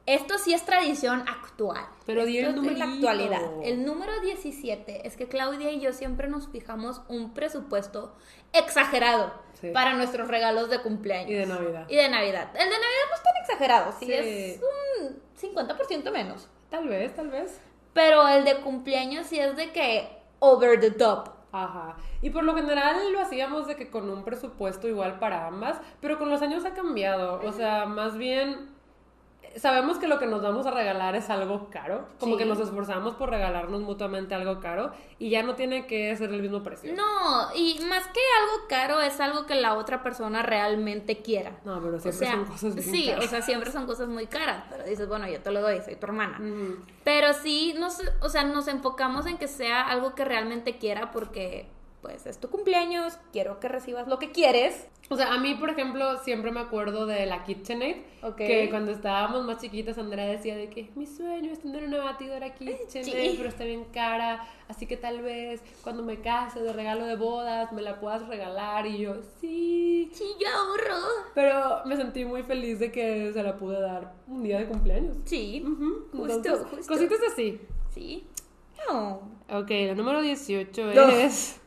Esto 0.06 0.38
sí 0.38 0.54
es 0.54 0.64
tradición 0.66 1.22
actual. 1.30 1.86
Pero 2.06 2.26
di 2.26 2.38
el 2.38 2.48
en 2.58 2.78
la 2.80 2.86
actualidad. 2.86 3.42
El 3.64 3.86
número 3.86 4.20
17 4.22 5.08
es 5.08 5.16
que 5.16 5.28
Claudia 5.30 5.72
y 5.72 5.80
yo 5.80 5.94
siempre 5.94 6.28
nos 6.28 6.50
fijamos 6.50 7.02
un 7.08 7.34
presupuesto 7.34 8.14
exagerado 8.52 9.42
Sí. 9.62 9.70
para 9.72 9.94
nuestros 9.94 10.28
regalos 10.28 10.70
de 10.70 10.82
cumpleaños. 10.82 11.32
Y 11.32 11.36
de 11.36 11.46
Navidad. 11.46 11.86
Y 11.90 11.96
de 11.96 12.10
Navidad. 12.10 12.50
El 12.54 12.66
de 12.70 12.76
Navidad 12.76 13.08
no 13.10 13.16
es 13.16 13.24
tan 13.24 13.38
exagerado, 13.42 13.94
sí, 13.98 14.06
Sí. 14.08 14.12
es 14.14 14.62
un 14.62 15.22
50% 15.40 16.12
menos. 16.12 16.50
Tal 16.70 16.90
vez, 16.90 17.16
tal 17.16 17.30
vez. 17.30 17.62
Pero 17.94 18.28
el 18.28 18.44
de 18.44 18.62
cumpleaños 18.62 19.28
sí 19.28 19.40
es 19.40 19.56
de 19.56 19.72
que 19.72 20.10
over 20.40 20.80
the 20.80 20.92
top. 20.92 21.30
Ajá. 21.52 21.98
Y 22.22 22.32
por 22.32 22.44
lo 22.44 22.56
general 22.56 23.12
lo 23.12 23.20
hacíamos 23.20 23.68
de 23.68 23.76
que 23.76 23.92
con 23.92 24.10
un 24.10 24.24
presupuesto 24.24 24.88
igual 24.88 25.20
para 25.20 25.48
ambas, 25.48 25.80
pero 26.02 26.18
con 26.18 26.30
los 26.30 26.42
años 26.42 26.66
ha 26.66 26.74
cambiado. 26.74 27.42
O 27.46 27.52
sea, 27.52 27.86
más 27.86 28.18
bien 28.18 28.73
sabemos 29.58 29.98
que 29.98 30.08
lo 30.08 30.20
que 30.20 30.26
nos 30.26 30.42
vamos 30.42 30.66
a 30.66 30.72
regalar 30.72 31.16
es 31.16 31.30
algo 31.30 31.70
caro, 31.70 32.08
como 32.20 32.34
Sí. 32.34 32.40
que 32.40 32.46
nos 32.46 32.60
esforzamos 32.60 33.16
por 33.16 33.30
regalarnos 33.30 33.82
mutuamente 33.82 34.34
algo 34.36 34.60
caro 34.60 34.92
y 35.20 35.30
ya 35.30 35.44
no 35.44 35.56
tiene 35.56 35.86
que 35.88 36.16
ser 36.16 36.32
el 36.34 36.42
mismo 36.42 36.64
precio. 36.64 36.94
No, 36.96 37.54
y 37.56 37.80
más 37.88 38.04
que 38.08 38.20
algo 38.42 38.68
caro 38.68 39.00
es 39.02 39.20
algo 39.20 39.46
que 39.46 39.56
la 39.56 39.76
otra 39.76 40.02
persona 40.04 40.42
realmente 40.42 41.22
quiera. 41.22 41.52
No, 41.66 41.82
pero 41.82 41.98
O 41.98 42.00
siempre 42.00 42.26
sea, 42.28 42.32
son 42.36 42.46
cosas 42.46 42.76
bien 42.76 42.90
sí, 42.92 43.08
caras. 43.10 43.26
o 43.26 43.28
sea, 43.30 43.42
siempre 43.42 43.72
son 43.72 43.86
cosas 43.86 44.08
muy 44.08 44.28
caras, 44.28 44.64
pero 44.70 44.84
dices, 44.84 45.08
bueno, 45.08 45.28
yo 45.28 45.40
te 45.42 45.52
lo 45.52 45.62
doy, 45.62 45.82
soy 45.82 45.96
tu 45.96 46.06
hermana. 46.06 46.40
Pero 47.04 47.34
sí, 47.34 47.76
nos, 47.78 48.00
o 48.22 48.30
sea, 48.30 48.44
nos 48.44 48.68
enfocamos 48.68 49.26
en 49.26 49.38
que 49.38 49.48
sea 49.48 49.82
algo 49.88 50.16
que 50.16 50.26
realmente 50.26 50.78
quiera 50.78 51.12
porque, 51.12 51.68
pues, 52.04 52.28
es 52.28 52.38
tu 52.40 52.50
cumpleaños, 52.50 53.18
quiero 53.32 53.60
que 53.60 53.68
recibas 53.70 54.08
lo 54.08 54.20
que 54.20 54.32
quieres. 54.32 54.88
O 55.10 55.16
sea, 55.16 55.34
a 55.34 55.40
mí, 55.40 55.56
por 55.56 55.70
ejemplo, 55.70 56.18
siempre 56.24 56.52
me 56.52 56.60
acuerdo 56.60 57.06
de 57.06 57.26
la 57.26 57.44
KitchenAid, 57.46 57.96
Ok. 58.24 58.36
que 58.36 58.70
cuando 58.70 58.92
estábamos 58.92 59.44
más 59.46 59.58
chiquitas, 59.60 59.98
Andrea 59.98 60.26
decía 60.26 60.56
de 60.56 60.70
que 60.70 60.92
mi 60.96 61.06
sueño 61.08 61.52
es 61.52 61.62
tener 61.62 61.84
una 61.86 62.04
batidora 62.04 62.54
KitchenAid, 62.54 63.32
Sí. 63.32 63.36
pero 63.38 63.50
está 63.50 63.64
bien 63.64 63.86
cara, 63.94 64.48
así 64.68 64.86
que 64.86 64.98
tal 64.98 65.22
vez 65.22 65.62
cuando 65.82 66.04
me 66.04 66.20
case 66.22 66.60
de 66.62 66.74
regalo 66.74 67.06
de 67.06 67.16
bodas 67.16 67.72
me 67.72 67.82
la 67.82 68.00
puedas 68.00 68.28
regalar 68.28 68.86
y 68.86 69.00
yo, 69.00 69.16
sí. 69.42 70.10
Sí, 70.14 70.26
yo 70.40 70.48
ahorro. 70.50 71.08
Pero 71.34 71.86
me 71.86 71.96
sentí 71.96 72.26
muy 72.26 72.44
feliz 72.44 72.80
de 72.80 72.92
que 72.92 73.32
se 73.34 73.42
la 73.44 73.56
pude 73.58 73.80
dar 73.80 74.14
un 74.28 74.44
día 74.44 74.60
de 74.60 74.66
cumpleaños. 74.68 75.16
Sí, 75.26 75.64
justo, 76.12 76.34
entonces, 76.36 76.68
justo. 76.70 76.94
Cositas 76.94 77.20
así. 77.32 77.62
Sí. 77.94 78.26
No. 78.90 79.22
Ok, 79.50 79.70
la 79.70 79.96
número 79.96 80.22
18 80.22 80.94
No. 80.94 81.08
es 81.10 81.62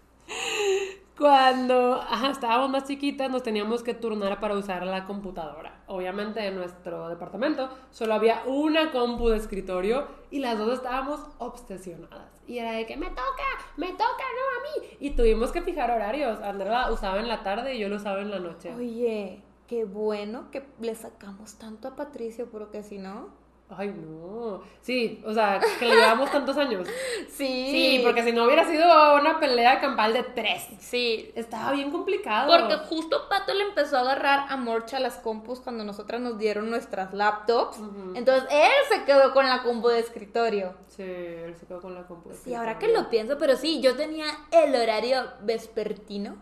cuando 1.19 2.03
estábamos 2.31 2.71
más 2.71 2.85
chiquitas 2.85 3.31
nos 3.31 3.43
teníamos 3.43 3.83
que 3.83 3.95
turnar 3.95 4.39
para 4.39 4.55
usar 4.55 4.85
la 4.85 5.05
computadora. 5.05 5.83
obviamente 5.87 6.47
en 6.47 6.57
nuestro 6.57 7.09
departamento 7.09 7.71
solo 7.91 8.15
había 8.15 8.43
una 8.47 8.93
compu 8.93 9.29
de 9.29 9.39
escritorio 9.39 10.07
y 10.31 10.41
las 10.41 10.59
dos 10.59 10.75
estábamos 10.75 11.21
obsesionadas. 11.39 12.31
Y 12.47 12.59
era 12.59 12.73
de 12.73 12.87
que 12.87 12.97
me 12.97 13.09
toca, 13.09 13.49
me 13.77 13.89
toca, 13.93 14.05
no 14.05 14.81
a 14.83 14.83
mí. 14.83 14.97
Y 15.01 15.11
tuvimos 15.11 15.51
que 15.53 15.63
fijar 15.63 15.91
horarios. 15.91 16.41
Andrea 16.41 16.93
usaba 16.93 17.19
en 17.19 17.29
la 17.29 17.43
tarde 17.43 17.75
y 17.75 17.81
yo 17.81 17.89
lo 17.89 17.97
usaba 17.97 18.21
en 18.21 18.31
la 18.31 18.39
noche. 18.39 18.73
Oye, 18.75 19.43
qué 19.67 19.85
bueno 19.85 20.51
que 20.51 20.65
le 20.81 20.95
sacamos 20.95 21.59
tanto 21.59 21.89
a 21.89 21.97
Patricio, 21.97 22.49
porque 22.51 22.83
si 22.83 22.99
no... 22.99 23.46
Ay, 23.69 23.89
no. 23.89 24.63
Sí, 24.81 25.21
o 25.27 25.35
sea, 25.35 25.61
que 25.79 25.85
le 25.87 25.97
llevamos 25.97 26.31
tantos 26.31 26.57
años. 26.57 26.87
Sí. 27.29 27.69
Sí, 27.71 28.01
porque 28.03 28.23
si 28.23 28.33
no 28.33 28.45
hubiera 28.45 28.65
sido 28.65 28.87
una 29.17 29.39
pelea 29.39 29.79
campal 29.79 30.15
de 30.15 30.23
tres. 30.23 30.69
Sí. 30.79 31.33
Estaba 31.35 31.73
bien 31.73 31.91
complicado. 31.91 32.51
Porque 32.51 32.77
justo 32.87 33.29
Pato 33.29 33.53
le 33.53 33.65
empezó 33.65 33.99
a 33.99 34.01
agarrar 34.01 34.47
a 34.49 34.57
Morcha 34.57 34.99
las 35.01 35.19
compus 35.19 35.61
cuando 35.61 35.85
nosotras 35.85 36.23
nos 36.23 36.39
dieron 36.39 36.71
nuestras 36.71 37.13
laptops. 37.13 37.79
Entonces 38.15 38.49
él 38.51 38.71
se 38.89 39.05
quedó 39.05 39.35
con 39.35 39.47
la 39.47 39.63
compu 39.63 39.89
de 39.89 39.99
escritorio. 39.99 40.75
Sí, 40.87 41.03
él 41.03 41.55
se 41.57 41.67
quedó 41.67 41.83
con 41.83 41.95
la 41.95 42.07
compu 42.07 42.31
de 42.31 42.37
escritorio. 42.37 42.45
Sí, 42.45 42.55
ahora 42.55 42.79
que 42.79 42.89
lo 42.89 43.11
pienso, 43.11 43.37
pero 43.37 43.57
sí, 43.57 43.83
yo 43.83 43.97
tenía 43.97 44.27
el 44.51 44.75
horario 44.75 45.23
vespertino. 45.43 46.37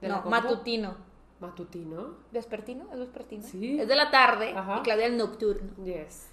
no, 0.00 0.22
matutino. 0.22 0.96
¿Matutino? 1.40 2.14
¿Vespertino? 2.32 2.86
¿Es 2.92 2.98
vespertino? 2.98 3.42
Sí. 3.42 3.78
Es 3.78 3.86
de 3.86 3.96
la 3.96 4.10
tarde 4.10 4.50
y 4.50 4.82
Claudia 4.82 5.06
el 5.06 5.18
nocturno. 5.18 5.70
Yes. 5.84 6.28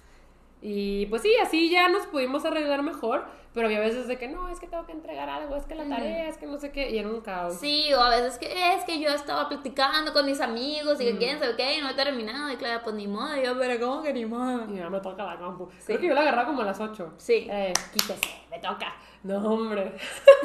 Y 0.62 1.06
pues 1.06 1.22
sí, 1.22 1.32
así 1.42 1.70
ya 1.70 1.88
nos 1.88 2.06
pudimos 2.06 2.44
arreglar 2.44 2.82
mejor, 2.82 3.24
pero 3.52 3.66
había 3.66 3.80
veces 3.80 4.08
de 4.08 4.16
que 4.16 4.26
no, 4.26 4.48
es 4.48 4.58
que 4.58 4.66
tengo 4.66 4.86
que 4.86 4.92
entregar 4.92 5.28
algo, 5.28 5.54
es 5.54 5.64
que 5.64 5.74
la 5.74 5.88
tarea, 5.88 6.28
es 6.28 6.38
que 6.38 6.46
no 6.46 6.58
sé 6.58 6.72
qué, 6.72 6.90
y 6.90 6.98
era 6.98 7.08
un 7.08 7.20
caos. 7.20 7.56
Sí, 7.56 7.92
o 7.92 8.00
a 8.00 8.08
veces 8.08 8.38
que 8.38 8.74
es 8.74 8.84
que 8.84 8.98
yo 8.98 9.10
estaba 9.10 9.48
platicando 9.48 10.12
con 10.12 10.24
mis 10.26 10.40
amigos 10.40 11.00
y 11.00 11.04
que 11.04 11.18
quién 11.18 11.38
sabe 11.38 11.56
qué, 11.56 11.78
y 11.78 11.80
no 11.82 11.90
he 11.90 11.94
terminado, 11.94 12.50
y 12.50 12.56
claro, 12.56 12.80
pues 12.82 12.96
ni 12.96 13.06
modo, 13.06 13.36
yo, 13.36 13.58
pero 13.58 13.78
¿cómo 13.78 14.02
que 14.02 14.12
ni 14.12 14.24
modo? 14.24 14.66
Y 14.72 14.78
ya 14.78 14.88
me 14.88 15.00
toca 15.00 15.24
la 15.24 15.36
compu. 15.36 15.68
Creo 15.84 16.00
que 16.00 16.06
yo 16.06 16.14
la 16.14 16.22
agarraba 16.22 16.46
como 16.46 16.62
a 16.62 16.64
las 16.64 16.80
8. 16.80 17.14
Sí. 17.18 17.46
Eh, 17.50 17.72
quítese, 17.92 18.34
me 18.50 18.58
toca. 18.58 18.94
No, 19.22 19.38
hombre. 19.38 19.92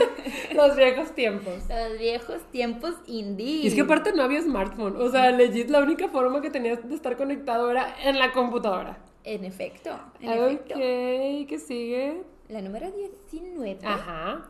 Los 0.55 0.75
viejos 0.75 1.13
tiempos. 1.13 1.53
Los 1.69 1.99
viejos 1.99 2.41
tiempos 2.51 2.95
indie. 3.05 3.63
Y 3.63 3.67
es 3.67 3.75
que 3.75 3.81
aparte 3.81 4.11
no 4.11 4.23
había 4.23 4.41
smartphone. 4.41 4.99
O 4.99 5.09
sea, 5.09 5.31
legit, 5.31 5.69
la 5.69 5.79
única 5.79 6.09
forma 6.09 6.41
que 6.41 6.49
tenías 6.49 6.87
de 6.87 6.95
estar 6.95 7.15
conectado 7.15 7.69
era 7.69 7.95
en 8.03 8.17
la 8.17 8.31
computadora. 8.31 8.97
En 9.23 9.45
efecto. 9.45 9.91
En 10.19 10.55
ok, 10.55 11.47
¿qué 11.47 11.59
sigue? 11.59 12.23
La 12.49 12.61
número 12.61 12.91
19. 12.91 13.79
Ajá. 13.85 14.49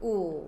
Uh. 0.00 0.44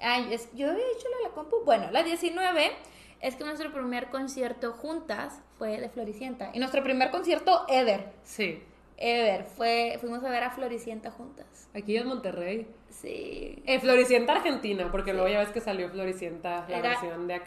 Ay, 0.00 0.32
es, 0.32 0.48
yo 0.54 0.70
había 0.70 0.84
dicho 0.84 1.08
la, 1.10 1.28
la 1.28 1.34
compu. 1.34 1.64
Bueno, 1.64 1.90
la 1.90 2.02
19 2.02 2.72
es 3.20 3.36
que 3.36 3.44
nuestro 3.44 3.72
primer 3.72 4.08
concierto 4.08 4.72
juntas 4.72 5.40
fue 5.58 5.78
de 5.78 5.88
Floricienta. 5.88 6.50
Y 6.54 6.58
nuestro 6.58 6.82
primer 6.82 7.10
concierto 7.10 7.66
ever. 7.68 8.12
Sí. 8.24 8.62
Ever. 9.00 9.44
Fue, 9.44 9.96
fuimos 9.98 10.22
a 10.22 10.28
ver 10.28 10.44
a 10.44 10.50
Floricienta 10.50 11.10
juntas. 11.10 11.68
Aquí 11.74 11.96
en 11.96 12.06
Monterrey. 12.06 12.68
Sí. 12.90 13.62
Eh, 13.66 13.80
Floricienta 13.80 14.34
Argentina, 14.34 14.88
porque 14.92 15.14
luego 15.14 15.28
ya 15.28 15.38
ves 15.38 15.48
que 15.50 15.60
salió 15.60 15.88
Floricienta, 15.88 16.66
la 16.68 16.80
versión 16.82 17.26
de 17.26 17.34
acá. 17.34 17.44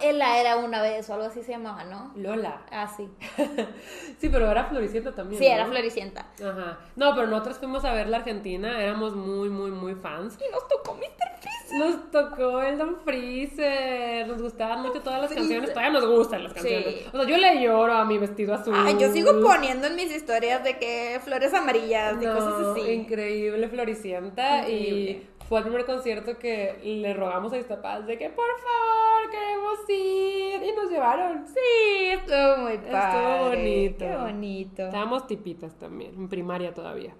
Ella 0.00 0.40
era 0.40 0.56
una 0.58 0.80
vez 0.80 1.10
o 1.10 1.14
algo 1.14 1.26
así 1.26 1.42
se 1.42 1.52
llamaba, 1.52 1.82
¿no? 1.84 2.12
Lola. 2.14 2.64
Ah, 2.70 2.86
sí. 2.86 3.08
sí, 4.18 4.28
pero 4.28 4.48
era 4.48 4.66
Floricienta 4.66 5.12
también. 5.12 5.42
Sí, 5.42 5.48
era 5.48 5.66
Floricienta. 5.66 6.26
Ajá. 6.36 6.78
No, 6.94 7.14
pero 7.16 7.26
nosotros 7.26 7.58
fuimos 7.58 7.84
a 7.84 7.92
ver 7.92 8.08
la 8.08 8.18
Argentina, 8.18 8.80
éramos 8.80 9.16
muy, 9.16 9.50
muy, 9.50 9.72
muy 9.72 9.94
fans. 9.96 10.38
Y 10.38 10.52
nos 10.52 10.68
tocó 10.68 10.94
Mr. 10.94 11.40
Freezer. 11.40 11.61
Nos 11.78 12.10
tocó 12.10 12.60
el 12.62 12.78
Don 12.78 12.96
Freezer. 13.04 14.26
Nos 14.28 14.42
gustaban 14.42 14.82
mucho 14.82 15.00
todas 15.00 15.22
las 15.22 15.32
canciones. 15.32 15.70
Todavía 15.70 15.92
nos 15.92 16.06
gustan 16.06 16.44
las 16.44 16.52
canciones. 16.52 17.06
O 17.12 17.18
sea, 17.18 17.26
yo 17.26 17.36
le 17.36 17.62
lloro 17.62 17.92
a 17.94 18.04
mi 18.04 18.18
vestido 18.18 18.54
azul. 18.54 18.74
Ay, 18.76 18.96
yo 18.98 19.10
sigo 19.12 19.40
poniendo 19.40 19.86
en 19.86 19.96
mis 19.96 20.14
historias 20.14 20.62
de 20.62 20.78
que 20.78 21.20
flores 21.24 21.54
amarillas 21.54 22.16
y 22.20 22.26
cosas 22.26 22.54
así. 22.66 22.90
Increíble 22.90 23.68
Floricienta. 23.68 24.68
Y 24.68 24.82
y 24.82 25.26
fue 25.48 25.58
el 25.58 25.64
primer 25.64 25.84
concierto 25.84 26.38
que 26.38 26.80
le 26.82 27.14
rogamos 27.14 27.52
a 27.52 27.56
mis 27.56 27.66
papás 27.66 28.06
de 28.06 28.16
que 28.16 28.30
por 28.30 28.44
favor 28.60 29.30
queremos 29.30 29.78
ir 29.88 30.62
y 30.62 30.76
nos 30.76 30.90
llevaron. 30.90 31.46
Sí, 31.46 32.06
estuvo 32.06 32.56
muy 32.58 32.78
padre. 32.78 33.18
Estuvo 33.18 33.48
bonito. 33.48 33.98
Qué 33.98 34.16
bonito. 34.16 34.82
Estábamos 34.84 35.26
tipitas 35.26 35.78
también, 35.78 36.14
en 36.14 36.28
primaria 36.28 36.72
todavía. 36.72 37.14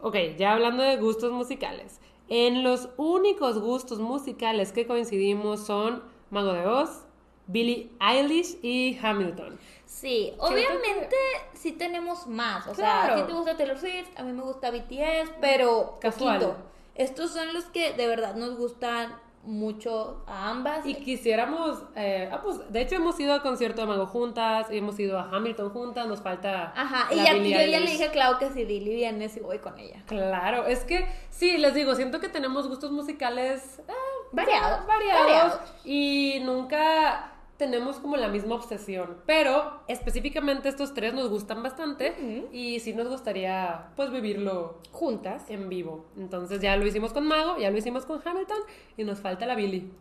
Ok, 0.00 0.16
ya 0.36 0.52
hablando 0.52 0.82
de 0.82 0.96
gustos 0.96 1.32
musicales. 1.32 2.00
En 2.34 2.62
los 2.62 2.88
únicos 2.96 3.58
gustos 3.58 3.98
musicales 3.98 4.72
que 4.72 4.86
coincidimos 4.86 5.66
son 5.66 6.02
Mago 6.30 6.54
de 6.54 6.66
Oz, 6.66 7.02
Billie 7.46 7.90
Eilish 8.00 8.58
y 8.62 8.98
Hamilton. 9.02 9.58
Sí, 9.84 10.32
obviamente 10.38 11.14
sí 11.52 11.72
tenemos 11.72 12.26
más. 12.26 12.66
O 12.68 12.74
sea, 12.74 13.12
a 13.12 13.16
ti 13.16 13.22
te 13.24 13.34
gusta 13.34 13.58
Taylor 13.58 13.78
Swift, 13.78 14.08
a 14.16 14.22
mí 14.22 14.32
me 14.32 14.44
gusta 14.44 14.70
BTS, 14.70 15.30
pero 15.42 15.98
Casual. 16.00 16.56
Estos 16.94 17.32
son 17.32 17.52
los 17.52 17.66
que 17.66 17.92
de 17.92 18.06
verdad 18.06 18.34
nos 18.34 18.56
gustan 18.56 19.14
mucho 19.44 20.22
a 20.26 20.50
ambas. 20.50 20.86
Y 20.86 20.94
quisiéramos, 20.94 21.82
eh, 21.96 22.28
ah, 22.32 22.40
pues 22.42 22.72
de 22.72 22.80
hecho 22.80 22.96
hemos 22.96 23.18
ido 23.18 23.32
al 23.32 23.42
concierto 23.42 23.80
de 23.80 23.86
Mago 23.86 24.06
juntas, 24.06 24.66
hemos 24.70 24.98
ido 24.98 25.18
a 25.18 25.28
Hamilton 25.30 25.70
juntas, 25.70 26.06
nos 26.06 26.20
falta. 26.20 26.72
Ajá, 26.76 27.12
y 27.12 27.16
ya, 27.16 27.36
yo 27.36 27.44
ya 27.44 27.80
le 27.80 27.90
dije 27.90 28.04
a 28.04 28.10
Clau 28.12 28.38
que 28.38 28.50
si 28.50 28.64
Billy 28.64 28.94
viene, 28.94 29.28
si 29.28 29.40
voy 29.40 29.58
con 29.58 29.78
ella. 29.78 30.02
Claro, 30.06 30.66
es 30.66 30.84
que 30.84 31.06
sí, 31.30 31.58
les 31.58 31.74
digo, 31.74 31.94
siento 31.94 32.20
que 32.20 32.28
tenemos 32.28 32.68
gustos 32.68 32.92
musicales 32.92 33.80
eh, 33.88 33.92
variados, 34.32 34.86
variados. 34.86 35.58
Y 35.84 36.40
nunca 36.44 37.31
tenemos 37.62 38.00
como 38.00 38.16
la 38.16 38.26
misma 38.26 38.56
obsesión, 38.56 39.18
pero 39.24 39.84
específicamente 39.86 40.68
estos 40.68 40.94
tres 40.94 41.14
nos 41.14 41.28
gustan 41.28 41.62
bastante 41.62 42.48
y 42.50 42.80
sí 42.80 42.92
nos 42.92 43.06
gustaría 43.06 43.92
pues 43.94 44.10
vivirlo 44.10 44.80
juntas 44.90 45.48
en 45.48 45.68
vivo. 45.68 46.06
Entonces 46.16 46.60
ya 46.60 46.76
lo 46.76 46.84
hicimos 46.84 47.12
con 47.12 47.24
Mago, 47.24 47.58
ya 47.58 47.70
lo 47.70 47.78
hicimos 47.78 48.04
con 48.04 48.20
Hamilton 48.24 48.58
y 48.96 49.04
nos 49.04 49.20
falta 49.20 49.46
la 49.46 49.54
Billy. 49.54 49.92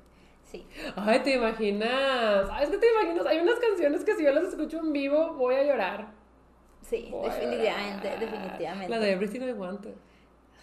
Sí. 0.41 0.65
Ay, 0.95 1.19
¿te 1.19 1.35
imaginas? 1.35 2.47
¿Sabes 2.47 2.69
qué 2.71 2.77
te 2.79 2.87
imaginas? 2.93 3.27
Hay 3.27 3.37
unas 3.37 3.59
canciones 3.59 4.03
que 4.03 4.15
si 4.15 4.23
yo 4.23 4.31
las 4.31 4.45
escucho 4.45 4.79
en 4.79 4.91
vivo 4.91 5.33
voy 5.33 5.53
a 5.53 5.63
llorar. 5.63 6.13
Sí, 6.81 7.13
definitivamente, 7.23 8.09
definitivamente. 8.19 8.89
La 8.89 8.97
de 8.97 9.11
Everything 9.11 9.41
I 9.41 9.53
Wanted. 9.53 9.93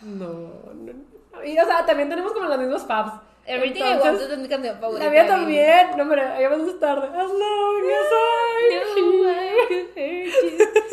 No, 0.03 0.33
no, 0.75 0.93
no. 0.95 1.45
Y 1.45 1.57
o 1.57 1.65
sea, 1.65 1.87
también 1.87 2.09
tenemos 2.09 2.33
como 2.33 2.49
las 2.49 2.59
mismas 2.59 2.85
faves. 2.85 3.13
Everything 3.49 3.83
I 3.83 3.97
Want 3.97 4.21
es 4.21 4.39
mi 4.39 4.49
canción 4.49 4.79
favorita. 4.79 5.07
La 5.07 5.11
mía 5.11 5.27
también. 5.27 5.97
No, 5.97 6.03
hombre, 6.03 6.23
ya 6.39 6.49
vamos 6.51 6.79
tarde. 6.79 7.07
As 7.07 7.31
long 7.31 7.91
as 7.91 8.13
I 8.97 10.33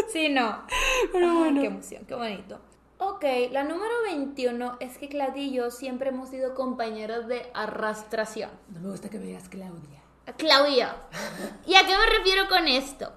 Sí, 0.07 0.29
no. 0.29 0.63
Pero 1.11 1.35
bueno. 1.35 1.59
Qué 1.61 1.67
emoción, 1.67 2.05
qué 2.05 2.15
bonito. 2.15 2.61
Ok, 2.97 3.25
la 3.51 3.63
número 3.63 3.93
21 4.03 4.77
es 4.79 4.97
que 4.97 5.09
Claudia 5.09 5.43
y 5.43 5.51
yo 5.51 5.69
siempre 5.69 6.09
hemos 6.09 6.29
sido 6.29 6.55
compañeros 6.55 7.27
de 7.27 7.45
arrastración. 7.53 8.49
No 8.69 8.79
me 8.79 8.89
gusta 8.91 9.09
que 9.09 9.19
me 9.19 9.25
digas 9.25 9.49
Claudia. 9.49 10.01
Claudia. 10.37 10.95
¿Y 11.65 11.75
a 11.75 11.85
qué 11.85 11.97
me 11.97 12.17
refiero 12.17 12.47
con 12.47 12.69
esto? 12.69 13.11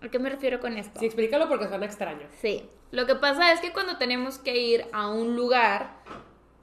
¿A 0.00 0.08
qué 0.08 0.20
me 0.20 0.30
refiero 0.30 0.60
con 0.60 0.76
esto? 0.76 1.00
Sí, 1.00 1.06
explícalo 1.06 1.48
porque 1.48 1.66
suena 1.66 1.86
extraño. 1.86 2.28
Sí. 2.40 2.70
Lo 2.92 3.06
que 3.06 3.16
pasa 3.16 3.52
es 3.52 3.60
que 3.60 3.72
cuando 3.72 3.98
tenemos 3.98 4.38
que 4.38 4.56
ir 4.56 4.86
a 4.92 5.08
un 5.08 5.34
lugar, 5.34 5.96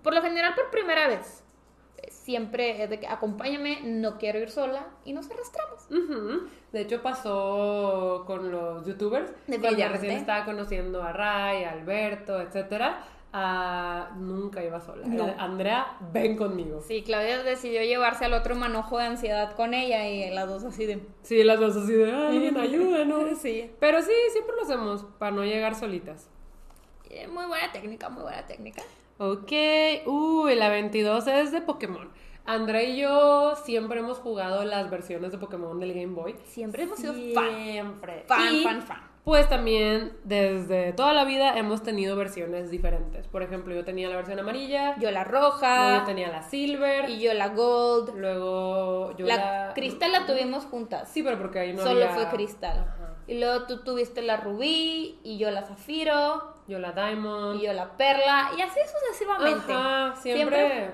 por 0.02 0.16
lo 0.16 0.22
general 0.22 0.56
por 0.56 0.72
primera 0.72 1.08
vez, 1.08 1.43
siempre 2.24 2.82
es 2.82 2.90
de 2.90 3.00
que 3.00 3.08
acompáñame, 3.08 3.82
no 3.84 4.18
quiero 4.18 4.40
ir 4.40 4.50
sola 4.50 4.88
y 5.04 5.14
nos 5.14 5.30
arrastramos. 5.30 5.88
De 6.72 6.82
hecho 6.82 7.02
pasó 7.02 8.24
con 8.26 8.52
los 8.52 8.86
youtubers, 8.86 9.32
cuando 9.46 9.90
recién 9.90 10.14
estaba 10.14 10.46
conociendo 10.46 11.04
a 11.04 11.12
Ray, 11.12 11.66
a 11.66 11.72
Alberto, 11.72 12.40
etcétera. 12.40 13.04
nunca 14.18 14.64
iba 14.64 14.80
sola. 14.80 15.06
Andrea, 15.38 15.98
ven 16.14 16.38
conmigo. 16.38 16.82
Sí, 16.82 17.04
Claudia 17.04 17.44
decidió 17.44 17.82
llevarse 17.84 18.26
al 18.26 18.34
otro 18.34 18.56
manojo 18.56 18.98
de 18.98 19.06
ansiedad 19.06 19.54
con 19.56 19.74
ella 19.74 20.08
y 20.08 20.30
las 20.34 20.48
dos 20.48 20.64
así 20.64 20.86
de... 20.86 21.02
Sí, 21.24 21.44
las 21.44 21.60
dos 21.60 21.76
así 21.76 21.92
de, 21.92 22.10
alguien 22.10 22.58
ayúdanos. 22.58 23.38
sí. 23.42 23.70
Pero 23.82 24.02
sí, 24.02 24.14
siempre 24.32 24.56
lo 24.56 24.64
hacemos 24.64 25.06
para 25.20 25.32
no 25.32 25.44
llegar 25.44 25.76
solitas. 25.76 26.30
Muy 27.32 27.46
buena 27.46 27.72
técnica, 27.72 28.10
muy 28.10 28.24
buena 28.24 28.46
técnica. 28.48 28.82
Ok, 29.18 29.52
uy, 30.06 30.56
la 30.56 30.70
22 30.70 31.28
es 31.28 31.52
de 31.52 31.62
Pokémon. 31.62 32.10
André 32.46 32.90
y 32.90 32.98
yo 32.98 33.56
siempre 33.64 34.00
hemos 34.00 34.18
jugado 34.18 34.66
las 34.66 34.90
versiones 34.90 35.32
de 35.32 35.38
Pokémon 35.38 35.80
del 35.80 35.94
Game 35.94 36.14
Boy. 36.14 36.36
Siempre 36.46 36.84
hemos 36.84 37.00
sido 37.00 37.14
fan. 37.34 37.64
Siempre. 37.64 38.26
Fan, 38.28 38.64
fan, 38.64 38.82
fan. 38.82 39.14
Pues 39.24 39.48
también 39.48 40.12
desde 40.26 40.92
toda 40.92 41.14
la 41.14 41.24
vida 41.24 41.58
hemos 41.58 41.82
tenido 41.82 42.18
versiones 42.18 42.70
diferentes. 42.70 43.26
Por 43.28 43.42
ejemplo, 43.42 43.74
yo 43.74 43.86
tenía 43.86 44.10
la 44.10 44.18
versión 44.18 44.38
amarilla. 44.38 45.00
Yo 45.00 45.12
la 45.12 45.24
roja. 45.24 46.00
Yo 46.00 46.04
tenía 46.04 46.28
la 46.28 46.44
silver. 46.44 47.10
Y 47.10 47.22
yo 47.22 47.34
la 47.34 47.48
gold. 47.50 48.16
Luego 48.18 49.16
yo 49.16 49.26
la... 49.26 49.68
La 49.68 49.74
cristal 49.74 50.12
la 50.12 50.26
tuvimos 50.26 50.66
juntas. 50.66 51.10
Sí, 51.10 51.24
pero 51.24 51.38
porque 51.38 51.60
ahí 51.60 51.74
no 51.74 51.82
Solo 51.82 52.10
fue 52.10 52.28
cristal. 52.28 52.86
Y 53.26 53.40
luego 53.40 53.66
tú 53.66 53.84
tuviste 53.86 54.22
la 54.22 54.36
rubí 54.36 55.20
y 55.24 55.38
yo 55.38 55.50
la 55.52 55.64
zafiro. 55.64 56.53
Yo 56.68 56.80
la 56.80 56.92
diamond. 56.92 57.60
Y 57.60 57.66
yo 57.66 57.74
la 57.74 57.98
perla. 57.98 58.52
Y 58.58 58.62
así 58.62 58.80
sucesivamente. 58.86 59.74
Ajá, 59.74 60.16
siempre 60.16 60.94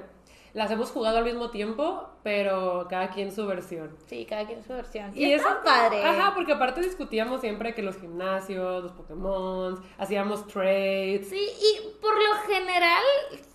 las 0.53 0.71
hemos 0.71 0.91
jugado 0.91 1.17
al 1.17 1.23
mismo 1.23 1.51
tiempo, 1.51 2.09
pero 2.23 2.87
cada 2.89 3.09
quien 3.09 3.31
su 3.31 3.45
versión. 3.45 3.95
Sí, 4.07 4.25
cada 4.27 4.45
quien 4.45 4.63
su 4.63 4.73
versión. 4.73 5.11
Y, 5.15 5.31
eso 5.31 5.47
padre. 5.63 6.03
Ajá, 6.03 6.33
porque 6.33 6.53
aparte 6.53 6.81
discutíamos 6.81 7.41
siempre 7.41 7.75
que 7.75 7.81
los 7.83 7.97
gimnasios, 7.97 8.83
los 8.83 8.91
Pokémon, 8.93 9.81
hacíamos 9.97 10.47
trades. 10.47 11.29
Sí, 11.29 11.39
y 11.39 12.01
por 12.01 12.13
lo 12.13 12.35
general 12.47 13.03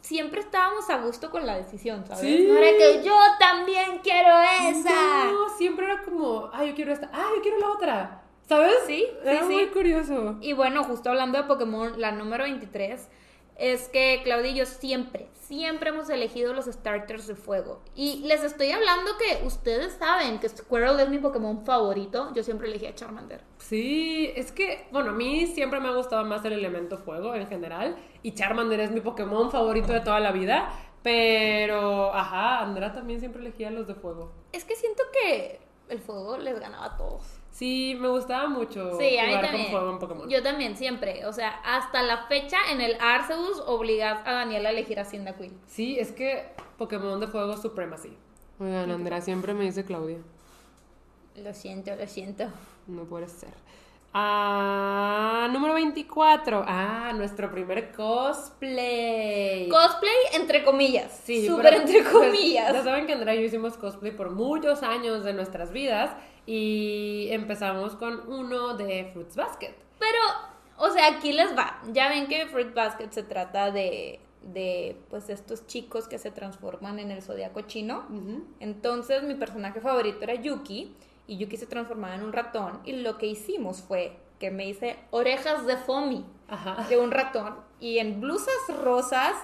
siempre 0.01 0.41
estábamos 0.41 0.89
a 0.89 0.99
gusto 0.99 1.31
con 1.31 1.47
la 1.47 1.57
decisión, 1.57 2.07
¿sabes? 2.07 2.23
Sí. 2.23 2.47
No 2.49 2.57
era 2.57 2.79
que 2.79 3.03
yo 3.03 3.17
también 3.41 3.99
quiero 4.03 4.41
esa. 4.69 5.25
No, 5.33 5.49
siempre 5.57 5.87
era 5.87 6.03
como, 6.03 6.49
ah, 6.53 6.65
yo 6.65 6.75
quiero 6.75 6.93
esta, 6.93 7.11
ah, 7.13 7.27
yo 7.35 7.43
quiero 7.43 7.59
la 7.59 7.71
otra. 7.71 8.24
¿Sabes? 8.47 8.75
Sí, 8.87 9.07
Era 9.25 9.47
sí, 9.47 9.53
muy 9.53 9.67
curioso. 9.69 10.37
Y 10.41 10.53
bueno, 10.53 10.85
justo 10.85 11.11
hablando 11.11 11.39
de 11.39 11.45
Pokémon, 11.45 12.01
la 12.01 12.13
número 12.13 12.45
23 12.45 13.09
es 13.57 13.89
que 13.89 14.21
Claudia 14.25 14.51
y 14.51 14.55
yo 14.55 14.67
siempre, 14.67 15.29
siempre 15.35 15.91
hemos 15.91 16.11
elegido 16.11 16.53
los 16.53 16.67
starters 16.67 17.27
de 17.27 17.37
fuego. 17.37 17.81
Y 17.95 18.21
les 18.27 18.43
estoy 18.43 18.71
hablando 18.73 19.13
que 19.17 19.47
ustedes 19.47 19.93
saben 19.95 20.41
que 20.41 20.49
Squirrel 20.49 20.99
es 21.01 21.09
mi 21.09 21.19
Pokémon 21.19 21.65
favorito. 21.65 22.33
Yo 22.35 22.43
siempre 22.43 22.69
elegí 22.69 22.87
a 22.87 22.95
Charmander. 22.95 23.43
Sí, 23.59 24.33
es 24.35 24.53
que, 24.53 24.87
bueno, 24.91 25.11
a 25.11 25.15
mí 25.15 25.47
siempre 25.47 25.81
me 25.81 25.89
ha 25.89 25.93
gustado 25.95 26.25
más 26.25 26.45
el 26.45 26.55
elemento 26.55 26.99
fuego 26.99 27.35
en 27.35 27.47
general. 27.47 27.97
Y 28.23 28.35
Charmander 28.35 28.81
es 28.81 28.91
mi 28.91 29.01
Pokémon 29.01 29.51
favorito 29.51 29.93
de 29.93 30.01
toda 30.01 30.21
la 30.21 30.33
vida. 30.33 30.71
Pero, 31.03 32.15
ajá, 32.15 32.61
Andrea 32.61 32.93
también 32.93 33.21
siempre 33.21 33.41
elegía 33.41 33.71
los 33.71 33.87
de 33.87 33.95
fuego. 33.95 34.33
Es 34.53 34.65
que 34.65 34.75
siento 34.75 35.03
que 35.13 35.61
el 35.91 36.01
fuego 36.01 36.39
les 36.39 36.59
ganaba 36.59 36.87
a 36.87 36.97
todos. 36.97 37.23
Sí, 37.55 37.97
me 38.01 38.09
gustaba 38.09 38.49
mucho 38.49 38.99
sí, 38.99 39.17
jugar 39.17 39.53
con 39.53 39.65
fuego 39.67 39.91
en 39.93 39.99
Pokémon. 40.01 40.29
Yo 40.29 40.43
también, 40.43 40.77
siempre. 40.77 41.25
O 41.25 41.33
sea, 41.33 41.51
hasta 41.65 42.03
la 42.03 42.27
fecha 42.27 42.57
en 42.73 42.81
el 42.81 42.97
Arceus 43.01 43.63
obligas 43.65 44.27
a 44.27 44.33
Daniela 44.33 44.71
a 44.71 44.73
elegir 44.73 44.99
a 44.99 45.05
Queen. 45.05 45.57
Sí, 45.69 45.97
es 45.97 46.11
que 46.11 46.49
Pokémon 46.77 47.21
de 47.21 47.29
fuego 47.29 47.57
supremacy. 47.57 48.13
Oigan, 48.59 48.91
Andrea 48.91 49.21
siempre 49.21 49.55
me 49.55 49.63
dice 49.67 49.85
Claudia. 49.85 50.19
Lo 51.37 51.55
siento, 51.55 51.95
lo 51.95 52.09
siento. 52.09 52.47
No 52.89 53.05
puede 53.05 53.29
ser. 53.29 53.55
Ah, 54.13 55.49
número 55.53 55.75
24. 55.75 56.65
Ah, 56.67 57.13
nuestro 57.15 57.53
primer 57.53 57.93
cosplay. 57.93 59.69
Cosplay 59.69 60.15
entre 60.33 60.65
comillas. 60.65 61.21
Sí, 61.23 61.47
súper 61.47 61.75
entre 61.75 62.03
pues, 62.03 62.13
comillas. 62.13 62.73
ya 62.73 62.83
saben 62.83 63.07
que 63.07 63.13
Andrea 63.13 63.37
y 63.37 63.39
yo 63.39 63.45
hicimos 63.45 63.77
cosplay 63.77 64.11
por 64.11 64.31
muchos 64.31 64.83
años 64.83 65.25
de 65.25 65.35
nuestras 65.35 65.71
vidas. 65.71 66.11
Y 66.47 67.29
empezamos 67.31 67.97
con 67.97 68.31
uno 68.31 68.75
de 68.75 69.11
Fruits 69.13 69.37
Basket. 69.37 69.75
Pero, 69.99 70.19
o 70.79 70.91
sea, 70.91 71.09
aquí 71.09 71.33
les 71.33 71.57
va. 71.57 71.81
Ya 71.93 72.09
ven 72.09 72.27
que 72.27 72.47
Fruits 72.47 72.75
Basket 72.75 73.11
se 73.11 73.23
trata 73.23 73.71
de, 73.71 74.21
de 74.43 74.97
pues, 75.09 75.31
estos 75.31 75.67
chicos 75.67 76.07
que 76.07 76.19
se 76.19 76.31
transforman 76.31 76.99
en 76.99 77.11
el 77.11 77.23
zodiaco 77.23 77.63
chino. 77.63 78.07
Entonces, 78.61 79.23
mi 79.23 79.35
personaje 79.35 79.81
favorito 79.81 80.19
era 80.23 80.35
Yuki. 80.35 80.95
Y 81.27 81.39
Yuki 81.39 81.57
se 81.57 81.67
transformaba 81.67 82.15
en 82.15 82.23
un 82.23 82.33
ratón. 82.35 82.81
Y 82.85 82.93
lo 82.93 83.17
que 83.17 83.27
hicimos 83.27 83.81
fue 83.81 84.19
que 84.39 84.51
me 84.51 84.67
hice 84.67 84.99
orejas 85.11 85.65
de 85.67 85.77
foamy 85.79 86.27
de 86.89 86.99
un 86.99 87.11
ratón. 87.11 87.57
Y 87.81 87.99
en 87.99 88.21
blusas 88.21 88.55
rosas 88.83 89.35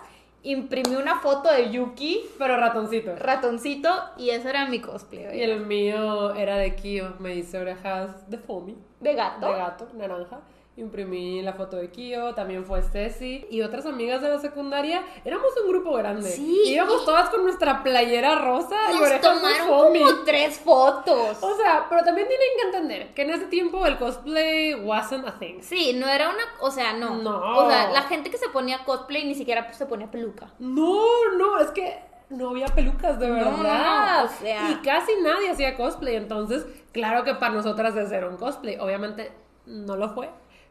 imprimí 0.43 0.97
una 0.97 1.21
foto 1.21 1.53
de 1.53 1.71
Yuki. 1.71 2.23
Pero 2.39 2.57
ratoncito. 2.57 3.17
Ratoncito, 3.17 3.89
y 4.17 4.31
ese 4.31 4.51
era 4.51 4.67
mi 4.67 4.81
cosplay. 4.81 5.39
Y 5.39 5.43
el 5.43 5.67
mío 5.67 6.35
era 6.35 6.57
de 6.57 6.77
Kyo. 6.77 7.15
Me 7.19 7.35
hice 7.35 7.59
orejas 7.59 8.31
de 8.31 8.39
foamy. 8.39 8.77
De 9.01 9.15
gato. 9.15 9.47
De 9.47 9.53
gato, 9.59 9.89
naranja 9.95 10.41
imprimí 10.77 11.43
la 11.43 11.53
foto 11.53 11.77
de 11.77 11.91
Kio, 11.91 12.35
también 12.35 12.65
fue 12.65 12.83
Ceci 12.83 13.47
y 13.51 13.63
otras 13.63 13.87
amigas 13.87 14.23
de 14.23 14.29
la 14.29 14.39
secundaria. 14.39 15.03
Éramos 15.25 15.53
un 15.63 15.69
grupo 15.71 15.93
grande. 15.95 16.31
Sí. 16.31 16.63
Íbamos 16.67 17.05
todas 17.05 17.29
con 17.29 17.43
nuestra 17.43 17.83
playera 17.83 18.37
rosa 18.37 18.77
y 18.93 18.97
orejas 18.97 19.21
tomaron 19.21 19.69
como 19.69 20.25
tres 20.25 20.59
fotos. 20.59 21.39
O 21.43 21.57
sea, 21.57 21.87
pero 21.89 22.03
también 22.03 22.29
tienen 22.29 22.49
que 22.57 22.67
entender 22.67 23.15
que 23.15 23.23
en 23.23 23.31
ese 23.31 23.47
tiempo 23.47 23.85
el 23.87 23.99
cosplay 23.99 24.75
wasn't 24.75 25.27
a 25.27 25.39
thing. 25.39 25.61
Sí, 25.61 25.93
no 25.95 26.09
era 26.09 26.31
una, 26.31 26.45
o 26.61 26.71
sea, 26.71 26.93
no. 26.93 27.17
No. 27.17 27.59
O 27.59 27.69
sea, 27.69 27.91
la 27.91 28.03
gente 28.03 28.31
que 28.31 28.39
se 28.39 28.49
ponía 28.49 28.85
cosplay 28.85 29.27
ni 29.27 29.35
siquiera 29.35 29.71
se 29.73 29.87
ponía 29.87 30.11
peluca. 30.11 30.49
No, 30.59 31.05
no, 31.37 31.59
es 31.61 31.71
que 31.73 31.99
no 32.31 32.51
había 32.51 32.67
pelucas 32.69 33.19
de 33.19 33.31
verdad. 33.31 34.25
o 34.25 34.29
sea. 34.29 34.71
Y 34.71 34.77
casi 34.77 35.13
nadie 35.23 35.51
hacía 35.51 35.77
cosplay, 35.77 36.17
entonces, 36.17 36.65
claro 36.93 37.25
que 37.25 37.35
para 37.35 37.55
nosotras 37.55 37.95
es 37.97 38.09
ser 38.09 38.25
un 38.25 38.37
cosplay. 38.37 38.77
Obviamente 38.79 39.33
no 39.67 39.97
lo 39.97 40.11
fue. 40.15 40.31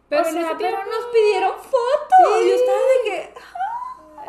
Pero, 0.09 0.21
o 0.21 0.31
sea, 0.31 0.55
pero 0.57 0.77
nos 0.77 1.05
pidieron 1.13 1.53
fotos. 1.59 2.39
Sí, 2.41 2.49
yo 2.49 2.55
estaba 2.55 2.77
de 2.77 3.03
que. 3.05 3.33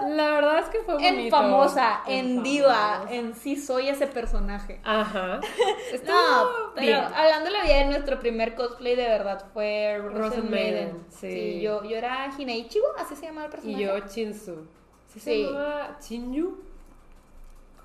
La 0.08 0.30
verdad 0.30 0.58
es 0.60 0.66
que 0.66 0.80
fue 0.80 0.94
bonito. 0.94 1.12
En 1.14 1.30
famosa, 1.30 2.00
en, 2.06 2.42
diva, 2.42 3.04
en 3.10 3.34
sí 3.34 3.56
soy 3.56 3.88
ese 3.88 4.06
personaje. 4.06 4.80
Ajá. 4.82 5.40
no, 6.06 6.72
pero 6.74 6.98
hablando 6.98 7.46
de 7.46 7.50
la 7.50 7.64
vida 7.64 7.76
de 7.78 7.84
nuestro 7.86 8.18
primer 8.18 8.54
cosplay 8.54 8.96
de 8.96 9.06
verdad 9.06 9.44
fue 9.52 9.98
Rose 9.98 10.40
Maiden. 10.42 11.04
Sí. 11.10 11.60
yo, 11.60 11.84
yo 11.84 11.96
era 11.96 12.30
Hineichigo, 12.36 12.86
así 12.98 13.14
se 13.14 13.26
llamaba 13.26 13.46
el 13.46 13.50
personaje. 13.52 13.82
Y 13.82 13.86
yo 13.86 13.98
Chinsu. 14.08 14.66
¿Sí 15.08 15.20
se 15.20 15.42
llamaba 15.42 15.98
Chinyu? 15.98 16.56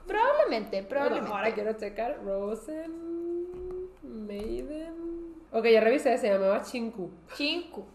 Probablemente, 0.08 0.84
probablemente. 0.84 1.32
ahora 1.32 1.54
quiero 1.54 1.74
checar. 1.74 2.20
Rosen 2.24 3.90
Maiden. 4.04 5.05
Ok, 5.52 5.66
ya 5.66 5.82
revisé, 5.82 6.18
se 6.18 6.30
llamaba 6.30 6.64
Chinku. 6.64 7.12
Chinku. 7.36 7.86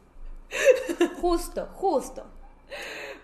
Justo, 1.20 1.68
justo. 1.74 2.24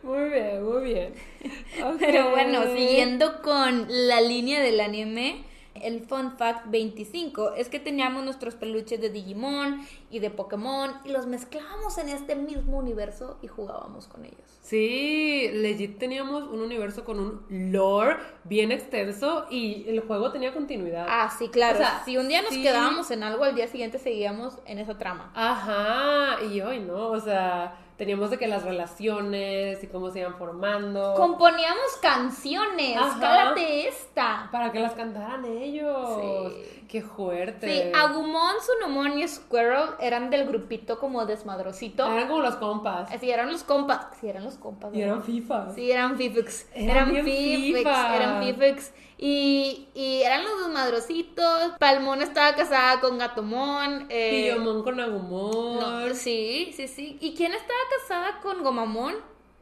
Muy 0.02 0.28
bien, 0.30 0.62
muy 0.62 0.84
bien. 0.84 1.14
Pero 1.98 2.30
bueno, 2.30 2.64
siguiendo 2.74 3.42
con 3.42 3.86
la 3.88 4.20
línea 4.20 4.60
del 4.60 4.80
anime, 4.80 5.44
el 5.82 6.00
fun 6.00 6.36
fact 6.36 6.70
25 6.70 7.54
es 7.54 7.68
que 7.68 7.78
teníamos 7.78 8.24
nuestros 8.24 8.54
peluches 8.54 9.00
de 9.00 9.10
Digimon 9.10 9.86
y 10.10 10.18
de 10.18 10.30
Pokémon 10.30 10.92
y 11.04 11.10
los 11.10 11.26
mezclábamos 11.26 11.98
en 11.98 12.08
este 12.08 12.34
mismo 12.34 12.78
universo 12.78 13.38
y 13.42 13.48
jugábamos 13.48 14.06
con 14.06 14.24
ellos. 14.24 14.58
Sí, 14.60 15.48
legit 15.52 15.98
teníamos 15.98 16.44
un 16.44 16.60
universo 16.60 17.04
con 17.04 17.20
un 17.20 17.46
lore 17.48 18.16
bien 18.44 18.72
extenso 18.72 19.46
y 19.50 19.84
el 19.88 20.00
juego 20.00 20.32
tenía 20.32 20.52
continuidad. 20.52 21.06
Ah, 21.08 21.32
sí, 21.36 21.48
claro. 21.48 21.76
O 21.76 21.78
sea, 21.78 22.02
si 22.04 22.16
un 22.16 22.28
día 22.28 22.42
nos 22.42 22.52
quedábamos 22.52 23.10
en 23.10 23.22
algo, 23.22 23.44
al 23.44 23.54
día 23.54 23.68
siguiente 23.68 23.98
seguíamos 23.98 24.58
en 24.66 24.78
esa 24.78 24.98
trama. 24.98 25.30
Ajá, 25.34 26.42
y 26.44 26.60
hoy 26.60 26.80
no, 26.80 27.08
o 27.08 27.20
sea 27.20 27.85
teníamos 27.96 28.30
de 28.30 28.38
que 28.38 28.46
las 28.46 28.62
relaciones 28.62 29.82
y 29.82 29.86
cómo 29.86 30.10
se 30.10 30.20
iban 30.20 30.36
formando. 30.36 31.14
Componíamos 31.14 31.96
canciones, 32.00 32.98
cálate 33.20 33.88
esta. 33.88 34.48
Para 34.52 34.70
que 34.72 34.80
las 34.80 34.92
cantaran 34.92 35.44
ellos. 35.44 36.20
Sí. 36.20 36.85
Qué 36.88 37.02
fuerte. 37.02 37.66
Sí, 37.68 37.92
Agumon, 37.94 38.54
Sunomon 38.64 39.18
y 39.18 39.26
Squirrel 39.26 39.90
eran 40.00 40.30
del 40.30 40.46
grupito 40.46 40.98
como 40.98 41.26
desmadrosito. 41.26 42.06
Eran 42.06 42.28
como 42.28 42.42
los 42.42 42.56
compas. 42.56 43.08
Sí, 43.20 43.30
eran 43.30 43.50
los 43.50 43.64
compas. 43.64 44.06
Sí, 44.20 44.28
eran 44.28 44.44
los 44.44 44.54
compas. 44.54 44.94
Y 44.94 45.02
eran 45.02 45.22
FIFA. 45.22 45.74
Sí, 45.74 45.90
eran 45.90 46.16
FIFIX. 46.16 46.66
Eran, 46.74 47.16
eran 47.16 47.26
Eran 47.26 48.42
FIFIX. 48.44 48.92
Y, 49.18 49.88
y 49.94 50.22
eran 50.22 50.44
los 50.44 50.60
dos 50.60 50.70
madrocitos. 50.70 51.72
Palmón 51.78 52.22
estaba 52.22 52.54
casada 52.54 53.00
con 53.00 53.18
Gatomón. 53.18 54.06
Eh, 54.10 54.56
con 54.84 55.00
Agumon. 55.00 55.80
No, 55.80 56.14
sí, 56.14 56.72
sí, 56.76 56.86
sí. 56.86 57.18
¿Y 57.20 57.34
quién 57.34 57.52
estaba 57.52 57.80
casada 57.98 58.40
con 58.42 58.62
Gomamón? 58.62 59.14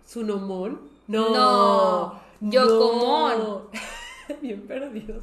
¿Sunomón? 0.05 0.81
No. 1.07 1.31
No. 1.31 2.21
Yokomon. 2.41 3.69
Bien 4.43 4.67
perdidos. 4.67 5.23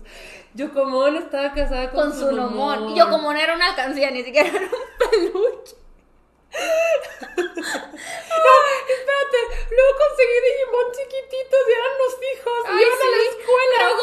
Yokomon 0.54 1.16
estaba 1.16 1.54
casada 1.54 1.90
con, 1.92 2.10
con 2.10 2.20
Sunomon. 2.20 2.90
Y 2.90 2.96
Yokomon 3.00 3.38
era 3.38 3.54
una 3.56 3.74
canción, 3.76 4.14
ni 4.14 4.24
siquiera 4.24 4.50
era 4.50 4.60
un 4.60 4.70
peluche. 4.98 5.76
no, 6.52 6.58
espérate, 8.92 9.40
luego 9.72 9.92
conseguí 9.98 10.38
Digimon 10.44 10.92
chiquititos 10.92 11.62
y 11.68 11.72
eran 11.72 11.94
los 11.98 12.14
hijos. 12.32 12.60
y 12.68 12.70
iban 12.82 13.00
a 13.00 13.08
la 13.16 13.24
escuela. 13.30 13.78
Pero 13.78 13.94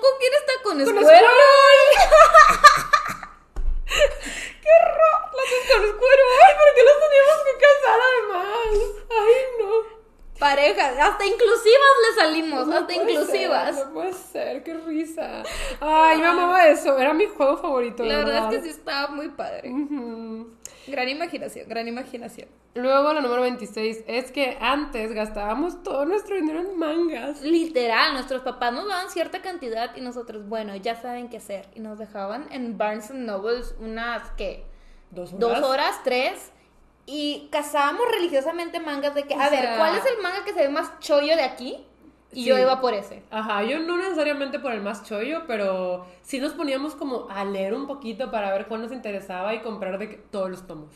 ¿con 0.00 0.14
quién 0.18 0.34
está 0.34 0.52
con, 0.62 0.74
¿Con 0.84 0.86
Squirrel? 0.86 1.22
¡Qué 4.62 4.70
horror! 4.82 5.18
Las 5.36 5.50
con 5.70 5.82
Squirrel. 5.92 6.30
Ay, 6.42 6.52
¿por 6.58 6.70
qué 6.74 6.82
los 6.82 6.98
teníamos 6.98 7.38
que 7.46 7.54
casar 7.62 7.98
además? 8.02 8.74
Ay, 9.10 9.34
no. 9.60 9.70
Parejas, 10.42 10.98
hasta 10.98 11.24
inclusivas 11.24 11.94
le 12.02 12.20
salimos, 12.20 12.68
hasta 12.68 12.92
inclusivas. 12.92 13.76
no 13.76 13.92
puede 13.92 14.12
ser, 14.12 14.64
qué 14.64 14.74
risa. 14.74 15.44
Ay, 15.80 16.18
me 16.18 16.26
amaba 16.26 16.66
eso, 16.66 16.98
era 16.98 17.14
mi 17.14 17.26
juego 17.26 17.58
favorito. 17.58 18.04
La 18.04 18.16
verdad, 18.18 18.52
es 18.52 18.58
que 18.58 18.64
sí 18.64 18.70
estaba 18.70 19.06
muy 19.06 19.28
padre. 19.28 19.72
Gran 20.88 21.08
imaginación, 21.08 21.68
gran 21.68 21.86
imaginación. 21.86 22.48
Luego 22.74 23.12
la 23.12 23.20
número 23.20 23.42
26 23.42 24.02
es 24.08 24.32
que 24.32 24.58
antes 24.60 25.12
gastábamos 25.12 25.84
todo 25.84 26.06
nuestro 26.06 26.34
dinero 26.34 26.58
en 26.58 26.76
mangas. 26.76 27.40
Literal, 27.42 28.14
nuestros 28.14 28.42
papás 28.42 28.72
nos 28.72 28.88
daban 28.88 29.10
cierta 29.10 29.42
cantidad 29.42 29.94
y 29.94 30.00
nosotros, 30.00 30.48
bueno, 30.48 30.74
ya 30.74 31.00
saben 31.00 31.28
qué 31.28 31.36
hacer. 31.36 31.68
Y 31.76 31.80
nos 31.80 32.00
dejaban 32.00 32.48
en 32.50 32.76
Barnes 32.76 33.12
Nobles 33.12 33.76
unas, 33.78 34.28
¿qué? 34.32 34.64
Dos 35.12 35.34
horas. 35.34 35.40
Dos 35.40 35.70
horas, 35.70 36.00
tres. 36.02 36.50
Y 37.06 37.48
cazábamos 37.50 38.02
religiosamente 38.12 38.78
mangas 38.78 39.14
de 39.14 39.24
que, 39.24 39.34
a 39.34 39.50
ver, 39.50 39.76
¿cuál 39.76 39.96
es 39.96 40.06
el 40.06 40.22
manga 40.22 40.44
que 40.44 40.52
se 40.52 40.60
ve 40.60 40.68
más 40.68 40.98
chollo 41.00 41.36
de 41.36 41.42
aquí? 41.42 41.84
Y 42.32 42.44
yo 42.44 42.58
iba 42.58 42.80
por 42.80 42.94
ese. 42.94 43.22
Ajá, 43.30 43.62
yo 43.62 43.78
no 43.80 43.98
necesariamente 43.98 44.58
por 44.58 44.72
el 44.72 44.80
más 44.80 45.04
chollo, 45.04 45.42
pero 45.46 46.06
sí 46.22 46.40
nos 46.40 46.52
poníamos 46.52 46.94
como 46.94 47.28
a 47.28 47.44
leer 47.44 47.74
un 47.74 47.86
poquito 47.86 48.30
para 48.30 48.50
ver 48.52 48.66
cuál 48.66 48.82
nos 48.82 48.92
interesaba 48.92 49.52
y 49.54 49.60
comprar 49.60 49.98
de 49.98 50.06
todos 50.30 50.50
los 50.50 50.66
tomos. 50.66 50.90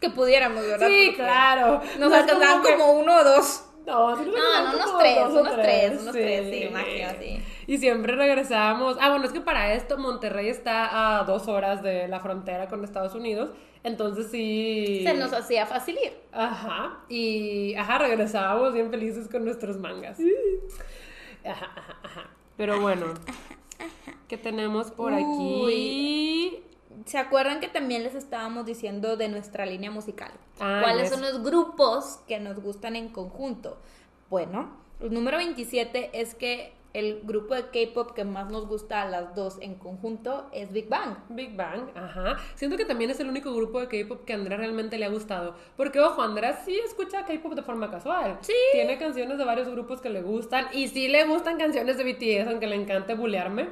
Que 0.00 0.08
pudiéramos, 0.10 0.66
¿verdad? 0.66 0.88
Sí, 0.88 1.12
claro. 1.14 1.80
Nos 1.98 2.12
alcanzaban 2.12 2.62
como 2.62 2.92
uno 2.92 3.16
o 3.16 3.24
dos. 3.24 3.66
No, 3.86 4.16
no, 4.16 4.22
no, 4.24 4.74
unos 4.74 4.98
tres, 4.98 5.18
unos 5.28 5.54
tres, 5.56 6.00
unos 6.00 6.12
tres, 6.12 6.50
sí, 6.50 6.68
máximo, 6.72 7.08
sí. 7.18 7.42
Y 7.66 7.78
siempre 7.78 8.14
regresábamos. 8.14 8.96
Ah, 9.00 9.10
bueno, 9.10 9.26
es 9.26 9.32
que 9.32 9.40
para 9.40 9.74
esto 9.74 9.98
Monterrey 9.98 10.48
está 10.48 11.18
a 11.18 11.24
dos 11.24 11.48
horas 11.48 11.82
de 11.82 12.08
la 12.08 12.20
frontera 12.20 12.68
con 12.68 12.84
Estados 12.84 13.14
Unidos. 13.14 13.50
Entonces 13.84 14.30
sí. 14.30 15.02
Se 15.04 15.14
nos 15.14 15.32
hacía 15.32 15.66
fácil 15.66 15.98
ir. 16.02 16.12
Ajá. 16.32 17.00
Y 17.08 17.74
ajá, 17.74 17.98
regresábamos 17.98 18.72
bien 18.72 18.90
felices 18.90 19.28
con 19.28 19.44
nuestros 19.44 19.78
mangas. 19.78 20.18
Ajá, 21.44 21.72
ajá, 21.76 21.98
ajá. 22.02 22.30
Pero 22.56 22.80
bueno. 22.80 23.06
¿Qué 24.28 24.38
tenemos 24.38 24.90
por 24.90 25.12
aquí? 25.12 26.62
¿Se 27.06 27.18
acuerdan 27.18 27.60
que 27.60 27.68
también 27.68 28.02
les 28.02 28.14
estábamos 28.14 28.64
diciendo 28.64 29.16
de 29.16 29.28
nuestra 29.28 29.66
línea 29.66 29.90
musical? 29.90 30.30
Ah, 30.60 30.80
¿Cuáles 30.82 31.10
son 31.10 31.20
los 31.20 31.42
grupos 31.42 32.20
que 32.28 32.38
nos 32.38 32.60
gustan 32.60 32.96
en 32.96 33.08
conjunto? 33.08 33.78
Bueno, 34.30 34.70
el 35.00 35.12
número 35.12 35.36
27 35.36 36.10
es 36.14 36.34
que 36.34 36.72
el 36.94 37.22
grupo 37.22 37.54
de 37.54 37.62
K-pop 37.62 38.12
que 38.12 38.24
más 38.24 38.50
nos 38.50 38.66
gusta 38.66 39.02
a 39.02 39.08
las 39.08 39.34
dos 39.34 39.58
en 39.60 39.76
conjunto 39.76 40.48
es 40.52 40.72
Big 40.72 40.88
Bang. 40.88 41.16
Big 41.30 41.56
Bang, 41.56 41.88
ajá. 41.94 42.36
Siento 42.54 42.76
que 42.76 42.84
también 42.84 43.10
es 43.10 43.20
el 43.20 43.28
único 43.28 43.54
grupo 43.54 43.80
de 43.80 43.88
K-pop 43.88 44.24
que 44.24 44.34
a 44.34 44.36
Andrea 44.36 44.58
realmente 44.58 44.98
le 44.98 45.06
ha 45.06 45.08
gustado. 45.08 45.54
Porque, 45.76 46.00
ojo, 46.00 46.22
Andrea 46.22 46.60
sí 46.64 46.78
escucha 46.84 47.24
K-pop 47.24 47.54
de 47.54 47.62
forma 47.62 47.90
casual. 47.90 48.38
Sí. 48.42 48.52
Tiene 48.72 48.98
canciones 48.98 49.38
de 49.38 49.44
varios 49.44 49.68
grupos 49.68 50.00
que 50.00 50.10
le 50.10 50.22
gustan. 50.22 50.66
Y 50.72 50.88
sí 50.88 51.08
le 51.08 51.24
gustan 51.24 51.58
canciones 51.58 51.96
de 51.96 52.04
BTS, 52.04 52.48
aunque 52.48 52.66
le 52.66 52.76
encante 52.76 53.14
bulearme. 53.14 53.68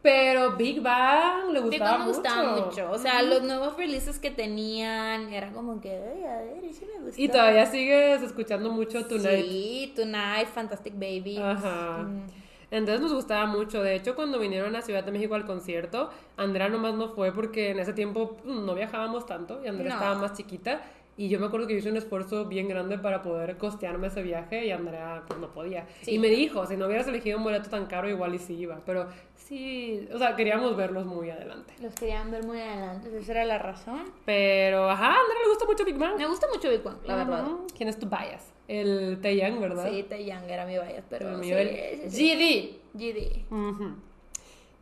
Pero 0.00 0.56
Big 0.56 0.80
Bang 0.80 1.50
le 1.52 1.60
gustaba 1.60 1.70
Big 1.70 1.80
Bang 1.80 2.00
me 2.00 2.06
gustaba 2.06 2.66
mucho. 2.66 2.90
O 2.92 2.98
sea, 2.98 3.20
los 3.22 3.42
nuevos 3.42 3.76
releases 3.76 4.18
que 4.18 4.30
tenían 4.30 5.32
era 5.32 5.50
como 5.52 5.80
que, 5.80 5.90
Ay, 5.90 6.24
a 6.24 6.36
ver, 6.36 6.72
sí 6.72 6.86
me 6.86 7.04
gustó. 7.04 7.20
Y 7.20 7.28
todavía 7.28 7.66
sigues 7.66 8.22
escuchando 8.22 8.70
mucho 8.70 9.06
Tonight. 9.06 9.44
Sí, 9.44 9.92
Tonight, 9.96 10.48
Fantastic 10.48 10.94
Baby. 10.94 11.38
Ajá. 11.38 12.04
Mm. 12.04 12.26
Entonces 12.70 13.00
nos 13.00 13.14
gustaba 13.14 13.46
mucho. 13.46 13.82
De 13.82 13.94
hecho, 13.94 14.14
cuando 14.14 14.38
vinieron 14.38 14.76
a 14.76 14.82
Ciudad 14.82 15.04
de 15.04 15.12
México 15.12 15.34
al 15.34 15.44
concierto, 15.44 16.10
Andrea 16.36 16.68
nomás 16.68 16.94
no 16.94 17.08
fue 17.08 17.32
porque 17.32 17.70
en 17.70 17.78
ese 17.78 17.92
tiempo 17.92 18.36
pues, 18.36 18.54
no 18.54 18.74
viajábamos 18.74 19.26
tanto 19.26 19.62
y 19.64 19.68
Andrea 19.68 19.94
estaba 19.94 20.14
más 20.16 20.34
chiquita. 20.34 20.82
Y 21.16 21.28
yo 21.28 21.40
me 21.40 21.46
acuerdo 21.46 21.66
que 21.66 21.74
hice 21.74 21.90
un 21.90 21.96
esfuerzo 21.96 22.44
bien 22.44 22.68
grande 22.68 22.96
para 22.96 23.22
poder 23.22 23.56
costearme 23.58 24.06
ese 24.06 24.22
viaje 24.22 24.66
y 24.66 24.70
Andrea 24.70 25.24
pues 25.26 25.40
no 25.40 25.48
podía. 25.52 25.84
Y 26.06 26.20
me 26.20 26.28
dijo, 26.28 26.64
si 26.66 26.76
no 26.76 26.86
hubieras 26.86 27.08
elegido 27.08 27.38
un 27.38 27.44
boleto 27.44 27.68
tan 27.68 27.86
caro, 27.86 28.08
igual 28.08 28.36
y 28.36 28.38
sí 28.38 28.54
iba. 28.54 28.80
Pero 28.86 29.08
sí, 29.48 30.08
o 30.12 30.18
sea, 30.18 30.36
queríamos 30.36 30.76
verlos 30.76 31.06
muy 31.06 31.30
adelante. 31.30 31.74
Los 31.80 31.94
querían 31.94 32.30
ver 32.30 32.44
muy 32.44 32.60
adelante, 32.60 33.16
esa 33.18 33.32
era 33.32 33.44
la 33.44 33.58
razón. 33.58 34.04
Pero, 34.24 34.90
ajá, 34.90 35.06
a 35.06 35.20
Andrea 35.20 35.42
le 35.42 35.48
gusta 35.48 35.64
mucho 35.64 35.84
Big 35.84 35.98
Bang. 35.98 36.16
Me 36.16 36.26
gusta 36.26 36.46
mucho 36.52 36.68
Big 36.70 36.82
Bang, 36.82 36.98
la 37.04 37.16
verdad. 37.16 37.46
¿Quién 37.76 37.88
es 37.88 37.98
tu 37.98 38.06
bias? 38.06 38.52
El 38.68 39.20
Taeyang, 39.22 39.60
¿verdad? 39.60 39.90
Sí, 39.90 40.02
Taeyang 40.02 40.48
era 40.48 40.66
mi 40.66 40.72
bias, 40.72 41.04
pero... 41.08 41.40
El 41.40 42.10
sí, 42.10 42.80
GD. 42.92 42.98
GD. 42.98 44.08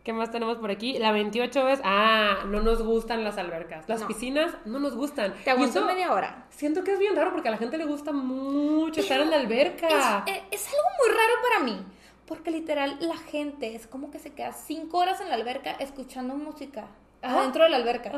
¿Qué 0.06 0.12
más 0.12 0.30
tenemos 0.30 0.58
por 0.58 0.70
aquí? 0.70 0.98
La 1.00 1.10
28 1.10 1.68
es, 1.68 1.80
ah, 1.82 2.44
no 2.46 2.62
nos 2.62 2.80
gustan 2.80 3.24
las 3.24 3.38
albercas. 3.38 3.88
Las 3.88 4.04
piscinas 4.04 4.54
no 4.64 4.78
nos 4.78 4.94
gustan. 4.94 5.34
Te 5.42 5.50
aguanto 5.50 5.84
media 5.84 6.12
hora. 6.12 6.46
Siento 6.50 6.84
que 6.84 6.92
es 6.92 7.00
bien 7.00 7.16
raro 7.16 7.32
porque 7.32 7.48
a 7.48 7.50
la 7.50 7.56
gente 7.56 7.76
le 7.76 7.86
gusta 7.86 8.12
mucho 8.12 9.00
estar 9.00 9.20
en 9.20 9.30
la 9.30 9.36
alberca. 9.38 9.88
Es, 9.88 10.42
es, 10.52 10.68
algo 10.68 10.88
muy 11.00 11.08
raro 11.08 11.32
para 11.42 11.64
mí. 11.64 11.84
Porque 12.26 12.50
literal 12.50 12.96
la 13.00 13.16
gente 13.16 13.74
es 13.74 13.86
como 13.86 14.10
que 14.10 14.18
se 14.18 14.32
queda 14.32 14.52
cinco 14.52 14.98
horas 14.98 15.20
en 15.20 15.28
la 15.28 15.36
alberca 15.36 15.72
escuchando 15.72 16.34
música. 16.34 16.86
Adentro 17.22 17.64
de 17.64 17.70
la 17.70 17.76
alberca. 17.76 18.12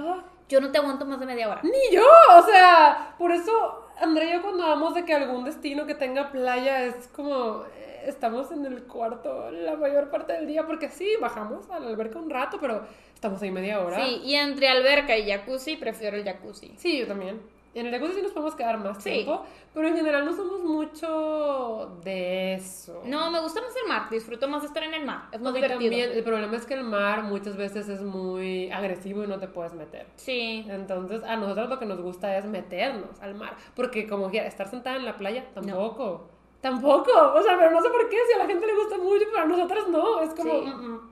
Yo 0.48 0.61
no 0.61 0.70
te 0.70 0.78
aguanto 0.78 1.04
más 1.04 1.20
de 1.20 1.26
media 1.26 1.48
hora. 1.48 1.61
Ni 1.62 1.94
yo, 1.94 2.04
o 2.36 2.42
sea, 2.42 3.14
por 3.18 3.32
eso, 3.32 3.84
Andrea 4.00 4.30
y 4.30 4.32
yo 4.34 4.42
cuando 4.42 4.66
vamos 4.66 4.94
de 4.94 5.04
que 5.04 5.14
algún 5.14 5.44
destino 5.44 5.86
que 5.86 5.94
tenga 5.94 6.30
playa 6.32 6.84
es 6.84 7.09
como, 7.09 7.64
estamos 8.06 8.50
en 8.50 8.64
el 8.64 8.84
cuarto 8.84 9.50
la 9.50 9.76
mayor 9.76 10.11
parte 10.11 10.32
del 10.32 10.46
día 10.46 10.66
porque 10.66 10.88
sí, 10.88 11.09
bajamos 11.20 11.68
a 11.70 11.78
la 11.78 11.88
alberca 11.88 12.18
un 12.18 12.30
rato, 12.30 12.59
pero 12.61 12.86
estamos 13.14 13.42
ahí 13.42 13.50
media 13.50 13.80
hora. 13.80 14.04
Sí, 14.04 14.22
y 14.24 14.34
entre 14.34 14.68
alberca 14.68 15.16
y 15.16 15.28
jacuzzi 15.30 15.76
prefiero 15.76 16.16
el 16.16 16.24
jacuzzi. 16.24 16.72
Sí, 16.76 16.98
yo 17.00 17.06
también. 17.06 17.40
En 17.74 17.86
el 17.86 17.92
jacuzzi 17.92 18.14
sí 18.14 18.22
nos 18.22 18.32
podemos 18.32 18.54
quedar 18.54 18.78
más 18.78 18.98
tiempo, 18.98 19.44
pero 19.74 19.88
en 19.88 19.96
general 19.96 20.24
no 20.24 20.34
somos 20.34 20.60
mucho 20.64 21.98
de 22.02 22.54
eso. 22.54 23.02
No, 23.04 23.30
me 23.30 23.40
gusta 23.40 23.60
más 23.60 23.74
el 23.82 23.88
mar, 23.88 24.08
disfruto 24.10 24.48
más 24.48 24.64
estar 24.64 24.82
en 24.82 24.94
el 24.94 25.04
mar, 25.04 25.28
es 25.32 25.40
más 25.40 25.52
divertido. 25.52 25.80
También, 25.80 26.10
el 26.12 26.24
problema 26.24 26.56
es 26.56 26.66
que 26.66 26.74
el 26.74 26.84
mar 26.84 27.22
muchas 27.24 27.56
veces 27.56 27.88
es 27.88 28.02
muy 28.02 28.70
agresivo 28.70 29.22
y 29.22 29.26
no 29.26 29.38
te 29.38 29.48
puedes 29.48 29.74
meter. 29.74 30.06
Sí. 30.16 30.64
Entonces, 30.68 31.22
a 31.22 31.36
nosotros 31.36 31.68
lo 31.68 31.78
que 31.78 31.86
nos 31.86 32.00
gusta 32.00 32.36
es 32.36 32.46
meternos 32.46 33.20
al 33.20 33.34
mar, 33.34 33.56
porque 33.76 34.08
como 34.08 34.30
quiera, 34.30 34.46
estar 34.46 34.68
sentada 34.68 34.96
en 34.96 35.04
la 35.04 35.16
playa 35.16 35.46
tampoco. 35.54 36.28
Tampoco, 36.60 37.12
o 37.12 37.42
sea, 37.42 37.56
pero 37.56 37.70
no 37.70 37.80
sé 37.80 37.88
por 37.90 38.08
qué, 38.08 38.16
si 38.26 38.34
a 38.34 38.38
la 38.38 38.46
gente 38.46 38.66
le 38.66 38.74
gusta 38.74 38.98
mucho, 38.98 39.24
pero 39.30 39.44
a 39.44 39.46
nosotras 39.46 39.88
no, 39.88 40.20
es 40.20 40.30
como... 40.34 40.54
Mm, 40.54 40.94
mm. 40.94 41.10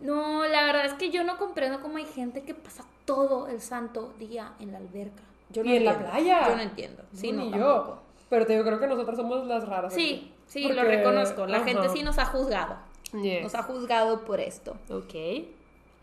No, 0.00 0.46
la 0.46 0.64
verdad 0.64 0.86
es 0.86 0.94
que 0.94 1.10
yo 1.10 1.24
no 1.24 1.36
comprendo 1.38 1.80
cómo 1.80 1.98
hay 1.98 2.04
gente 2.04 2.42
que 2.42 2.54
pasa 2.54 2.84
todo 3.04 3.48
el 3.48 3.60
santo 3.60 4.12
día 4.18 4.54
en 4.60 4.72
la 4.72 4.78
alberca. 4.78 5.22
Yo 5.50 5.64
y 5.64 5.76
en 5.76 5.84
la 5.84 5.98
playa. 5.98 6.48
Yo 6.48 6.56
no 6.56 6.62
entiendo. 6.62 7.02
Sí, 7.12 7.32
no, 7.32 7.44
ni 7.44 7.58
yo. 7.58 8.02
Pero 8.28 8.46
te 8.46 8.52
digo, 8.52 8.64
creo 8.64 8.78
que 8.78 8.86
nosotras 8.86 9.16
somos 9.16 9.46
las 9.46 9.66
raras. 9.66 9.94
Sí, 9.94 10.32
sí, 10.46 10.68
lo 10.68 10.82
reconozco. 10.82 11.46
La 11.46 11.60
gente 11.60 11.88
sí 11.88 12.02
nos 12.02 12.18
ha 12.18 12.26
juzgado. 12.26 12.76
Nos 13.12 13.54
ha 13.54 13.62
juzgado 13.62 14.24
por 14.24 14.40
esto. 14.40 14.76
Ok. 14.90 15.14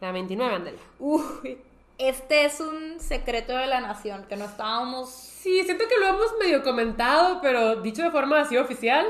La 0.01 0.11
29, 0.11 0.55
Andela. 0.55 0.77
Uy, 0.99 1.57
este 1.97 2.45
es 2.45 2.59
un 2.59 2.99
secreto 2.99 3.55
de 3.55 3.67
la 3.67 3.79
nación, 3.79 4.25
que 4.27 4.35
no 4.35 4.45
estábamos... 4.45 5.09
Sí, 5.09 5.63
siento 5.63 5.85
que 5.87 5.97
lo 5.99 6.07
hemos 6.07 6.37
medio 6.39 6.63
comentado, 6.63 7.39
pero 7.41 7.77
dicho 7.77 8.01
de 8.01 8.11
forma 8.11 8.41
así 8.41 8.57
oficial. 8.57 9.05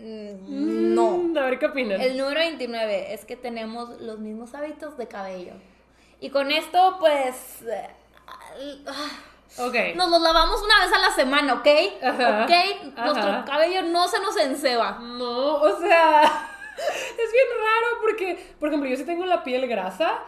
Mm, 0.00 0.94
no. 0.94 1.18
Mm, 1.18 1.36
a 1.36 1.42
ver 1.42 1.58
qué 1.58 1.66
opinas. 1.66 2.00
El 2.00 2.16
número 2.16 2.40
29 2.40 3.12
es 3.14 3.24
que 3.24 3.36
tenemos 3.36 4.00
los 4.00 4.18
mismos 4.18 4.54
hábitos 4.54 4.96
de 4.96 5.06
cabello. 5.06 5.52
Y 6.20 6.30
con 6.30 6.50
esto, 6.50 6.96
pues... 6.98 7.62
Ok. 9.58 9.96
Nos 9.96 10.10
los 10.10 10.20
lavamos 10.20 10.62
una 10.62 10.84
vez 10.84 10.92
a 10.92 10.98
la 10.98 11.10
semana, 11.12 11.54
¿ok? 11.54 11.66
¿Ok? 12.02 12.96
Nuestro 12.96 13.44
cabello 13.44 13.82
no 13.82 14.08
se 14.08 14.20
nos 14.20 14.36
enceba. 14.36 14.98
No, 15.00 15.56
o 15.56 15.78
sea... 15.80 16.50
Es 16.76 17.32
bien 17.32 17.46
raro 17.56 18.00
porque, 18.02 18.54
por 18.58 18.68
ejemplo, 18.68 18.90
yo 18.90 18.96
sí 18.96 19.04
tengo 19.04 19.24
la 19.26 19.44
piel 19.44 19.68
grasa 19.68 20.18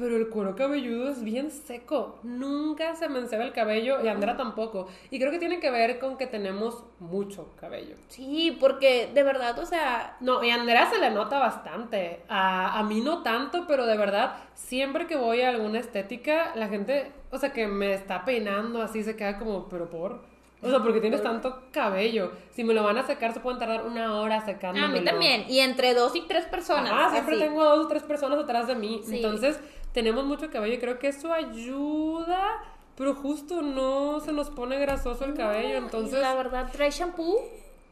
pero 0.00 0.16
el 0.16 0.28
cuero 0.30 0.56
cabelludo 0.56 1.10
es 1.10 1.22
bien 1.22 1.50
seco. 1.50 2.18
Nunca 2.22 2.96
se 2.96 3.08
me 3.10 3.18
enceba 3.18 3.44
el 3.44 3.52
cabello 3.52 4.02
y 4.02 4.08
Andrea 4.08 4.34
tampoco. 4.34 4.88
Y 5.10 5.18
creo 5.18 5.30
que 5.30 5.38
tiene 5.38 5.60
que 5.60 5.70
ver 5.70 5.98
con 5.98 6.16
que 6.16 6.26
tenemos 6.26 6.82
mucho 6.98 7.54
cabello. 7.60 7.96
Sí, 8.08 8.56
porque 8.58 9.10
de 9.12 9.22
verdad, 9.22 9.58
o 9.58 9.66
sea... 9.66 10.16
No, 10.20 10.42
y 10.42 10.48
a 10.48 10.54
Andrea 10.54 10.88
se 10.88 10.98
le 10.98 11.10
nota 11.10 11.38
bastante. 11.38 12.22
A, 12.28 12.78
a 12.78 12.82
mí 12.82 13.02
no 13.02 13.22
tanto, 13.22 13.66
pero 13.68 13.84
de 13.84 13.98
verdad, 13.98 14.36
siempre 14.54 15.06
que 15.06 15.16
voy 15.16 15.42
a 15.42 15.50
alguna 15.50 15.78
estética, 15.78 16.52
la 16.56 16.68
gente, 16.68 17.12
o 17.30 17.36
sea, 17.36 17.52
que 17.52 17.66
me 17.66 17.92
está 17.92 18.24
peinando 18.24 18.80
así, 18.80 19.04
se 19.04 19.16
queda 19.16 19.38
como, 19.38 19.68
pero 19.68 19.90
por... 19.90 20.30
O 20.62 20.68
sea, 20.68 20.80
porque 20.80 21.00
tienes 21.00 21.22
tanto 21.22 21.62
cabello. 21.72 22.32
Si 22.50 22.64
me 22.64 22.74
lo 22.74 22.82
van 22.82 22.98
a 22.98 23.02
secar, 23.06 23.32
se 23.32 23.40
pueden 23.40 23.58
tardar 23.58 23.86
una 23.86 24.20
hora 24.20 24.44
secándolo. 24.44 24.86
A 24.86 24.88
mí 24.90 25.02
también. 25.02 25.44
Y 25.48 25.60
entre 25.60 25.94
dos 25.94 26.14
y 26.14 26.22
tres 26.22 26.44
personas. 26.44 26.92
Ah, 26.94 27.08
siempre 27.10 27.38
tengo 27.38 27.64
dos 27.64 27.86
o 27.86 27.88
tres 27.88 28.02
personas 28.02 28.38
atrás 28.38 28.66
de 28.66 28.74
mí. 28.74 29.00
Entonces, 29.10 29.58
tenemos 29.92 30.24
mucho 30.24 30.50
cabello 30.50 30.74
y 30.74 30.78
creo 30.78 30.98
que 30.98 31.08
eso 31.08 31.32
ayuda, 31.32 32.62
pero 32.96 33.14
justo 33.14 33.62
no 33.62 34.20
se 34.20 34.32
nos 34.32 34.50
pone 34.50 34.78
grasoso 34.78 35.24
el 35.24 35.34
cabello, 35.34 35.78
entonces... 35.78 36.20
La 36.20 36.34
verdad, 36.34 36.70
trae 36.72 36.90
shampoo. 36.90 37.38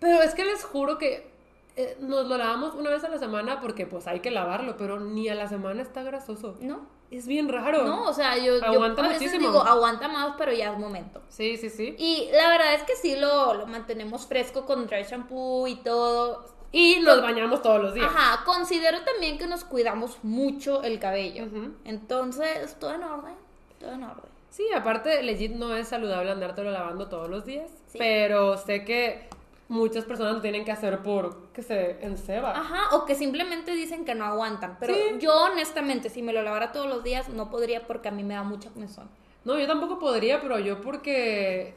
Pero 0.00 0.22
es 0.22 0.34
que 0.34 0.44
les 0.44 0.64
juro 0.64 0.98
que 0.98 1.28
eh, 1.76 1.96
nos 2.00 2.26
lo 2.26 2.36
lavamos 2.36 2.74
una 2.74 2.90
vez 2.90 3.04
a 3.04 3.08
la 3.08 3.18
semana 3.18 3.60
porque 3.60 3.86
pues 3.86 4.06
hay 4.06 4.20
que 4.20 4.30
lavarlo, 4.30 4.76
pero 4.76 5.00
ni 5.00 5.28
a 5.28 5.34
la 5.34 5.48
semana 5.48 5.82
está 5.82 6.02
grasoso. 6.02 6.56
No. 6.60 6.86
Es 7.10 7.26
bien 7.26 7.48
raro. 7.48 7.84
No, 7.84 8.08
o 8.08 8.12
sea, 8.12 8.36
yo, 8.36 8.62
aguanta 8.62 9.02
yo 9.02 9.08
a 9.08 9.12
veces 9.12 9.32
digo, 9.38 9.62
aguanta 9.62 10.08
más, 10.08 10.34
pero 10.36 10.52
ya 10.52 10.72
es 10.72 10.78
momento. 10.78 11.22
Sí, 11.28 11.56
sí, 11.56 11.70
sí. 11.70 11.96
Y 11.98 12.28
la 12.32 12.50
verdad 12.50 12.74
es 12.74 12.82
que 12.82 12.96
sí 12.96 13.16
lo, 13.16 13.54
lo 13.54 13.66
mantenemos 13.66 14.26
fresco 14.26 14.66
con 14.66 14.86
dry 14.86 15.04
shampoo 15.04 15.66
y 15.66 15.76
todo 15.76 16.44
y 16.72 17.00
nos 17.00 17.22
bañamos 17.22 17.62
todos 17.62 17.82
los 17.82 17.94
días. 17.94 18.06
Ajá, 18.06 18.44
considero 18.44 18.98
también 19.02 19.38
que 19.38 19.46
nos 19.46 19.64
cuidamos 19.64 20.18
mucho 20.22 20.82
el 20.82 20.98
cabello. 20.98 21.46
Entonces, 21.84 22.76
todo 22.78 22.94
en 22.94 23.02
orden, 23.02 23.34
todo 23.78 23.92
en 23.92 24.04
orden. 24.04 24.30
Sí, 24.50 24.66
aparte, 24.74 25.22
legit 25.22 25.52
no 25.52 25.76
es 25.76 25.88
saludable 25.88 26.30
andártelo 26.30 26.70
lavando 26.70 27.08
todos 27.08 27.28
los 27.28 27.44
días, 27.44 27.70
pero 27.96 28.56
sé 28.56 28.84
que 28.84 29.28
muchas 29.68 30.04
personas 30.04 30.34
lo 30.34 30.40
tienen 30.40 30.64
que 30.64 30.72
hacer 30.72 31.02
por 31.02 31.48
que 31.52 31.62
se 31.62 32.04
enceba. 32.04 32.58
Ajá, 32.58 32.96
o 32.96 33.04
que 33.04 33.14
simplemente 33.14 33.72
dicen 33.72 34.04
que 34.04 34.14
no 34.14 34.24
aguantan. 34.24 34.76
Pero 34.80 35.18
yo, 35.18 35.34
honestamente, 35.44 36.08
si 36.08 36.22
me 36.22 36.32
lo 36.32 36.42
lavara 36.42 36.72
todos 36.72 36.86
los 36.86 37.04
días, 37.04 37.28
no 37.28 37.50
podría 37.50 37.86
porque 37.86 38.08
a 38.08 38.10
mí 38.10 38.24
me 38.24 38.34
da 38.34 38.42
mucha 38.42 38.70
comezón. 38.70 39.08
No, 39.44 39.58
yo 39.58 39.66
tampoco 39.66 39.98
podría, 39.98 40.40
pero 40.40 40.58
yo 40.58 40.80
porque 40.80 41.76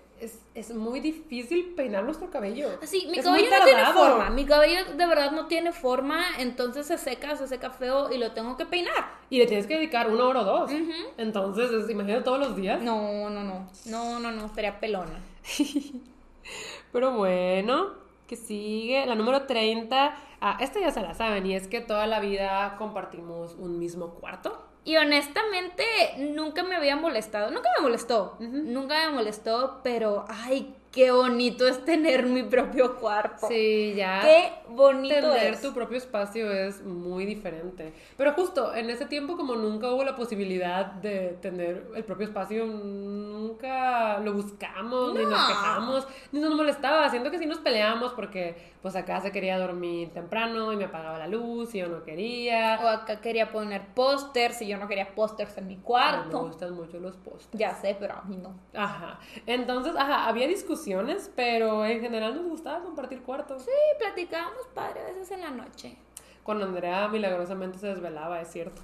es, 0.54 0.74
muy 0.74 1.00
difícil 1.00 1.74
peinar 1.76 2.04
nuestro 2.04 2.30
cabello. 2.30 2.70
Sí, 2.84 3.08
mi 3.10 3.20
cabello 3.20 3.50
no 3.50 3.66
tiene 3.66 3.86
forma. 3.88 4.30
Mi 4.30 4.46
cabello 4.46 4.94
de 4.96 5.08
verdad 5.08 5.32
no 5.32 5.48
tiene 5.48 5.72
forma, 5.72 6.24
entonces 6.38 6.86
se 6.86 6.98
seca, 6.98 7.36
se 7.36 7.48
seca 7.48 7.72
feo 7.72 8.12
y 8.12 8.18
lo 8.18 8.32
tengo 8.32 8.58
que 8.58 8.66
peinar. 8.66 9.20
Y 9.30 9.40
le 9.40 9.48
tienes 9.48 9.66
que 9.66 9.76
dedicar 9.76 10.10
una 10.10 10.26
hora 10.26 10.42
o 10.42 10.44
dos. 10.44 10.72
Entonces, 11.18 11.90
imagínate 11.90 12.24
todos 12.24 12.40
los 12.40 12.56
días. 12.56 12.82
No, 12.82 13.30
no, 13.30 13.44
no. 13.44 13.68
No, 13.86 14.20
no, 14.20 14.32
no, 14.32 14.46
estaría 14.46 14.80
pelona. 14.80 15.20
Pero 16.92 17.14
bueno, 17.14 17.92
que 18.28 18.36
sigue. 18.36 19.06
La 19.06 19.16
número 19.16 19.44
30. 19.44 20.16
Ah, 20.42 20.58
esta 20.60 20.80
ya 20.80 20.92
se 20.92 21.02
la 21.02 21.14
saben, 21.14 21.46
y 21.46 21.56
es 21.56 21.68
que 21.68 21.82
toda 21.82 22.08
la 22.08 22.20
vida 22.20 22.76
compartimos 22.78 23.56
un 23.56 23.80
mismo 23.80 24.12
cuarto. 24.16 24.71
Y 24.84 24.98
honestamente, 24.98 25.84
nunca 26.18 26.64
me 26.64 26.76
había 26.76 26.96
molestado. 26.96 27.52
Nunca 27.52 27.70
me 27.78 27.84
molestó. 27.84 28.38
Nunca 28.40 29.08
me 29.08 29.16
molestó, 29.16 29.82
pero 29.84 30.26
ay, 30.28 30.76
qué 30.92 31.12
bonito 31.12 31.68
es 31.68 31.84
tener 31.86 32.26
mi 32.26 32.44
propio 32.44 32.98
cuarto. 32.98 33.48
Sí, 33.48 33.94
ya. 33.96 34.20
Qué 34.22 34.52
bonito 34.70 35.16
tener 35.16 35.60
tu 35.62 35.74
propio 35.74 35.98
espacio 35.98 36.52
es 36.52 36.84
muy 36.84 37.26
diferente. 37.26 37.94
Pero 38.18 38.34
justo 38.34 38.76
en 38.76 38.90
ese 38.90 39.06
tiempo, 39.06 39.38
como 39.38 39.56
nunca 39.56 39.90
hubo 39.92 40.04
la 40.04 40.16
posibilidad 40.16 40.86
de 40.86 41.38
tener 41.42 41.88
el 41.96 42.04
propio 42.04 42.28
espacio, 42.28 42.66
nunca 42.66 44.20
lo 44.20 44.34
buscamos, 44.34 45.14
ni 45.14 45.26
nos 45.26 45.48
quejamos, 45.48 46.08
ni 46.32 46.40
nos 46.40 46.56
molestaba. 46.56 47.10
Siento 47.10 47.32
que 47.32 47.40
sí 47.40 47.46
nos 47.46 47.60
peleamos 47.60 48.14
porque, 48.14 48.56
pues 48.82 48.96
acá 48.96 49.22
se 49.22 49.32
quería 49.32 49.58
dormir 49.58 50.12
temprano 50.14 50.74
y 50.74 50.76
me 50.76 50.86
apagaba 50.86 51.18
la 51.18 51.28
luz 51.28 51.74
y 51.74 51.80
yo 51.80 51.88
no 51.88 52.04
quería. 52.04 52.80
O 52.84 52.88
acá 52.88 53.22
quería 53.22 53.52
poner 53.52 53.82
pósters 53.94 54.62
y 54.62 54.68
yo 54.68 54.78
no 54.78 54.88
quería 54.88 55.16
pósters 55.16 55.58
en 55.58 55.68
mi 55.68 55.78
cuarto. 55.78 56.42
me 56.42 56.48
gustan 56.50 56.74
mucho 56.74 57.00
los 57.00 57.16
pósters. 57.16 57.58
Ya 57.58 57.74
sé, 57.76 57.96
pero 58.00 58.16
a 58.16 58.22
mí 58.24 58.38
no. 58.38 58.54
Ajá. 58.74 59.20
Entonces, 59.46 59.94
ajá, 59.96 60.28
había 60.28 60.48
discusiones 60.82 61.32
pero 61.36 61.86
en 61.86 62.02
general 62.02 62.36
nos 62.36 62.46
gustaba 62.46 62.84
compartir 62.84 63.22
cuartos. 63.22 63.64
Sí, 63.64 63.72
platicábamos 64.00 64.68
padre 64.74 65.02
a 65.02 65.06
veces 65.06 65.32
en 65.32 65.42
la 65.42 65.52
noche. 65.52 65.96
Con 66.44 66.62
Andrea 66.62 67.08
milagrosamente 67.08 67.78
se 67.78 67.88
desvelaba, 67.88 68.42
es 68.42 68.52
cierto. 68.52 68.82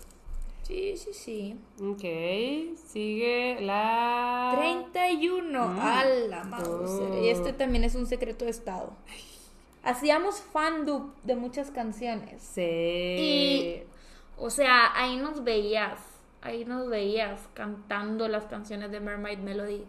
Sí, 0.63 0.97
sí, 0.97 1.13
sí. 1.13 1.59
Ok, 1.81 2.75
sigue 2.87 3.57
la... 3.61 4.53
31. 4.57 5.67
Mm. 5.67 5.79
A 5.79 6.05
la 6.05 6.63
oh. 6.69 7.23
Y 7.23 7.29
este 7.29 7.53
también 7.53 7.83
es 7.85 7.95
un 7.95 8.05
secreto 8.05 8.45
de 8.45 8.51
estado. 8.51 8.91
Hacíamos 9.83 10.41
fandub 10.41 11.13
de 11.23 11.35
muchas 11.35 11.71
canciones. 11.71 12.43
Sí. 12.43 12.61
Y, 12.61 13.83
o 14.37 14.49
sea, 14.49 14.91
ahí 14.93 15.15
nos 15.15 15.45
veías, 15.45 15.99
ahí 16.41 16.65
nos 16.65 16.89
veías 16.89 17.39
cantando 17.53 18.27
las 18.27 18.43
canciones 18.45 18.91
de 18.91 18.99
Mermaid 18.99 19.39
Melody 19.39 19.85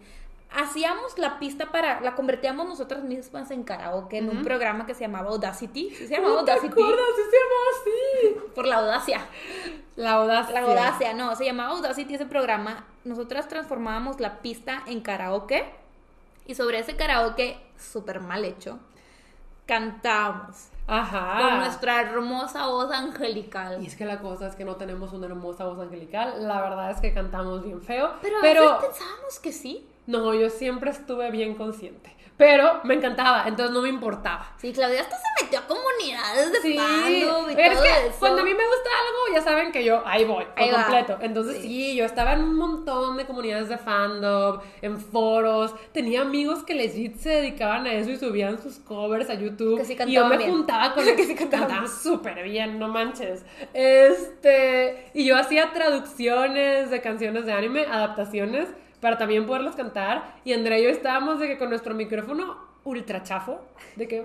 hacíamos 0.50 1.18
la 1.18 1.38
pista 1.38 1.70
para, 1.70 2.00
la 2.00 2.14
convertíamos 2.14 2.66
nosotras 2.66 3.04
mismas 3.04 3.50
en 3.50 3.64
karaoke 3.64 4.18
en 4.18 4.30
un 4.30 4.42
programa 4.42 4.86
que 4.86 4.94
se 4.94 5.00
llamaba 5.00 5.30
Audacity. 5.30 5.90
¿Sí 5.90 6.06
se 6.06 6.14
llamaba 6.14 6.40
Audacity? 6.40 6.74
¿Te 6.74 6.80
acuerdas? 6.80 7.06
Sí 7.16 7.22
se 7.30 7.36
llamaba 7.36 8.40
así. 8.44 8.52
Por 8.54 8.66
la 8.66 8.76
audacia. 8.76 9.26
La 9.96 10.12
audacia. 10.12 10.54
La 10.54 10.66
audacia, 10.66 11.14
no, 11.14 11.34
se 11.36 11.44
llamaba 11.44 11.70
Audacity 11.70 12.14
ese 12.14 12.26
programa. 12.26 12.84
Nosotras 13.04 13.48
transformábamos 13.48 14.20
la 14.20 14.40
pista 14.40 14.82
en 14.86 15.00
karaoke 15.00 15.64
y 16.46 16.54
sobre 16.54 16.78
ese 16.78 16.96
karaoke 16.96 17.58
súper 17.76 18.20
mal 18.20 18.44
hecho 18.44 18.78
cantábamos. 19.68 20.68
Ajá. 20.86 21.42
Con 21.42 21.58
nuestra 21.58 22.00
hermosa 22.00 22.66
voz 22.66 22.90
angelical. 22.90 23.82
Y 23.82 23.86
es 23.86 23.94
que 23.94 24.06
la 24.06 24.18
cosa 24.20 24.48
es 24.48 24.56
que 24.56 24.64
no 24.64 24.76
tenemos 24.76 25.12
una 25.12 25.26
hermosa 25.26 25.66
voz 25.66 25.78
angelical. 25.78 26.48
La 26.48 26.62
verdad 26.62 26.90
es 26.90 27.00
que 27.00 27.12
cantamos 27.12 27.62
bien 27.62 27.82
feo. 27.82 28.14
Pero, 28.22 28.38
pero... 28.40 28.80
pensábamos 28.80 29.38
que 29.38 29.52
sí. 29.52 29.86
No, 30.08 30.32
yo 30.32 30.48
siempre 30.48 30.90
estuve 30.90 31.30
bien 31.30 31.54
consciente. 31.54 32.16
Pero 32.38 32.80
me 32.84 32.94
encantaba, 32.94 33.44
entonces 33.46 33.74
no 33.74 33.82
me 33.82 33.90
importaba. 33.90 34.54
Sí, 34.56 34.72
Claudia 34.72 35.02
hasta 35.02 35.16
se 35.16 35.44
metió 35.44 35.58
a 35.58 35.66
comunidades 35.66 36.52
de 36.52 36.60
sí, 36.60 36.72
y 36.72 37.22
todo 37.22 37.48
es 37.48 38.14
Cuando 38.18 38.40
a 38.40 38.44
mí 38.44 38.54
me 38.54 38.64
gusta 38.64 38.88
algo, 38.88 39.34
ya 39.34 39.42
saben 39.42 39.70
que 39.70 39.84
yo 39.84 40.02
ahí 40.06 40.24
voy, 40.24 40.46
por 40.56 40.70
completo. 40.70 41.18
Entonces 41.20 41.60
sí. 41.60 41.94
yo 41.94 42.06
estaba 42.06 42.32
en 42.32 42.44
un 42.44 42.54
montón 42.54 43.18
de 43.18 43.26
comunidades 43.26 43.68
de 43.68 43.76
fandom, 43.76 44.60
en 44.80 44.98
foros. 44.98 45.74
Tenía 45.92 46.22
amigos 46.22 46.62
que 46.62 46.74
legit 46.74 47.16
se 47.18 47.28
dedicaban 47.28 47.86
a 47.86 47.92
eso 47.92 48.10
y 48.10 48.16
subían 48.16 48.62
sus 48.62 48.76
covers 48.78 49.28
a 49.28 49.34
YouTube. 49.34 49.84
y 50.06 50.12
yo 50.12 50.24
me 50.26 50.38
juntaba 50.38 50.94
con 50.94 51.02
ellos 51.04 51.16
que 51.16 51.26
sí 51.26 51.34
cantaban 51.34 51.86
súper 51.86 52.44
bien, 52.44 52.78
no 52.78 52.88
manches. 52.88 53.44
Este, 53.74 55.10
y 55.12 55.26
yo 55.26 55.36
hacía 55.36 55.72
traducciones 55.72 56.88
de 56.88 57.02
canciones 57.02 57.44
de 57.44 57.52
anime, 57.52 57.84
adaptaciones 57.84 58.68
para 59.00 59.18
también 59.18 59.46
poderlos 59.46 59.76
cantar. 59.76 60.36
Y 60.44 60.52
Andrea 60.52 60.78
y 60.78 60.84
yo 60.84 60.90
estábamos 60.90 61.38
de 61.40 61.48
que 61.48 61.58
con 61.58 61.70
nuestro 61.70 61.94
micrófono 61.94 62.56
ultra 62.84 63.22
chafo, 63.22 63.60
de 63.96 64.08
que 64.08 64.24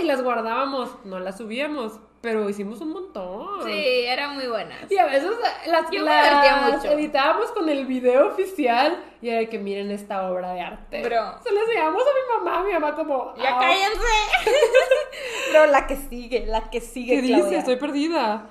y 0.00 0.04
las 0.04 0.22
guardábamos, 0.22 0.90
no 1.04 1.18
las 1.18 1.38
subíamos, 1.38 1.98
pero 2.20 2.48
hicimos 2.48 2.80
un 2.80 2.90
montón. 2.90 3.64
Sí, 3.64 4.04
eran 4.06 4.34
muy 4.34 4.46
buenas. 4.46 4.90
Y 4.90 4.96
a 4.96 5.06
veces 5.06 5.30
las, 5.66 5.90
yo 5.90 6.02
las 6.04 6.84
editábamos 6.84 7.50
con 7.52 7.68
el 7.68 7.86
video 7.86 8.28
oficial 8.28 9.02
y 9.20 9.30
era 9.30 9.38
de 9.38 9.48
que 9.48 9.58
miren 9.58 9.90
esta 9.90 10.30
obra 10.30 10.52
de 10.52 10.60
arte. 10.60 11.02
Bro. 11.02 11.42
Se 11.42 11.52
las 11.52 11.64
enseñamos 11.64 12.02
a 12.02 12.38
mi 12.40 12.44
mamá, 12.44 12.64
mi 12.64 12.72
mamá 12.72 12.94
como... 12.94 13.34
¡Ya 13.36 13.56
ah, 13.56 13.60
cállense! 13.60 14.50
Pero 15.52 15.66
la 15.66 15.86
que 15.86 15.96
sigue, 15.96 16.46
la 16.46 16.70
que 16.70 16.80
sigue, 16.80 17.16
¿Qué 17.16 17.22
dice? 17.22 17.58
Estoy 17.58 17.76
perdida. 17.76 18.50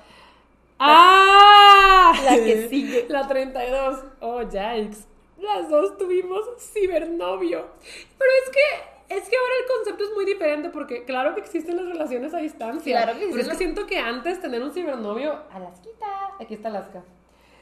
¡Ah! 0.78 2.12
La 2.24 2.36
que 2.36 2.68
sigue. 2.68 3.06
La 3.08 3.26
32. 3.26 4.04
Oh, 4.20 4.42
yikes. 4.42 5.06
Las 5.38 5.68
dos 5.68 5.96
tuvimos 5.98 6.44
cibernovio. 6.58 7.66
Pero 8.18 8.30
es 8.44 8.50
que, 8.50 9.14
es 9.16 9.28
que 9.28 9.36
ahora 9.36 9.54
el 9.60 9.76
concepto 9.76 10.04
es 10.04 10.10
muy 10.14 10.24
diferente 10.24 10.68
porque 10.70 11.04
claro 11.04 11.34
que 11.34 11.40
existen 11.40 11.76
las 11.76 11.86
relaciones 11.86 12.34
a 12.34 12.38
distancia. 12.38 13.02
Claro 13.02 13.18
que 13.18 13.26
Pero 13.26 13.40
es 13.40 13.48
que 13.48 13.54
siento 13.54 13.86
que 13.86 13.98
antes 13.98 14.40
tener 14.40 14.62
un 14.62 14.72
cibernovio... 14.72 15.38
Alasquita. 15.52 16.06
Aquí 16.40 16.54
está 16.54 16.68
Alaska. 16.68 17.04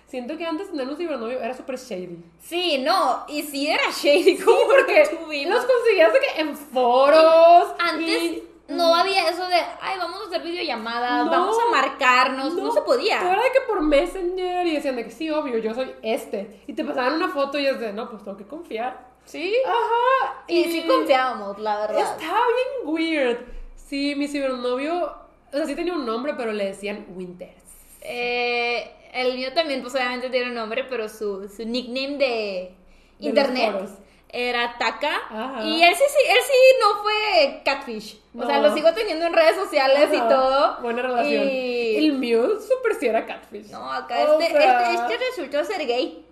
Siento 0.06 0.36
que 0.36 0.46
antes 0.46 0.70
tener 0.70 0.88
un 0.88 0.96
cibernovio 0.96 1.40
era 1.40 1.52
súper 1.52 1.76
shady. 1.76 2.24
Sí, 2.40 2.78
no, 2.78 3.24
y 3.28 3.42
sí 3.42 3.68
era 3.68 3.90
shady. 3.90 4.38
¿Cómo 4.38 4.60
sí, 4.60 4.66
porque 4.68 5.08
tuvimos. 5.10 5.54
los 5.56 5.64
conseguías 5.64 6.12
de 6.12 6.20
que 6.20 6.40
en 6.40 6.56
foros. 6.56 7.74
Antes 7.78 8.42
no 8.68 8.94
había 8.94 9.28
eso 9.28 9.46
de, 9.46 9.56
ay, 9.80 9.98
vamos 9.98 10.20
a 10.22 10.26
hacer 10.26 10.42
videollamadas, 10.42 11.30
vamos 11.30 11.56
a 11.58 11.70
marcarnos, 11.70 12.54
no, 12.54 12.72
se 12.72 12.80
podía. 12.82 13.20
Era 13.20 13.42
de 13.42 13.52
que 13.52 13.60
por 13.66 13.80
Messenger 13.80 14.66
y 14.66 14.74
decían 14.74 14.96
de 14.96 15.04
que 15.04 15.10
sí, 15.10 15.30
obvio, 15.30 15.58
yo 15.58 15.72
soy 15.74 15.94
este. 16.02 16.62
Y 16.66 16.72
te 16.72 16.84
pasaban 16.84 17.14
una 17.14 17.28
foto 17.28 17.58
y 17.58 17.66
es 17.66 17.78
de, 17.78 17.92
no, 17.92 18.10
pues 18.10 18.24
tengo 18.24 18.36
que 18.36 18.46
confiar. 18.46 19.06
Sí. 19.24 19.54
Ajá. 19.64 20.44
Y, 20.48 20.64
sí 20.64 20.84
confiábamos, 20.86 21.58
la 21.58 21.78
verdad. 21.80 22.00
Estaba 22.00 22.40
bien 22.46 22.94
weird. 22.94 23.38
Sí, 23.76 24.14
mi 24.16 24.26
cibernovio, 24.26 25.14
o 25.52 25.56
sea, 25.56 25.66
sí 25.66 25.76
tenía 25.76 25.94
un 25.94 26.04
nombre, 26.04 26.34
pero 26.36 26.52
le 26.52 26.66
decían 26.66 27.06
Winters. 27.14 27.62
Eh, 28.02 28.90
el 29.12 29.36
mío 29.36 29.52
también, 29.52 29.82
pues 29.82 29.94
obviamente 29.94 30.28
tiene 30.28 30.48
un 30.48 30.54
nombre, 30.54 30.84
pero 30.84 31.08
su, 31.08 31.48
su 31.48 31.64
nickname 31.64 32.18
de, 32.18 32.74
internet 33.20 33.88
era 34.36 34.76
Taka. 34.78 35.62
Y 35.64 35.82
él 35.82 35.94
sí, 35.94 36.04
él 36.28 36.38
sí 36.46 36.76
no 36.80 37.02
fue 37.02 37.62
catfish. 37.64 38.20
O 38.38 38.46
sea, 38.46 38.58
lo 38.58 38.74
sigo 38.74 38.92
teniendo 38.92 39.26
en 39.26 39.32
redes 39.32 39.56
sociales 39.56 40.10
y 40.12 40.18
todo. 40.18 40.78
Buena 40.82 41.00
relación. 41.00 41.48
Y... 41.48 41.96
El 41.96 42.12
mío 42.12 42.60
súper 42.60 42.96
sí 42.96 43.06
era 43.06 43.24
catfish. 43.24 43.70
No, 43.70 43.90
acá 43.90 44.20
este, 44.20 44.44
este, 44.44 44.94
este, 44.94 45.16
resultó 45.30 45.64
ser 45.64 45.86
gay. 45.86 46.22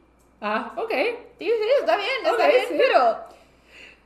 Ah, 0.43 0.73
ok. 0.77 0.93
Sí, 1.39 1.47
sí, 1.47 1.69
está 1.81 1.97
bien, 1.97 2.11
está 2.25 2.47
bien, 2.47 2.67
pero 2.77 3.17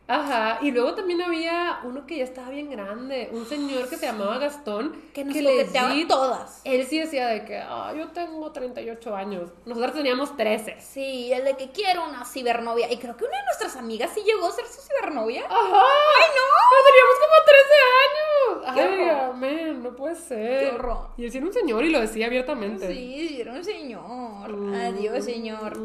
Ajá, 0.08 0.58
y 0.62 0.70
luego 0.70 0.94
también 0.94 1.20
había 1.20 1.80
uno 1.84 2.06
que 2.06 2.16
ya 2.16 2.24
estaba 2.24 2.48
bien 2.48 2.70
grande, 2.70 3.28
un 3.30 3.44
señor 3.44 3.90
que 3.90 3.96
se 3.96 4.06
llamaba 4.06 4.38
Gastón. 4.38 4.96
Que 5.12 5.22
nos 5.22 5.34
que 5.34 6.06
todas. 6.08 6.62
Él 6.64 6.86
sí 6.86 6.98
decía 6.98 7.28
de 7.28 7.44
que, 7.44 7.58
ah, 7.58 7.92
yo 7.94 8.08
tengo 8.08 8.50
38 8.50 9.14
años. 9.14 9.50
Nosotros 9.66 9.92
teníamos 9.92 10.34
13. 10.34 10.80
Sí, 10.80 11.30
el 11.30 11.44
de 11.44 11.56
que 11.58 11.70
quiero 11.72 12.08
una 12.08 12.24
cibernovia. 12.24 12.90
Y 12.90 12.96
creo 12.96 13.18
que 13.18 13.24
una 13.26 13.36
de 13.36 13.44
nuestras 13.44 13.76
amigas 13.76 14.10
sí 14.14 14.22
llegó 14.24 14.46
a 14.46 14.52
ser 14.52 14.64
su 14.66 14.80
cibernovia. 14.80 15.44
Ajá. 15.44 15.56
¡Ay, 15.58 16.26
no! 16.34 16.58
teníamos 16.88 17.16
como 17.20 17.34
13 17.44 17.74
años. 18.06 19.32
Ay, 19.34 19.38
man, 19.38 19.82
no 19.82 19.94
puede 19.94 20.14
ser. 20.14 20.60
Qué 20.60 20.74
horror. 20.74 21.08
Y 21.18 21.24
él 21.24 21.30
sí 21.30 21.36
era 21.36 21.46
un 21.46 21.52
señor 21.52 21.84
y 21.84 21.90
lo 21.90 22.00
decía 22.00 22.26
abiertamente. 22.26 22.88
Sí, 22.90 23.40
era 23.40 23.52
un 23.52 23.64
señor. 23.64 24.74
Adiós, 24.74 25.24
señor. 25.24 25.78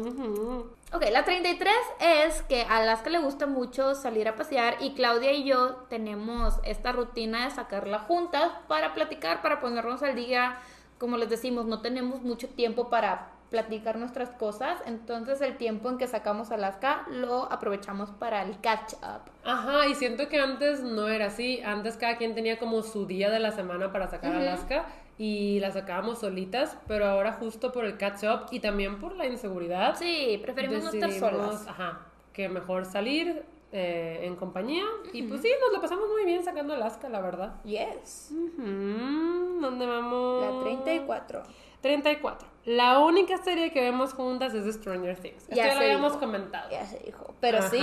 Ok, 0.92 1.06
la 1.10 1.24
33 1.24 1.72
es 1.98 2.42
que 2.42 2.62
a 2.62 2.76
Alaska 2.76 3.10
le 3.10 3.18
gusta 3.18 3.46
mucho 3.46 3.94
salir 3.94 4.28
a 4.28 4.36
pasear 4.36 4.76
y 4.80 4.94
Claudia 4.94 5.32
y 5.32 5.44
yo 5.44 5.86
tenemos 5.88 6.60
esta 6.62 6.92
rutina 6.92 7.46
de 7.46 7.50
sacarla 7.50 7.98
juntas 7.98 8.52
para 8.68 8.94
platicar, 8.94 9.42
para 9.42 9.60
ponernos 9.60 10.02
al 10.04 10.14
día. 10.14 10.58
Como 10.98 11.16
les 11.16 11.28
decimos, 11.28 11.66
no 11.66 11.80
tenemos 11.80 12.22
mucho 12.22 12.48
tiempo 12.48 12.90
para 12.90 13.32
platicar 13.50 13.96
nuestras 13.96 14.30
cosas, 14.30 14.80
entonces 14.86 15.40
el 15.40 15.56
tiempo 15.56 15.88
en 15.88 15.98
que 15.98 16.08
sacamos 16.08 16.50
Alaska 16.50 17.04
lo 17.08 17.52
aprovechamos 17.52 18.10
para 18.10 18.42
el 18.42 18.58
catch 18.60 18.94
up. 18.94 19.30
Ajá, 19.44 19.86
y 19.86 19.94
siento 19.94 20.28
que 20.28 20.40
antes 20.40 20.80
no 20.80 21.08
era 21.08 21.26
así, 21.26 21.60
antes 21.62 21.96
cada 21.96 22.16
quien 22.16 22.34
tenía 22.34 22.58
como 22.58 22.82
su 22.82 23.06
día 23.06 23.30
de 23.30 23.38
la 23.38 23.52
semana 23.52 23.92
para 23.92 24.08
sacar 24.08 24.34
Alaska 24.34 24.86
y 25.18 25.60
la 25.60 25.70
sacábamos 25.70 26.18
solitas, 26.18 26.76
pero 26.86 27.06
ahora 27.06 27.32
justo 27.32 27.72
por 27.72 27.84
el 27.84 27.96
catch 27.96 28.24
up 28.24 28.46
y 28.50 28.60
también 28.60 28.98
por 28.98 29.16
la 29.16 29.26
inseguridad. 29.26 29.96
Sí, 29.96 30.38
preferimos 30.42 30.84
no 30.84 30.90
estar 30.90 31.12
solas. 31.12 31.66
Ajá, 31.66 32.06
que 32.32 32.48
mejor 32.48 32.84
salir, 32.84 33.44
eh, 33.76 34.20
en 34.22 34.36
compañía. 34.36 34.84
Y 35.12 35.24
pues 35.24 35.40
sí, 35.42 35.50
nos 35.60 35.72
lo 35.72 35.80
pasamos 35.80 36.08
muy 36.08 36.24
bien 36.24 36.44
sacando 36.44 36.74
Alaska, 36.74 37.08
la 37.08 37.20
verdad. 37.20 37.60
Yes. 37.64 38.32
¿Dónde 38.56 39.84
vamos? 39.84 40.44
La 40.44 40.62
34. 40.62 41.42
34. 41.80 42.48
La 42.66 43.00
única 43.00 43.36
serie 43.38 43.72
que 43.72 43.80
vemos 43.80 44.14
juntas 44.14 44.54
es 44.54 44.72
Stranger 44.76 45.18
Things. 45.18 45.48
Ya 45.48 45.64
Esto 45.64 45.66
ya 45.66 45.74
lo 45.74 45.80
habíamos 45.80 46.16
comentado. 46.18 46.70
Ya 46.70 46.86
se 46.86 47.00
dijo. 47.00 47.34
Pero 47.40 47.68
sí, 47.68 47.82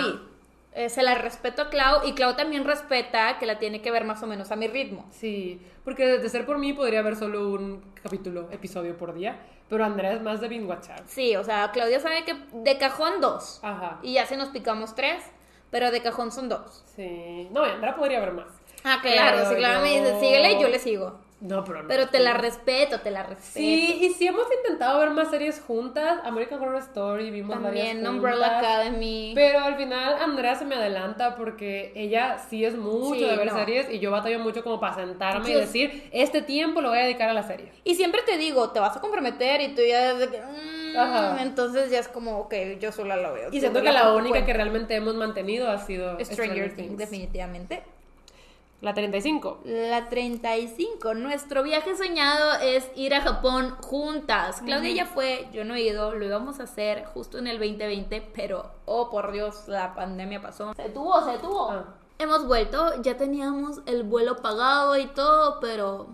eh, 0.73 0.89
se 0.89 1.03
la 1.03 1.15
respeto 1.15 1.63
a 1.63 1.69
Clau 1.69 2.07
y 2.07 2.13
Clau 2.13 2.35
también 2.35 2.63
respeta 2.65 3.37
que 3.39 3.45
la 3.45 3.59
tiene 3.59 3.81
que 3.81 3.91
ver 3.91 4.05
más 4.05 4.23
o 4.23 4.27
menos 4.27 4.51
a 4.51 4.55
mi 4.55 4.67
ritmo. 4.67 5.05
Sí, 5.11 5.61
porque 5.83 6.17
de 6.17 6.29
ser 6.29 6.45
por 6.45 6.57
mí 6.57 6.73
podría 6.73 6.99
haber 6.99 7.15
solo 7.15 7.49
un 7.49 7.83
capítulo, 8.01 8.49
episodio 8.51 8.97
por 8.97 9.13
día, 9.13 9.39
pero 9.69 9.83
Andrea 9.85 10.13
es 10.13 10.21
más 10.21 10.41
de 10.41 10.47
binge 10.47 10.67
watchar. 10.67 11.03
Sí, 11.05 11.35
o 11.35 11.43
sea, 11.43 11.71
Claudia 11.71 11.99
sabe 11.99 12.23
que 12.25 12.35
de 12.53 12.77
cajón 12.77 13.21
dos. 13.21 13.59
Ajá. 13.63 13.99
Y 14.01 14.13
ya 14.13 14.25
se 14.25 14.37
nos 14.37 14.49
picamos 14.49 14.95
tres. 14.95 15.23
Pero 15.71 15.89
de 15.89 16.01
cajón 16.01 16.31
son 16.31 16.49
dos. 16.49 16.83
Sí. 16.95 17.47
No, 17.51 17.63
Andra 17.63 17.95
podría 17.95 18.17
haber 18.17 18.33
más. 18.33 18.47
Ah, 18.83 18.99
claro. 19.01 19.49
si 19.49 19.55
Clara 19.55 19.79
me 19.79 19.99
dice, 19.99 20.19
síguele, 20.19 20.59
yo 20.59 20.67
le 20.67 20.79
sigo. 20.79 21.19
No, 21.41 21.63
pero 21.63 21.81
no. 21.81 21.87
Pero 21.87 22.07
te 22.07 22.19
la 22.19 22.35
respeto, 22.35 22.99
te 22.99 23.09
la 23.09 23.23
respeto. 23.23 23.51
Sí, 23.53 23.97
y 24.01 24.13
sí 24.13 24.27
hemos 24.27 24.45
intentado 24.57 24.99
ver 24.99 25.09
más 25.09 25.31
series 25.31 25.59
juntas. 25.59 26.19
American 26.23 26.61
Horror 26.61 26.77
Story, 26.77 27.31
vimos 27.31 27.59
También 27.59 27.97
varias 27.97 28.13
Umbrella 28.13 28.59
Academy. 28.59 29.31
Pero 29.33 29.59
al 29.59 29.75
final 29.75 30.21
Andrea 30.21 30.53
se 30.53 30.65
me 30.65 30.75
adelanta 30.75 31.35
porque 31.35 31.93
ella 31.95 32.37
sí 32.47 32.63
es 32.63 32.77
mucho 32.77 33.27
de 33.27 33.35
ver 33.35 33.49
series 33.49 33.89
y 33.89 33.97
yo 33.97 34.11
batallo 34.11 34.37
mucho 34.37 34.63
como 34.63 34.79
para 34.79 34.93
sentarme 34.93 35.49
y 35.49 35.53
decir, 35.55 36.09
este 36.11 36.43
tiempo 36.43 36.79
lo 36.79 36.89
voy 36.89 36.99
a 36.99 37.03
dedicar 37.03 37.29
a 37.29 37.33
la 37.33 37.43
serie. 37.43 37.71
Y 37.83 37.95
siempre 37.95 38.21
te 38.23 38.37
digo, 38.37 38.69
te 38.69 38.79
vas 38.79 38.95
a 38.95 39.01
comprometer 39.01 39.61
y 39.61 39.69
tú 39.73 39.81
ya... 39.81 40.13
Mm, 40.13 41.39
entonces 41.39 41.89
ya 41.89 41.99
es 41.99 42.07
como, 42.07 42.37
ok, 42.39 42.53
yo 42.79 42.91
sola 42.91 43.15
lo 43.15 43.33
veo. 43.33 43.49
Y 43.51 43.59
siento 43.59 43.81
que 43.81 43.91
la 43.91 44.13
única 44.13 44.45
que 44.45 44.53
realmente 44.53 44.95
hemos 44.95 45.15
mantenido 45.15 45.71
ha 45.71 45.79
sido 45.79 46.19
Stranger, 46.23 46.75
Things. 46.75 46.97
Definitivamente. 46.97 47.81
La 48.81 48.95
35. 48.95 49.59
La 49.63 50.09
35. 50.09 51.13
Nuestro 51.13 51.61
viaje 51.61 51.95
soñado 51.95 52.59
es 52.63 52.89
ir 52.95 53.13
a 53.13 53.21
Japón 53.21 53.75
juntas. 53.79 54.61
Claudia 54.65 54.91
ya 54.91 55.05
fue, 55.05 55.47
yo 55.53 55.63
no 55.63 55.75
he 55.75 55.81
ido, 55.81 56.15
lo 56.15 56.25
íbamos 56.25 56.59
a 56.59 56.63
hacer 56.63 57.05
justo 57.05 57.37
en 57.37 57.45
el 57.45 57.59
2020, 57.59 58.31
pero, 58.33 58.71
oh 58.85 59.11
por 59.11 59.31
Dios, 59.31 59.67
la 59.67 59.93
pandemia 59.93 60.41
pasó. 60.41 60.73
Se 60.73 60.89
tuvo, 60.89 61.23
se 61.31 61.37
tuvo. 61.37 61.69
Ah. 61.69 61.93
Hemos 62.17 62.47
vuelto, 62.47 62.99
ya 63.03 63.17
teníamos 63.17 63.81
el 63.85 64.01
vuelo 64.01 64.37
pagado 64.37 64.97
y 64.97 65.05
todo, 65.05 65.59
pero 65.59 66.07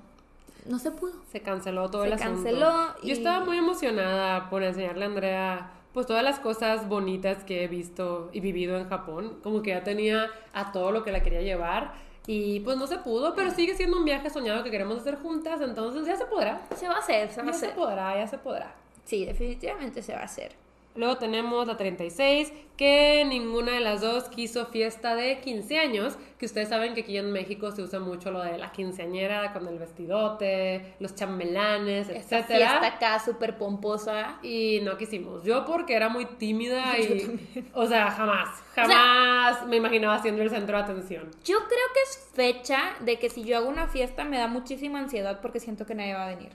no 0.65 0.77
se 0.77 0.91
pudo. 0.91 1.13
Se 1.31 1.41
canceló 1.41 1.89
todo 1.89 2.03
el 2.03 2.13
asunto. 2.13 2.43
Se 2.43 2.51
canceló. 2.51 3.01
Yo 3.01 3.13
estaba 3.13 3.45
muy 3.45 3.57
emocionada 3.57 4.49
por 4.49 4.63
enseñarle 4.63 5.05
a 5.05 5.07
Andrea 5.07 5.71
pues 5.93 6.05
todas 6.05 6.21
las 6.21 6.39
cosas 6.39 6.87
bonitas 6.87 7.43
que 7.43 7.63
he 7.63 7.67
visto 7.67 8.29
y 8.31 8.39
vivido 8.39 8.77
en 8.77 8.87
Japón, 8.87 9.39
como 9.41 9.63
que 9.63 9.71
ya 9.71 9.83
tenía 9.83 10.27
a 10.53 10.71
todo 10.71 10.91
lo 10.91 11.03
que 11.03 11.11
la 11.11 11.23
quería 11.23 11.41
llevar 11.41 11.93
y 12.29 12.59
pues 12.59 12.77
no 12.77 12.85
se 12.87 12.97
pudo, 12.97 13.33
pero 13.33 13.51
sigue 13.51 13.73
siendo 13.73 13.97
un 13.97 14.03
viaje 14.03 14.29
soñado 14.29 14.61
que 14.61 14.69
queremos 14.69 14.99
hacer 14.99 15.15
juntas, 15.15 15.61
entonces 15.61 16.05
ya 16.05 16.17
se 16.17 16.25
podrá. 16.25 16.61
Se 16.75 16.87
va 16.87 16.95
a 16.95 16.99
hacer, 16.99 17.31
se 17.31 17.41
va 17.41 17.47
a 17.47 17.51
hacer. 17.51 17.69
Ya 17.69 17.75
se 17.75 17.79
podrá, 17.81 18.15
ya 18.17 18.27
se 18.27 18.37
podrá. 18.37 18.75
Sí, 19.05 19.25
definitivamente 19.25 20.03
se 20.03 20.13
va 20.13 20.19
a 20.19 20.25
hacer. 20.25 20.51
Luego 20.97 21.17
tenemos 21.17 21.67
la 21.67 21.77
36, 21.77 22.51
que 22.75 23.23
ninguna 23.25 23.73
de 23.73 23.79
las 23.79 24.01
dos 24.01 24.25
quiso 24.29 24.65
fiesta 24.65 25.15
de 25.15 25.39
15 25.39 25.79
años, 25.79 26.17
que 26.37 26.45
ustedes 26.45 26.69
saben 26.69 26.93
que 26.93 27.01
aquí 27.01 27.17
en 27.17 27.31
México 27.31 27.71
se 27.71 27.81
usa 27.81 27.99
mucho 27.99 28.31
lo 28.31 28.41
de 28.41 28.57
la 28.57 28.71
quinceañera 28.71 29.53
con 29.53 29.67
el 29.67 29.79
vestidote, 29.79 30.95
los 30.99 31.15
chambelanes, 31.15 32.09
etc. 32.09 32.45
fiesta 32.45 32.87
acá 32.87 33.19
súper 33.19 33.57
pomposa. 33.57 34.39
Y 34.43 34.79
no 34.83 34.97
quisimos. 34.97 35.43
Yo 35.43 35.65
porque 35.65 35.95
era 35.95 36.09
muy 36.09 36.25
tímida 36.25 36.97
y... 36.99 37.39
o 37.73 37.85
sea, 37.85 38.11
jamás, 38.11 38.49
jamás 38.75 39.65
me 39.67 39.77
imaginaba 39.77 40.21
siendo 40.21 40.41
el 40.41 40.49
centro 40.49 40.77
de 40.77 40.83
atención. 40.83 41.29
Yo 41.43 41.57
creo 41.57 41.87
que 41.93 42.01
es 42.09 42.29
fecha 42.33 42.95
de 43.01 43.17
que 43.17 43.29
si 43.29 43.43
yo 43.43 43.57
hago 43.57 43.69
una 43.69 43.87
fiesta 43.87 44.23
me 44.23 44.37
da 44.37 44.47
muchísima 44.47 44.99
ansiedad 44.99 45.39
porque 45.41 45.59
siento 45.59 45.85
que 45.85 45.95
nadie 45.95 46.13
va 46.13 46.25
a 46.25 46.35
venir. 46.35 46.49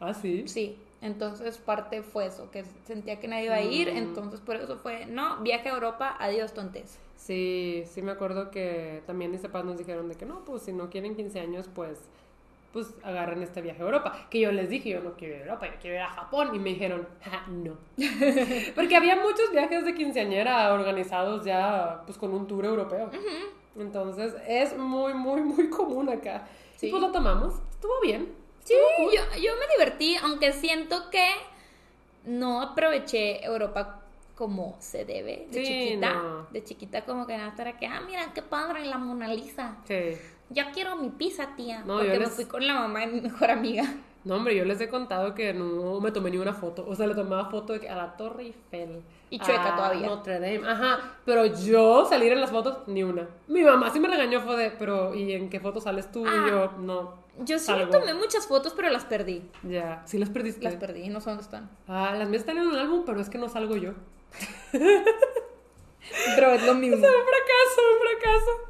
¿Ah, 0.00 0.14
sí? 0.14 0.44
Sí. 0.46 0.76
Entonces 1.00 1.58
parte 1.58 2.02
fue 2.02 2.26
eso, 2.26 2.50
que 2.50 2.64
sentía 2.84 3.20
que 3.20 3.28
nadie 3.28 3.44
iba 3.44 3.54
a 3.54 3.62
ir, 3.62 3.92
mm. 3.92 3.96
entonces 3.96 4.40
por 4.40 4.56
eso 4.56 4.78
fue, 4.78 5.06
no, 5.06 5.38
viaje 5.42 5.68
a 5.68 5.74
Europa, 5.74 6.16
adiós 6.18 6.52
tontes. 6.52 6.98
Sí, 7.16 7.84
sí 7.86 8.02
me 8.02 8.12
acuerdo 8.12 8.50
que 8.50 9.02
también 9.06 9.30
mis 9.30 9.40
papás 9.40 9.64
nos 9.64 9.78
dijeron 9.78 10.08
de 10.08 10.16
que 10.16 10.26
no, 10.26 10.44
pues 10.44 10.62
si 10.62 10.72
no 10.72 10.90
quieren 10.90 11.14
15 11.14 11.40
años, 11.40 11.70
pues 11.72 12.08
pues 12.72 12.94
agarren 13.02 13.42
este 13.42 13.62
viaje 13.62 13.82
a 13.82 13.86
Europa. 13.86 14.26
Que 14.30 14.40
yo 14.40 14.52
les 14.52 14.68
dije, 14.68 14.90
yo 14.90 15.00
no 15.00 15.14
quiero 15.14 15.34
ir 15.34 15.40
a 15.40 15.44
Europa, 15.44 15.66
yo 15.66 15.72
quiero 15.80 15.96
ir 15.96 16.02
a 16.02 16.10
Japón. 16.10 16.54
Y 16.54 16.58
me 16.58 16.70
dijeron, 16.70 17.08
no. 17.48 17.76
Porque 18.74 18.96
había 18.96 19.16
muchos 19.16 19.50
viajes 19.52 19.84
de 19.84 19.94
quinceañera 19.94 20.72
organizados 20.72 21.44
ya 21.44 22.02
pues 22.04 22.18
con 22.18 22.32
un 22.34 22.46
tour 22.46 22.64
europeo. 22.64 23.10
Entonces 23.76 24.34
es 24.46 24.76
muy, 24.76 25.14
muy, 25.14 25.40
muy 25.42 25.70
común 25.70 26.08
acá. 26.08 26.46
Sí. 26.76 26.88
Y 26.88 26.90
pues 26.90 27.02
lo 27.02 27.10
tomamos, 27.10 27.54
estuvo 27.70 28.00
bien. 28.02 28.28
Sí, 28.68 29.16
yo, 29.16 29.22
yo 29.40 29.52
me 29.56 29.66
divertí, 29.76 30.16
aunque 30.22 30.52
siento 30.52 31.10
que 31.10 31.26
no 32.24 32.60
aproveché 32.60 33.44
Europa 33.44 34.02
como 34.34 34.76
se 34.78 35.04
debe, 35.04 35.48
de 35.50 35.62
chiquita. 35.62 36.46
De 36.52 36.62
chiquita 36.62 37.04
como 37.04 37.26
que 37.26 37.36
nada, 37.36 37.48
estar 37.48 37.78
que, 37.78 37.86
ah, 37.86 38.00
mira, 38.06 38.32
qué 38.34 38.42
padre 38.42 38.84
la 38.84 38.98
Mona 38.98 39.28
Lisa. 39.28 39.78
Sí. 39.84 40.16
Ya 40.50 40.70
quiero 40.70 40.96
mi 40.96 41.08
pizza, 41.10 41.56
tía. 41.56 41.82
porque 41.86 42.18
me 42.18 42.26
fui 42.26 42.44
con 42.44 42.66
la 42.66 42.74
mamá 42.74 43.00
de 43.00 43.06
mi 43.08 43.20
mejor 43.20 43.50
amiga. 43.50 43.84
No, 44.24 44.36
hombre, 44.36 44.54
yo 44.54 44.64
les 44.64 44.80
he 44.80 44.88
contado 44.88 45.34
que 45.34 45.54
no 45.54 46.00
me 46.00 46.10
tomé 46.10 46.30
ni 46.30 46.36
una 46.36 46.52
foto. 46.52 46.84
O 46.86 46.94
sea, 46.94 47.06
le 47.06 47.14
tomaba 47.14 47.48
foto 47.50 47.74
a 47.74 47.94
la 47.94 48.16
Torre 48.16 48.44
Eiffel. 48.44 49.02
Y 49.30 49.38
chueca 49.38 49.74
todavía. 49.74 50.06
Notre 50.06 50.34
Dame. 50.34 50.68
Ajá. 50.68 50.98
Pero 51.24 51.46
yo 51.46 52.04
salir 52.04 52.32
en 52.32 52.40
las 52.40 52.50
fotos, 52.50 52.86
ni 52.88 53.02
una. 53.02 53.26
Mi 53.46 53.62
mamá 53.62 53.90
sí 53.90 54.00
me 54.00 54.08
regañó, 54.08 54.40
fue 54.40 54.56
de, 54.56 54.70
pero 54.70 55.14
¿y 55.14 55.32
en 55.32 55.48
qué 55.48 55.60
foto 55.60 55.80
sales 55.80 56.10
tú? 56.12 56.24
Y 56.26 56.30
ah. 56.30 56.46
yo, 56.48 56.72
no. 56.78 57.14
Yo 57.40 57.58
sí 57.58 57.72
tomé 57.90 58.14
muchas 58.14 58.46
fotos, 58.46 58.72
pero 58.74 58.90
las 58.90 59.04
perdí. 59.04 59.42
Ya, 59.62 60.02
sí 60.06 60.18
las 60.18 60.30
perdiste. 60.30 60.62
Las 60.64 60.74
perdí, 60.74 61.08
no 61.08 61.20
sé 61.20 61.30
dónde 61.30 61.44
están. 61.44 61.70
Ah, 61.86 62.14
las 62.16 62.28
mías 62.28 62.40
están 62.40 62.58
en 62.58 62.66
un 62.66 62.76
álbum, 62.76 63.04
pero 63.06 63.20
es 63.20 63.28
que 63.28 63.38
no 63.38 63.48
salgo 63.48 63.76
yo. 63.76 63.92
pero 64.72 66.52
es 66.52 66.62
lo 66.64 66.74
mismo. 66.82 66.96
Es 66.96 67.02
un 67.02 67.26
fracaso, 67.26 67.80
un 67.92 67.98
fracaso. 68.06 68.68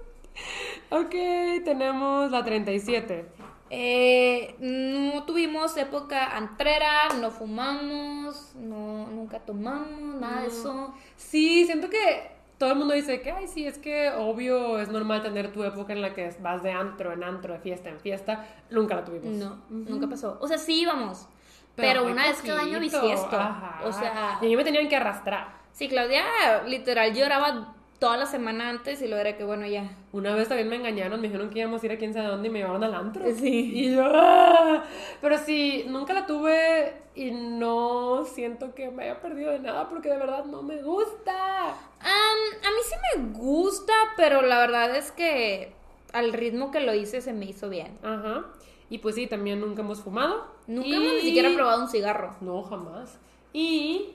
Ok, 0.90 1.65
tenemos 1.65 2.31
la 2.31 2.45
37. 2.45 3.27
Eh, 3.70 4.57
no 4.61 5.24
tuvimos 5.24 5.77
época 5.77 6.36
antrera, 6.36 7.09
no 7.20 7.31
fumamos, 7.31 8.55
no, 8.55 9.07
nunca 9.09 9.40
tomamos, 9.40 10.20
nada 10.20 10.43
de 10.43 10.49
eso. 10.49 10.95
Sí, 11.16 11.66
siento 11.66 11.90
que 11.90 12.38
todo 12.59 12.73
el 12.73 12.77
mundo 12.77 12.95
dice 12.95 13.21
que, 13.21 13.31
ay, 13.31 13.47
sí, 13.47 13.67
es 13.67 13.79
que 13.79 14.11
obvio 14.11 14.81
es 14.81 14.89
normal 14.89 15.23
tener 15.23 15.53
tu 15.53 15.63
época 15.63 15.93
en 15.93 16.03
la 16.03 16.13
que 16.13 16.35
vas 16.41 16.63
de 16.63 16.73
antro 16.73 17.13
en 17.13 17.23
antro, 17.23 17.55
de 17.55 17.61
fiesta 17.61 17.89
en 17.89 18.01
fiesta. 18.01 18.47
Nunca 18.71 18.97
la 18.97 19.05
tuvimos. 19.05 19.31
No, 19.31 19.63
nunca 19.71 20.09
pasó. 20.09 20.39
O 20.41 20.49
sea, 20.49 20.59
sí 20.59 20.81
íbamos, 20.81 21.29
pero, 21.77 22.05
una 22.05 22.25
vez 22.25 22.43
cada 22.43 22.63
año 22.63 22.81
bisiesto. 22.81 23.39
O 23.85 23.93
sea. 23.93 24.39
Y 24.43 24.47
a 24.47 24.49
mí 24.49 24.57
me 24.57 24.65
tenían 24.65 24.89
que 24.89 24.97
arrastrar. 24.97 25.57
Sí, 25.73 25.89
Claudia 25.89 26.25
literal 26.67 27.15
lloraba 27.15 27.77
toda 27.99 28.16
la 28.16 28.27
semana 28.27 28.69
antes 28.69 29.03
y 29.03 29.09
lo 29.09 29.16
era 29.16 29.37
que 29.37 29.45
bueno 29.45 29.66
ya. 29.66 29.91
Una 30.12 30.35
vez 30.35 30.49
también 30.49 30.69
me 30.69 30.77
engañaron, 30.77 31.20
me 31.20 31.27
dijeron 31.29 31.51
que 31.51 31.59
íbamos 31.59 31.83
a 31.83 31.87
ir 31.87 31.93
a 31.93 31.99
quién 31.99 32.15
sabe 32.15 32.29
dónde 32.29 32.49
y 32.49 32.51
me 32.51 32.61
llevaron 32.61 32.85
al 32.85 32.95
antro. 32.95 33.25
Sí. 33.35 33.73
Y 33.75 33.95
yo, 33.95 34.05
¡ah! 34.05 34.85
pero 35.20 35.39
sí, 35.39 35.85
nunca 35.89 36.12
la 36.12 36.27
tuve 36.27 36.95
y 37.15 37.31
no 37.33 38.25
siento 38.25 38.75
que 38.75 38.91
me 38.91 39.05
haya 39.05 39.20
perdido 39.20 39.51
de 39.51 39.59
nada 39.59 39.89
porque 39.89 40.09
de 40.11 40.16
verdad 40.16 40.45
no 40.45 40.62
me 40.62 40.83
gusta. 40.83 41.69
a 41.70 42.70
mí 42.70 42.81
sí 42.85 42.95
me 43.16 43.33
gusta, 43.33 43.93
pero 44.16 44.43
la 44.43 44.59
verdad 44.59 44.95
es 44.97 45.11
que 45.11 45.73
al 46.12 46.33
ritmo 46.33 46.70
que 46.70 46.81
lo 46.81 46.95
hice 46.95 47.20
se 47.20 47.33
me 47.33 47.47
hizo 47.47 47.69
bien. 47.69 47.99
Ajá. 48.03 48.45
Y 48.91 48.99
pues 48.99 49.16
sí, 49.16 49.27
también 49.27 49.61
nunca 49.61 49.83
hemos 49.83 50.01
fumado. 50.01 50.47
Nunca 50.66 50.89
hemos 50.89 51.15
ni 51.15 51.20
siquiera 51.20 51.51
probado 51.55 51.83
un 51.83 51.89
cigarro. 51.89 52.37
No, 52.41 52.62
jamás. 52.62 53.19
Y 53.53 54.15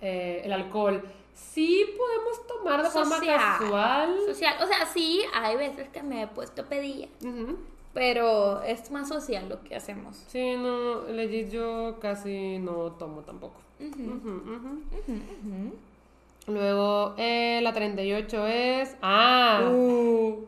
eh, 0.00 0.42
el 0.44 0.52
alcohol 0.52 1.02
sí 1.34 1.86
podemos 1.96 2.46
tomar 2.46 2.82
de 2.82 2.90
forma 2.90 3.20
casual. 3.20 4.16
Social. 4.26 4.56
O 4.62 4.66
sea, 4.66 4.86
sí, 4.86 5.22
hay 5.34 5.56
veces 5.56 5.88
que 5.88 6.02
me 6.02 6.22
he 6.22 6.26
puesto 6.26 6.64
pedilla. 6.64 7.08
Pero 7.92 8.62
es 8.62 8.90
más 8.90 9.08
social 9.08 9.48
lo 9.48 9.62
que 9.62 9.76
hacemos. 9.76 10.16
Sí, 10.28 10.56
no, 10.56 11.02
legit 11.04 11.50
yo 11.50 11.98
casi 12.00 12.58
no 12.58 12.92
tomo 12.92 13.20
tampoco. 13.22 13.60
Luego, 16.46 17.14
eh, 17.16 17.60
la 17.62 17.72
38 17.72 18.46
es... 18.48 18.96
Ah. 19.00 19.62
Uh. 19.70 20.44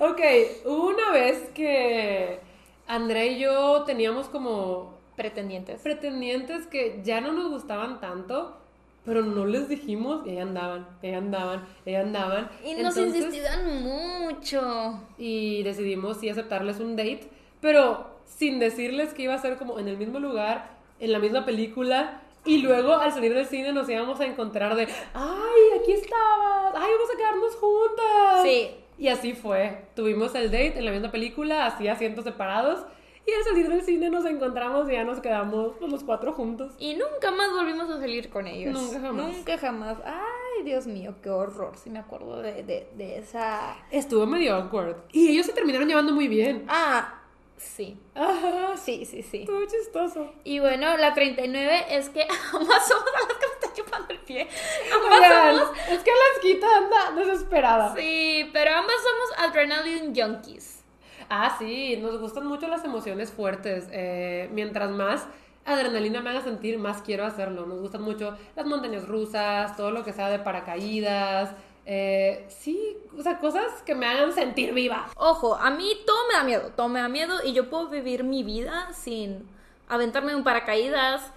Ok, 0.00 0.20
una 0.64 1.12
vez 1.12 1.50
que 1.54 2.40
André 2.86 3.28
y 3.28 3.38
yo 3.40 3.84
teníamos 3.84 4.28
como... 4.28 4.94
Pretendientes. 5.16 5.80
Pretendientes 5.82 6.66
que 6.66 7.00
ya 7.04 7.20
no 7.20 7.30
nos 7.30 7.48
gustaban 7.50 8.00
tanto 8.00 8.56
pero 9.04 9.22
no 9.22 9.44
les 9.44 9.68
dijimos 9.68 10.26
y 10.26 10.30
ahí 10.30 10.38
andaban, 10.38 10.86
ahí 11.02 11.12
andaban, 11.12 11.66
ahí 11.86 11.94
andaban. 11.94 12.50
Y 12.64 12.74
nos 12.82 12.96
insistían 12.96 13.82
mucho. 13.82 15.00
Y 15.18 15.62
decidimos 15.62 16.18
sí 16.18 16.28
aceptarles 16.28 16.80
un 16.80 16.96
date, 16.96 17.28
pero 17.60 18.18
sin 18.24 18.58
decirles 18.58 19.12
que 19.12 19.22
iba 19.22 19.34
a 19.34 19.38
ser 19.38 19.58
como 19.58 19.78
en 19.78 19.88
el 19.88 19.96
mismo 19.96 20.18
lugar, 20.18 20.70
en 21.00 21.12
la 21.12 21.18
misma 21.18 21.44
película. 21.44 22.22
Y 22.46 22.58
luego 22.58 22.96
al 22.96 23.12
salir 23.12 23.34
del 23.34 23.46
cine 23.46 23.72
nos 23.72 23.88
íbamos 23.88 24.20
a 24.20 24.26
encontrar 24.26 24.74
de, 24.76 24.82
ay, 25.14 25.80
aquí 25.80 25.92
estabas, 25.92 26.74
ay, 26.76 26.90
vamos 26.92 27.10
a 27.14 27.16
quedarnos 27.16 27.54
juntas. 27.56 28.42
Sí. 28.42 28.70
Y 28.96 29.08
así 29.08 29.32
fue. 29.32 29.86
Tuvimos 29.96 30.34
el 30.34 30.50
date 30.50 30.78
en 30.78 30.84
la 30.84 30.92
misma 30.92 31.10
película, 31.10 31.66
así 31.66 31.88
asientos 31.88 32.24
separados. 32.24 32.84
Y 33.26 33.32
al 33.32 33.42
salir 33.44 33.68
del 33.68 33.82
cine 33.82 34.10
nos 34.10 34.26
encontramos 34.26 34.88
y 34.90 34.92
ya 34.92 35.04
nos 35.04 35.20
quedamos 35.20 35.72
pues, 35.78 35.90
los 35.90 36.04
cuatro 36.04 36.34
juntos. 36.34 36.74
Y 36.78 36.94
nunca 36.94 37.30
más 37.30 37.50
volvimos 37.52 37.88
a 37.88 37.98
salir 37.98 38.28
con 38.28 38.46
ellos. 38.46 38.72
Nunca 38.74 39.00
jamás. 39.00 39.26
Nunca 39.26 39.58
jamás. 39.58 39.96
Ay, 40.04 40.62
Dios 40.64 40.86
mío, 40.86 41.14
qué 41.22 41.30
horror. 41.30 41.76
Si 41.76 41.88
me 41.88 42.00
acuerdo 42.00 42.42
de, 42.42 42.62
de, 42.64 42.88
de 42.94 43.18
esa. 43.18 43.76
Estuvo 43.90 44.26
medio 44.26 44.54
awkward. 44.56 44.96
Y 45.12 45.28
ellos 45.30 45.46
se 45.46 45.52
terminaron 45.52 45.88
llevando 45.88 46.12
muy 46.12 46.28
bien. 46.28 46.66
Ah, 46.68 47.20
Sí. 47.56 47.96
Ajá. 48.14 48.76
Sí, 48.76 49.04
sí, 49.04 49.22
sí. 49.22 49.40
Estuvo 49.40 49.64
chistoso. 49.66 50.32
Y 50.44 50.58
bueno, 50.58 50.96
la 50.96 51.14
39 51.14 51.86
es 51.90 52.08
que 52.10 52.22
ambas 52.52 52.88
somos 52.88 53.06
a 53.06 53.28
las 53.28 53.38
que 53.38 53.46
me 53.46 53.52
está 53.54 53.72
chupando 53.72 54.12
el 54.12 54.18
pie. 54.20 54.48
Ambas 54.92 55.58
somos... 55.58 55.78
Es 55.90 56.02
que 56.02 56.10
la 56.10 56.34
esquita 56.36 56.66
anda 56.76 57.22
desesperada. 57.22 57.94
Sí, 57.96 58.50
pero 58.52 58.74
ambas 58.74 58.96
somos 58.96 59.48
adrenaline 59.48 60.12
junkies. 60.14 60.83
Ah, 61.28 61.56
sí, 61.58 61.96
nos 61.96 62.20
gustan 62.20 62.46
mucho 62.46 62.68
las 62.68 62.84
emociones 62.84 63.30
fuertes. 63.30 63.88
Eh, 63.90 64.48
mientras 64.52 64.90
más 64.90 65.26
adrenalina 65.64 66.20
me 66.20 66.30
haga 66.30 66.42
sentir, 66.42 66.78
más 66.78 67.02
quiero 67.02 67.24
hacerlo. 67.24 67.66
Nos 67.66 67.80
gustan 67.80 68.02
mucho 68.02 68.36
las 68.56 68.66
montañas 68.66 69.06
rusas, 69.06 69.76
todo 69.76 69.90
lo 69.90 70.04
que 70.04 70.12
sea 70.12 70.28
de 70.28 70.38
paracaídas. 70.38 71.54
Eh, 71.86 72.46
sí, 72.48 72.96
o 73.16 73.22
sea, 73.22 73.38
cosas 73.38 73.82
que 73.82 73.94
me 73.94 74.06
hagan 74.06 74.32
sentir 74.32 74.72
viva. 74.72 75.06
Ojo, 75.16 75.54
a 75.54 75.70
mí 75.70 75.92
todo 76.06 76.28
me 76.28 76.34
da 76.34 76.44
miedo, 76.44 76.72
todo 76.74 76.88
me 76.88 77.00
da 77.00 77.08
miedo 77.08 77.36
y 77.44 77.52
yo 77.52 77.68
puedo 77.68 77.88
vivir 77.88 78.24
mi 78.24 78.42
vida 78.42 78.92
sin 78.92 79.48
aventarme 79.88 80.34
un 80.34 80.44
paracaídas, 80.44 81.30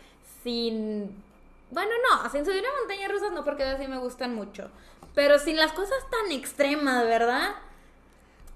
sin... 0.44 1.24
Bueno, 1.70 1.92
no, 2.10 2.30
sin 2.30 2.46
subir 2.46 2.64
a 2.66 2.80
montañas 2.80 3.12
rusas 3.12 3.34
no, 3.34 3.44
porque 3.44 3.64
así 3.64 3.88
me 3.88 3.98
gustan 3.98 4.34
mucho. 4.36 4.70
Pero 5.14 5.38
sin 5.38 5.58
las 5.58 5.74
cosas 5.74 5.98
tan 6.10 6.32
extremas, 6.32 7.04
¿verdad? 7.04 7.56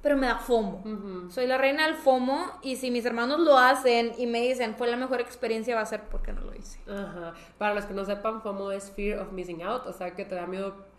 Pero 0.01 0.17
me 0.17 0.27
da 0.27 0.37
FOMO. 0.37 1.29
Soy 1.29 1.47
la 1.47 1.57
reina 1.57 1.85
del 1.85 1.95
FOMO 1.95 2.59
y 2.61 2.75
si 2.75 2.91
mis 2.91 3.05
hermanos 3.05 3.39
lo 3.39 3.57
hacen 3.57 4.13
y 4.17 4.27
me 4.27 4.41
dicen 4.41 4.75
fue 4.75 4.89
la 4.89 4.97
mejor 4.97 5.21
experiencia 5.21 5.75
va 5.75 5.81
a 5.81 5.85
ser 5.85 6.09
porque 6.09 6.33
no 6.33 6.41
lo 6.41 6.55
hice. 6.55 6.79
Ajá. 6.89 7.33
Para 7.57 7.75
los 7.75 7.85
que 7.85 7.93
no 7.93 8.05
sepan, 8.05 8.41
FOMO 8.41 8.71
es 8.71 8.91
Fear 8.91 9.19
of 9.19 9.31
Missing 9.31 9.63
Out, 9.63 9.85
o 9.85 9.93
sea 9.93 10.11
que 10.15 10.25
te 10.25 10.35
da 10.35 10.47
miedo 10.47 10.90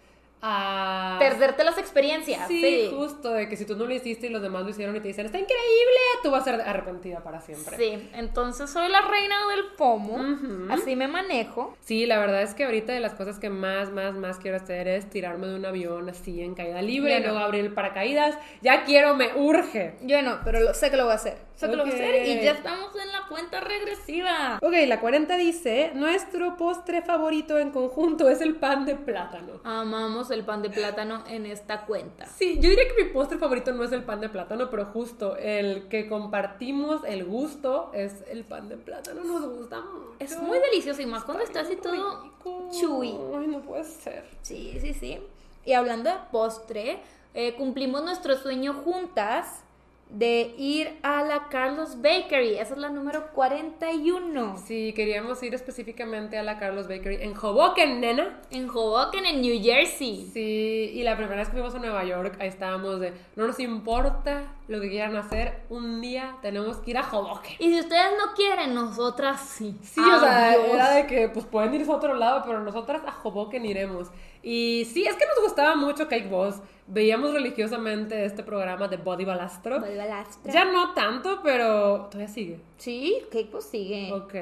a... 0.43 1.17
Perderte 1.21 1.65
las 1.65 1.79
experiencias. 1.79 2.49
Sí, 2.49 2.91
justo, 2.95 3.31
de 3.31 3.49
que 3.49 3.57
si 3.57 3.65
tú 3.65 3.77
no 3.77 3.87
lo 3.87 3.95
hiciste 3.95 4.27
y 4.27 4.31
los 4.31 4.43
demás 4.43 4.65
lo 4.65 4.71
hicieron 4.71 4.95
y 4.97 5.01
te 5.01 5.09
dicen, 5.09 5.27
está 5.27 5.39
increíble, 5.39 6.01
tú 6.23 6.31
vas 6.31 6.43
a 6.43 6.51
ser 6.51 6.61
arrepentida 6.61 7.21
para 7.21 7.41
siempre. 7.41 7.77
Sí, 7.77 8.11
entonces 8.15 8.69
soy 8.69 8.91
la 8.91 9.03
reina 9.03 9.37
del 9.49 9.65
FOMO, 9.77 10.73
así 10.73 10.97
me 10.97 11.09
manejo. 11.09 11.77
Sí, 11.81 12.07
la 12.07 12.19
verdad 12.19 12.43
es 12.43 12.55
que 12.55 12.65
ahorita 12.65 12.93
de 12.93 13.01
las 13.01 13.15
cosas 13.15 13.39
que 13.39 13.51
más, 13.51 13.91
más, 13.91 14.15
más 14.15 14.39
quiero 14.39 14.57
hacer 14.57 14.89
es 14.89 15.09
tirarme 15.09 15.47
de 15.47 15.55
un 15.55 15.65
avión 15.65 16.09
así 16.09 16.43
en 16.43 16.55
caída 16.55 16.83
libre, 16.83 17.21
luego 17.21 17.39
abrir 17.39 17.65
el 17.65 17.73
paracaídas. 17.73 18.37
Ya 18.61 18.85
quiero, 18.85 19.15
me 19.15 19.35
urge. 19.37 19.95
Yo 20.03 20.21
no, 20.23 20.41
pero 20.45 20.75
sé 20.75 20.91
que 20.91 20.97
lo 20.97 21.05
voy 21.05 21.13
a 21.13 21.17
hacer 21.17 21.52
y 21.67 22.45
ya 22.45 22.53
estamos 22.53 22.95
en 22.97 23.13
la 23.13 23.27
cuenta 23.29 23.61
regresiva. 23.61 24.59
Ok, 24.61 24.73
la 24.87 25.01
40 25.01 25.37
dice, 25.37 25.93
nuestro 25.95 26.57
postre 26.57 27.03
favorito 27.03 27.59
en 27.59 27.71
conjunto 27.71 28.29
es 28.29 28.41
el 28.41 28.57
pan 28.57 28.85
de 28.85 28.97
plátano. 28.97 29.61
Amamos 29.65 30.31
el 30.31 30.45
pan 30.45 30.63
de 30.63 30.71
plátano 30.71 31.25
en 31.29 31.47
esta 31.47 31.87
cuenta. 31.87 32.27
Sí, 32.27 32.57
yo 32.61 32.69
diría 32.71 32.85
que 32.89 33.05
mi 33.05 33.11
postre 33.11 33.39
favorito 33.39 33.73
no 33.73 33.85
es 33.85 33.93
el 33.93 34.05
pan 34.05 34.21
de 34.21 34.29
plátano, 34.29 34.71
pero 34.71 34.87
justo 34.87 35.37
el 35.37 35.89
que 35.89 36.09
compartimos 36.09 37.03
el 37.05 37.25
gusto 37.25 37.91
es 37.95 38.25
el 38.29 38.45
pan 38.45 38.69
de 38.69 38.77
plátano. 38.77 39.23
Nos 39.25 39.45
gusta 39.47 39.81
mucho. 39.81 40.17
Es 40.19 40.39
muy 40.41 40.59
delicioso 40.59 41.03
y 41.03 41.07
más 41.07 41.25
cuando 41.25 41.45
está 41.45 41.61
así 41.61 41.77
todo 41.77 42.33
chewy. 42.71 43.17
Ay, 43.39 43.47
no 43.47 43.61
puede 43.61 43.85
ser. 43.85 44.25
Sí, 44.43 44.79
sí, 44.81 44.95
sí. 44.95 45.19
Y 45.65 45.75
hablando 45.75 46.11
de 46.11 46.17
postre, 46.31 47.01
eh, 47.35 47.55
cumplimos 47.55 48.03
nuestro 48.03 48.37
sueño 48.37 48.75
juntas 48.75 49.63
de 50.13 50.55
ir 50.59 50.99
a 51.03 51.23
la 51.23 51.49
Carlos 51.49 52.03
Bakery. 52.03 52.59
Esa 52.59 52.75
es 52.75 52.79
la 52.79 52.91
número 52.91 53.29
41. 53.33 54.59
Sí, 54.59 54.93
queríamos 54.95 55.43
ir 55.43 55.55
específicamente 55.55 56.37
a 56.37 56.43
la 56.43 56.59
Carlos 56.59 56.87
Bakery 56.87 57.23
en 57.23 57.35
Hoboken, 57.37 58.01
nena. 58.01 58.41
En 58.51 58.69
Hoboken, 58.69 59.25
en 59.25 59.41
New 59.41 59.63
Jersey. 59.63 60.29
Sí, 60.33 60.93
y 60.95 61.03
la 61.03 61.17
primera 61.17 61.37
vez 61.37 61.49
que 61.49 61.55
fuimos 61.55 61.75
a 61.75 61.79
Nueva 61.79 62.05
York, 62.05 62.37
ahí 62.41 62.49
estábamos 62.49 63.01
de, 63.01 63.15
no 63.37 63.47
nos 63.47 63.59
importa 63.59 64.55
lo 64.69 64.81
que 64.81 64.91
quieran 64.91 65.17
hacer, 65.17 65.63
un 65.71 66.01
día 66.01 66.37
tenemos 66.43 66.79
que 66.79 66.93
ir 66.93 66.99
a 66.99 67.09
Hoboken. 67.11 67.57
Y 67.59 67.73
si 67.73 67.81
ustedes 67.81 68.13
no 68.19 68.35
quieren, 68.35 68.75
nosotras 68.75 69.41
sí. 69.41 69.77
Sí, 69.83 70.01
o 70.01 70.21
sea, 70.21 70.55
era 70.55 70.91
de 70.93 71.07
que 71.07 71.29
pues 71.29 71.47
pueden 71.47 71.75
irse 71.75 71.91
a 71.91 71.97
otro 71.97 72.15
lado, 72.15 72.43
pero 72.45 72.61
nosotras 72.61 73.03
a 73.07 73.15
Hoboken 73.23 73.65
iremos. 73.65 74.11
Y 74.43 74.87
sí, 74.93 75.05
es 75.07 75.15
que 75.17 75.27
nos 75.27 75.41
gustaba 75.43 75.77
mucho 75.77 76.09
Cake 76.09 76.29
Boss. 76.29 76.57
Veíamos 76.89 77.33
religiosamente 77.33 78.25
este 78.25 78.43
programa 78.43 78.89
de 78.89 78.97
Body 78.97 79.25
Balastro. 79.25 79.81
Body 79.81 79.97
Balastro. 79.97 80.53
Ya 80.53 80.65
no 80.65 80.93
tanto, 80.95 81.41
pero 81.43 82.07
todavía 82.11 82.29
sigue. 82.29 82.61
Sí, 82.77 83.23
Cake 83.31 83.51
Boss 83.53 83.67
sigue. 83.67 84.13
Ok. 84.13 84.35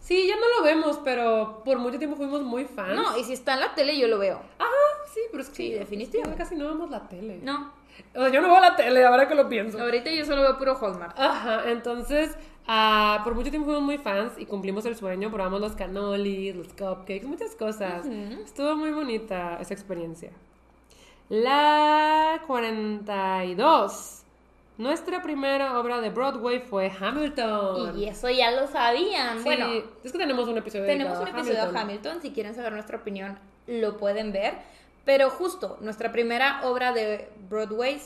Sí, 0.00 0.26
ya 0.26 0.36
no 0.36 0.58
lo 0.58 0.64
vemos, 0.64 0.98
pero 1.04 1.62
por 1.64 1.78
mucho 1.78 1.98
tiempo 1.98 2.16
fuimos 2.16 2.42
muy 2.42 2.64
fans. 2.64 2.94
No, 2.94 3.18
y 3.18 3.24
si 3.24 3.34
está 3.34 3.54
en 3.54 3.60
la 3.60 3.74
tele 3.74 3.98
yo 3.98 4.08
lo 4.08 4.18
veo. 4.18 4.40
Ajá, 4.58 4.70
sí, 5.12 5.20
pero 5.30 5.42
es 5.42 5.50
que 5.50 5.56
sí, 5.56 5.72
definitivamente. 5.72 6.38
casi 6.42 6.56
no 6.56 6.66
vemos 6.68 6.90
la 6.90 7.06
tele. 7.06 7.38
No. 7.42 7.70
O 8.14 8.20
sea, 8.20 8.30
yo 8.30 8.40
no 8.40 8.48
veo 8.48 8.60
la 8.60 8.74
tele, 8.74 9.04
ahora 9.04 9.28
que 9.28 9.34
lo 9.34 9.48
pienso. 9.48 9.78
Ahorita 9.78 10.10
yo 10.10 10.24
solo 10.24 10.42
veo 10.42 10.58
puro 10.58 10.74
Hallmark. 10.80 11.14
Ajá, 11.18 11.70
entonces 11.70 12.36
Ah, 12.66 13.20
por 13.24 13.34
mucho 13.34 13.50
tiempo 13.50 13.66
fuimos 13.66 13.82
muy 13.82 13.98
fans 13.98 14.32
y 14.38 14.46
cumplimos 14.46 14.84
el 14.86 14.96
sueño, 14.96 15.30
probamos 15.30 15.60
los 15.60 15.72
canolis, 15.72 16.54
los 16.54 16.68
cupcakes, 16.68 17.24
muchas 17.24 17.54
cosas. 17.54 18.06
Estuvo 18.06 18.76
muy 18.76 18.90
bonita 18.90 19.58
esa 19.60 19.74
experiencia. 19.74 20.30
La 21.28 22.42
42. 22.46 24.18
Nuestra 24.78 25.22
primera 25.22 25.78
obra 25.78 26.00
de 26.00 26.10
Broadway 26.10 26.60
fue 26.60 26.90
Hamilton. 26.98 27.98
Y 27.98 28.06
eso 28.06 28.30
ya 28.30 28.50
lo 28.50 28.66
sabían. 28.66 29.42
bueno, 29.44 29.66
es 30.02 30.12
que 30.12 30.18
tenemos 30.18 30.48
un 30.48 30.58
episodio 30.58 30.86
Tenemos 30.86 31.18
un 31.18 31.28
episodio 31.28 31.70
de 31.70 31.78
Hamilton. 31.78 32.22
Si 32.22 32.32
quieren 32.32 32.54
saber 32.54 32.72
nuestra 32.72 32.98
opinión, 32.98 33.38
lo 33.66 33.96
pueden 33.96 34.32
ver. 34.32 34.54
Pero 35.04 35.30
justo, 35.30 35.78
nuestra 35.80 36.12
primera 36.12 36.60
obra 36.64 36.92
de 36.92 37.28
Broadway 37.48 38.00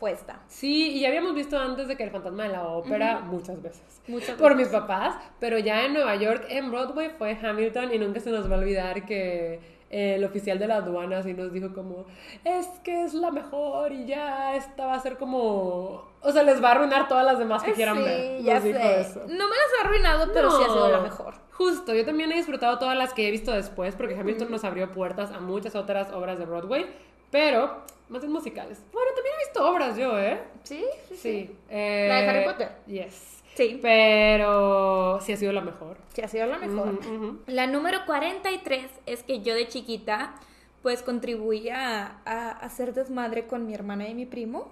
puesta. 0.00 0.40
Sí, 0.48 0.96
y 0.96 1.00
ya 1.00 1.08
habíamos 1.08 1.34
visto 1.34 1.58
antes 1.58 1.86
de 1.86 1.96
que 1.96 2.02
El 2.02 2.10
Fantasma 2.10 2.44
de 2.44 2.48
la 2.48 2.66
Ópera 2.66 3.20
muchas 3.20 3.62
veces. 3.62 4.02
Muchas 4.08 4.36
Por 4.36 4.56
mis 4.56 4.68
papás, 4.68 5.14
pero 5.38 5.58
ya 5.58 5.84
en 5.84 5.92
Nueva 5.92 6.16
York, 6.16 6.46
en 6.48 6.70
Broadway, 6.70 7.10
fue 7.10 7.38
Hamilton 7.40 7.94
y 7.94 7.98
nunca 7.98 8.18
se 8.18 8.30
nos 8.30 8.50
va 8.50 8.56
a 8.56 8.58
olvidar 8.58 9.04
que 9.04 9.60
eh, 9.90 10.14
el 10.14 10.24
oficial 10.24 10.58
de 10.58 10.68
la 10.68 10.76
aduana 10.76 11.18
así 11.18 11.34
nos 11.34 11.52
dijo 11.52 11.74
como, 11.74 12.06
es 12.44 12.66
que 12.84 13.04
es 13.04 13.12
la 13.12 13.30
mejor 13.30 13.92
y 13.92 14.06
ya 14.06 14.54
esta 14.56 14.86
va 14.86 14.94
a 14.94 15.00
ser 15.00 15.18
como... 15.18 16.08
O 16.22 16.32
sea, 16.32 16.42
les 16.44 16.62
va 16.62 16.68
a 16.68 16.72
arruinar 16.72 17.08
todas 17.08 17.26
las 17.26 17.38
demás 17.38 17.62
que 17.62 17.72
quieran 17.72 18.02
ver. 18.02 18.40
Ya 18.42 18.60
sé. 18.60 18.72
No 18.72 18.78
me 18.78 19.56
las 19.56 19.70
ha 19.76 19.86
arruinado, 19.86 20.32
pero 20.32 20.50
sí 20.50 20.62
ha 20.62 20.72
sido 20.72 20.90
la 20.90 21.00
mejor. 21.00 21.34
Justo, 21.50 21.92
yo 21.92 22.04
también 22.06 22.30
he 22.32 22.36
disfrutado 22.36 22.78
todas 22.78 22.96
las 22.96 23.12
que 23.12 23.28
he 23.28 23.30
visto 23.30 23.52
después 23.52 23.94
porque 23.96 24.18
Hamilton 24.18 24.50
nos 24.50 24.64
abrió 24.64 24.92
puertas 24.92 25.30
a 25.30 25.40
muchas 25.40 25.74
otras 25.74 26.12
obras 26.12 26.38
de 26.38 26.46
Broadway, 26.46 26.86
pero 27.30 27.82
más 28.08 28.24
en 28.24 28.32
musicales. 28.32 28.82
Bueno, 28.92 29.10
también 29.14 29.34
he 29.36 29.44
visto 29.44 29.70
obras 29.70 29.96
yo, 29.96 30.18
¿eh? 30.18 30.40
Sí, 30.64 30.84
sí. 31.08 31.16
sí. 31.16 31.56
Eh, 31.68 32.06
la 32.08 32.20
de 32.20 32.28
Harry 32.28 32.44
Potter. 32.44 32.72
Yes. 32.86 33.42
Sí. 33.54 33.78
Pero 33.82 35.20
sí 35.20 35.32
ha 35.32 35.36
sido 35.36 35.52
la 35.52 35.60
mejor. 35.60 35.96
Sí 36.14 36.22
ha 36.22 36.28
sido 36.28 36.46
la 36.46 36.58
mejor. 36.58 36.98
La 37.46 37.66
número 37.66 38.04
43 38.06 38.86
es 39.06 39.22
que 39.22 39.40
yo 39.40 39.54
de 39.54 39.68
chiquita, 39.68 40.34
pues 40.82 41.02
contribuía 41.02 42.20
a, 42.24 42.50
hacer 42.50 42.94
desmadre 42.94 43.46
con 43.46 43.66
mi 43.66 43.74
hermana 43.74 44.08
y 44.08 44.14
mi 44.14 44.26
primo. 44.26 44.68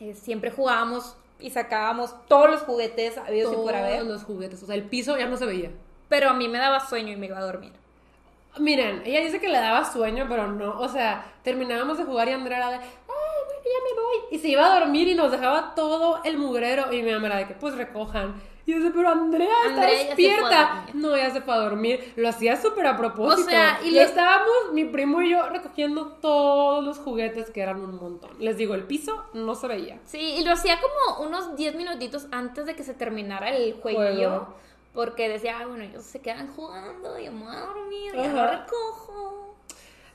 Eh, 0.00 0.14
siempre 0.14 0.50
jugábamos 0.50 1.16
y 1.40 1.50
sacábamos 1.50 2.14
todos 2.26 2.50
los 2.50 2.60
juguetes 2.62 3.18
habidos 3.18 3.52
y 3.52 3.56
por 3.56 3.74
haber. 3.74 4.00
Todos 4.00 4.12
los 4.12 4.24
juguetes. 4.24 4.62
O 4.62 4.66
sea, 4.66 4.74
el 4.74 4.84
piso 4.84 5.18
ya 5.18 5.26
no 5.26 5.36
se 5.36 5.46
veía. 5.46 5.70
Pero 6.08 6.30
a 6.30 6.34
mí 6.34 6.48
me 6.48 6.58
daba 6.58 6.86
sueño 6.86 7.12
y 7.12 7.16
me 7.16 7.26
iba 7.26 7.38
a 7.38 7.44
dormir. 7.44 7.72
Miren, 8.58 9.02
ella 9.04 9.20
dice 9.20 9.40
que 9.40 9.48
le 9.48 9.58
daba 9.58 9.84
sueño, 9.84 10.26
pero 10.28 10.48
no. 10.48 10.78
O 10.78 10.88
sea, 10.88 11.24
terminábamos 11.42 11.98
de 11.98 12.04
jugar 12.04 12.28
y 12.28 12.32
Andrea 12.32 12.58
era 12.58 12.70
de, 12.70 12.76
ay, 12.76 12.84
bueno, 13.06 13.62
ya 13.64 13.84
me 13.84 14.02
voy. 14.02 14.16
Y 14.30 14.38
se 14.38 14.48
iba 14.48 14.66
a 14.66 14.80
dormir 14.80 15.08
y 15.08 15.14
nos 15.14 15.30
dejaba 15.30 15.74
todo 15.74 16.20
el 16.24 16.38
mugrero. 16.38 16.92
Y 16.92 17.02
mi 17.02 17.12
mamá 17.12 17.26
era 17.26 17.36
de 17.36 17.46
que, 17.48 17.54
pues 17.54 17.74
recojan. 17.74 18.34
Y 18.66 18.72
yo 18.72 18.78
decía, 18.78 18.92
pero 18.96 19.10
Andrea, 19.10 19.54
está 19.68 19.86
despierta. 19.86 20.86
no, 20.92 21.16
ya 21.16 21.30
se 21.30 21.40
fue 21.40 21.54
a 21.54 21.58
dormir. 21.58 22.12
Lo 22.16 22.28
hacía 22.28 22.56
súper 22.56 22.86
a 22.88 22.96
propósito. 22.96 23.46
O 23.46 23.50
sea, 23.50 23.78
y, 23.84 23.96
estábamos, 23.96 24.72
mi 24.72 24.84
primo 24.84 25.22
y 25.22 25.30
yo, 25.30 25.48
recogiendo 25.48 26.18
todos 26.20 26.84
los 26.84 26.98
juguetes 26.98 27.50
que 27.50 27.60
eran 27.60 27.80
un 27.80 27.94
montón. 27.96 28.30
Les 28.40 28.56
digo, 28.56 28.74
el 28.74 28.82
piso 28.82 29.24
no 29.34 29.54
se 29.54 29.68
veía. 29.68 30.00
Sí, 30.04 30.18
y 30.38 30.44
lo 30.44 30.50
hacía 30.50 30.80
como 30.80 31.28
unos 31.28 31.54
10 31.56 31.76
minutitos 31.76 32.26
antes 32.32 32.66
de 32.66 32.74
que 32.74 32.82
se 32.82 32.94
terminara 32.94 33.50
el 33.50 33.74
jueguillo. 33.74 34.48
Porque 34.96 35.28
decía, 35.28 35.66
bueno, 35.66 35.84
ellos 35.84 36.04
se 36.04 36.20
quedan 36.20 36.48
jugando, 36.54 37.18
y 37.18 37.26
yo 37.26 37.32
me 37.32 37.44
voy 37.44 37.54
a 37.54 37.60
dormir, 37.60 38.12
ya 38.14 38.32
lo 38.32 38.46
recojo. 38.46 39.54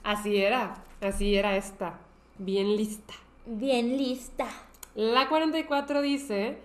Así 0.03 0.37
era, 0.37 0.83
así 1.01 1.35
era 1.35 1.55
esta. 1.55 1.99
Bien 2.39 2.75
lista. 2.75 3.13
Bien 3.45 3.95
lista. 3.95 4.47
La 4.95 5.29
44 5.29 6.01
dice, 6.01 6.57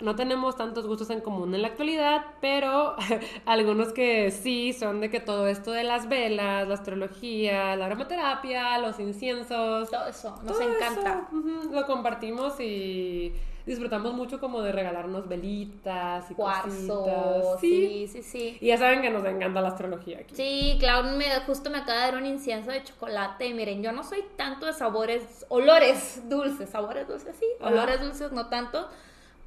no 0.00 0.14
tenemos 0.14 0.56
tantos 0.56 0.86
gustos 0.86 1.10
en 1.10 1.20
común 1.20 1.56
en 1.56 1.62
la 1.62 1.68
actualidad, 1.68 2.26
pero 2.40 2.94
algunos 3.46 3.92
que 3.92 4.30
sí 4.30 4.72
son 4.72 5.00
de 5.00 5.10
que 5.10 5.18
todo 5.18 5.48
esto 5.48 5.72
de 5.72 5.82
las 5.82 6.08
velas, 6.08 6.68
la 6.68 6.74
astrología, 6.74 7.74
la 7.74 7.86
aromaterapia, 7.86 8.78
los 8.78 9.00
inciensos. 9.00 9.90
Todo 9.90 10.06
eso, 10.06 10.40
nos 10.44 10.60
encanta. 10.60 11.28
lo 11.72 11.84
compartimos 11.84 12.60
y 12.60 13.32
disfrutamos 13.66 14.14
mucho 14.14 14.38
como 14.38 14.62
de 14.62 14.70
regalarnos 14.72 15.28
velitas 15.28 16.30
y 16.30 16.34
Cuarzo, 16.34 17.58
Sí. 17.60 18.08
sí, 18.10 18.22
sí, 18.22 18.56
Y 18.60 18.68
ya 18.68 18.78
saben 18.78 19.02
que 19.02 19.10
nos 19.10 19.24
encanta 19.26 19.60
la 19.60 19.68
astrología 19.68 20.18
aquí. 20.20 20.34
Sí, 20.34 20.76
claro, 20.78 21.02
me, 21.16 21.26
justo 21.46 21.68
me 21.68 21.78
acaba 21.78 21.98
de 21.98 22.12
dar 22.12 22.14
un 22.16 22.26
incienso 22.26 22.70
de 22.70 22.82
chocolate. 22.84 23.52
Miren, 23.52 23.82
yo 23.82 23.92
no 23.92 24.04
soy 24.04 24.24
tanto 24.36 24.66
de 24.66 24.72
sabores, 24.72 25.44
olores 25.48 26.28
dulces, 26.28 26.70
sabores 26.70 27.08
dulces, 27.08 27.34
sí, 27.38 27.46
olores 27.60 28.00
dulces 28.00 28.32
no 28.32 28.46
tanto. 28.46 28.88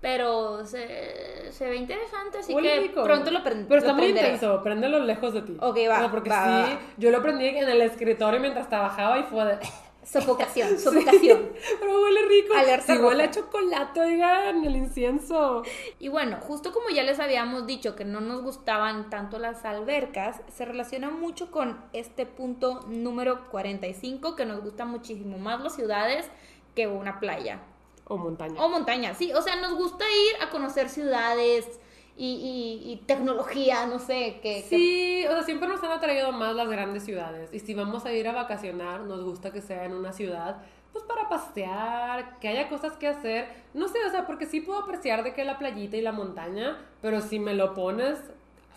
Pero 0.02 0.66
se, 0.66 1.52
se 1.52 1.70
ve 1.70 1.76
interesante, 1.76 2.38
así 2.38 2.56
que 2.56 2.91
pronto 2.94 3.32
lo 3.32 3.44
prendo. 3.44 3.68
Pero 3.68 3.82
está 3.82 3.94
muy 3.94 4.08
intenso, 4.08 4.64
préndelo 4.64 5.00
lejos 5.00 5.34
de 5.34 5.41
ti. 5.41 5.58
Ok, 5.60 5.78
va. 5.90 6.10
porque 6.10 6.30
sí, 6.30 6.78
yo 6.98 7.12
lo 7.12 7.22
prendí 7.22 7.48
en 7.48 7.68
el 7.68 7.82
escritorio 7.82 8.40
mientras 8.40 8.70
trabajaba 8.70 9.20
y 9.20 9.24
fue 9.24 9.44
de... 9.46 9.60
Sofocación, 10.03 10.80
sofocación. 10.80 11.49
Pero 11.80 12.01
huele 12.01 12.26
rico. 12.27 12.53
Alerta 12.55 12.95
sí, 12.95 12.99
huele 12.99 13.23
a 13.23 13.31
chocolate, 13.31 13.99
oigan, 13.99 14.65
el 14.65 14.76
incienso. 14.76 15.63
Y 15.99 16.07
bueno, 16.07 16.38
justo 16.41 16.71
como 16.71 16.89
ya 16.89 17.03
les 17.03 17.19
habíamos 17.19 17.67
dicho 17.67 17.95
que 17.95 18.05
no 18.05 18.21
nos 18.21 18.41
gustaban 18.41 19.09
tanto 19.09 19.38
las 19.39 19.65
albercas, 19.65 20.41
se 20.47 20.65
relaciona 20.65 21.09
mucho 21.09 21.51
con 21.51 21.80
este 21.93 22.26
punto 22.26 22.81
número 22.88 23.49
45, 23.49 24.35
que 24.35 24.45
nos 24.45 24.63
gusta 24.63 24.85
muchísimo 24.85 25.38
más 25.38 25.61
las 25.61 25.76
ciudades 25.76 26.30
que 26.76 26.88
una 26.88 27.19
playa. 27.19 27.59
O 28.05 28.17
montaña. 28.17 28.63
O 28.63 28.69
montaña, 28.69 29.13
sí. 29.13 29.31
O 29.34 29.41
sea, 29.41 29.57
nos 29.57 29.76
gusta 29.76 30.05
ir 30.05 30.43
a 30.43 30.49
conocer 30.49 30.89
ciudades 30.89 31.80
y, 32.22 32.91
y, 32.91 32.98
tecnología, 33.06 33.86
no 33.86 33.98
sé, 33.98 34.40
que... 34.44 34.62
Sí, 34.64 35.26
o 35.26 35.32
sea, 35.32 35.44
siempre 35.44 35.70
nos 35.70 35.82
han 35.82 35.91
atraído 35.91 36.34
más 36.34 36.54
las 36.54 36.68
grandes 36.68 37.06
ciudades. 37.06 37.50
Y 37.54 37.60
si 37.60 37.74
vamos 37.74 38.06
a 38.06 38.12
ir 38.12 38.28
a 38.28 38.34
vacacionar, 38.34 39.02
nos 39.02 39.24
gusta 39.24 39.52
que 39.54 39.62
sea 39.62 39.86
en 39.86 39.94
una 39.94 40.12
ciudad, 40.12 40.58
pues 40.91 41.06
para 41.06 41.30
pasear, 41.30 42.38
que 42.40 42.50
haya 42.50 42.68
cosas 42.68 42.98
que 42.98 43.08
hacer. 43.08 43.48
No 43.74 43.88
sé, 43.88 44.00
o 44.06 44.12
sea, 44.12 44.28
porque 44.28 44.48
sí 44.48 44.60
puedo 44.60 44.80
apreciar 44.80 45.24
de 45.24 45.34
que 45.34 45.46
la 45.46 45.58
playita 45.58 45.96
y 45.96 46.02
la 46.02 46.12
montaña, 46.12 46.78
pero 47.02 47.22
si 47.22 47.40
me 47.40 47.54
lo 47.54 47.74
pones... 47.74 48.20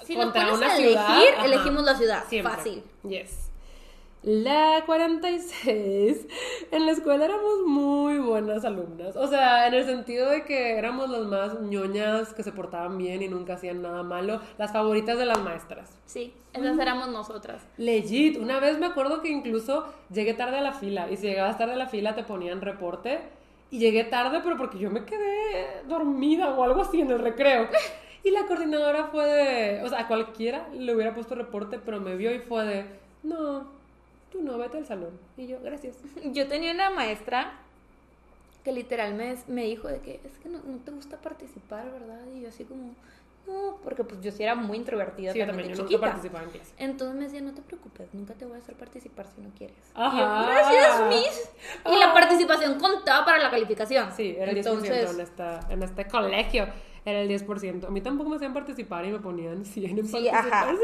Si 0.05 0.15
contra 0.15 0.45
nos 0.45 0.61
pones 0.61 0.79
una 0.79 1.07
a 1.07 1.21
elegir, 1.21 1.35
elegimos 1.45 1.83
la 1.83 1.97
ciudad. 1.97 2.25
Fácil. 2.45 2.85
Yes. 3.03 3.52
La 4.23 4.85
46. 4.87 6.29
En 6.71 6.87
la 6.87 6.93
escuela 6.93 7.25
éramos 7.25 7.67
muy 7.67 8.19
buenas 8.19 8.65
alumnas. 8.65 9.17
O 9.17 9.27
sea, 9.27 9.67
en 9.67 9.75
el 9.75 9.85
sentido 9.85 10.31
de 10.31 10.45
que 10.45 10.79
éramos 10.79 11.11
las 11.11 11.23
más 11.23 11.61
ñoñas 11.61 12.33
que 12.33 12.45
se 12.45 12.53
portaban 12.53 12.99
bien 12.99 13.21
y 13.23 13.29
nunca 13.29 13.55
hacían 13.55 13.83
nada 13.83 14.05
malo. 14.05 14.41
Las 14.59 14.73
favoritas 14.73 15.19
de 15.19 15.27
las 15.27 15.43
maestras. 15.43 15.99
Sí, 16.07 16.33
esas 16.53 16.79
éramos 16.79 17.09
nosotras. 17.09 17.67
Legit. 17.79 18.39
Una 18.39 18.61
vez 18.61 18.79
me 18.79 18.87
acuerdo 18.87 19.23
que 19.23 19.29
incluso 19.29 19.93
llegué 20.09 20.35
tarde 20.35 20.59
a 20.59 20.63
la 20.63 20.73
fila. 20.73 21.11
Y 21.11 21.17
si 21.17 21.27
llegabas 21.27 21.59
tarde 21.59 21.73
a 21.73 21.77
la 21.77 21.89
fila 21.89 22.15
te 22.15 22.23
ponían 22.23 22.61
reporte. 22.61 23.19
Y 23.73 23.81
llegué 23.81 24.05
tarde, 24.05 24.41
pero 24.45 24.57
porque 24.57 24.79
yo 24.79 24.89
me 24.89 25.05
quedé 25.05 25.83
dormida 25.89 26.55
o 26.55 26.63
algo 26.63 26.83
así 26.83 27.01
en 27.01 27.11
el 27.11 27.19
recreo. 27.19 27.67
Y 28.23 28.31
la 28.31 28.47
coordinadora 28.47 29.07
fue 29.07 29.27
de. 29.27 29.83
O 29.83 29.89
sea, 29.89 30.03
a 30.03 30.07
cualquiera 30.07 30.69
le 30.73 30.95
hubiera 30.95 31.13
puesto 31.13 31.35
reporte, 31.35 31.81
pero 31.85 31.99
me 31.99 32.15
vio 32.15 32.33
y 32.33 32.39
fue 32.39 32.65
de. 32.65 32.85
No, 33.25 33.82
tú 34.33 34.43
no, 34.43 34.59
vete 34.59 34.79
al 34.79 34.87
salón. 34.87 35.19
Y 35.37 35.47
yo, 35.47 35.61
gracias. 35.63 35.99
Yo 36.33 36.49
tenía 36.49 36.73
una 36.73 36.91
maestra 36.91 37.53
que 38.65 38.73
literal 38.73 39.15
me, 39.15 39.37
me 39.49 39.65
dijo 39.65 39.89
de 39.89 40.01
que 40.01 40.21
es 40.25 40.39
que 40.39 40.49
no, 40.49 40.61
te 40.85 40.91
gusta 40.91 41.17
participar, 41.19 41.91
¿verdad? 41.91 42.21
Y 42.35 42.43
yo 42.43 42.49
así 42.49 42.65
como, 42.65 42.95
no, 43.47 43.79
porque 43.83 44.05
pues 44.05 44.21
yo 44.21 44.31
sí 44.31 44.45
era 44.45 44.55
muy 44.55 44.77
introvertida. 44.77 45.33
Sí, 45.33 45.41
yo 45.41 45.47
también, 45.47 45.71
yo 45.71 45.83
nunca 45.83 45.99
participaba 45.99 46.45
en 46.45 46.51
clase. 46.51 46.73
Entonces 46.79 47.17
me 47.17 47.25
decía, 47.25 47.41
no 47.41 47.53
te 47.55 47.63
preocupes, 47.63 48.15
nunca 48.15 48.35
te 48.35 48.45
voy 48.45 48.55
a 48.55 48.59
hacer 48.59 48.77
participar 48.77 49.27
si 49.35 49.41
no 49.41 49.51
quieres. 49.59 49.77
Ajá. 49.95 50.47
gracias, 50.47 51.09
Miss. 51.09 51.51
Y 51.93 51.99
la 51.99 52.15
participación 52.15 52.79
contaba 52.79 53.25
para 53.25 53.39
la 53.39 53.51
calificación. 53.51 54.13
Sí, 54.13 54.37
era 54.39 54.53
el 54.53 54.65
10% 54.65 55.11
en, 55.11 55.21
esta, 55.21 55.61
en 55.69 55.83
este 55.83 56.07
colegio. 56.07 56.69
Era 57.05 57.21
el 57.21 57.29
10%. 57.29 57.87
A 57.87 57.91
mí 57.91 58.01
tampoco 58.01 58.31
me 58.31 58.37
hacían 58.37 58.55
participar 58.55 59.05
y 59.05 59.11
me 59.11 59.19
ponían 59.19 59.65
100 59.65 59.99
en 59.99 60.07
sí, 60.07 60.13
participación 60.13 60.79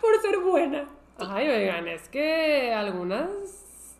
por 0.00 0.22
ser 0.22 0.38
buena. 0.38 0.88
Ay, 1.28 1.48
oigan, 1.48 1.88
es 1.88 2.08
que 2.08 2.72
algunas 2.72 3.28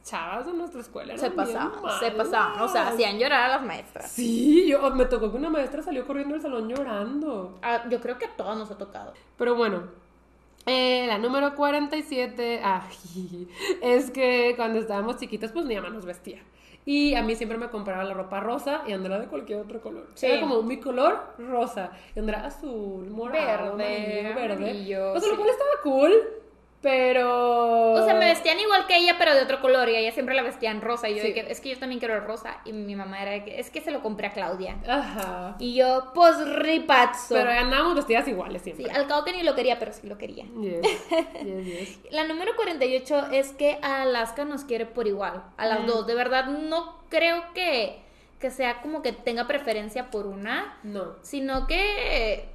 chavas 0.02 0.46
de 0.46 0.52
nuestra 0.52 0.80
escuela 0.80 1.16
se 1.16 1.30
pasaban, 1.30 1.72
se 2.00 2.10
pasaban, 2.10 2.60
o 2.62 2.68
sea, 2.68 2.88
hacían 2.88 3.18
llorar 3.18 3.42
a 3.44 3.48
las 3.48 3.62
maestras. 3.62 4.10
Sí, 4.10 4.66
yo 4.68 4.90
me 4.90 5.04
tocó 5.04 5.30
que 5.30 5.36
una 5.36 5.50
maestra 5.50 5.82
salió 5.82 6.06
corriendo 6.06 6.34
del 6.34 6.42
salón 6.42 6.68
llorando. 6.68 7.58
Ah, 7.62 7.84
yo 7.88 8.00
creo 8.00 8.18
que 8.18 8.24
a 8.24 8.36
todos 8.36 8.56
nos 8.56 8.70
ha 8.70 8.78
tocado. 8.78 9.12
Pero 9.36 9.54
bueno, 9.54 9.84
eh, 10.66 11.06
la 11.06 11.18
número 11.18 11.54
47, 11.54 12.60
ay, 12.62 13.48
es 13.82 14.10
que 14.10 14.54
cuando 14.56 14.78
estábamos 14.78 15.16
chiquitas, 15.16 15.52
pues 15.52 15.64
mi 15.64 15.76
mamá 15.76 15.90
nos 15.90 16.04
vestía. 16.04 16.42
Y 16.86 17.14
a 17.14 17.22
mí 17.22 17.36
siempre 17.36 17.58
me 17.58 17.68
compraba 17.68 18.04
la 18.04 18.14
ropa 18.14 18.40
rosa 18.40 18.82
y 18.86 18.92
Andrea 18.92 19.18
de 19.18 19.26
cualquier 19.26 19.60
otro 19.60 19.80
color. 19.80 20.06
Sí. 20.14 20.26
Era 20.26 20.40
como 20.40 20.62
mi 20.62 20.80
color 20.80 21.34
rosa. 21.38 21.92
Y 22.16 22.18
Andrea 22.18 22.46
azul, 22.46 23.08
morado, 23.10 23.76
verde, 23.76 24.32
verde. 24.34 24.98
O 24.98 25.20
sea, 25.20 25.28
lo 25.30 25.36
cual 25.36 25.50
estaba 25.50 25.70
cool. 25.82 26.12
Pero. 26.82 27.92
O 27.92 28.04
sea, 28.04 28.14
me 28.14 28.24
vestían 28.24 28.58
igual 28.58 28.86
que 28.86 28.96
ella, 28.96 29.16
pero 29.18 29.34
de 29.34 29.42
otro 29.42 29.60
color. 29.60 29.88
Y 29.90 29.96
ella 29.96 30.12
siempre 30.12 30.34
la 30.34 30.42
vestían 30.42 30.80
rosa. 30.80 31.10
Y 31.10 31.16
yo, 31.16 31.22
que, 31.22 31.46
es 31.48 31.60
que 31.60 31.70
yo 31.70 31.78
también 31.78 31.98
quiero 31.98 32.14
el 32.14 32.24
rosa. 32.24 32.58
Y 32.64 32.72
mi 32.72 32.96
mamá 32.96 33.20
era 33.20 33.32
de 33.32 33.44
que, 33.44 33.60
es 33.60 33.70
que 33.70 33.82
se 33.82 33.90
lo 33.90 34.02
compré 34.02 34.28
a 34.28 34.32
Claudia. 34.32 34.78
Ajá. 34.88 35.56
Y 35.58 35.74
yo, 35.74 36.10
pues 36.14 36.36
ripazzo. 36.56 37.34
Pero 37.34 37.50
andábamos 37.50 37.96
vestidas 37.96 38.26
iguales 38.28 38.62
siempre. 38.62 38.86
Sí, 38.86 38.90
al 38.90 39.06
cabo 39.06 39.24
que 39.24 39.32
ni 39.32 39.42
lo 39.42 39.54
quería, 39.54 39.78
pero 39.78 39.92
sí 39.92 40.06
lo 40.06 40.16
quería. 40.16 40.46
Yes. 40.58 40.80
yes, 41.44 41.66
yes. 41.66 41.98
La 42.12 42.24
número 42.24 42.56
48 42.56 43.26
es 43.32 43.52
que 43.52 43.78
Alaska 43.82 44.46
nos 44.46 44.64
quiere 44.64 44.86
por 44.86 45.06
igual. 45.06 45.42
A 45.58 45.66
las 45.66 45.82
mm. 45.82 45.86
dos. 45.86 46.06
De 46.06 46.14
verdad, 46.14 46.46
no 46.46 46.98
creo 47.10 47.44
que, 47.52 48.00
que 48.38 48.50
sea 48.50 48.80
como 48.80 49.02
que 49.02 49.12
tenga 49.12 49.46
preferencia 49.46 50.10
por 50.10 50.26
una. 50.26 50.78
No. 50.82 51.16
Sino 51.20 51.66
que. 51.66 52.48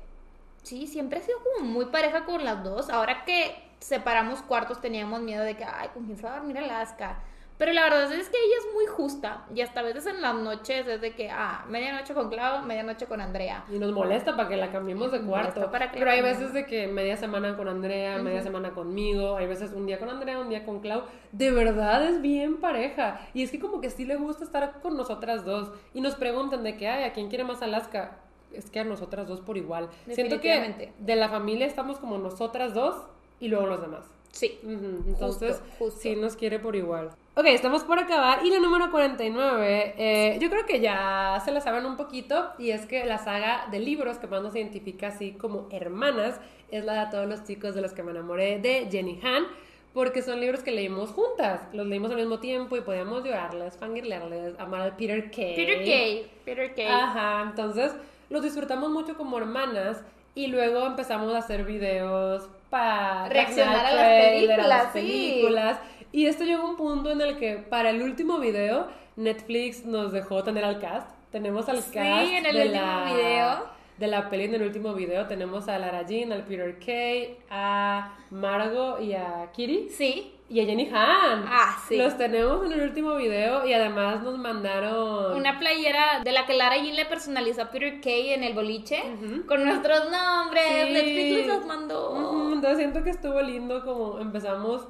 Sí, 0.64 0.88
siempre 0.88 1.20
ha 1.20 1.22
sido 1.22 1.38
como 1.44 1.70
muy 1.70 1.86
pareja 1.86 2.26
con 2.26 2.44
las 2.44 2.64
dos. 2.64 2.90
Ahora 2.90 3.24
que 3.24 3.65
separamos 3.86 4.42
cuartos 4.42 4.82
teníamos 4.82 5.22
miedo 5.22 5.44
de 5.44 5.56
que, 5.56 5.64
ay, 5.64 5.90
¿con 5.94 6.06
quién 6.06 6.18
se 6.18 6.24
va 6.24 6.34
a 6.34 6.38
dormir 6.38 6.58
Alaska? 6.58 7.20
Pero 7.58 7.72
la 7.72 7.84
verdad 7.84 8.12
es 8.12 8.28
que 8.28 8.38
ella 8.38 8.56
es 8.60 8.74
muy 8.74 8.86
justa. 8.88 9.46
Y 9.54 9.62
hasta 9.62 9.80
a 9.80 9.84
veces 9.84 10.08
en 10.08 10.22
las 10.22 10.36
noches 10.36 10.86
es 10.88 11.00
de 11.00 11.14
que, 11.14 11.30
ah, 11.30 11.64
medianoche 11.70 12.14
con 12.14 12.30
Clau, 12.30 12.66
medianoche 12.66 13.06
con 13.06 13.22
Andrea. 13.22 13.64
Y 13.72 13.78
nos 13.78 13.94
molesta 13.94 14.36
para 14.36 14.50
que 14.50 14.58
la 14.58 14.72
cambiemos 14.72 15.12
de 15.14 15.22
cuarto. 15.22 15.70
Pero 15.72 16.12
hay 16.12 16.22
veces 16.22 16.52
de 16.52 16.66
que 16.66 16.88
media 16.88 17.16
semana 17.16 17.56
con 17.56 17.70
Andrea, 17.70 18.18
media 18.18 18.42
semana 18.42 18.72
conmigo. 18.72 19.38
Hay 19.38 19.48
veces 19.48 19.72
un 19.72 19.86
día 19.86 20.00
con 20.00 20.10
Andrea, 20.10 20.40
un 20.40 20.50
día 20.50 20.66
con 20.66 20.82
Clau. 20.82 21.04
De 21.32 21.52
verdad 21.52 22.04
es 22.06 22.22
bien 22.22 22.58
pareja. 22.58 23.22
Y 23.34 23.44
es 23.44 23.52
que 23.52 23.60
como 23.60 23.80
que 23.80 23.90
sí 23.90 24.04
le 24.04 24.18
gusta 24.18 24.44
estar 24.44 24.82
con 24.82 24.98
nosotras 24.98 25.46
dos. 25.46 25.72
Y 25.94 26.02
nos 26.02 26.16
preguntan 26.16 26.64
de 26.64 26.76
que, 26.76 26.90
ay, 26.90 27.06
¿a 27.06 27.14
quién 27.14 27.30
quiere 27.30 27.46
más 27.46 27.62
Alaska? 27.62 28.18
Es 28.52 28.70
que 28.70 28.82
a 28.82 28.84
nosotras 28.84 29.30
dos 29.30 29.40
por 29.40 29.56
igual. 29.56 29.90
Siento 30.10 30.42
que 30.42 30.92
de 30.98 31.16
la 31.16 31.30
familia 31.30 31.68
estamos 31.68 32.00
como 32.00 32.18
nosotras 32.18 32.74
dos 32.74 32.96
y 33.40 33.48
luego 33.48 33.68
los 33.68 33.82
demás. 33.82 34.06
Sí. 34.36 34.60
Entonces, 34.64 35.62
sí 35.98 36.16
nos 36.18 36.36
quiere 36.36 36.60
por 36.60 36.76
igual. 36.76 37.12
Ok, 37.36 37.46
estamos 37.46 37.86
por 37.86 38.00
acabar. 38.00 38.46
Y 38.46 38.50
la 38.50 38.60
número 38.60 38.92
49, 38.92 39.96
eh, 39.98 40.38
yo 40.42 40.50
creo 40.50 40.66
que 40.66 40.82
ya 40.82 41.42
se 41.46 41.52
la 41.52 41.62
saben 41.62 41.86
un 41.86 41.96
poquito. 41.96 42.52
Y 42.60 42.72
es 42.72 42.86
que 42.86 43.06
la 43.06 43.18
saga 43.18 43.68
de 43.72 43.80
libros 43.80 44.18
que 44.18 44.28
más 44.28 44.42
nos 44.42 44.54
identifica 44.54 45.08
así 45.08 45.32
como 45.32 45.70
hermanas 45.72 46.42
es 46.70 46.84
la 46.84 47.06
de 47.06 47.12
todos 47.12 47.30
los 47.30 47.46
chicos 47.46 47.76
de 47.76 47.82
los 47.82 47.94
que 47.94 48.04
me 48.04 48.12
enamoré 48.12 48.60
de 48.60 48.90
Jenny 48.92 49.22
Han. 49.24 49.46
Porque 49.94 50.22
son 50.22 50.42
libros 50.42 50.64
que 50.64 50.72
leímos 50.72 51.12
juntas. 51.12 51.62
Los 51.72 51.88
leímos 51.88 52.12
al 52.12 52.18
mismo 52.18 52.40
tiempo 52.40 52.76
y 52.76 52.82
podíamos 52.82 53.24
llorarles, 53.24 53.78
fangirlearles, 53.78 54.60
amar 54.60 54.82
al 54.82 54.98
Peter 54.98 55.32
Kay. 55.32 55.56
Peter 55.56 55.78
Kay. 55.86 56.32
Peter 56.44 56.76
Kay. 56.76 56.88
Ajá, 56.88 57.44
entonces 57.50 57.96
los 58.30 58.44
disfrutamos 58.44 58.90
mucho 58.90 59.16
como 59.16 59.38
hermanas. 59.38 60.04
Y 60.36 60.48
luego 60.48 60.86
empezamos 60.86 61.34
a 61.34 61.38
hacer 61.38 61.64
videos 61.64 62.50
para 62.70 63.30
reaccionar 63.30 63.86
a 63.86 64.68
las 64.68 64.92
películas. 64.92 65.80
Y 66.12 66.28
esto 66.28 66.44
llegó 66.44 66.64
a 66.64 66.70
un 66.70 66.78
punto 66.78 67.12
en 67.12 67.22
el 67.22 67.38
que 67.38 67.58
para 67.58 67.90
el 67.90 68.02
último 68.02 68.40
video 68.40 68.88
Netflix 69.16 69.86
nos 69.86 70.12
dejó 70.12 70.44
tener 70.44 70.64
al 70.64 70.80
cast. 70.80 71.10
Tenemos 71.32 71.68
al 71.68 71.78
cast 71.78 71.98
en 71.98 72.46
el 72.46 72.56
de 72.56 72.66
último 72.68 72.86
la, 72.86 73.14
video. 73.14 73.76
De 73.98 74.08
la 74.08 74.30
peli 74.30 74.46
en 74.46 74.56
el 74.56 74.62
último 74.62 74.94
video 74.94 75.26
tenemos 75.28 75.68
a 75.68 75.80
Lara 75.80 76.06
Jean, 76.06 76.32
al 76.32 76.44
Peter 76.44 76.78
Kay, 76.80 77.38
a 77.50 78.18
Margot 78.30 79.02
y 79.02 79.14
a 79.14 79.50
Kitty. 79.54 79.90
Sí 79.90 80.35
y 80.48 80.60
a 80.60 80.66
Jenny 80.66 80.90
Han. 80.94 81.46
Ah, 81.48 81.78
sí. 81.88 81.98
Los 81.98 82.18
tenemos 82.18 82.66
en 82.66 82.74
el 82.74 82.82
último 82.82 83.16
video 83.16 83.66
y 83.66 83.74
además 83.74 84.22
nos 84.22 84.38
mandaron 84.38 85.36
una 85.36 85.58
playera 85.60 86.22
de 86.24 86.32
la 86.32 86.46
que 86.46 86.54
Lara 86.54 86.78
Jean 86.78 86.96
le 86.96 87.06
personalizó 87.06 87.64
a 87.64 87.72
Peter 87.72 88.00
Kay 88.02 88.34
en 88.34 88.44
el 88.44 88.54
boliche 88.54 89.02
con 89.48 89.66
nuestros 89.66 90.12
nombres. 90.12 90.92
Netflix 90.92 91.48
los 91.48 91.66
mandó. 91.66 92.52
Entonces 92.54 92.78
siento 92.78 93.04
que 93.04 93.10
estuvo 93.10 93.42
lindo 93.42 93.84
como 93.84 94.20
empezamos 94.20 94.88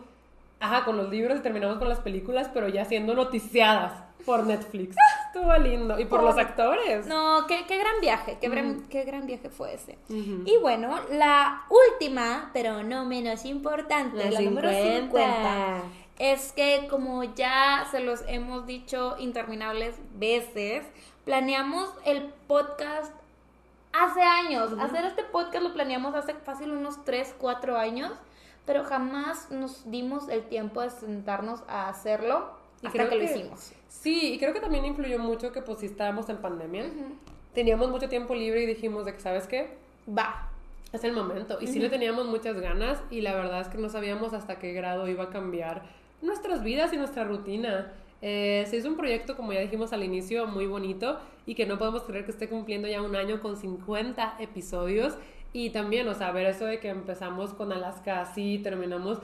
ajá, 0.59 0.85
con 0.85 0.97
los 0.97 1.09
libros 1.09 1.39
y 1.39 1.41
terminamos 1.41 1.77
con 1.77 1.89
las 1.89 1.99
películas, 1.99 2.49
pero 2.53 2.67
ya 2.67 2.85
siendo 2.85 3.13
noticiadas 3.13 3.93
por 4.25 4.45
Netflix. 4.45 4.95
Estuvo 5.27 5.55
lindo. 5.57 5.99
Y 5.99 6.05
por, 6.05 6.23
los 6.23 6.37
actores. 6.37 7.05
No, 7.05 7.45
qué, 7.47 7.63
gran 7.63 8.01
viaje, 8.01 8.37
qué, 8.39 8.49
gran, 8.49 8.81
qué 8.89 9.03
gran 9.03 9.25
viaje 9.27 9.49
fue 9.49 9.73
ese. 9.73 9.97
Y 10.09 10.57
bueno, 10.61 10.99
la 11.11 11.63
última, 11.69 12.49
pero 12.53 12.83
no 12.83 13.05
menos 13.05 13.45
importante, 13.45 14.31
la, 14.31 14.41
número 14.41 14.69
50, 14.71 15.83
es 16.19 16.51
que 16.53 16.87
como 16.89 17.23
ya 17.23 17.85
se 17.91 17.99
los 17.99 18.23
hemos 18.27 18.65
dicho 18.65 19.15
interminables 19.19 19.95
veces, 20.17 20.85
planeamos 21.25 21.89
el 22.05 22.33
podcast 22.47 23.11
hace 23.91 24.21
años. 24.21 24.71
Hacer 24.79 25.05
este 25.05 25.23
podcast 25.23 25.63
lo 25.63 25.73
planeamos 25.73 26.15
hace 26.15 26.33
fácil 26.33 26.71
unos 26.71 27.03
3, 27.03 27.35
4 27.37 27.77
años, 27.77 28.11
pero 28.65 28.83
jamás 28.83 29.51
nos 29.51 29.89
dimos 29.89 30.29
el 30.29 30.43
tiempo 30.43 30.81
de 30.81 30.89
sentarnos 30.89 31.63
a 31.67 31.89
hacerlo 31.89 32.51
y 32.81 32.87
hasta 32.87 33.09
que, 33.09 33.15
lo 33.15 33.23
hicimos. 33.23 33.71
Sí, 33.87 34.33
y 34.33 34.39
creo 34.39 34.53
que 34.53 34.59
también 34.59 34.85
influyó 34.85 35.19
mucho 35.19 35.51
que 35.51 35.61
pues 35.61 35.79
si 35.79 35.85
estábamos 35.85 36.29
en 36.29 36.37
pandemia, 36.37 36.85
teníamos 37.53 37.89
mucho 37.89 38.09
tiempo 38.09 38.35
libre 38.35 38.63
y 38.63 38.65
dijimos 38.65 39.05
de 39.05 39.13
que, 39.13 39.19
¿sabes 39.19 39.47
qué? 39.47 39.77
Va. 40.07 40.49
Es 40.91 41.03
el 41.03 41.13
momento. 41.13 41.57
Y 41.59 41.67
sí 41.67 41.79
le 41.79 41.89
teníamos 41.89 42.25
muchas 42.25 42.59
ganas 42.59 43.01
y 43.09 43.21
la 43.21 43.33
verdad 43.33 43.61
es 43.61 43.67
que 43.67 43.77
no 43.77 43.89
sabíamos 43.89 44.33
hasta 44.33 44.59
qué 44.59 44.73
grado 44.73 45.07
iba 45.07 45.25
a 45.25 45.29
cambiar 45.29 45.83
nuestras 46.21 46.63
vidas 46.63 46.93
y 46.93 46.97
nuestra 46.97 47.23
rutina. 47.23 47.91
Eh, 48.21 48.65
se 48.69 48.77
hizo 48.77 48.87
un 48.87 48.95
proyecto, 48.95 49.35
como 49.35 49.51
ya 49.51 49.59
dijimos 49.59 49.91
al 49.93 50.03
inicio, 50.03 50.47
muy 50.47 50.67
bonito 50.67 51.19
y 51.45 51.55
que 51.55 51.65
no 51.65 51.77
podemos 51.77 52.03
creer 52.03 52.25
que 52.25 52.31
esté 52.31 52.47
cumpliendo 52.47 52.87
ya 52.87 53.01
un 53.01 53.15
año 53.15 53.41
con 53.41 53.57
50 53.57 54.37
episodios. 54.39 55.17
Y 55.55 55.69
también, 55.69 56.05
o 56.09 56.13
sea, 56.13 56.33
ver 56.33 56.47
eso 56.47 56.65
de 56.65 56.81
que 56.81 56.89
empezamos 56.89 57.53
con 57.53 57.71
Alaska 57.71 58.19
así, 58.19 58.59
terminamos 58.61 59.19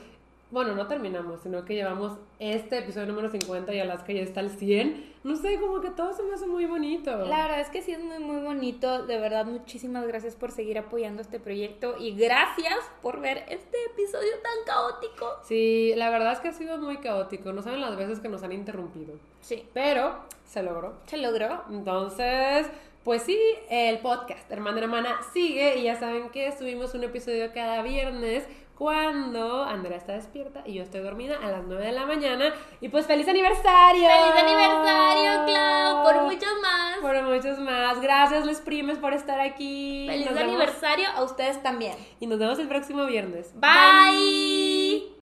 bueno, 0.52 0.76
no 0.76 0.86
terminamos, 0.86 1.40
sino 1.41 1.64
que 1.64 1.76
llevamos 1.76 2.18
este 2.38 2.80
episodio 2.80 3.08
número 3.08 3.30
50 3.30 3.74
y 3.74 3.80
Alaska 3.80 4.12
ya 4.12 4.22
está 4.22 4.41
al 4.41 4.49
100. 4.49 5.14
No 5.24 5.38
sé, 5.38 5.58
como 5.62 5.80
que 5.80 5.91
todo 5.91 6.12
se 6.12 6.24
me 6.24 6.34
hace 6.34 6.45
muy 6.45 6.66
bonito. 6.66 7.26
La 7.26 7.44
verdad 7.44 7.62
es 7.62 7.70
que 7.70 7.82
sí 7.82 7.94
es 7.94 7.99
muy, 7.99 8.20
muy 8.20 8.41
bonito. 8.41 9.06
De 9.06 9.18
verdad, 9.18 9.45
muchísimas 9.45 10.06
gracias 10.06 10.36
por 10.36 10.52
seguir 10.52 10.78
apoyando 10.78 11.22
este 11.22 11.40
proyecto 11.40 11.95
y 11.98 12.16
gracias 12.16 12.80
por 13.02 13.22
ver 13.22 13.45
este 13.48 13.78
episodio 13.94 14.32
tan 14.44 14.66
caótico. 14.66 15.38
Sí, 15.44 15.94
la 15.95 16.10
verdad 16.10 16.34
es 16.34 16.40
que 16.41 16.49
ha 16.49 16.53
sido 16.53 16.78
muy 16.80 16.98
caótico. 16.98 17.53
No 17.53 17.62
saben 17.62 17.80
las 17.80 17.95
veces 17.95 18.20
que 18.20 18.28
nos 18.28 18.44
han 18.44 18.52
interrumpido. 18.52 19.14
Sí. 19.40 19.66
Pero 19.74 20.20
se 20.45 20.64
logró. 20.64 20.95
Se 21.06 21.16
logró. 21.16 21.64
Entonces... 21.70 22.68
Pues 23.03 23.23
sí, 23.23 23.40
el 23.69 23.98
podcast 23.99 24.49
Hermana 24.52 24.80
Hermana 24.80 25.19
sigue 25.34 25.78
y 25.78 25.84
ya 25.84 25.99
saben 25.99 26.30
que 26.30 26.52
subimos 26.52 26.94
un 26.94 27.03
episodio 27.03 27.52
cada 27.52 27.82
viernes 27.82 28.45
cuando 28.82 29.64
Andrea 29.64 29.98
está 29.98 30.14
despierta 30.14 30.64
y 30.65 30.73
yo 30.73 30.82
estoy 30.82 31.02
dormida 31.02 31.38
a 31.38 31.52
las 31.52 31.64
9 31.65 31.86
de 31.86 31.91
la 31.91 32.07
mañana. 32.07 32.53
Y 32.80 32.90
pues 32.90 33.06
feliz 33.06 33.28
aniversario. 33.28 34.07
Feliz 34.07 34.44
aniversario, 34.44 35.45
Clau, 35.45 36.03
por 36.03 36.23
muchos 36.23 36.53
más. 36.61 36.98
Por 36.99 37.23
muchos 37.23 37.60
más. 37.60 38.02
Gracias, 38.02 38.45
les 38.45 38.60
primes, 38.60 38.98
por 38.98 39.14
estar 39.14 39.40
aquí. 39.40 40.07
Feliz 40.10 40.36
aniversario 40.36 41.07
a 41.15 41.23
ustedes 41.23 41.61
también. 41.61 41.95
Y 42.19 42.26
nos 42.26 42.40
vemos 42.40 42.57
el 42.57 42.68
próximo 42.68 43.06
viernes. 43.06 43.53
Bye. 43.53 44.70